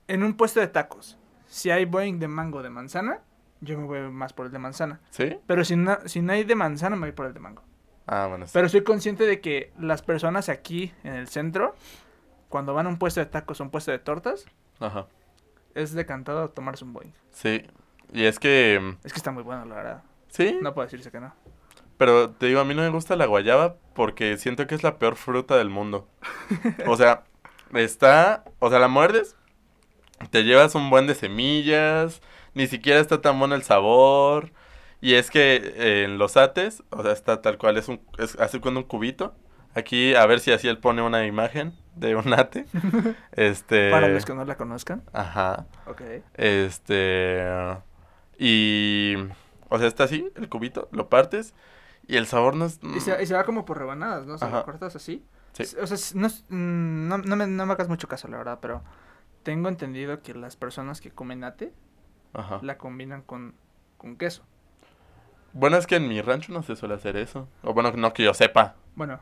en 0.07 0.23
un 0.23 0.33
puesto 0.35 0.59
de 0.59 0.67
tacos, 0.67 1.17
si 1.47 1.69
hay 1.69 1.85
boing 1.85 2.19
de 2.19 2.27
mango 2.27 2.59
o 2.59 2.63
de 2.63 2.69
manzana, 2.69 3.19
yo 3.61 3.77
me 3.77 3.85
voy 3.85 3.99
más 4.11 4.33
por 4.33 4.45
el 4.47 4.51
de 4.51 4.59
manzana. 4.59 4.99
¿Sí? 5.09 5.37
Pero 5.45 5.63
si 5.65 5.75
no, 5.75 5.97
si 6.05 6.21
no 6.21 6.33
hay 6.33 6.43
de 6.43 6.55
manzana, 6.55 6.95
me 6.95 7.07
voy 7.07 7.11
por 7.11 7.25
el 7.27 7.33
de 7.33 7.39
mango. 7.39 7.63
Ah, 8.07 8.27
bueno. 8.27 8.45
sí. 8.45 8.51
Pero 8.53 8.67
soy 8.69 8.83
consciente 8.83 9.25
de 9.25 9.39
que 9.41 9.71
las 9.79 10.01
personas 10.01 10.49
aquí 10.49 10.91
en 11.03 11.13
el 11.13 11.27
centro, 11.27 11.75
cuando 12.49 12.73
van 12.73 12.87
a 12.87 12.89
un 12.89 12.97
puesto 12.97 13.19
de 13.19 13.25
tacos 13.27 13.61
o 13.61 13.63
un 13.63 13.69
puesto 13.69 13.91
de 13.91 13.99
tortas, 13.99 14.45
Ajá. 14.79 15.07
Es 15.75 15.93
decantado 15.93 16.49
tomarse 16.49 16.83
un 16.83 16.93
boing. 16.93 17.13
Sí. 17.31 17.63
Y 18.13 18.25
es 18.25 18.39
que... 18.39 18.79
mm, 18.81 18.97
Es 19.05 19.13
que 19.13 19.19
está 19.19 19.31
muy 19.31 19.43
bueno, 19.43 19.65
la 19.65 19.75
verdad. 19.75 20.03
Sí, 20.29 20.57
No 20.61 20.73
puedo 20.73 20.85
decirse 20.85 21.11
que 21.11 21.19
no. 21.19 21.33
Pero 21.97 22.31
te 22.31 22.47
digo, 22.47 22.59
a 22.59 22.65
mí 22.65 22.73
no 22.73 22.81
me 22.81 22.89
gusta 22.89 23.15
la 23.15 23.25
guayaba 23.27 23.75
porque 23.93 24.37
siento 24.37 24.65
que 24.65 24.75
es 24.75 24.83
la 24.83 24.97
peor 24.97 25.15
fruta 25.15 25.57
del 25.57 25.69
mundo. 25.69 26.07
O 26.87 26.97
sea, 26.97 27.23
está, 27.75 28.43
o 28.59 28.69
sea, 28.69 28.79
la 28.79 28.87
muerdes, 28.87 29.35
te 30.31 30.43
llevas 30.43 30.73
un 30.75 30.89
buen 30.89 31.07
de 31.07 31.15
semillas, 31.15 32.21
ni 32.53 32.67
siquiera 32.67 32.99
está 32.99 33.21
tan 33.21 33.37
bueno 33.39 33.55
el 33.55 33.63
sabor. 33.63 34.51
Y 34.99 35.13
es 35.15 35.31
que 35.31 35.55
eh, 35.75 36.03
en 36.05 36.17
los 36.17 36.37
ates, 36.37 36.83
o 36.91 37.01
sea, 37.03 37.11
está 37.11 37.41
tal 37.41 37.57
cual, 37.57 37.77
es 37.77 37.87
un, 37.87 38.01
es 38.17 38.35
así 38.39 38.59
con 38.59 38.77
un 38.77 38.83
cubito. 38.83 39.35
Aquí, 39.73 40.15
a 40.15 40.25
ver 40.25 40.39
si 40.39 40.51
así 40.51 40.67
él 40.67 40.77
pone 40.79 41.01
una 41.01 41.25
imagen 41.25 41.73
de 41.95 42.15
un 42.15 42.33
ate. 42.33 42.65
Este. 43.31 43.91
Para 43.91 44.07
los 44.07 44.25
que 44.25 44.33
no 44.33 44.45
la 44.45 44.55
conozcan. 44.57 45.03
Ajá. 45.13 45.65
Ok. 45.85 46.01
Este. 46.35 47.45
Y. 48.37 49.15
O 49.69 49.77
sea, 49.77 49.87
está 49.87 50.03
así, 50.05 50.31
el 50.35 50.49
cubito, 50.49 50.89
lo 50.91 51.09
partes. 51.09 51.53
Y 52.07 52.17
el 52.17 52.25
sabor 52.25 52.55
no 52.55 52.65
es. 52.65 52.79
Y 52.95 52.99
se, 52.99 53.21
y 53.21 53.25
se 53.25 53.33
va 53.33 53.43
como 53.43 53.63
por 53.65 53.77
rebanadas, 53.77 54.25
¿no? 54.25 54.33
O 54.33 54.37
sea, 54.37 54.47
Ajá. 54.47 54.57
lo 54.59 54.65
cortas 54.65 54.95
así. 54.95 55.23
Sí. 55.53 55.63
O 55.81 55.87
sea, 55.87 55.97
no, 56.15 56.27
mm, 56.27 57.07
no, 57.07 57.17
no 57.19 57.35
me, 57.35 57.47
no 57.47 57.65
me 57.65 57.73
hagas 57.73 57.89
mucho 57.89 58.07
caso, 58.07 58.27
la 58.27 58.37
verdad, 58.37 58.59
pero 58.61 58.83
tengo 59.43 59.69
entendido 59.69 60.21
que 60.21 60.33
las 60.33 60.55
personas 60.55 61.01
que 61.01 61.11
comen 61.11 61.43
ate 61.43 61.73
Ajá. 62.33 62.59
la 62.61 62.77
combinan 62.77 63.21
con, 63.21 63.53
con 63.97 64.15
queso. 64.15 64.43
Bueno, 65.53 65.77
es 65.77 65.87
que 65.87 65.97
en 65.97 66.07
mi 66.07 66.21
rancho 66.21 66.53
no 66.53 66.63
se 66.63 66.75
suele 66.75 66.95
hacer 66.95 67.17
eso. 67.17 67.47
O 67.63 67.73
bueno, 67.73 67.91
no 67.91 68.13
que 68.13 68.23
yo 68.23 68.33
sepa. 68.33 68.75
Bueno, 68.95 69.19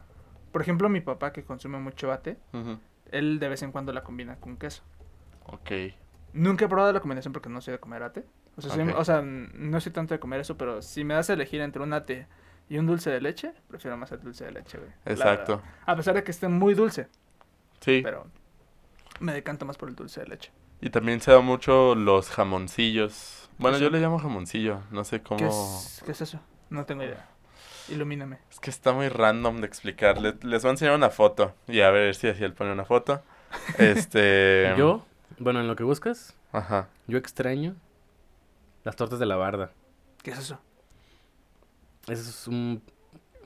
por 0.52 0.62
ejemplo, 0.62 0.90
mi 0.90 1.02
papá 1.02 1.32
que 1.34 1.44
consume 1.44 1.78
mucho 1.80 2.12
ate, 2.12 2.38
Ujú. 2.54 2.80
él 3.12 3.40
de 3.40 3.50
vez 3.50 3.62
en 3.64 3.72
cuando 3.72 3.94
la 3.94 4.04
combina 4.04 4.36
con 4.38 4.58
queso. 4.58 4.84
Ok. 5.46 5.72
Nunca 6.34 6.66
he 6.66 6.68
probado 6.68 6.94
la 6.94 7.00
combinación 7.00 7.34
porque 7.34 7.50
no 7.50 7.60
soy 7.62 7.72
de 7.74 7.80
comer 7.80 8.04
ate. 8.04 8.26
O 8.56 8.62
sea, 8.62 8.72
soy- 8.72 8.90
Ok. 8.90 8.96
o 8.98 9.06
sea, 9.06 9.22
no 9.24 9.80
soy 9.82 9.92
tanto 9.92 10.14
de 10.14 10.20
comer 10.20 10.42
eso, 10.42 10.58
pero 10.58 10.82
si 10.82 11.04
me 11.04 11.14
das 11.14 11.30
a 11.30 11.34
elegir 11.34 11.62
entre 11.62 11.82
un 11.82 11.94
ate 11.94 12.28
y 12.70 12.78
un 12.78 12.86
dulce 12.86 13.10
de 13.10 13.20
leche, 13.22 13.54
prefiero 13.68 13.98
más 13.98 14.12
el 14.12 14.20
dulce 14.22 14.46
de 14.46 14.52
leche, 14.52 14.78
güey. 14.78 14.92
Exacto. 15.06 15.62
A 15.86 15.96
pesar 15.96 16.14
de 16.16 16.24
que 16.24 16.32
esté 16.32 16.48
muy 16.50 16.74
dulce, 16.76 17.08
Sí. 17.80 18.02
pero 18.04 18.28
me 19.20 19.34
decanto 19.34 19.66
más 19.66 19.78
por 19.78 19.90
el 19.90 19.96
dulce 19.96 20.20
de 20.22 20.28
leche. 20.28 20.52
Y 20.82 20.90
también 20.92 21.20
se 21.20 21.32
da 21.32 21.40
mucho 21.40 21.96
los 21.96 22.30
jamoncillos. 22.30 23.50
Bueno, 23.58 23.78
¿Qué 23.78 23.84
yo 23.86 23.90
le 23.90 24.00
llamo 24.00 24.20
jamoncillo. 24.20 24.82
No 24.92 25.04
sé 25.04 25.22
cómo. 25.22 25.40
¿Qué 25.40 25.48
es, 25.48 26.02
¿Qué 26.06 26.12
es 26.12 26.22
eso? 26.22 26.40
No 26.70 26.86
tengo 26.86 27.04
idea. 27.04 27.28
Ilumíname. 27.92 28.38
Es 28.52 28.60
que 28.60 28.70
está 28.70 28.94
muy 28.94 29.10
random 29.10 29.62
de 29.62 29.68
explicar. 29.68 30.22
Le- 30.22 30.36
les 30.44 30.62
voy 30.64 30.70
a 30.70 30.72
enseñar 30.72 30.96
una 30.96 31.10
foto. 31.10 31.54
Y 31.68 31.82
a 31.82 31.90
ver 31.90 32.14
si 32.16 32.28
así 32.28 32.44
él 32.44 32.54
pone 32.54 32.72
una 32.72 32.86
foto. 32.86 33.22
Este. 33.80 34.74
Yo, 34.78 35.06
bueno, 35.40 35.60
en 35.60 35.68
lo 35.68 35.76
que 35.76 35.84
buscas, 35.84 36.36
Ajá. 36.52 36.88
yo 37.08 37.18
extraño 37.18 37.76
las 38.84 38.96
tortas 38.96 39.18
de 39.20 39.26
la 39.26 39.36
barda. 39.38 39.72
¿Qué 40.24 40.32
es 40.32 40.40
eso? 40.40 40.60
Eso 42.08 42.30
es 42.30 42.48
un... 42.48 42.82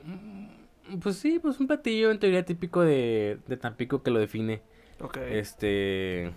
un- 0.04 1.00
Pues 1.00 1.16
sí, 1.16 1.38
pues 1.38 1.58
un 1.60 1.66
platillo 1.66 2.10
en 2.10 2.18
teoría 2.18 2.44
típico 2.44 2.82
de, 2.82 3.38
de 3.46 3.56
Tampico 3.56 4.02
que 4.02 4.10
lo 4.10 4.18
define. 4.18 4.60
Ok. 5.00 5.16
Este... 5.16 6.30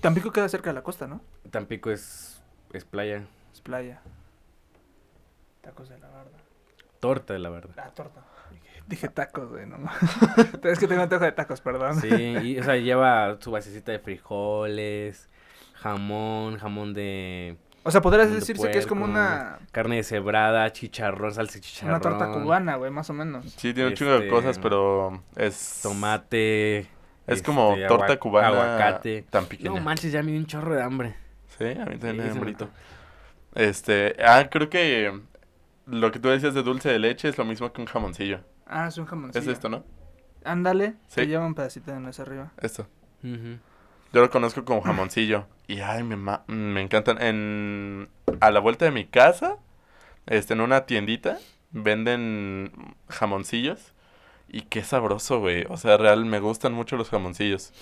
Tampico 0.00 0.32
queda 0.32 0.48
cerca 0.48 0.70
de 0.70 0.74
la 0.74 0.82
costa, 0.82 1.06
¿no? 1.06 1.20
Tampico 1.50 1.90
es, 1.90 2.42
es 2.72 2.84
playa. 2.84 3.24
Es 3.52 3.60
playa. 3.60 4.00
Tacos 5.60 5.88
de 5.90 5.98
la 5.98 6.08
barda. 6.08 6.38
Torta 7.02 7.32
de 7.32 7.40
la 7.40 7.48
barda. 7.48 7.74
Ah, 7.76 7.90
torta. 7.92 8.20
Dije, 8.86 9.08
tacos, 9.08 9.50
güey, 9.50 9.66
no. 9.66 9.76
es 10.62 10.78
que 10.78 10.86
tengo 10.86 11.02
antojo 11.02 11.24
de 11.24 11.32
tacos, 11.32 11.60
perdón. 11.60 12.00
Sí, 12.00 12.08
y, 12.08 12.58
o 12.60 12.62
sea, 12.62 12.76
lleva 12.76 13.38
su 13.40 13.50
basecita 13.50 13.90
de 13.90 13.98
frijoles, 13.98 15.28
jamón, 15.74 16.58
jamón 16.58 16.94
de 16.94 17.56
O 17.82 17.90
sea, 17.90 18.02
podrías 18.02 18.28
de 18.28 18.36
decirse 18.36 18.70
que 18.70 18.78
es 18.78 18.86
como 18.86 19.04
una, 19.04 19.58
carne 19.72 19.96
deshebrada, 19.96 20.70
chicharrón, 20.70 21.34
salsa 21.34 21.54
de 21.54 21.60
chicharrón. 21.62 21.96
una 21.96 22.00
torta 22.00 22.30
cubana, 22.30 22.76
güey, 22.76 22.92
más 22.92 23.10
o 23.10 23.14
menos. 23.14 23.46
Sí, 23.56 23.74
tiene 23.74 23.88
un 23.88 23.94
chingo 23.94 24.12
de 24.12 24.18
Este, 24.18 24.30
cosas, 24.30 24.60
pero 24.60 25.24
es. 25.34 25.80
Tomate. 25.82 26.86
Es 27.26 27.42
como 27.42 27.72
este, 27.72 27.88
torta 27.88 28.04
agua- 28.04 28.18
cubana 28.20 28.48
Aguacate. 28.48 29.22
tan 29.28 29.46
pequeña. 29.46 29.70
No 29.70 29.80
manches, 29.80 30.12
ya 30.12 30.22
me 30.22 30.30
dio 30.30 30.38
un 30.38 30.46
chorro 30.46 30.72
de 30.76 30.82
hambre. 30.82 31.16
Sí, 31.58 31.64
a 31.64 31.84
mí 31.84 31.98
también 31.98 32.00
Sí, 32.00 32.06
me 32.06 32.24
me 32.24 32.30
hambrito. 32.30 32.68
Este, 33.56 34.14
ah, 34.24 34.48
creo 34.48 34.70
que 34.70 35.20
lo 35.86 36.10
que 36.12 36.18
tú 36.18 36.28
decías 36.28 36.54
de 36.54 36.62
dulce 36.62 36.88
de 36.90 36.98
leche 36.98 37.28
es 37.28 37.38
lo 37.38 37.44
mismo 37.44 37.72
que 37.72 37.80
un 37.80 37.86
jamoncillo. 37.86 38.40
Ah, 38.66 38.88
es 38.88 38.98
un 38.98 39.06
jamoncillo. 39.06 39.40
Es 39.42 39.48
esto, 39.48 39.68
¿no? 39.68 39.84
Ándale, 40.44 40.94
Sí. 41.08 41.16
te 41.16 41.26
lleva 41.26 41.46
un 41.46 41.54
pedacito 41.54 41.92
de 41.92 42.00
nuez 42.00 42.18
arriba. 42.20 42.52
Esto. 42.60 42.86
Yo 43.22 44.20
lo 44.20 44.30
conozco 44.30 44.64
como 44.64 44.82
jamoncillo. 44.82 45.46
Y 45.66 45.80
ay, 45.80 46.02
me, 46.02 46.16
ma- 46.16 46.42
me 46.48 46.80
encantan. 46.82 47.20
En, 47.22 48.08
a 48.40 48.50
la 48.50 48.60
vuelta 48.60 48.84
de 48.84 48.90
mi 48.90 49.06
casa, 49.06 49.56
este, 50.26 50.54
en 50.54 50.60
una 50.60 50.86
tiendita, 50.86 51.38
venden 51.70 52.72
jamoncillos. 53.08 53.94
Y 54.48 54.62
qué 54.62 54.82
sabroso, 54.84 55.40
güey. 55.40 55.64
O 55.70 55.76
sea, 55.76 55.96
real, 55.96 56.24
me 56.26 56.40
gustan 56.40 56.72
mucho 56.74 56.96
los 56.96 57.08
jamoncillos. 57.08 57.72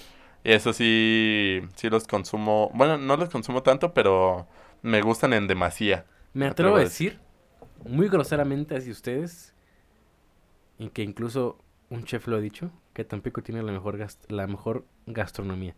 Y 0.45 0.53
eso 0.53 0.73
sí, 0.73 1.63
sí 1.75 1.91
los 1.91 2.07
consumo. 2.07 2.71
Bueno, 2.75 2.97
no 2.99 3.17
los 3.17 3.29
consumo 3.29 3.63
tanto, 3.63 3.93
pero 3.93 4.47
me 4.83 5.03
gustan 5.03 5.33
en 5.33 5.47
demasía. 5.49 6.05
Me 6.33 6.45
Me 6.45 6.51
atrevo 6.51 6.71
atrevo 6.71 6.77
a 6.77 6.81
a 6.81 6.85
decir, 6.85 7.19
muy 7.85 8.09
groseramente 8.09 8.77
hacia 8.77 8.93
ustedes, 8.93 9.55
y 10.79 10.89
que 10.91 11.03
incluso 11.03 11.59
un 11.89 12.05
chef 12.05 12.27
lo 12.29 12.37
ha 12.37 12.41
dicho, 12.41 12.71
que 12.95 13.05
Tampico 13.05 13.43
tiene 13.43 13.63
la 13.63 13.73
mejor, 13.73 13.99
la 14.29 14.47
mejor 14.47 14.85
gastronomía. 15.07 15.75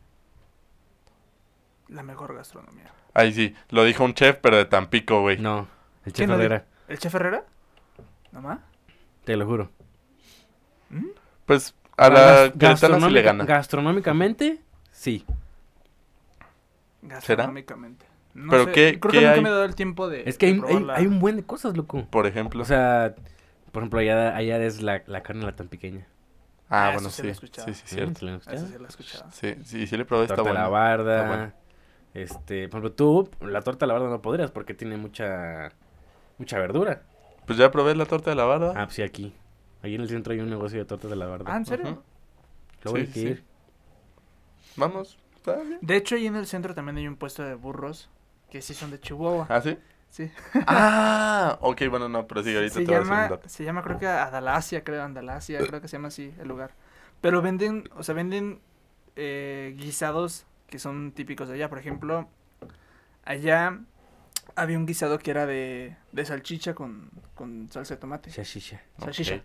La 1.88 2.02
mejor 2.02 2.34
gastronomía. 2.34 2.90
Ay, 3.14 3.32
sí, 3.32 3.54
lo 3.70 3.84
dijo 3.84 4.04
un 4.04 4.14
chef, 4.14 4.36
pero 4.40 4.56
de 4.56 4.64
Tampico, 4.64 5.20
güey. 5.20 5.38
No, 5.38 5.68
el 6.04 6.12
chef 6.12 6.16
¿Quién 6.16 6.30
lo 6.30 6.38
di- 6.38 6.44
Herrera, 6.44 6.66
¿El 6.88 6.98
chef 6.98 7.14
Herrera? 7.14 7.44
¿Nomás? 8.32 8.60
te 9.24 9.36
lo 9.36 9.46
juro. 9.46 9.70
¿Mm? 10.90 11.06
Pues 11.46 11.74
a 11.96 12.08
la 12.08 12.52
sí 12.52 13.10
le 13.10 13.22
gana. 13.22 13.44
Gastronómicamente, 13.44 14.60
sí. 14.90 15.24
Gastronómicamente. 17.02 18.06
No 18.34 18.50
¿Pero 18.50 18.64
sé, 18.64 18.72
qué- 18.72 19.00
Creo 19.00 19.12
qué 19.12 19.18
que 19.18 19.24
nunca 19.24 19.34
hay? 19.34 19.40
me 19.42 19.48
he 19.48 19.52
dado 19.52 19.64
el 19.64 19.74
tiempo 19.74 20.08
de. 20.08 20.22
Es 20.26 20.38
que 20.38 20.46
hay, 20.46 20.58
de 20.60 20.92
hay, 20.94 21.06
un 21.06 21.18
buen 21.18 21.36
de 21.36 21.42
cosas, 21.44 21.76
loco. 21.76 22.06
Por 22.10 22.26
ejemplo. 22.26 22.62
O 22.62 22.64
sea, 22.64 23.14
por 23.72 23.82
ejemplo, 23.82 24.00
allá, 24.00 24.34
allá 24.36 24.58
es 24.64 24.80
la, 24.82 25.02
la 25.06 25.22
carne 25.22 25.44
la 25.44 25.54
tan 25.54 25.68
pequeña. 25.68 26.06
ah, 26.68 26.86
ah, 26.88 26.92
bueno, 26.92 27.08
eso 27.08 27.16
sí 27.16 27.22
sí. 27.22 27.26
lo 27.26 27.32
he. 27.32 27.34
Sí, 27.34 27.74
sí, 27.74 27.82
¿Sí? 27.86 27.94
cierto. 27.96 28.20
¿Sí 28.20 28.24
lo 28.26 28.30
han 28.32 28.36
Eso 28.38 28.50
escuchado? 28.50 29.30
sí 29.30 29.46
lo 29.46 29.52
he. 29.52 29.54
Sí, 29.56 29.64
sí, 29.64 29.86
sí 29.86 29.96
le 29.96 30.04
probé, 30.04 30.24
está 30.24 30.36
torta 30.36 30.50
de 30.50 30.54
la 30.58 30.68
barda. 30.68 31.44
Está. 31.44 31.54
Este, 32.14 32.68
por 32.68 32.80
ejemplo, 32.80 32.92
tú, 32.92 33.30
la 33.40 33.62
torta 33.62 33.86
de 33.86 33.88
la 33.88 33.94
barda 33.98 34.10
no 34.10 34.22
podrías 34.22 34.50
porque 34.50 34.74
tiene 34.74 34.96
mucha 34.96 35.70
mucha 36.38 36.58
verdura. 36.58 37.02
Pues 37.46 37.58
ya 37.58 37.70
probé 37.70 37.94
la 37.94 38.06
torta 38.06 38.30
de 38.30 38.36
la 38.36 38.44
barda. 38.44 38.72
Ah, 38.76 38.84
pues 38.86 38.96
sí, 38.96 39.02
aquí. 39.02 39.34
Ahí 39.82 39.94
en 39.94 40.02
el 40.02 40.08
centro 40.08 40.32
hay 40.32 40.40
un 40.40 40.50
negocio 40.50 40.78
de 40.78 40.84
tortas 40.84 41.10
de 41.10 41.16
la 41.16 41.26
barda. 41.26 41.52
Ah, 41.52 41.56
¿en 41.56 41.66
serio? 41.66 42.02
Luego 42.84 42.98
hay 42.98 43.06
sí, 43.06 43.12
que 43.12 43.20
sí. 43.20 43.26
ir. 43.28 43.44
Vamos. 44.76 45.18
Está 45.36 45.56
bien. 45.56 45.78
De 45.80 45.96
hecho, 45.96 46.14
ahí 46.14 46.26
en 46.26 46.36
el 46.36 46.46
centro 46.46 46.74
también 46.74 46.96
hay 46.98 47.08
un 47.08 47.16
puesto 47.16 47.42
de 47.42 47.54
burros 47.54 48.08
que 48.52 48.60
sí 48.60 48.74
son 48.74 48.90
de 48.90 49.00
Chihuahua. 49.00 49.46
¿Ah, 49.48 49.62
sí? 49.62 49.78
Sí. 50.10 50.30
Ah, 50.66 51.58
ok, 51.62 51.82
bueno, 51.88 52.06
no, 52.08 52.26
pero 52.26 52.42
sí, 52.42 52.54
ahorita 52.54 52.74
Se 52.74 52.82
te 52.82 52.90
voy 52.90 52.96
a 52.96 52.98
decir 53.00 53.16
un 53.16 53.22
llama, 53.22 53.28
dato. 53.28 53.48
se 53.48 53.64
llama 53.64 53.82
creo 53.82 53.98
que 53.98 54.06
Adalasia, 54.06 54.84
creo, 54.84 55.02
Andalasia, 55.02 55.64
creo 55.66 55.80
que 55.80 55.88
se 55.88 55.96
llama 55.96 56.08
así 56.08 56.34
el 56.38 56.48
lugar. 56.48 56.72
Pero 57.22 57.40
venden, 57.40 57.88
o 57.96 58.02
sea, 58.02 58.14
venden 58.14 58.60
eh, 59.16 59.74
guisados 59.78 60.44
que 60.68 60.78
son 60.78 61.12
típicos 61.12 61.48
de 61.48 61.54
allá. 61.54 61.70
Por 61.70 61.78
ejemplo, 61.78 62.28
allá 63.24 63.80
había 64.54 64.76
un 64.78 64.86
guisado 64.86 65.18
que 65.18 65.30
era 65.30 65.46
de, 65.46 65.96
de 66.12 66.24
salchicha 66.26 66.74
con, 66.74 67.10
con 67.34 67.70
salsa 67.70 67.94
de 67.94 68.00
tomate. 68.00 68.30
Salchicha. 68.30 68.82
Ok. 69.00 69.42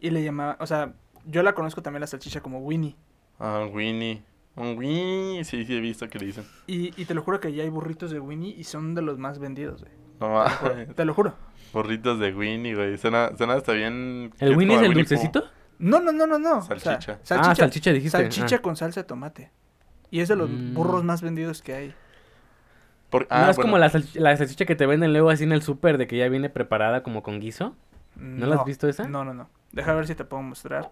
Y 0.00 0.10
le 0.10 0.22
llamaba, 0.22 0.56
o 0.60 0.66
sea, 0.66 0.92
yo 1.24 1.42
la 1.42 1.54
conozco 1.54 1.82
también 1.82 2.02
la 2.02 2.06
salchicha 2.06 2.42
como 2.42 2.58
Winnie. 2.58 2.96
Ah, 3.38 3.66
Winnie. 3.72 4.22
Un 4.56 4.76
Winnie, 4.76 5.44
sí, 5.44 5.64
sí 5.64 5.76
he 5.76 5.80
visto 5.80 6.08
que 6.08 6.18
le 6.18 6.26
dicen. 6.26 6.44
Y, 6.66 7.00
y 7.00 7.04
te 7.06 7.14
lo 7.14 7.22
juro 7.22 7.40
que 7.40 7.48
allá 7.48 7.62
hay 7.62 7.70
burritos 7.70 8.10
de 8.10 8.20
Winnie 8.20 8.54
y 8.56 8.64
son 8.64 8.94
de 8.94 9.00
los 9.02 9.18
más 9.18 9.38
vendidos, 9.38 9.80
güey. 9.82 9.92
No 10.20 10.26
Te 10.44 10.44
lo 10.44 10.50
juro, 10.50 10.74
mames. 10.74 10.94
Te 10.94 11.04
lo 11.06 11.14
juro. 11.14 11.34
Burritos 11.72 12.18
de 12.18 12.34
Winnie, 12.34 12.74
güey. 12.74 12.98
Suena, 12.98 13.30
suena 13.36 13.54
hasta 13.54 13.72
bien. 13.72 14.32
¿El 14.38 14.56
Winnie 14.56 14.76
es 14.76 14.82
el 14.82 14.88
Winnie 14.90 15.04
Pooh. 15.04 15.08
dulcecito? 15.08 15.44
No, 15.78 16.00
no, 16.00 16.12
no, 16.12 16.26
no, 16.26 16.38
no. 16.38 16.58
O 16.58 16.62
sea, 16.62 16.78
Salchicha. 16.78 17.18
Ah, 17.30 17.54
salchicha 17.54 17.92
dijiste. 17.92 18.18
Salchicha 18.18 18.56
Ah. 18.56 18.62
con 18.62 18.76
salsa 18.76 19.00
de 19.00 19.04
tomate. 19.04 19.50
Y 20.10 20.20
es 20.20 20.28
de 20.28 20.36
los 20.36 20.50
Mm. 20.50 20.74
burros 20.74 21.02
más 21.02 21.22
vendidos 21.22 21.62
que 21.62 21.74
hay. 21.74 21.94
Por- 23.10 23.22
¿No 23.22 23.28
ah, 23.30 23.50
es 23.50 23.56
bueno. 23.56 23.68
como 23.70 23.78
la, 23.78 23.90
salch- 23.90 24.14
la 24.18 24.36
salchicha 24.36 24.64
que 24.66 24.76
te 24.76 24.86
venden 24.86 25.12
luego 25.12 25.30
así 25.30 25.44
en 25.44 25.52
el 25.52 25.62
súper 25.62 25.98
de 25.98 26.06
que 26.06 26.16
ya 26.18 26.28
viene 26.28 26.50
preparada 26.50 27.02
como 27.02 27.22
con 27.22 27.40
guiso? 27.40 27.74
¿No 28.16 28.46
la 28.46 28.56
has 28.56 28.64
visto 28.64 28.88
esa? 28.88 29.08
No, 29.08 29.24
no, 29.24 29.32
no. 29.34 29.48
Deja 29.72 29.94
ver 29.94 30.06
si 30.06 30.14
te 30.14 30.24
puedo 30.24 30.42
mostrar. 30.42 30.90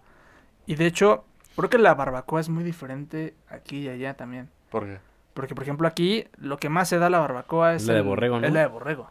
Y 0.65 0.75
de 0.75 0.87
hecho, 0.87 1.23
creo 1.55 1.69
que 1.69 1.77
la 1.77 1.93
barbacoa 1.93 2.39
es 2.41 2.49
muy 2.49 2.63
diferente 2.63 3.33
aquí 3.49 3.79
y 3.79 3.89
allá 3.89 4.13
también. 4.15 4.49
¿Por 4.69 4.85
qué? 4.85 4.99
Porque, 5.33 5.55
por 5.55 5.63
ejemplo, 5.63 5.87
aquí 5.87 6.25
lo 6.37 6.57
que 6.57 6.69
más 6.69 6.89
se 6.89 6.97
da 6.99 7.07
a 7.07 7.09
la 7.09 7.19
barbacoa 7.19 7.75
es 7.75 7.85
La 7.87 7.93
de 7.93 8.01
borrego, 8.01 8.39
¿no? 8.39 8.47
Es 8.47 8.53
la 8.53 8.61
de 8.61 8.67
borrego. 8.67 9.09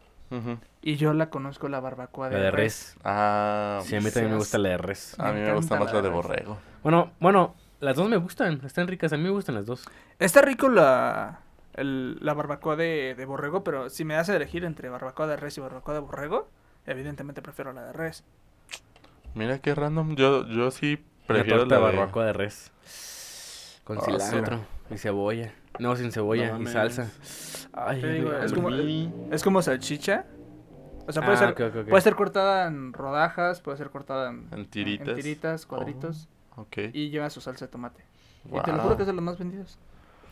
Y 0.83 0.95
yo 0.97 1.13
la 1.13 1.29
conozco 1.29 1.69
la 1.69 1.81
barbacoa 1.81 2.29
de, 2.29 2.37
La 2.37 2.43
de 2.45 2.51
res. 2.53 2.97
Ah, 3.05 3.81
Sí, 3.83 3.97
a 3.97 4.01
mí 4.01 4.11
también 4.11 4.33
me 4.33 4.39
gusta 4.39 4.59
la 4.59 4.69
de 4.71 4.79
res. 4.79 5.19
a 5.19 5.33
mí 5.33 5.41
me 5.41 5.47
me 5.47 5.55
gusta 5.55 5.77
más 5.79 5.87
la 5.93 5.95
la 5.95 6.03
de 6.03 6.09
res. 6.09 6.15
borrego. 6.17 6.59
Bueno, 6.85 7.11
bueno, 7.21 7.55
las 7.81 7.97
dos 7.97 8.09
me 8.09 8.17
gustan. 8.17 8.61
Están 8.65 8.87
ricas. 8.87 9.13
A 9.13 9.17
mí 9.17 9.25
me 9.25 9.31
gustan 9.31 9.57
las 9.57 9.67
dos. 9.67 9.89
Está 10.21 10.41
rico 10.43 10.69
la, 10.69 11.41
el- 11.75 12.19
la 12.25 12.33
barbacoa 12.35 12.77
de, 12.77 13.15
de 13.17 13.25
borrego, 13.25 13.65
pero 13.65 13.91
si 13.91 14.05
me 14.05 14.15
das 14.15 14.29
a 14.29 14.37
elegir 14.37 14.65
entre 14.65 14.89
barbacoa 14.89 15.27
de 15.27 15.37
res 15.37 15.59
y 15.59 15.61
barbacoa 15.61 15.95
de 15.95 16.01
borrego, 16.01 16.49
evidentemente 16.87 17.43
prefiero 17.43 17.73
la 17.73 17.83
de 17.87 17.93
res. 17.93 18.23
Mira 19.35 19.59
qué 19.59 19.75
random. 19.75 20.15
Yo, 20.17 20.47
yo 20.47 20.71
sí 20.71 21.05
prefiero 21.35 21.59
torta 21.61 21.79
la 21.81 21.87
de... 21.91 21.97
barbacoa 21.97 22.25
de 22.27 22.33
res. 22.33 22.71
Con 23.85 23.99
Ah, 23.99 24.03
cilantro 24.03 24.61
y 24.91 24.99
cebolla. 24.99 25.53
No, 25.79 25.97
sin 25.97 26.13
cebolla 26.13 26.53
No 26.59 26.63
y 26.63 26.67
salsa. 26.73 27.11
Ay, 27.73 28.03
digo, 28.03 28.33
es 28.33 28.53
como- 28.53 28.69
Winnie. 28.69 29.13
Es 29.31 29.43
como 29.43 29.63
salchicha. 29.63 30.27
O 31.07 31.13
sea, 31.13 31.23
puede, 31.23 31.39
Ah, 31.39 31.55
ser, 31.57 31.87
puede 31.87 32.01
ser 32.03 32.15
cortada 32.15 32.67
en 32.69 32.93
rodajas, 32.93 33.61
puede 33.61 33.79
ser 33.79 33.91
cortada 33.91 34.31
en, 34.31 34.47
En 34.53 34.67
tiritas. 34.67 35.09
en 35.09 35.15
tiritas, 35.17 35.67
cuadritos. 35.67 36.29
Ok. 36.57 36.77
Y 36.93 37.11
lleva 37.11 37.31
su 37.31 37.41
salsa 37.41 37.67
de 37.67 37.73
tomate. 37.73 38.05
Y 38.45 38.61
te 38.61 38.73
lo 38.73 38.79
juro 38.79 38.97
que 38.97 39.03
es 39.03 39.07
de 39.07 39.13
los 39.13 39.23
más 39.23 39.39
vendidos. 39.39 39.79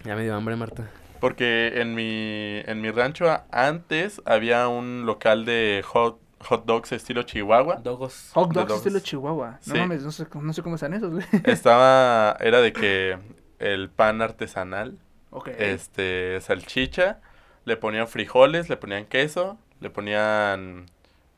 Ya 0.05 0.15
me 0.15 0.23
dio 0.23 0.35
hambre, 0.37 0.55
Marta. 0.57 0.89
Porque 1.21 1.81
en 1.81 1.95
mi, 1.97 2.61
en 2.65 2.81
mi 2.81 2.91
rancho 2.93 3.27
antes 3.51 4.23
había 4.25 4.69
un 4.69 5.05
local 5.05 5.45
de 5.45 5.83
hot, 5.85 6.21
hot 6.41 6.65
dogs 6.67 6.93
estilo 6.93 7.23
Chihuahua. 7.23 7.77
Dogos. 7.77 8.31
Hot 8.35 8.53
dogs 8.53 8.69
dogs. 8.69 8.79
estilo 8.81 9.01
Chihuahua. 9.01 9.59
No 9.67 9.75
Sí. 9.75 9.79
mames, 9.79 10.03
no 10.05 10.11
sé, 10.13 10.27
cómo- 10.27 10.45
no 10.45 10.53
sé 10.53 10.63
cómo 10.63 10.77
están 10.77 10.95
esos, 10.95 11.13
güey. 11.13 11.25
Estaba, 11.45 12.37
era 12.41 12.61
de 12.61 12.73
que 12.73 13.19
el 13.59 13.91
pan 13.91 14.23
artesanal, 14.23 14.99
ok. 15.31 15.49
este, 15.59 16.41
salchicha, 16.41 17.21
le 17.65 17.77
ponían 17.77 18.09
frijoles, 18.09 18.69
le 18.69 18.77
ponían 18.77 19.05
queso, 19.07 19.59
le 19.81 19.91
ponían, 19.91 20.87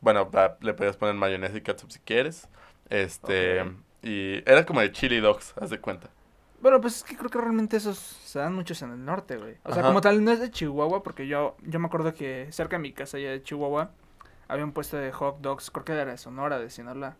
bueno, 0.01 0.29
le 0.61 0.73
podías 0.73 0.97
poner 0.97 1.15
mayonesa 1.15 1.57
y 1.57 1.61
ketchup 1.61 1.91
si 1.91 1.99
quieres, 1.99 2.47
este, 2.89 3.63
y 4.03 4.43
era 4.49 4.65
como 4.65 4.81
de 4.81 4.91
chili 4.91 5.19
dogs, 5.19 5.53
haz 5.59 5.69
de 5.69 5.79
cuenta. 5.79 6.09
Bueno, 6.61 6.79
pues 6.79 6.97
es 6.97 7.03
que 7.03 7.17
creo 7.17 7.29
que 7.31 7.39
realmente 7.39 7.75
esos 7.77 7.97
se 7.97 8.37
dan 8.37 8.53
muchos 8.53 8.79
en 8.83 8.91
el 8.91 9.03
norte, 9.03 9.37
güey. 9.37 9.55
O 9.63 9.69
sea, 9.73 9.79
Ajá. 9.79 9.87
como 9.87 10.01
tal, 10.01 10.23
no 10.23 10.31
es 10.31 10.39
de 10.39 10.51
Chihuahua, 10.51 11.01
porque 11.01 11.25
yo, 11.27 11.57
yo 11.63 11.79
me 11.79 11.87
acuerdo 11.87 12.13
que 12.13 12.47
cerca 12.51 12.75
de 12.75 12.83
mi 12.83 12.93
casa, 12.93 13.17
allá 13.17 13.31
de 13.31 13.41
Chihuahua, 13.41 13.89
había 14.51 14.65
un 14.65 14.71
puesto 14.73 14.97
de 14.97 15.11
hot 15.11 15.39
dogs, 15.41 15.71
creo 15.71 15.85
que 15.85 15.93
era 15.93 16.05
de 16.05 16.17
Sonora, 16.17 16.59
de 16.59 16.69
Sinaloa. 16.69 17.15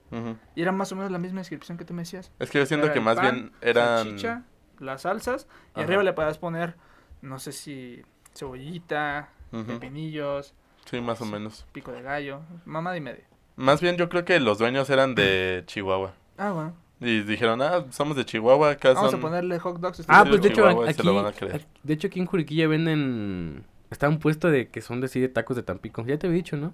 Y 0.56 0.62
era 0.62 0.72
más 0.72 0.92
o 0.92 0.96
menos 0.96 1.12
la 1.12 1.18
misma 1.18 1.40
descripción 1.40 1.78
que 1.78 1.86
tú 1.86 1.94
me 1.94 2.02
decías. 2.02 2.32
Es 2.40 2.50
que 2.52 2.60
yo 2.60 2.66
siento 2.66 2.88
Era 2.88 2.94
que 2.94 3.00
más 3.00 3.16
pan, 3.16 3.24
bien 3.24 3.52
eran... 3.62 3.98
Salchicha, 4.00 4.44
las 4.80 5.04
salsas, 5.04 5.48
y 5.76 5.80
Ajá. 5.80 5.84
arriba 5.84 6.04
le 6.04 6.14
podías 6.14 6.38
poner, 6.38 6.76
no 7.22 7.40
sé 7.40 7.52
si 7.52 8.02
cebollita, 8.36 9.30
Ujú. 9.52 9.64
pepinillos, 9.66 10.54
Sí, 10.86 11.00
más 11.00 11.22
o 11.22 11.26
menos. 11.26 11.66
pico 11.72 11.92
de 11.92 12.02
gallo, 12.02 12.42
mamada 12.66 12.98
y 12.98 13.02
media. 13.02 13.24
Más 13.56 13.80
bien 13.82 13.96
yo 13.98 14.10
creo 14.10 14.26
que 14.26 14.40
los 14.40 14.58
dueños 14.58 14.90
eran 14.90 15.14
de 15.16 15.64
Chihuahua. 15.68 16.14
Ah, 16.38 16.52
bueno. 16.52 16.74
Y 17.00 17.22
dijeron, 17.22 17.62
ah, 17.62 17.86
somos 17.92 18.16
de 18.18 18.26
Chihuahua, 18.26 18.72
acá 18.72 18.94
Vamos 18.94 19.12
son... 19.12 19.20
a 19.20 19.24
ponerle 19.24 19.58
hot 19.60 19.78
dogs. 19.80 20.04
Ah, 20.08 20.24
pues 20.28 20.42
de 20.42 20.50
hecho 20.50 20.56
Chihuahua, 20.58 20.86
aquí, 20.86 20.94
se 20.96 21.04
lo 21.04 21.16
van 21.16 21.26
a 21.28 21.32
creer. 21.32 21.56
aquí- 21.56 21.66
de 21.84 21.94
hecho 21.94 22.08
aquí 22.08 22.20
en 22.20 22.26
Juriquilla 22.26 22.68
venden 22.68 23.64
está 23.90 24.08
un 24.10 24.20
puesto 24.20 24.50
de 24.50 24.70
que 24.70 24.82
son 24.82 25.02
de, 25.02 25.08
sí, 25.08 25.20
de 25.20 25.28
tacos 25.30 25.56
de 25.56 25.64
Tampico. 25.64 26.04
Ya 26.06 26.18
te 26.18 26.28
había 26.28 26.38
dicho, 26.38 26.58
¿no? 26.58 26.74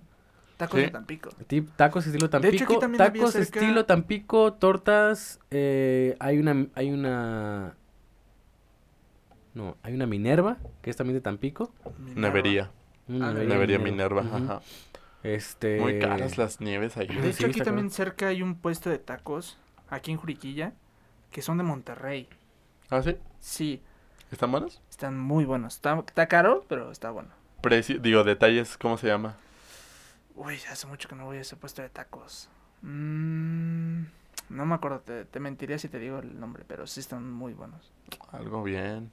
Tacos 0.57 0.79
Sí. 0.79 0.85
de 0.87 0.91
Tampico. 0.91 1.29
Tip- 1.47 1.69
tacos 1.75 2.05
estilo 2.07 2.27
De 2.27 2.49
hecho, 2.49 2.63
aquí 2.65 2.79
Tampico, 2.79 2.97
tacos 3.03 3.31
cerca- 3.33 3.59
estilo 3.59 3.85
Tampico, 3.85 4.53
tortas, 4.53 5.39
eh, 5.51 6.15
hay 6.19 6.39
una 6.39 6.67
hay 6.75 6.91
una 6.91 7.75
No, 9.53 9.75
hay 9.81 9.93
una 9.95 10.05
Minerva, 10.05 10.57
que 10.81 10.89
es 10.91 10.95
también 10.97 11.15
de 11.15 11.21
Tampico. 11.21 11.71
Nevería. 12.15 12.71
Una 13.07 13.29
Ah, 13.29 13.33
Nevería 13.33 13.79
Minerva, 13.79 14.21
ajá. 14.21 14.61
Este 15.23 15.79
Muy 15.79 15.97
caras 15.99 16.37
las 16.37 16.61
nieves 16.61 16.95
ahí. 16.97 17.07
De 17.07 17.33
Sí, 17.33 17.43
hecho, 17.43 17.47
aquí 17.47 17.61
también 17.61 17.89
cerca 17.89 18.27
hay 18.27 18.41
un 18.43 18.55
puesto 18.55 18.89
de 18.89 18.99
tacos, 18.99 19.57
aquí 19.89 20.11
en 20.11 20.17
Juriquilla, 20.17 20.73
que 21.31 21.41
son 21.41 21.57
de 21.57 21.63
Monterrey. 21.63 22.27
¿Ah, 22.89 23.01
sí? 23.01 23.15
Sí, 23.39 23.81
¿Están 24.31 24.51
buenos? 24.51 24.81
están 24.89 25.17
muy 25.19 25.43
buenos. 25.45 25.75
Está, 25.75 25.99
está 26.05 26.27
caro, 26.27 26.63
pero 26.69 26.91
está 26.91 27.09
bueno. 27.11 27.29
Precio, 27.61 27.97
digo, 27.99 28.23
detalles, 28.23 28.77
¿cómo 28.77 28.97
se 28.97 29.07
llama? 29.07 29.35
Uy, 30.37 30.55
hace 30.71 30.87
mucho 30.87 31.09
que 31.09 31.15
no 31.15 31.25
voy 31.25 31.37
a 31.37 31.41
ese 31.41 31.55
puesto 31.55 31.81
de 31.81 31.89
tacos. 31.89 32.47
Mm, 32.83 34.03
no 34.49 34.65
me 34.65 34.75
acuerdo, 34.75 34.99
te, 34.99 35.25
te 35.25 35.39
mentiría 35.39 35.79
si 35.79 35.89
te 35.89 35.99
digo 35.99 36.19
el 36.19 36.39
nombre, 36.39 36.63
pero 36.67 36.85
sí 36.87 36.99
están 36.99 37.31
muy 37.31 37.53
buenos. 37.53 37.91
Algo 38.31 38.63
bien. 38.63 39.11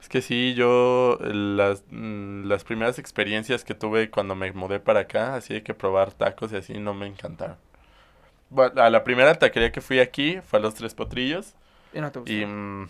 Es 0.00 0.08
que 0.08 0.22
sí, 0.22 0.54
yo 0.54 1.18
las, 1.20 1.84
mm, 1.90 2.44
las 2.44 2.64
primeras 2.64 2.98
experiencias 2.98 3.64
que 3.64 3.74
tuve 3.74 4.10
cuando 4.10 4.34
me 4.34 4.52
mudé 4.52 4.80
para 4.80 5.00
acá, 5.00 5.34
así 5.34 5.54
de 5.54 5.62
que 5.62 5.74
probar 5.74 6.12
tacos 6.12 6.52
y 6.52 6.56
así, 6.56 6.74
no 6.78 6.94
me 6.94 7.06
encantaron. 7.06 7.56
Bueno, 8.50 8.82
a 8.82 8.90
la 8.90 9.04
primera 9.04 9.34
taquería 9.36 9.72
que 9.72 9.80
fui 9.80 10.00
aquí 10.00 10.40
fue 10.42 10.58
a 10.58 10.62
Los 10.62 10.74
Tres 10.74 10.94
Potrillos 10.94 11.54
Y 11.92 12.00
no 12.00 12.10
te 12.12 12.18
gustó. 12.20 12.32
y 12.32 12.44
mm, 12.46 12.88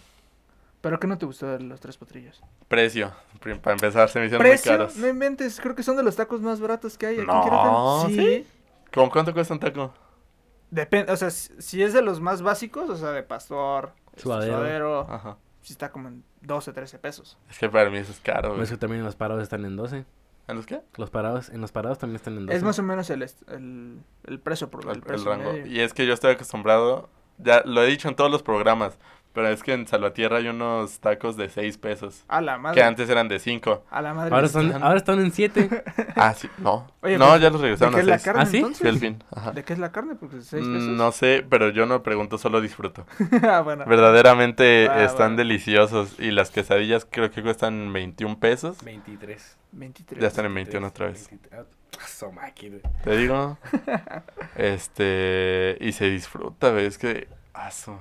¿Pero 0.81 0.99
qué 0.99 1.07
no 1.07 1.19
te 1.19 1.27
gustó 1.27 1.47
de 1.47 1.61
los 1.61 1.79
tres 1.81 1.97
potrillos? 1.99 2.43
precio, 2.69 3.13
para 3.63 3.73
empezar, 3.75 4.09
se 4.09 4.19
me 4.21 4.27
hicieron 4.27 4.47
muy 4.47 4.51
¿Precio? 4.53 4.73
caros. 4.73 4.97
No 4.97 5.09
inventes, 5.09 5.61
creo 5.61 5.75
que 5.75 5.83
son 5.83 5.97
de 5.97 6.03
los 6.03 6.17
tacos 6.17 6.41
más 6.41 6.61
baratos 6.61 6.97
que 6.97 7.07
hay 7.07 7.17
aquí 7.19 7.27
No, 7.27 7.37
en 7.37 7.43
Querétaro. 7.43 8.07
¿sí? 8.09 8.47
¿Cómo 8.95 9.11
cuánto 9.11 9.33
cuesta 9.35 9.53
un 9.55 9.61
taco? 9.61 9.93
Depende, 10.71 11.13
o 11.13 11.17
sea, 11.17 11.31
si, 11.31 11.51
si 11.61 11.83
es 11.83 11.93
de 11.93 12.01
los 12.01 12.21
más 12.21 12.43
básicos, 12.43 12.89
o 12.89 12.97
sea, 12.97 13.11
de 13.11 13.23
pastor, 13.25 13.93
este, 14.11 14.23
Suadero. 14.23 14.53
suadero, 14.59 15.01
Ajá. 15.11 15.37
sí 15.63 15.73
está 15.73 15.91
como 15.91 16.09
en 16.09 16.23
12, 16.43 16.73
13 16.73 16.99
pesos. 17.01 17.37
Es 17.51 17.59
que 17.59 17.69
para 17.69 17.91
mí 17.91 17.99
eso 17.99 18.13
es 18.13 18.21
caro, 18.21 18.49
güey. 18.51 18.59
Pues 18.61 18.71
que 18.71 18.77
también 18.77 19.03
los 19.05 19.17
parados 19.17 19.43
están 19.43 19.65
en 19.65 19.77
12. 19.77 20.05
¿En 20.49 20.57
los 20.57 20.67
qué? 20.67 20.81
Los 20.97 21.11
parados, 21.11 21.49
en 21.51 21.61
los 21.61 21.73
parados 21.73 21.99
también 21.99 22.17
están 22.17 22.37
en 22.37 22.47
12. 22.47 22.57
Es 22.57 22.63
más 22.63 22.79
o 22.79 22.83
menos 22.85 23.11
el, 23.11 23.23
est- 23.23 23.49
el, 23.51 23.99
el 24.25 24.39
precio 24.41 24.71
por 24.71 24.83
El, 24.85 24.91
el, 24.91 24.97
el 24.97 25.03
precio 25.03 25.31
rango. 25.31 25.53
medio. 25.53 25.67
Y 25.67 25.81
es 25.81 25.93
que 25.93 26.07
yo 26.07 26.15
estoy 26.15 26.33
acostumbrado, 26.35 27.09
ya 27.39 27.63
lo 27.65 27.83
he 27.83 27.87
dicho 27.87 28.09
en 28.09 28.15
todos 28.17 28.31
los 28.31 28.43
programas, 28.43 28.97
pero 29.33 29.49
es 29.49 29.63
que 29.63 29.73
en 29.73 29.87
Salvatierra 29.87 30.39
hay 30.39 30.49
unos 30.49 30.99
tacos 31.01 31.37
de 31.37 31.49
6 31.49 31.79
pesos, 31.79 32.25
A 32.29 32.41
la 32.41 32.59
madre. 32.59 32.75
que 32.81 32.83
antes 32.83 33.09
eran 33.09 33.29
de 33.29 33.39
5. 33.39 33.85
A 33.91 34.03
la 34.03 34.13
madre. 34.15 34.35
Ahora 34.35 34.47
están- 34.47 34.67
están, 34.67 34.83
ahora 34.83 34.97
están 34.97 35.21
en 35.21 35.31
7. 35.33 35.85
Ah, 36.17 36.35
sí, 36.35 36.49
no. 36.59 36.87
Oye, 37.03 37.17
no, 37.17 37.37
ya 37.39 37.49
los 37.51 37.61
¿De 37.61 37.69
regresaron 37.69 37.95
qué 37.95 38.01
a 38.01 38.03
es 38.03 38.07
la 38.09 38.19
6. 38.19 38.25
carne 38.25 38.43
¿Ah, 38.43 38.47
sí? 38.47 38.57
entonces? 38.59 38.87
Al 38.87 38.99
fin. 38.99 39.25
Ajá. 39.35 39.53
¿De 39.53 39.65
qué 39.65 39.73
es 39.73 39.79
la 39.79 39.93
carne? 39.93 40.15
Porque 40.17 40.43
6 40.43 40.63
Mm, 40.67 40.73
pesos. 40.75 40.89
No 40.89 41.13
sé, 41.13 41.47
pero 41.49 41.71
yo 41.71 41.87
no 41.87 42.03
pregunto, 42.03 42.37
solo 42.39 42.61
disfruto. 42.61 43.07
ah, 43.49 43.61
bueno. 43.63 43.85
Verdaderamente 43.87 44.89
Va, 44.89 45.03
están 45.05 45.33
va. 45.33 45.37
deliciosos. 45.37 46.19
Y 46.19 46.31
las 46.33 46.51
quesadillas 46.51 47.07
creo 47.11 47.31
que 47.31 47.43
cuestan 47.43 47.93
21 47.93 48.39
pesos. 48.39 48.83
23. 48.85 49.57
23. 49.73 50.21
Ya 50.21 50.29
están 50.29 50.45
en 50.47 50.55
21 50.55 50.87
otra 50.89 51.07
vez. 51.07 51.29
23. 51.31 51.61
Ah. 51.61 51.65
Te 53.05 53.17
digo. 53.17 53.59
este. 54.57 55.77
Y 55.81 55.93
se 55.93 56.11
disfruta, 56.11 56.71
¿ves? 56.71 56.99
Que. 56.99 57.29
Aso. 57.55 58.01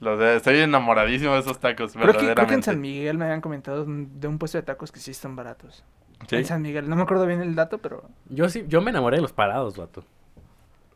Lo 0.00 0.16
de- 0.16 0.36
estoy 0.36 0.58
enamoradísimo 0.58 1.34
de 1.34 1.40
esos 1.40 1.58
tacos, 1.58 1.92
Creo 1.92 2.06
que, 2.06 2.12
creo 2.12 2.12
que 2.14 2.18
en 2.20 2.26
verdaderamente. 2.36 2.64
San 2.66 2.80
Miguel 2.80 3.18
me 3.18 3.24
habían 3.24 3.40
comentado 3.40 3.84
de 3.86 4.28
un 4.28 4.38
puesto 4.38 4.58
de 4.58 4.62
tacos 4.62 4.92
que 4.92 5.00
sí 5.00 5.10
están 5.10 5.34
baratos. 5.36 5.84
¿Sí? 6.28 6.36
En 6.36 6.44
San 6.44 6.62
Miguel. 6.62 6.88
No 6.88 6.96
me 6.96 7.02
acuerdo 7.02 7.26
bien 7.26 7.40
el 7.40 7.54
dato, 7.54 7.78
pero... 7.78 8.04
Yo 8.28 8.48
sí, 8.48 8.64
yo 8.68 8.80
me 8.80 8.90
enamoré 8.90 9.16
de 9.16 9.22
los 9.22 9.32
parados, 9.32 9.76
vato. 9.76 10.04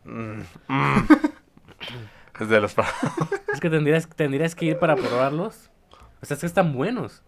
Mm, 0.05 0.41
mm. 0.69 1.07
es 2.41 2.49
de 2.49 2.61
los 2.61 2.75
pa- 2.75 2.89
Es 3.53 3.61
que 3.61 3.71
tendrías, 3.71 4.09
tendrías 4.09 4.55
que 4.55 4.65
ir 4.67 4.79
para 4.79 4.97
probarlos. 4.97 5.71
O 6.21 6.27
sea, 6.27 6.35
es 6.35 6.41
que 6.41 6.47
están 6.47 6.73
buenos. 6.73 7.23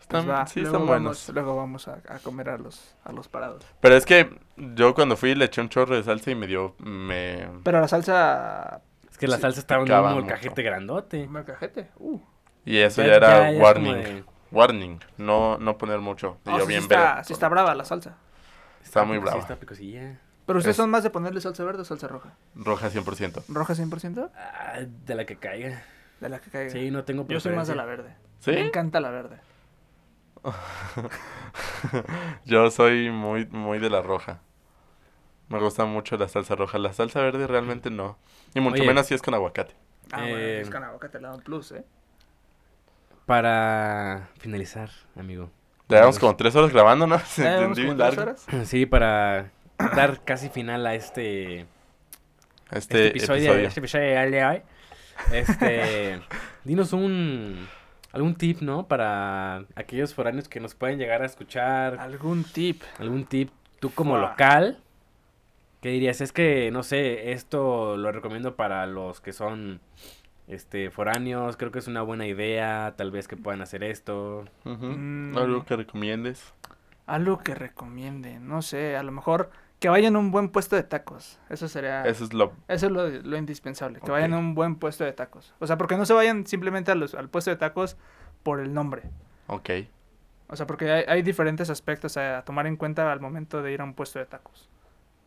Están, 0.00 0.24
Pues 0.24 0.36
va, 0.38 0.46
sí, 0.46 0.60
luego 0.60 0.76
están 0.76 0.86
vamos, 0.86 0.88
buenos. 0.88 1.28
Luego 1.30 1.56
vamos 1.56 1.88
a, 1.88 1.98
a 2.08 2.18
comer 2.18 2.48
a 2.50 2.58
los, 2.58 2.94
a 3.04 3.12
los 3.12 3.28
parados. 3.28 3.64
Pero 3.80 3.94
es 3.96 4.04
que 4.06 4.30
yo 4.56 4.94
cuando 4.94 5.16
fui 5.16 5.34
le 5.34 5.46
eché 5.46 5.60
un 5.60 5.68
chorro 5.68 5.94
de 5.96 6.02
salsa 6.02 6.30
y 6.30 6.34
me 6.34 6.46
dio... 6.46 6.74
Me... 6.78 7.48
Pero 7.64 7.80
la 7.80 7.88
salsa... 7.88 8.82
Es 9.18 9.20
que 9.20 9.26
la 9.26 9.36
Sí, 9.36 9.42
salsa 9.42 9.58
estaba 9.60 9.84
en 9.84 9.92
un 9.92 10.12
molcajete 10.14 10.62
grandote. 10.62 11.26
¿Me 11.26 11.42
cajete? 11.44 11.90
Uh. 11.98 12.20
Y 12.64 12.78
eso 12.78 13.02
Ya- 13.02 13.08
ya, 13.08 13.14
era 13.16 13.28
ya- 13.28 13.38
ya 13.42 13.50
es 13.50 13.60
warning. 13.60 13.94
de- 13.94 14.24
Warning. 14.52 15.00
No, 15.16 15.58
no 15.58 15.76
poner 15.76 15.98
mucho. 15.98 16.38
Y 16.46 16.50
Oh, 16.50 16.58
yo 16.58 16.60
sí 16.62 16.68
bien 16.68 16.82
está, 16.82 17.14
verde. 17.14 17.24
sí 17.24 17.32
está 17.32 17.48
brava 17.48 17.74
la 17.74 17.84
salsa. 17.84 18.16
Está 18.82 19.02
muy 19.04 19.16
Sí, 19.16 19.22
brava. 19.24 19.40
está 19.40 19.56
picosilla. 19.56 20.20
Pero 20.46 20.58
ustedes 20.60 20.74
Es- 20.74 20.76
son 20.76 20.88
más 20.88 21.02
de 21.02 21.10
ponerle 21.10 21.40
salsa 21.40 21.64
verde 21.64 21.82
o 21.82 21.84
salsa 21.84 22.06
roja. 22.06 22.34
Roja 22.54 22.90
100%. 22.90 23.42
¿Roja 23.48 23.74
100%? 23.74 24.30
Ah, 24.36 24.78
de 25.04 25.14
la 25.16 25.26
que 25.26 25.36
caiga. 25.36 25.82
De 26.20 26.28
la 26.28 26.40
que 26.40 26.50
caiga. 26.50 26.70
Sí, 26.70 26.90
no 26.92 27.02
tengo 27.04 27.26
Yo 27.26 27.40
soy 27.40 27.54
más 27.56 27.66
de 27.68 27.74
la 27.74 27.84
verde. 27.84 28.14
¿Sí? 28.38 28.52
Me 28.52 28.60
encanta 28.66 29.00
la 29.00 29.10
verde. 29.10 29.40
Yo 32.44 32.70
soy 32.70 33.10
muy, 33.10 33.46
muy 33.46 33.80
de 33.80 33.90
la 33.90 34.00
roja. 34.02 34.40
Me 35.48 35.58
gusta 35.58 35.84
mucho 35.86 36.16
la 36.16 36.28
salsa 36.28 36.54
roja. 36.56 36.78
La 36.78 36.92
salsa 36.92 37.20
verde 37.20 37.46
realmente 37.46 37.90
no. 37.90 38.18
Y 38.54 38.60
mucho 38.60 38.74
Oye. 38.82 38.86
menos 38.86 39.06
si 39.06 39.14
es 39.14 39.22
con 39.22 39.34
aguacate. 39.34 39.74
Ah, 40.12 40.20
bueno, 40.20 40.36
Eh, 40.36 40.60
es 40.60 40.70
con 40.70 40.82
aguacate 40.84 41.18
le 41.18 41.26
da 41.28 41.34
un 41.34 41.40
plus, 41.42 41.72
¿eh? 41.72 41.84
Para 43.26 44.28
finalizar, 44.38 44.90
amigo. 45.18 45.50
Llevamos 45.88 46.18
como 46.18 46.34
tres 46.36 46.54
horas 46.56 46.72
grabando, 46.72 47.06
¿no? 47.06 47.18
Se 47.26 47.42
¿Ya 47.42 47.56
llevamos 47.56 47.78
entendí 47.78 47.88
como 47.88 47.96
bien 47.96 47.98
dos 47.98 48.16
largo. 48.16 48.22
horas? 48.54 48.68
Sí, 48.68 48.86
para 48.86 49.50
dar 49.78 50.22
casi 50.24 50.48
final 50.48 50.86
a 50.86 50.94
este, 50.94 51.60
Este, 51.60 52.78
este 52.78 53.06
episodio. 53.08 53.42
episodio. 53.52 53.68
Este 53.68 53.80
episodio 53.80 54.04
de. 54.30 54.62
Este, 55.32 56.20
dinos 56.64 56.92
un 56.92 57.68
algún 58.12 58.34
tip, 58.34 58.60
¿no? 58.62 58.86
Para 58.88 59.64
aquellos 59.76 60.14
foráneos 60.14 60.48
que 60.48 60.60
nos 60.60 60.74
pueden 60.74 60.98
llegar 60.98 61.22
a 61.22 61.26
escuchar. 61.26 61.98
¿Algún 61.98 62.44
tip? 62.44 62.82
Algún 62.98 63.24
tip, 63.26 63.50
tú 63.80 63.90
como 63.90 64.12
Fua. 64.12 64.30
local. 64.30 64.78
¿Qué 65.80 65.90
dirías? 65.90 66.20
Es 66.20 66.32
que, 66.32 66.70
no 66.72 66.82
sé, 66.82 67.32
esto 67.32 67.96
lo 67.96 68.10
recomiendo 68.10 68.56
para 68.56 68.86
los 68.86 69.20
que 69.20 69.32
son 69.32 69.80
este 70.48 70.90
foráneos. 70.90 71.56
Creo 71.56 71.70
que 71.70 71.78
es 71.78 71.86
una 71.86 72.02
buena 72.02 72.26
idea. 72.26 72.94
Tal 72.96 73.10
vez 73.10 73.28
que 73.28 73.36
puedan 73.36 73.60
hacer 73.60 73.84
esto. 73.84 74.44
Ujú. 74.64 74.86
Mm. 74.86 75.36
Algo 75.36 75.64
que 75.64 75.76
recomiendes. 75.76 76.52
Algo 77.06 77.38
que 77.38 77.54
recomiende. 77.54 78.40
No 78.40 78.60
sé, 78.62 78.96
a 78.96 79.02
lo 79.02 79.12
mejor 79.12 79.50
que 79.78 79.88
vayan 79.88 80.16
a 80.16 80.18
un 80.18 80.30
buen 80.32 80.48
puesto 80.48 80.74
de 80.74 80.82
tacos. 80.82 81.38
Eso 81.48 81.68
sería... 81.68 82.02
Eso 82.02 82.24
es 82.24 82.32
lo... 82.34 82.52
Eso 82.66 82.86
es 82.86 82.92
lo, 82.92 83.08
lo 83.08 83.36
indispensable, 83.36 84.00
que 84.00 84.10
vayan 84.10 84.34
a 84.34 84.38
un 84.38 84.54
buen 84.56 84.74
puesto 84.76 85.04
de 85.04 85.12
tacos. 85.12 85.54
O 85.60 85.66
sea, 85.66 85.78
porque 85.78 85.96
no 85.96 86.04
se 86.04 86.12
vayan 86.12 86.46
simplemente 86.46 86.90
a 86.90 86.96
los- 86.96 87.14
al 87.14 87.28
puesto 87.28 87.50
de 87.50 87.56
tacos 87.56 87.96
por 88.42 88.58
el 88.58 88.74
nombre. 88.74 89.02
Ok. 89.46 89.70
O 90.48 90.56
sea, 90.56 90.66
porque 90.66 90.90
hay, 90.90 91.04
hay 91.06 91.22
diferentes 91.22 91.70
aspectos 91.70 92.16
a, 92.16 92.42
tomar 92.44 92.66
en 92.66 92.76
cuenta 92.76 93.10
al 93.12 93.20
momento 93.20 93.62
de 93.62 93.72
ir 93.72 93.80
a 93.80 93.84
un 93.84 93.94
puesto 93.94 94.18
de 94.18 94.26
tacos. 94.26 94.68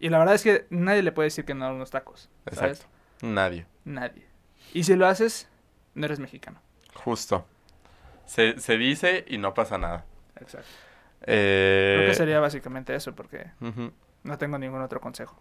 Y 0.01 0.09
la 0.09 0.17
verdad 0.19 0.35
es 0.35 0.43
que 0.43 0.65
nadie 0.69 1.03
le 1.03 1.11
puede 1.11 1.27
decir 1.27 1.45
que 1.45 1.53
no 1.53 1.65
a 1.65 1.71
unos 1.71 1.91
tacos. 1.91 2.29
¿sabes? 2.51 2.79
Exacto. 2.81 2.95
Nadie. 3.25 3.65
Nadie. 3.85 4.25
Y 4.73 4.83
si 4.83 4.95
lo 4.95 5.05
haces, 5.07 5.47
no 5.93 6.05
eres 6.05 6.19
mexicano. 6.19 6.59
Justo. 6.95 7.45
Se, 8.25 8.59
se 8.59 8.77
dice 8.77 9.23
y 9.27 9.37
no 9.37 9.53
pasa 9.53 9.77
nada. 9.77 10.05
Exacto. 10.39 10.67
Eh, 11.21 11.95
Creo 11.97 12.09
que 12.09 12.15
sería 12.15 12.39
básicamente 12.39 12.95
eso, 12.95 13.13
porque 13.13 13.51
no 14.23 14.37
tengo 14.37 14.57
ningún 14.57 14.81
otro 14.81 14.99
consejo. 14.99 15.39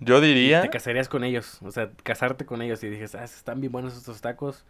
Yo 0.00 0.20
diría... 0.20 0.62
Te 0.62 0.70
casarías 0.70 1.08
con 1.08 1.22
ellos. 1.22 1.62
O 1.62 1.70
sea, 1.70 1.90
casarte 2.02 2.44
con 2.44 2.60
ellos 2.60 2.82
y 2.82 2.88
dijes, 2.88 3.14
ah, 3.14 3.22
están 3.24 3.60
bien 3.60 3.72
buenos 3.72 3.96
estos 3.96 4.20
tacos. 4.20 4.64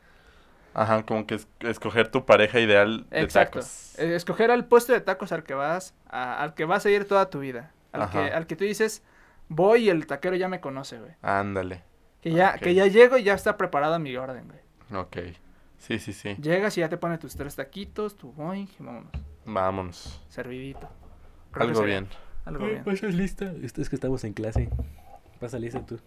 Ajá, 0.75 1.05
como 1.05 1.27
que 1.27 1.37
es- 1.37 1.49
escoger 1.61 2.09
tu 2.09 2.27
pareja 2.27 2.61
ideal 2.61 3.07
de 3.09 3.21
Exacto. 3.23 3.61
tacos. 3.61 3.99
Eh, 3.99 4.15
Escoger 4.15 4.51
al 4.51 4.67
puesto 4.67 4.93
de 4.93 5.01
tacos 5.01 5.33
al 5.33 5.43
que 5.45 5.55
vas, 5.55 5.95
a- 6.09 6.43
al 6.43 6.53
que 6.55 6.65
vas 6.67 6.85
a 6.85 6.91
ir 6.91 7.07
toda 7.09 7.31
tu 7.31 7.39
vida. 7.41 7.71
Al 8.03 8.11
que, 8.11 8.19
al 8.19 8.47
que 8.47 8.57
tú 8.57 8.65
dices, 8.65 9.03
voy 9.49 9.85
y 9.87 9.91
el 9.91 10.07
taquero 10.07 10.37
ya 10.37 10.49
me 10.49 10.61
conoce, 10.61 10.99
güey. 10.99 11.13
Ándale. 11.23 11.83
Que 12.21 12.33
ya, 12.33 12.59
que 12.59 12.75
ya 12.75 12.87
llego 12.87 13.19
y 13.19 13.23
ya 13.23 13.35
está 13.35 13.57
preparada 13.57 13.99
mi 13.99 14.17
orden, 14.17 14.47
güey. 14.49 15.01
Ok. 15.03 15.17
Sí, 15.79 15.99
sí, 15.99 16.13
sí. 16.13 16.37
Llegas 16.41 16.77
y 16.79 16.81
ya 16.81 16.89
te 16.89 16.97
pone 16.97 17.19
tus 17.19 17.37
tres 17.37 17.55
taquitos, 17.57 18.17
tu 18.17 18.33
boing, 18.33 18.69
y 18.81 18.83
vámonos. 18.83 19.11
Vámonos. 19.45 20.23
Servidito. 20.29 20.89
Creo 21.51 21.67
Algo 21.69 21.81
sería 21.81 22.01
bien. 22.01 22.11
Algo 22.47 22.67
bien. 22.67 22.85
¿Pasas 22.85 23.15
lista? 23.15 23.53
Es 23.63 23.77
es 23.79 23.89
que 23.91 23.97
estamos 23.97 24.25
en 24.25 24.33
clase. 24.33 24.71
Pasa 25.41 25.59
lista 25.59 25.85
tú. 25.85 26.01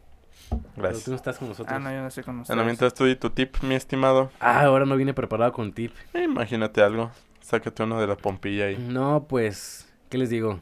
Pero 0.49 0.59
tú 0.61 0.67
no 0.75 0.81
Gracias. 0.83 1.07
estás 1.09 1.37
con 1.37 1.47
nosotros. 1.49 1.75
Ah, 1.75 1.79
no, 1.79 1.91
yo 1.91 2.01
no 2.01 2.07
estoy 2.07 2.23
con 2.23 2.39
ustedes. 2.39 2.55
Bueno, 2.55 2.65
mientras 2.65 2.93
tú 2.93 3.05
di 3.05 3.15
tu 3.15 3.29
tip, 3.29 3.55
mi 3.61 3.75
estimado, 3.75 4.31
Ah, 4.39 4.61
ahora 4.63 4.85
no 4.85 4.95
viene 4.95 5.13
preparado 5.13 5.51
con 5.51 5.71
tip. 5.73 5.93
eh, 6.13 6.23
imagínate 6.23 6.81
algo. 6.81 7.11
Sácate 7.41 7.83
uno 7.83 7.99
de 8.01 8.07
la 8.07 8.15
pompilla 8.15 8.65
ahí. 8.65 8.77
No, 8.77 9.25
pues, 9.27 9.87
¿qué 10.09 10.17
les 10.17 10.29
digo? 10.29 10.59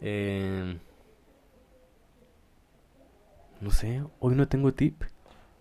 Eh, 0.00 0.76
no 3.60 3.70
sé, 3.70 4.02
hoy 4.20 4.34
no 4.34 4.48
tengo 4.48 4.72
tip. 4.72 5.02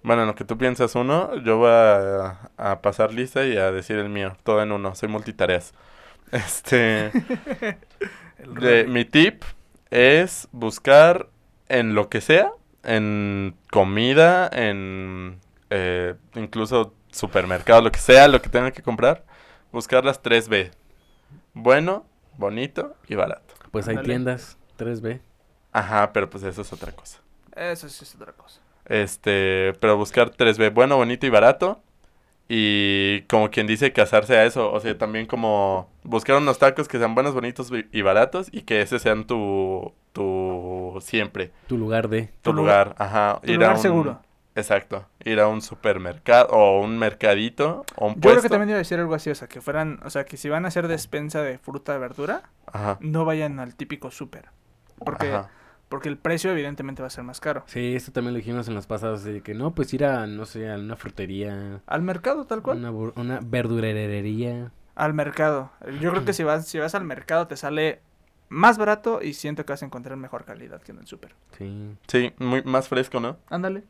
Bueno, 0.03 0.21
en 0.23 0.27
lo 0.27 0.35
que 0.35 0.45
tú 0.45 0.57
piensas 0.57 0.95
uno, 0.95 1.35
yo 1.43 1.57
voy 1.57 1.71
a, 1.71 2.51
a 2.57 2.81
pasar 2.81 3.13
lista 3.13 3.45
y 3.45 3.57
a 3.57 3.71
decir 3.71 3.97
el 3.97 4.09
mío. 4.09 4.37
Todo 4.43 4.61
en 4.61 4.71
uno. 4.71 4.95
Soy 4.95 5.09
multitareas. 5.09 5.73
Este... 6.31 7.11
De- 8.59 8.85
mi 8.87 9.05
tip 9.05 9.43
es 9.91 10.47
buscar 10.51 11.29
en 11.69 11.95
lo 11.95 12.09
que 12.09 12.21
sea, 12.21 12.51
en 12.83 13.55
comida, 13.71 14.49
en 14.53 15.39
eh, 15.69 16.15
incluso 16.35 16.93
supermercado, 17.11 17.81
lo 17.81 17.91
que 17.91 17.99
sea, 17.99 18.27
lo 18.27 18.41
que 18.41 18.49
tenga 18.49 18.71
que 18.71 18.83
comprar, 18.83 19.25
buscar 19.71 20.05
las 20.05 20.21
3B. 20.21 20.71
Bueno, 21.53 22.05
bonito 22.37 22.95
y 23.07 23.15
barato. 23.15 23.55
Pues 23.71 23.87
hay 23.87 23.97
tiendas 23.97 24.57
3B. 24.77 25.19
Ajá, 25.71 26.11
pero 26.13 26.29
pues 26.29 26.43
eso 26.43 26.61
es 26.61 26.73
otra 26.73 26.91
cosa. 26.91 27.19
Eso 27.55 27.89
sí 27.89 28.03
es 28.03 28.15
otra 28.15 28.33
cosa. 28.33 28.61
Este, 28.85 29.73
pero 29.79 29.97
buscar 29.97 30.31
3B, 30.31 30.73
bueno, 30.73 30.97
bonito 30.97 31.25
y 31.25 31.29
barato. 31.29 31.81
Y 32.49 33.21
como 33.23 33.49
quien 33.49 33.67
dice, 33.67 33.91
casarse 33.91 34.37
a 34.37 34.45
eso. 34.45 34.71
O 34.71 34.79
sea, 34.79 34.97
también 34.97 35.25
como 35.25 35.89
buscar 36.03 36.37
unos 36.37 36.59
tacos 36.59 36.87
que 36.87 36.97
sean 36.97 37.13
buenos, 37.13 37.33
bonitos 37.33 37.71
y 37.91 38.01
baratos. 38.01 38.47
Y 38.51 38.61
que 38.61 38.81
ese 38.81 38.99
sean 38.99 39.27
tu, 39.27 39.93
tu 40.13 40.97
siempre. 41.01 41.51
Tu 41.67 41.77
lugar 41.77 42.07
de. 42.07 42.27
Tu 42.41 42.51
Tu 42.51 42.53
lugar, 42.53 42.95
ajá. 42.97 43.41
Tu 43.43 43.53
lugar 43.53 43.77
seguro. 43.77 44.21
Exacto. 44.57 45.05
Ir 45.23 45.39
a 45.39 45.47
un 45.47 45.61
supermercado 45.61 46.47
o 46.49 46.81
un 46.81 46.97
mercadito 46.97 47.85
o 47.95 48.07
un 48.07 48.15
Yo 48.15 48.19
puesto. 48.21 48.29
creo 48.31 48.41
que 48.41 48.49
también 48.49 48.69
iba 48.69 48.75
a 48.75 48.79
decir 48.79 48.99
algo 48.99 49.13
así, 49.15 49.29
o 49.29 49.35
sea, 49.35 49.47
que 49.47 49.61
fueran, 49.61 49.99
o 50.03 50.09
sea, 50.09 50.25
que 50.25 50.35
si 50.35 50.49
van 50.49 50.65
a 50.65 50.69
hacer 50.69 50.87
despensa 50.87 51.41
de 51.41 51.57
fruta 51.57 51.95
y 51.95 51.99
verdura, 51.99 52.41
Ajá. 52.65 52.97
no 52.99 53.23
vayan 53.23 53.59
al 53.59 53.75
típico 53.75 54.11
súper. 54.11 54.49
Porque, 54.97 55.31
Ajá. 55.31 55.49
porque 55.89 56.09
el 56.09 56.17
precio 56.17 56.51
evidentemente 56.51 57.01
va 57.03 57.07
a 57.07 57.11
ser 57.11 57.23
más 57.23 57.39
caro. 57.39 57.63
Sí, 57.67 57.95
esto 57.95 58.11
también 58.11 58.33
lo 58.33 58.37
dijimos 58.39 58.67
en 58.67 58.73
los 58.73 58.87
pasados. 58.87 59.23
De 59.23 59.41
que 59.41 59.53
no, 59.53 59.75
pues 59.75 59.93
ir 59.93 60.03
a, 60.05 60.25
no 60.27 60.45
sé, 60.45 60.69
a 60.71 60.75
una 60.75 60.95
frutería. 60.95 61.81
Al 61.85 62.01
mercado, 62.01 62.45
tal 62.45 62.61
cual. 62.63 62.77
Una, 62.79 62.91
bur- 62.91 63.13
una 63.15 63.39
verdurerería. 63.43 64.71
Al 64.95 65.13
mercado. 65.13 65.69
Yo 66.01 66.09
creo 66.11 66.25
que 66.25 66.33
si 66.33 66.43
vas, 66.43 66.67
si 66.67 66.79
vas 66.79 66.95
al 66.95 67.03
mercado 67.05 67.45
te 67.47 67.55
sale 67.55 68.01
más 68.49 68.77
barato 68.77 69.21
y 69.21 69.33
siento 69.33 69.65
que 69.65 69.73
vas 69.73 69.83
a 69.83 69.85
encontrar 69.85 70.17
mejor 70.17 70.45
calidad 70.45 70.81
que 70.81 70.91
en 70.91 70.99
el 70.99 71.07
súper. 71.07 71.35
Sí. 71.57 71.97
Sí, 72.07 72.33
muy, 72.37 72.63
más 72.63 72.87
fresco, 72.87 73.19
¿no? 73.19 73.37
Ándale. 73.49 73.83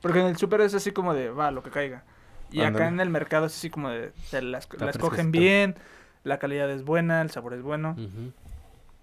Porque 0.00 0.20
en 0.20 0.26
el 0.26 0.36
súper 0.36 0.60
es 0.60 0.74
así 0.74 0.92
como 0.92 1.14
de, 1.14 1.30
va, 1.30 1.50
lo 1.50 1.62
que 1.62 1.70
caiga. 1.70 2.04
Y 2.50 2.60
acá 2.60 2.86
en 2.88 3.00
el 3.00 3.10
mercado 3.10 3.46
es 3.46 3.56
así 3.56 3.70
como 3.70 3.88
de, 3.88 4.12
te 4.30 4.40
las, 4.42 4.68
las 4.78 4.98
cogen 4.98 5.32
bien, 5.32 5.74
la 6.22 6.38
calidad 6.38 6.70
es 6.70 6.84
buena, 6.84 7.22
el 7.22 7.30
sabor 7.30 7.54
es 7.54 7.62
bueno. 7.62 7.96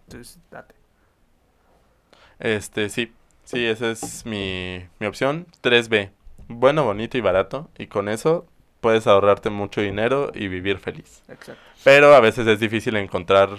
Entonces, 0.06 0.40
date. 0.50 0.76
Este, 2.40 2.90
sí. 2.90 3.14
Sí, 3.44 3.66
esa 3.66 3.92
es 3.92 4.26
mi, 4.26 4.88
mi 5.00 5.08
opción. 5.08 5.48
3B. 5.62 6.12
Bueno, 6.48 6.86
bonito 6.86 7.18
y 7.18 7.22
barato. 7.22 7.70
Y 7.78 7.88
con 7.88 8.08
eso 8.08 8.46
puedes 8.80 9.08
ahorrarte 9.08 9.50
mucho 9.50 9.82
dinero 9.82 10.32
y 10.34 10.48
vivir 10.48 10.80
feliz. 10.80 11.24
Exacto. 11.28 11.62
Pero 11.84 12.16
a 12.16 12.20
veces 12.20 12.48
es 12.48 12.60
difícil 12.60 12.96
encontrar 12.96 13.50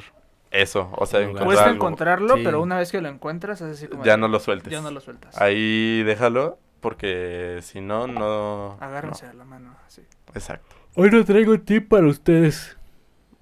eso. 0.52 0.88
O 0.92 1.06
sea, 1.06 1.20
encontrar 1.20 1.44
Cuesta 1.46 1.64
algo. 1.64 1.74
encontrarlo, 1.76 2.36
Sí. 2.36 2.42
pero 2.44 2.62
una 2.62 2.78
vez 2.78 2.92
que 2.92 3.00
lo 3.00 3.08
encuentras 3.08 3.60
es 3.62 3.76
así 3.78 3.88
como 3.88 4.04
Ya 4.04 4.12
de, 4.12 4.18
no 4.18 4.28
lo 4.28 4.38
sueltes. 4.38 4.70
Ya 4.72 4.80
no 4.80 4.90
lo 4.90 5.00
sueltas. 5.00 5.36
Ahí 5.40 6.02
déjalo. 6.04 6.58
Porque 6.80 7.60
si 7.62 7.80
no, 7.80 8.06
no. 8.08 8.76
Agárrense 8.80 9.26
a 9.26 9.32
la 9.34 9.44
mano, 9.44 9.72
así. 9.86 10.00
no. 10.02 10.32
Exacto. 10.34 10.74
Hoy 10.96 11.10
no 11.10 11.24
traigo 11.24 11.58
tip 11.60 11.88
para 11.88 12.06
ustedes. 12.08 12.76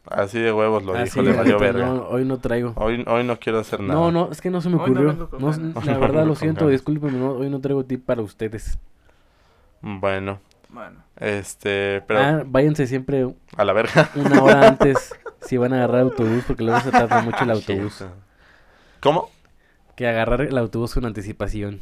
Así 0.07 0.39
de 0.39 0.53
huevos 0.53 0.83
lo 0.83 0.95
Ah, 0.95 1.05
dijo, 1.05 1.21
sí, 1.21 1.27
le 1.27 1.33
valió 1.35 1.59
verga. 1.59 1.87
no, 1.87 2.03
hoy 2.09 2.25
no 2.27 2.39
traigo. 2.39 2.73
Hoy, 2.77 3.03
hoy 3.07 3.25
no 3.25 3.39
quiero 3.39 3.61
hacer 3.61 3.81
nada. 3.81 3.95
No, 3.99 4.11
no, 4.13 4.31
es 4.31 4.41
que 4.43 4.51
no 4.51 4.61
se 4.61 4.69
me 4.69 4.77
no 4.77 4.83
ocurrió. 4.83 5.29
No, 5.39 5.53
la 5.85 5.99
verdad, 5.99 6.27
lo 6.27 6.35
siento, 6.35 6.69
discúlpenme, 6.69 7.19
no, 7.19 7.31
hoy 7.33 7.49
no 7.49 7.61
traigo 7.61 7.85
tip 7.85 8.05
para 8.05 8.21
ustedes. 8.21 8.79
Bueno, 9.83 10.41
Bueno. 10.69 10.99
este, 11.17 12.03
pero 12.07 12.21
Ah, 12.21 12.43
váyanse 12.45 12.87
siempre 12.87 13.27
a 13.57 13.65
la 13.65 13.73
verga. 13.73 14.11
una 14.17 14.43
hora 14.43 14.69
antes 14.69 15.15
si 15.43 15.57
van 15.57 15.73
a 15.73 15.77
agarrar 15.77 16.01
autobús, 16.03 16.45
porque 16.47 16.63
luego 16.65 16.81
se 16.81 16.91
tarda 16.91 17.23
mucho 17.23 17.43
el 17.45 17.51
autobús. 17.51 18.05
¿Cómo? 19.01 19.31
Que 19.97 20.07
agarrar 20.07 20.43
el 20.43 20.57
autobús 20.59 20.95
con 20.95 21.05
anticipación. 21.07 21.81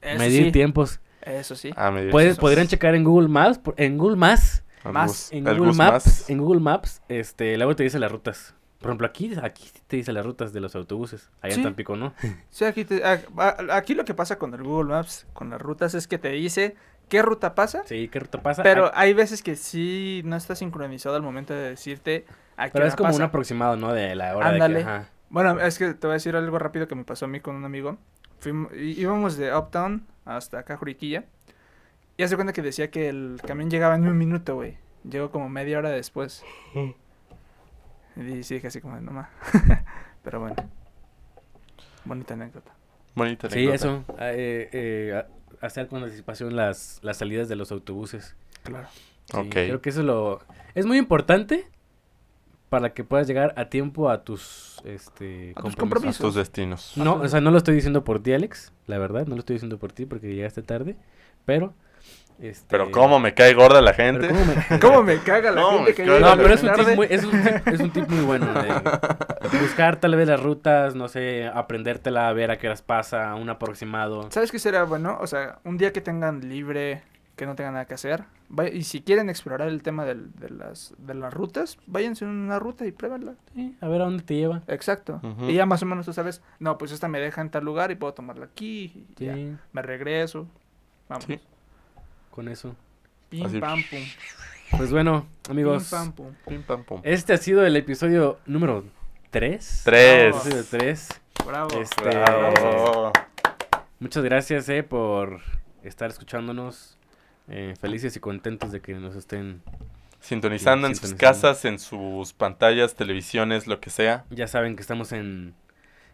Eso 0.00 0.18
Medir 0.18 0.44
sí. 0.46 0.52
tiempos. 0.52 1.00
Eso 1.22 1.54
sí. 1.54 1.72
Ah, 1.76 1.90
me 1.90 2.02
dio 2.02 2.10
Puedes, 2.10 2.32
eso. 2.32 2.40
podrían 2.40 2.66
checar 2.66 2.94
en 2.94 3.04
Google 3.04 3.28
Maps, 3.28 3.60
en 3.76 3.98
Google 3.98 4.16
Maps, 4.16 4.64
Más. 4.84 5.30
En 5.32 5.44
Google 5.44 5.74
Maps, 5.74 5.76
más. 6.06 6.30
en 6.30 6.38
Google 6.38 6.60
Maps, 6.60 7.02
este, 7.08 7.56
luego 7.58 7.76
te 7.76 7.82
dice 7.82 7.98
las 7.98 8.10
rutas. 8.10 8.54
Por 8.78 8.88
ejemplo, 8.88 9.06
aquí, 9.06 9.30
aquí 9.42 9.68
te 9.86 9.96
dice 9.96 10.10
las 10.10 10.24
rutas 10.24 10.54
de 10.54 10.60
los 10.60 10.74
autobuses. 10.74 11.28
Allá 11.42 11.54
Sí. 11.56 11.60
en 11.60 11.64
Tampico, 11.64 11.96
¿no? 11.96 12.14
Sí, 12.48 12.64
aquí, 12.64 12.86
te- 12.86 13.04
a- 13.04 13.20
a- 13.36 13.76
aquí 13.76 13.94
lo 13.94 14.06
que 14.06 14.14
pasa 14.14 14.38
con 14.38 14.54
el 14.54 14.62
Google 14.62 14.88
Maps, 14.94 15.26
con 15.34 15.50
las 15.50 15.60
rutas, 15.60 15.92
es 15.94 16.08
que 16.08 16.16
te 16.16 16.30
dice 16.30 16.76
qué 17.10 17.20
ruta 17.20 17.54
pasa, 17.54 17.82
Sí, 17.84 18.08
¿qué 18.08 18.20
ruta 18.20 18.40
pasa? 18.42 18.62
pero 18.62 18.86
Ah, 18.86 18.92
hay 18.94 19.12
veces 19.12 19.42
que 19.42 19.54
sí 19.56 20.22
no 20.24 20.34
está 20.36 20.54
sincronizado 20.56 21.14
al 21.16 21.22
momento 21.22 21.52
de 21.52 21.68
decirte 21.68 22.24
pero 22.72 22.82
hora 22.84 22.88
es 22.88 22.96
como 22.96 23.08
pasa. 23.08 23.16
un 23.18 23.22
aproximado, 23.22 23.76
¿no? 23.76 23.92
De 23.92 24.14
la 24.14 24.36
hora 24.36 24.48
de 24.48 24.52
Ándale. 24.54 24.78
que... 24.80 24.82
Ajá. 24.84 25.08
Bueno, 25.30 25.60
es 25.60 25.78
que 25.78 25.94
te 25.94 26.06
voy 26.06 26.12
a 26.12 26.14
decir 26.14 26.34
algo 26.36 26.58
rápido 26.58 26.88
que 26.88 26.94
me 26.94 27.04
pasó 27.04 27.24
a 27.24 27.28
mí 27.28 27.40
con 27.40 27.54
un 27.56 27.64
amigo. 27.64 27.96
Fuimos, 28.40 28.72
íbamos 28.74 29.36
de 29.36 29.54
Uptown 29.54 30.06
hasta 30.24 30.58
acá, 30.60 30.76
Juriquilla. 30.76 31.24
Y 32.16 32.22
hace 32.22 32.34
cuenta 32.34 32.52
que 32.52 32.62
decía 32.62 32.90
que 32.90 33.08
el 33.08 33.40
camión 33.46 33.70
llegaba 33.70 33.94
en 33.94 34.06
un 34.08 34.18
minuto, 34.18 34.56
güey. 34.56 34.76
Llegó 35.08 35.30
como 35.30 35.48
media 35.48 35.78
hora 35.78 35.90
después. 35.90 36.42
Y 38.16 38.42
sí, 38.42 38.54
dije 38.54 38.66
así 38.66 38.80
como, 38.80 39.00
no 39.00 39.12
más. 39.12 39.28
Pero 40.22 40.40
bueno. 40.40 40.56
Bonita 42.04 42.34
anécdota. 42.34 42.72
Bonita 43.14 43.48
Sí, 43.48 43.60
anécdota. 43.66 43.74
eso. 43.76 44.04
ah, 44.18 44.30
eh, 44.32 44.68
eh, 44.72 45.24
hacer 45.60 45.86
con 45.88 46.02
anticipación 46.02 46.54
las, 46.56 46.98
las 47.02 47.16
salidas 47.18 47.48
de 47.48 47.56
los 47.56 47.70
autobuses. 47.72 48.36
Claro. 48.64 48.88
Sí, 49.26 49.36
Ok. 49.38 49.50
Creo 49.52 49.80
que 49.80 49.90
eso 49.90 50.02
lo... 50.02 50.40
Es 50.74 50.86
muy 50.86 50.98
importante 50.98 51.68
para 52.70 52.94
que 52.94 53.04
puedas 53.04 53.26
llegar 53.26 53.52
a 53.56 53.66
tiempo 53.66 54.08
a 54.08 54.24
tus, 54.24 54.80
este, 54.84 55.52
A 55.56 55.60
tus 55.60 55.74
A 55.74 55.76
compromisos. 55.76 56.18
tus 56.24 56.34
destinos. 56.36 56.92
No, 56.96 57.16
o 57.16 57.28
sea, 57.28 57.42
no 57.42 57.50
lo 57.50 57.58
estoy 57.58 57.74
diciendo 57.74 58.02
por 58.04 58.22
ti, 58.22 58.32
Alex, 58.32 58.72
la 58.86 58.96
verdad, 58.96 59.26
no 59.26 59.34
lo 59.34 59.40
estoy 59.40 59.54
diciendo 59.56 59.76
por 59.78 59.92
ti 59.92 60.06
porque 60.06 60.34
llegaste 60.34 60.62
tarde, 60.62 60.96
pero... 61.44 61.74
Este, 62.40 62.64
Pero 62.70 62.90
cómo 62.90 63.18
me 63.20 63.34
cae 63.34 63.52
gorda 63.52 63.82
la 63.82 63.92
gente. 63.92 64.26
cómo 64.28 64.40
me- 64.46 64.78
¿Cómo 64.80 65.02
me 65.02 65.18
caga 65.18 65.50
la 65.50 65.60
No, 65.60 65.70
gente 65.84 65.94
que 65.94 66.06
llega 66.06 66.20
No, 66.20 66.36
pero 66.42 66.54
es 66.54 66.62
un, 66.62 66.72
tip 66.72 66.96
muy, 66.96 67.06
es, 67.10 67.24
un 67.24 67.30
tip, 67.42 67.68
es 67.68 67.80
un 67.80 67.90
tip 67.90 68.08
muy 68.08 68.24
bueno. 68.24 68.46
de 68.54 69.58
buscar 69.60 69.96
tal 70.00 70.16
vez 70.16 70.26
las 70.26 70.42
rutas, 70.42 70.94
no 70.94 71.08
sé, 71.08 71.46
aprendértela, 71.52 72.32
ver 72.32 72.50
a 72.50 72.56
qué 72.56 72.68
horas 72.68 72.80
pasa, 72.80 73.34
un 73.34 73.50
aproximado. 73.50 74.30
¿Sabes 74.30 74.50
qué 74.52 74.58
será 74.58 74.84
bueno? 74.84 75.18
O 75.20 75.26
sea, 75.26 75.58
un 75.64 75.76
día 75.76 75.92
que 75.92 76.00
tengan 76.00 76.48
libre, 76.48 77.02
que 77.36 77.44
no 77.44 77.54
tengan 77.56 77.74
nada 77.74 77.84
que 77.84 77.92
hacer, 77.92 78.22
y 78.72 78.82
si 78.84 79.00
quieren 79.02 79.30
explorar 79.30 79.68
el 79.68 79.82
tema 79.82 80.04
del- 80.04 80.32
de, 80.34 80.50
las, 80.50 80.94
de 80.98 81.14
las 81.14 81.32
rutas, 81.32 81.78
váyanse 81.86 82.24
en 82.24 82.30
una 82.32 82.58
ruta 82.58 82.84
y 82.86 82.92
pruébenla. 82.92 83.34
Sí, 83.54 83.76
a 83.80 83.88
ver 83.88 84.02
a 84.02 84.04
dónde 84.06 84.22
te 84.24 84.34
lleva. 84.34 84.62
Exacto. 84.66 85.20
Y 85.46 85.54
ya 85.54 85.66
más 85.66 85.82
o 85.82 85.86
menos 85.86 86.06
tú 86.06 86.12
sabes, 86.12 86.42
no, 86.58 86.76
pues 86.78 86.90
esta 86.92 87.06
me 87.08 87.20
deja 87.20 87.40
en 87.40 87.50
tal 87.50 87.64
lugar 87.64 87.90
y 87.90 87.94
puedo 87.94 88.12
tomarla 88.14 88.46
aquí. 88.46 89.06
y 89.18 89.24
ya, 89.24 89.36
me 89.72 89.82
regreso. 89.82 90.46
Vamos. 91.08 91.24
Sí. 91.24 91.38
con 92.30 92.48
eso. 92.48 92.74
Pim, 93.28 93.46
Así. 93.46 93.60
pam, 93.60 93.80
pum. 93.90 94.00
Pues 94.76 94.90
bueno, 94.92 95.26
amigos, 95.48 95.88
Pim, 95.90 95.98
pam, 95.98 96.12
pum. 96.12 96.34
Pim, 96.46 96.62
pam, 96.62 96.84
pum. 96.84 97.00
este 97.04 97.32
ha 97.32 97.36
sido 97.38 97.64
el 97.66 97.76
episodio 97.76 98.38
número 98.46 98.84
3. 99.30 99.82
Tres. 99.84 100.36
Episodio 100.36 100.64
3. 100.70 101.08
Bravo. 101.46 101.80
Este, 101.80 102.02
Bravo. 102.04 103.12
Muchas 103.98 104.22
gracias 104.24 104.68
eh, 104.68 104.82
por 104.82 105.40
estar 105.82 106.10
escuchándonos. 106.10 106.96
Eh, 107.48 107.74
felices 107.80 108.14
y 108.16 108.20
contentos 108.20 108.70
de 108.72 108.80
que 108.80 108.94
nos 108.94 109.16
estén. 109.16 109.62
Sintonizando 110.20 110.86
en 110.86 110.94
sus 110.94 111.14
casas, 111.14 111.64
en 111.64 111.78
sus 111.78 112.32
pantallas, 112.34 112.94
televisiones, 112.94 113.66
lo 113.66 113.80
que 113.80 113.88
sea. 113.90 114.24
Ya 114.30 114.46
saben 114.46 114.76
que 114.76 114.82
estamos 114.82 115.12
en 115.12 115.54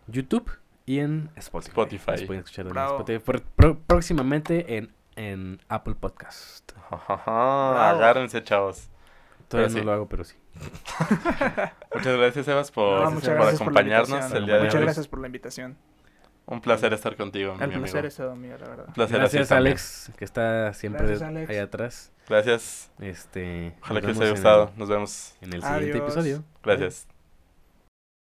YouTube 0.06 0.48
y 0.86 1.00
en 1.00 1.28
Spotify. 1.36 1.70
Spotify. 1.70 2.10
Nos 2.12 2.22
pueden 2.22 2.40
escuchar 2.44 2.66
en 2.66 2.72
Bravo. 2.72 2.98
Spotify. 2.98 3.18
Por- 3.24 3.42
pro- 3.42 3.78
próximamente 3.80 4.76
en, 4.76 4.92
en 5.16 5.60
Apple 5.68 5.96
Podcast. 5.98 6.70
Agárrense, 7.26 8.42
chavos. 8.44 8.88
Todavía 9.48 9.68
Pero 9.68 9.74
no 9.74 9.78
sí. 9.80 9.84
lo 9.86 9.92
hago, 9.92 10.08
pero 10.08 10.24
sí. 10.24 10.36
Muchas 11.94 12.16
gracias, 12.16 12.48
Evas, 12.48 12.70
por, 12.70 13.02
No, 13.04 13.10
muchas 13.12 13.28
por 13.28 13.34
gracias 13.36 13.58
por 13.62 13.72
la 13.72 13.80
acompañarnos 13.80 14.32
el 14.32 14.46
día 14.46 14.54
de 14.56 14.60
Muchas 14.60 14.74
hoy. 14.76 14.80
gracias 14.82 15.08
por 15.08 15.20
la 15.20 15.26
invitación. 15.26 15.76
Un 16.46 16.60
placer 16.60 16.92
estar 16.92 17.16
contigo, 17.16 17.52
mi 17.54 17.58
El 17.58 17.64
amigo. 17.64 17.80
placer 17.82 18.06
es 18.06 18.16
todo 18.16 18.36
mío, 18.36 18.56
la 18.58 18.68
verdad. 18.68 18.84
Un 18.88 18.94
placer 18.94 19.18
Gracias, 19.18 19.48
también. 19.48 19.72
Alex, 19.72 20.10
que 20.16 20.24
está 20.24 20.72
siempre 20.74 21.06
Gracias, 21.06 21.48
ahí 21.50 21.56
atrás. 21.58 22.12
Gracias. 22.28 22.90
Este, 23.00 23.74
Ojalá 23.82 24.00
que 24.00 24.06
les 24.08 24.20
haya 24.20 24.30
gustado. 24.30 24.70
el- 24.72 24.78
Nos 24.78 24.88
vemos. 24.88 25.34
En 25.40 25.52
el 25.52 25.62
siguiente 25.62 25.90
Adiós. 25.92 26.02
episodio. 26.12 26.44
Gracias. 26.62 27.06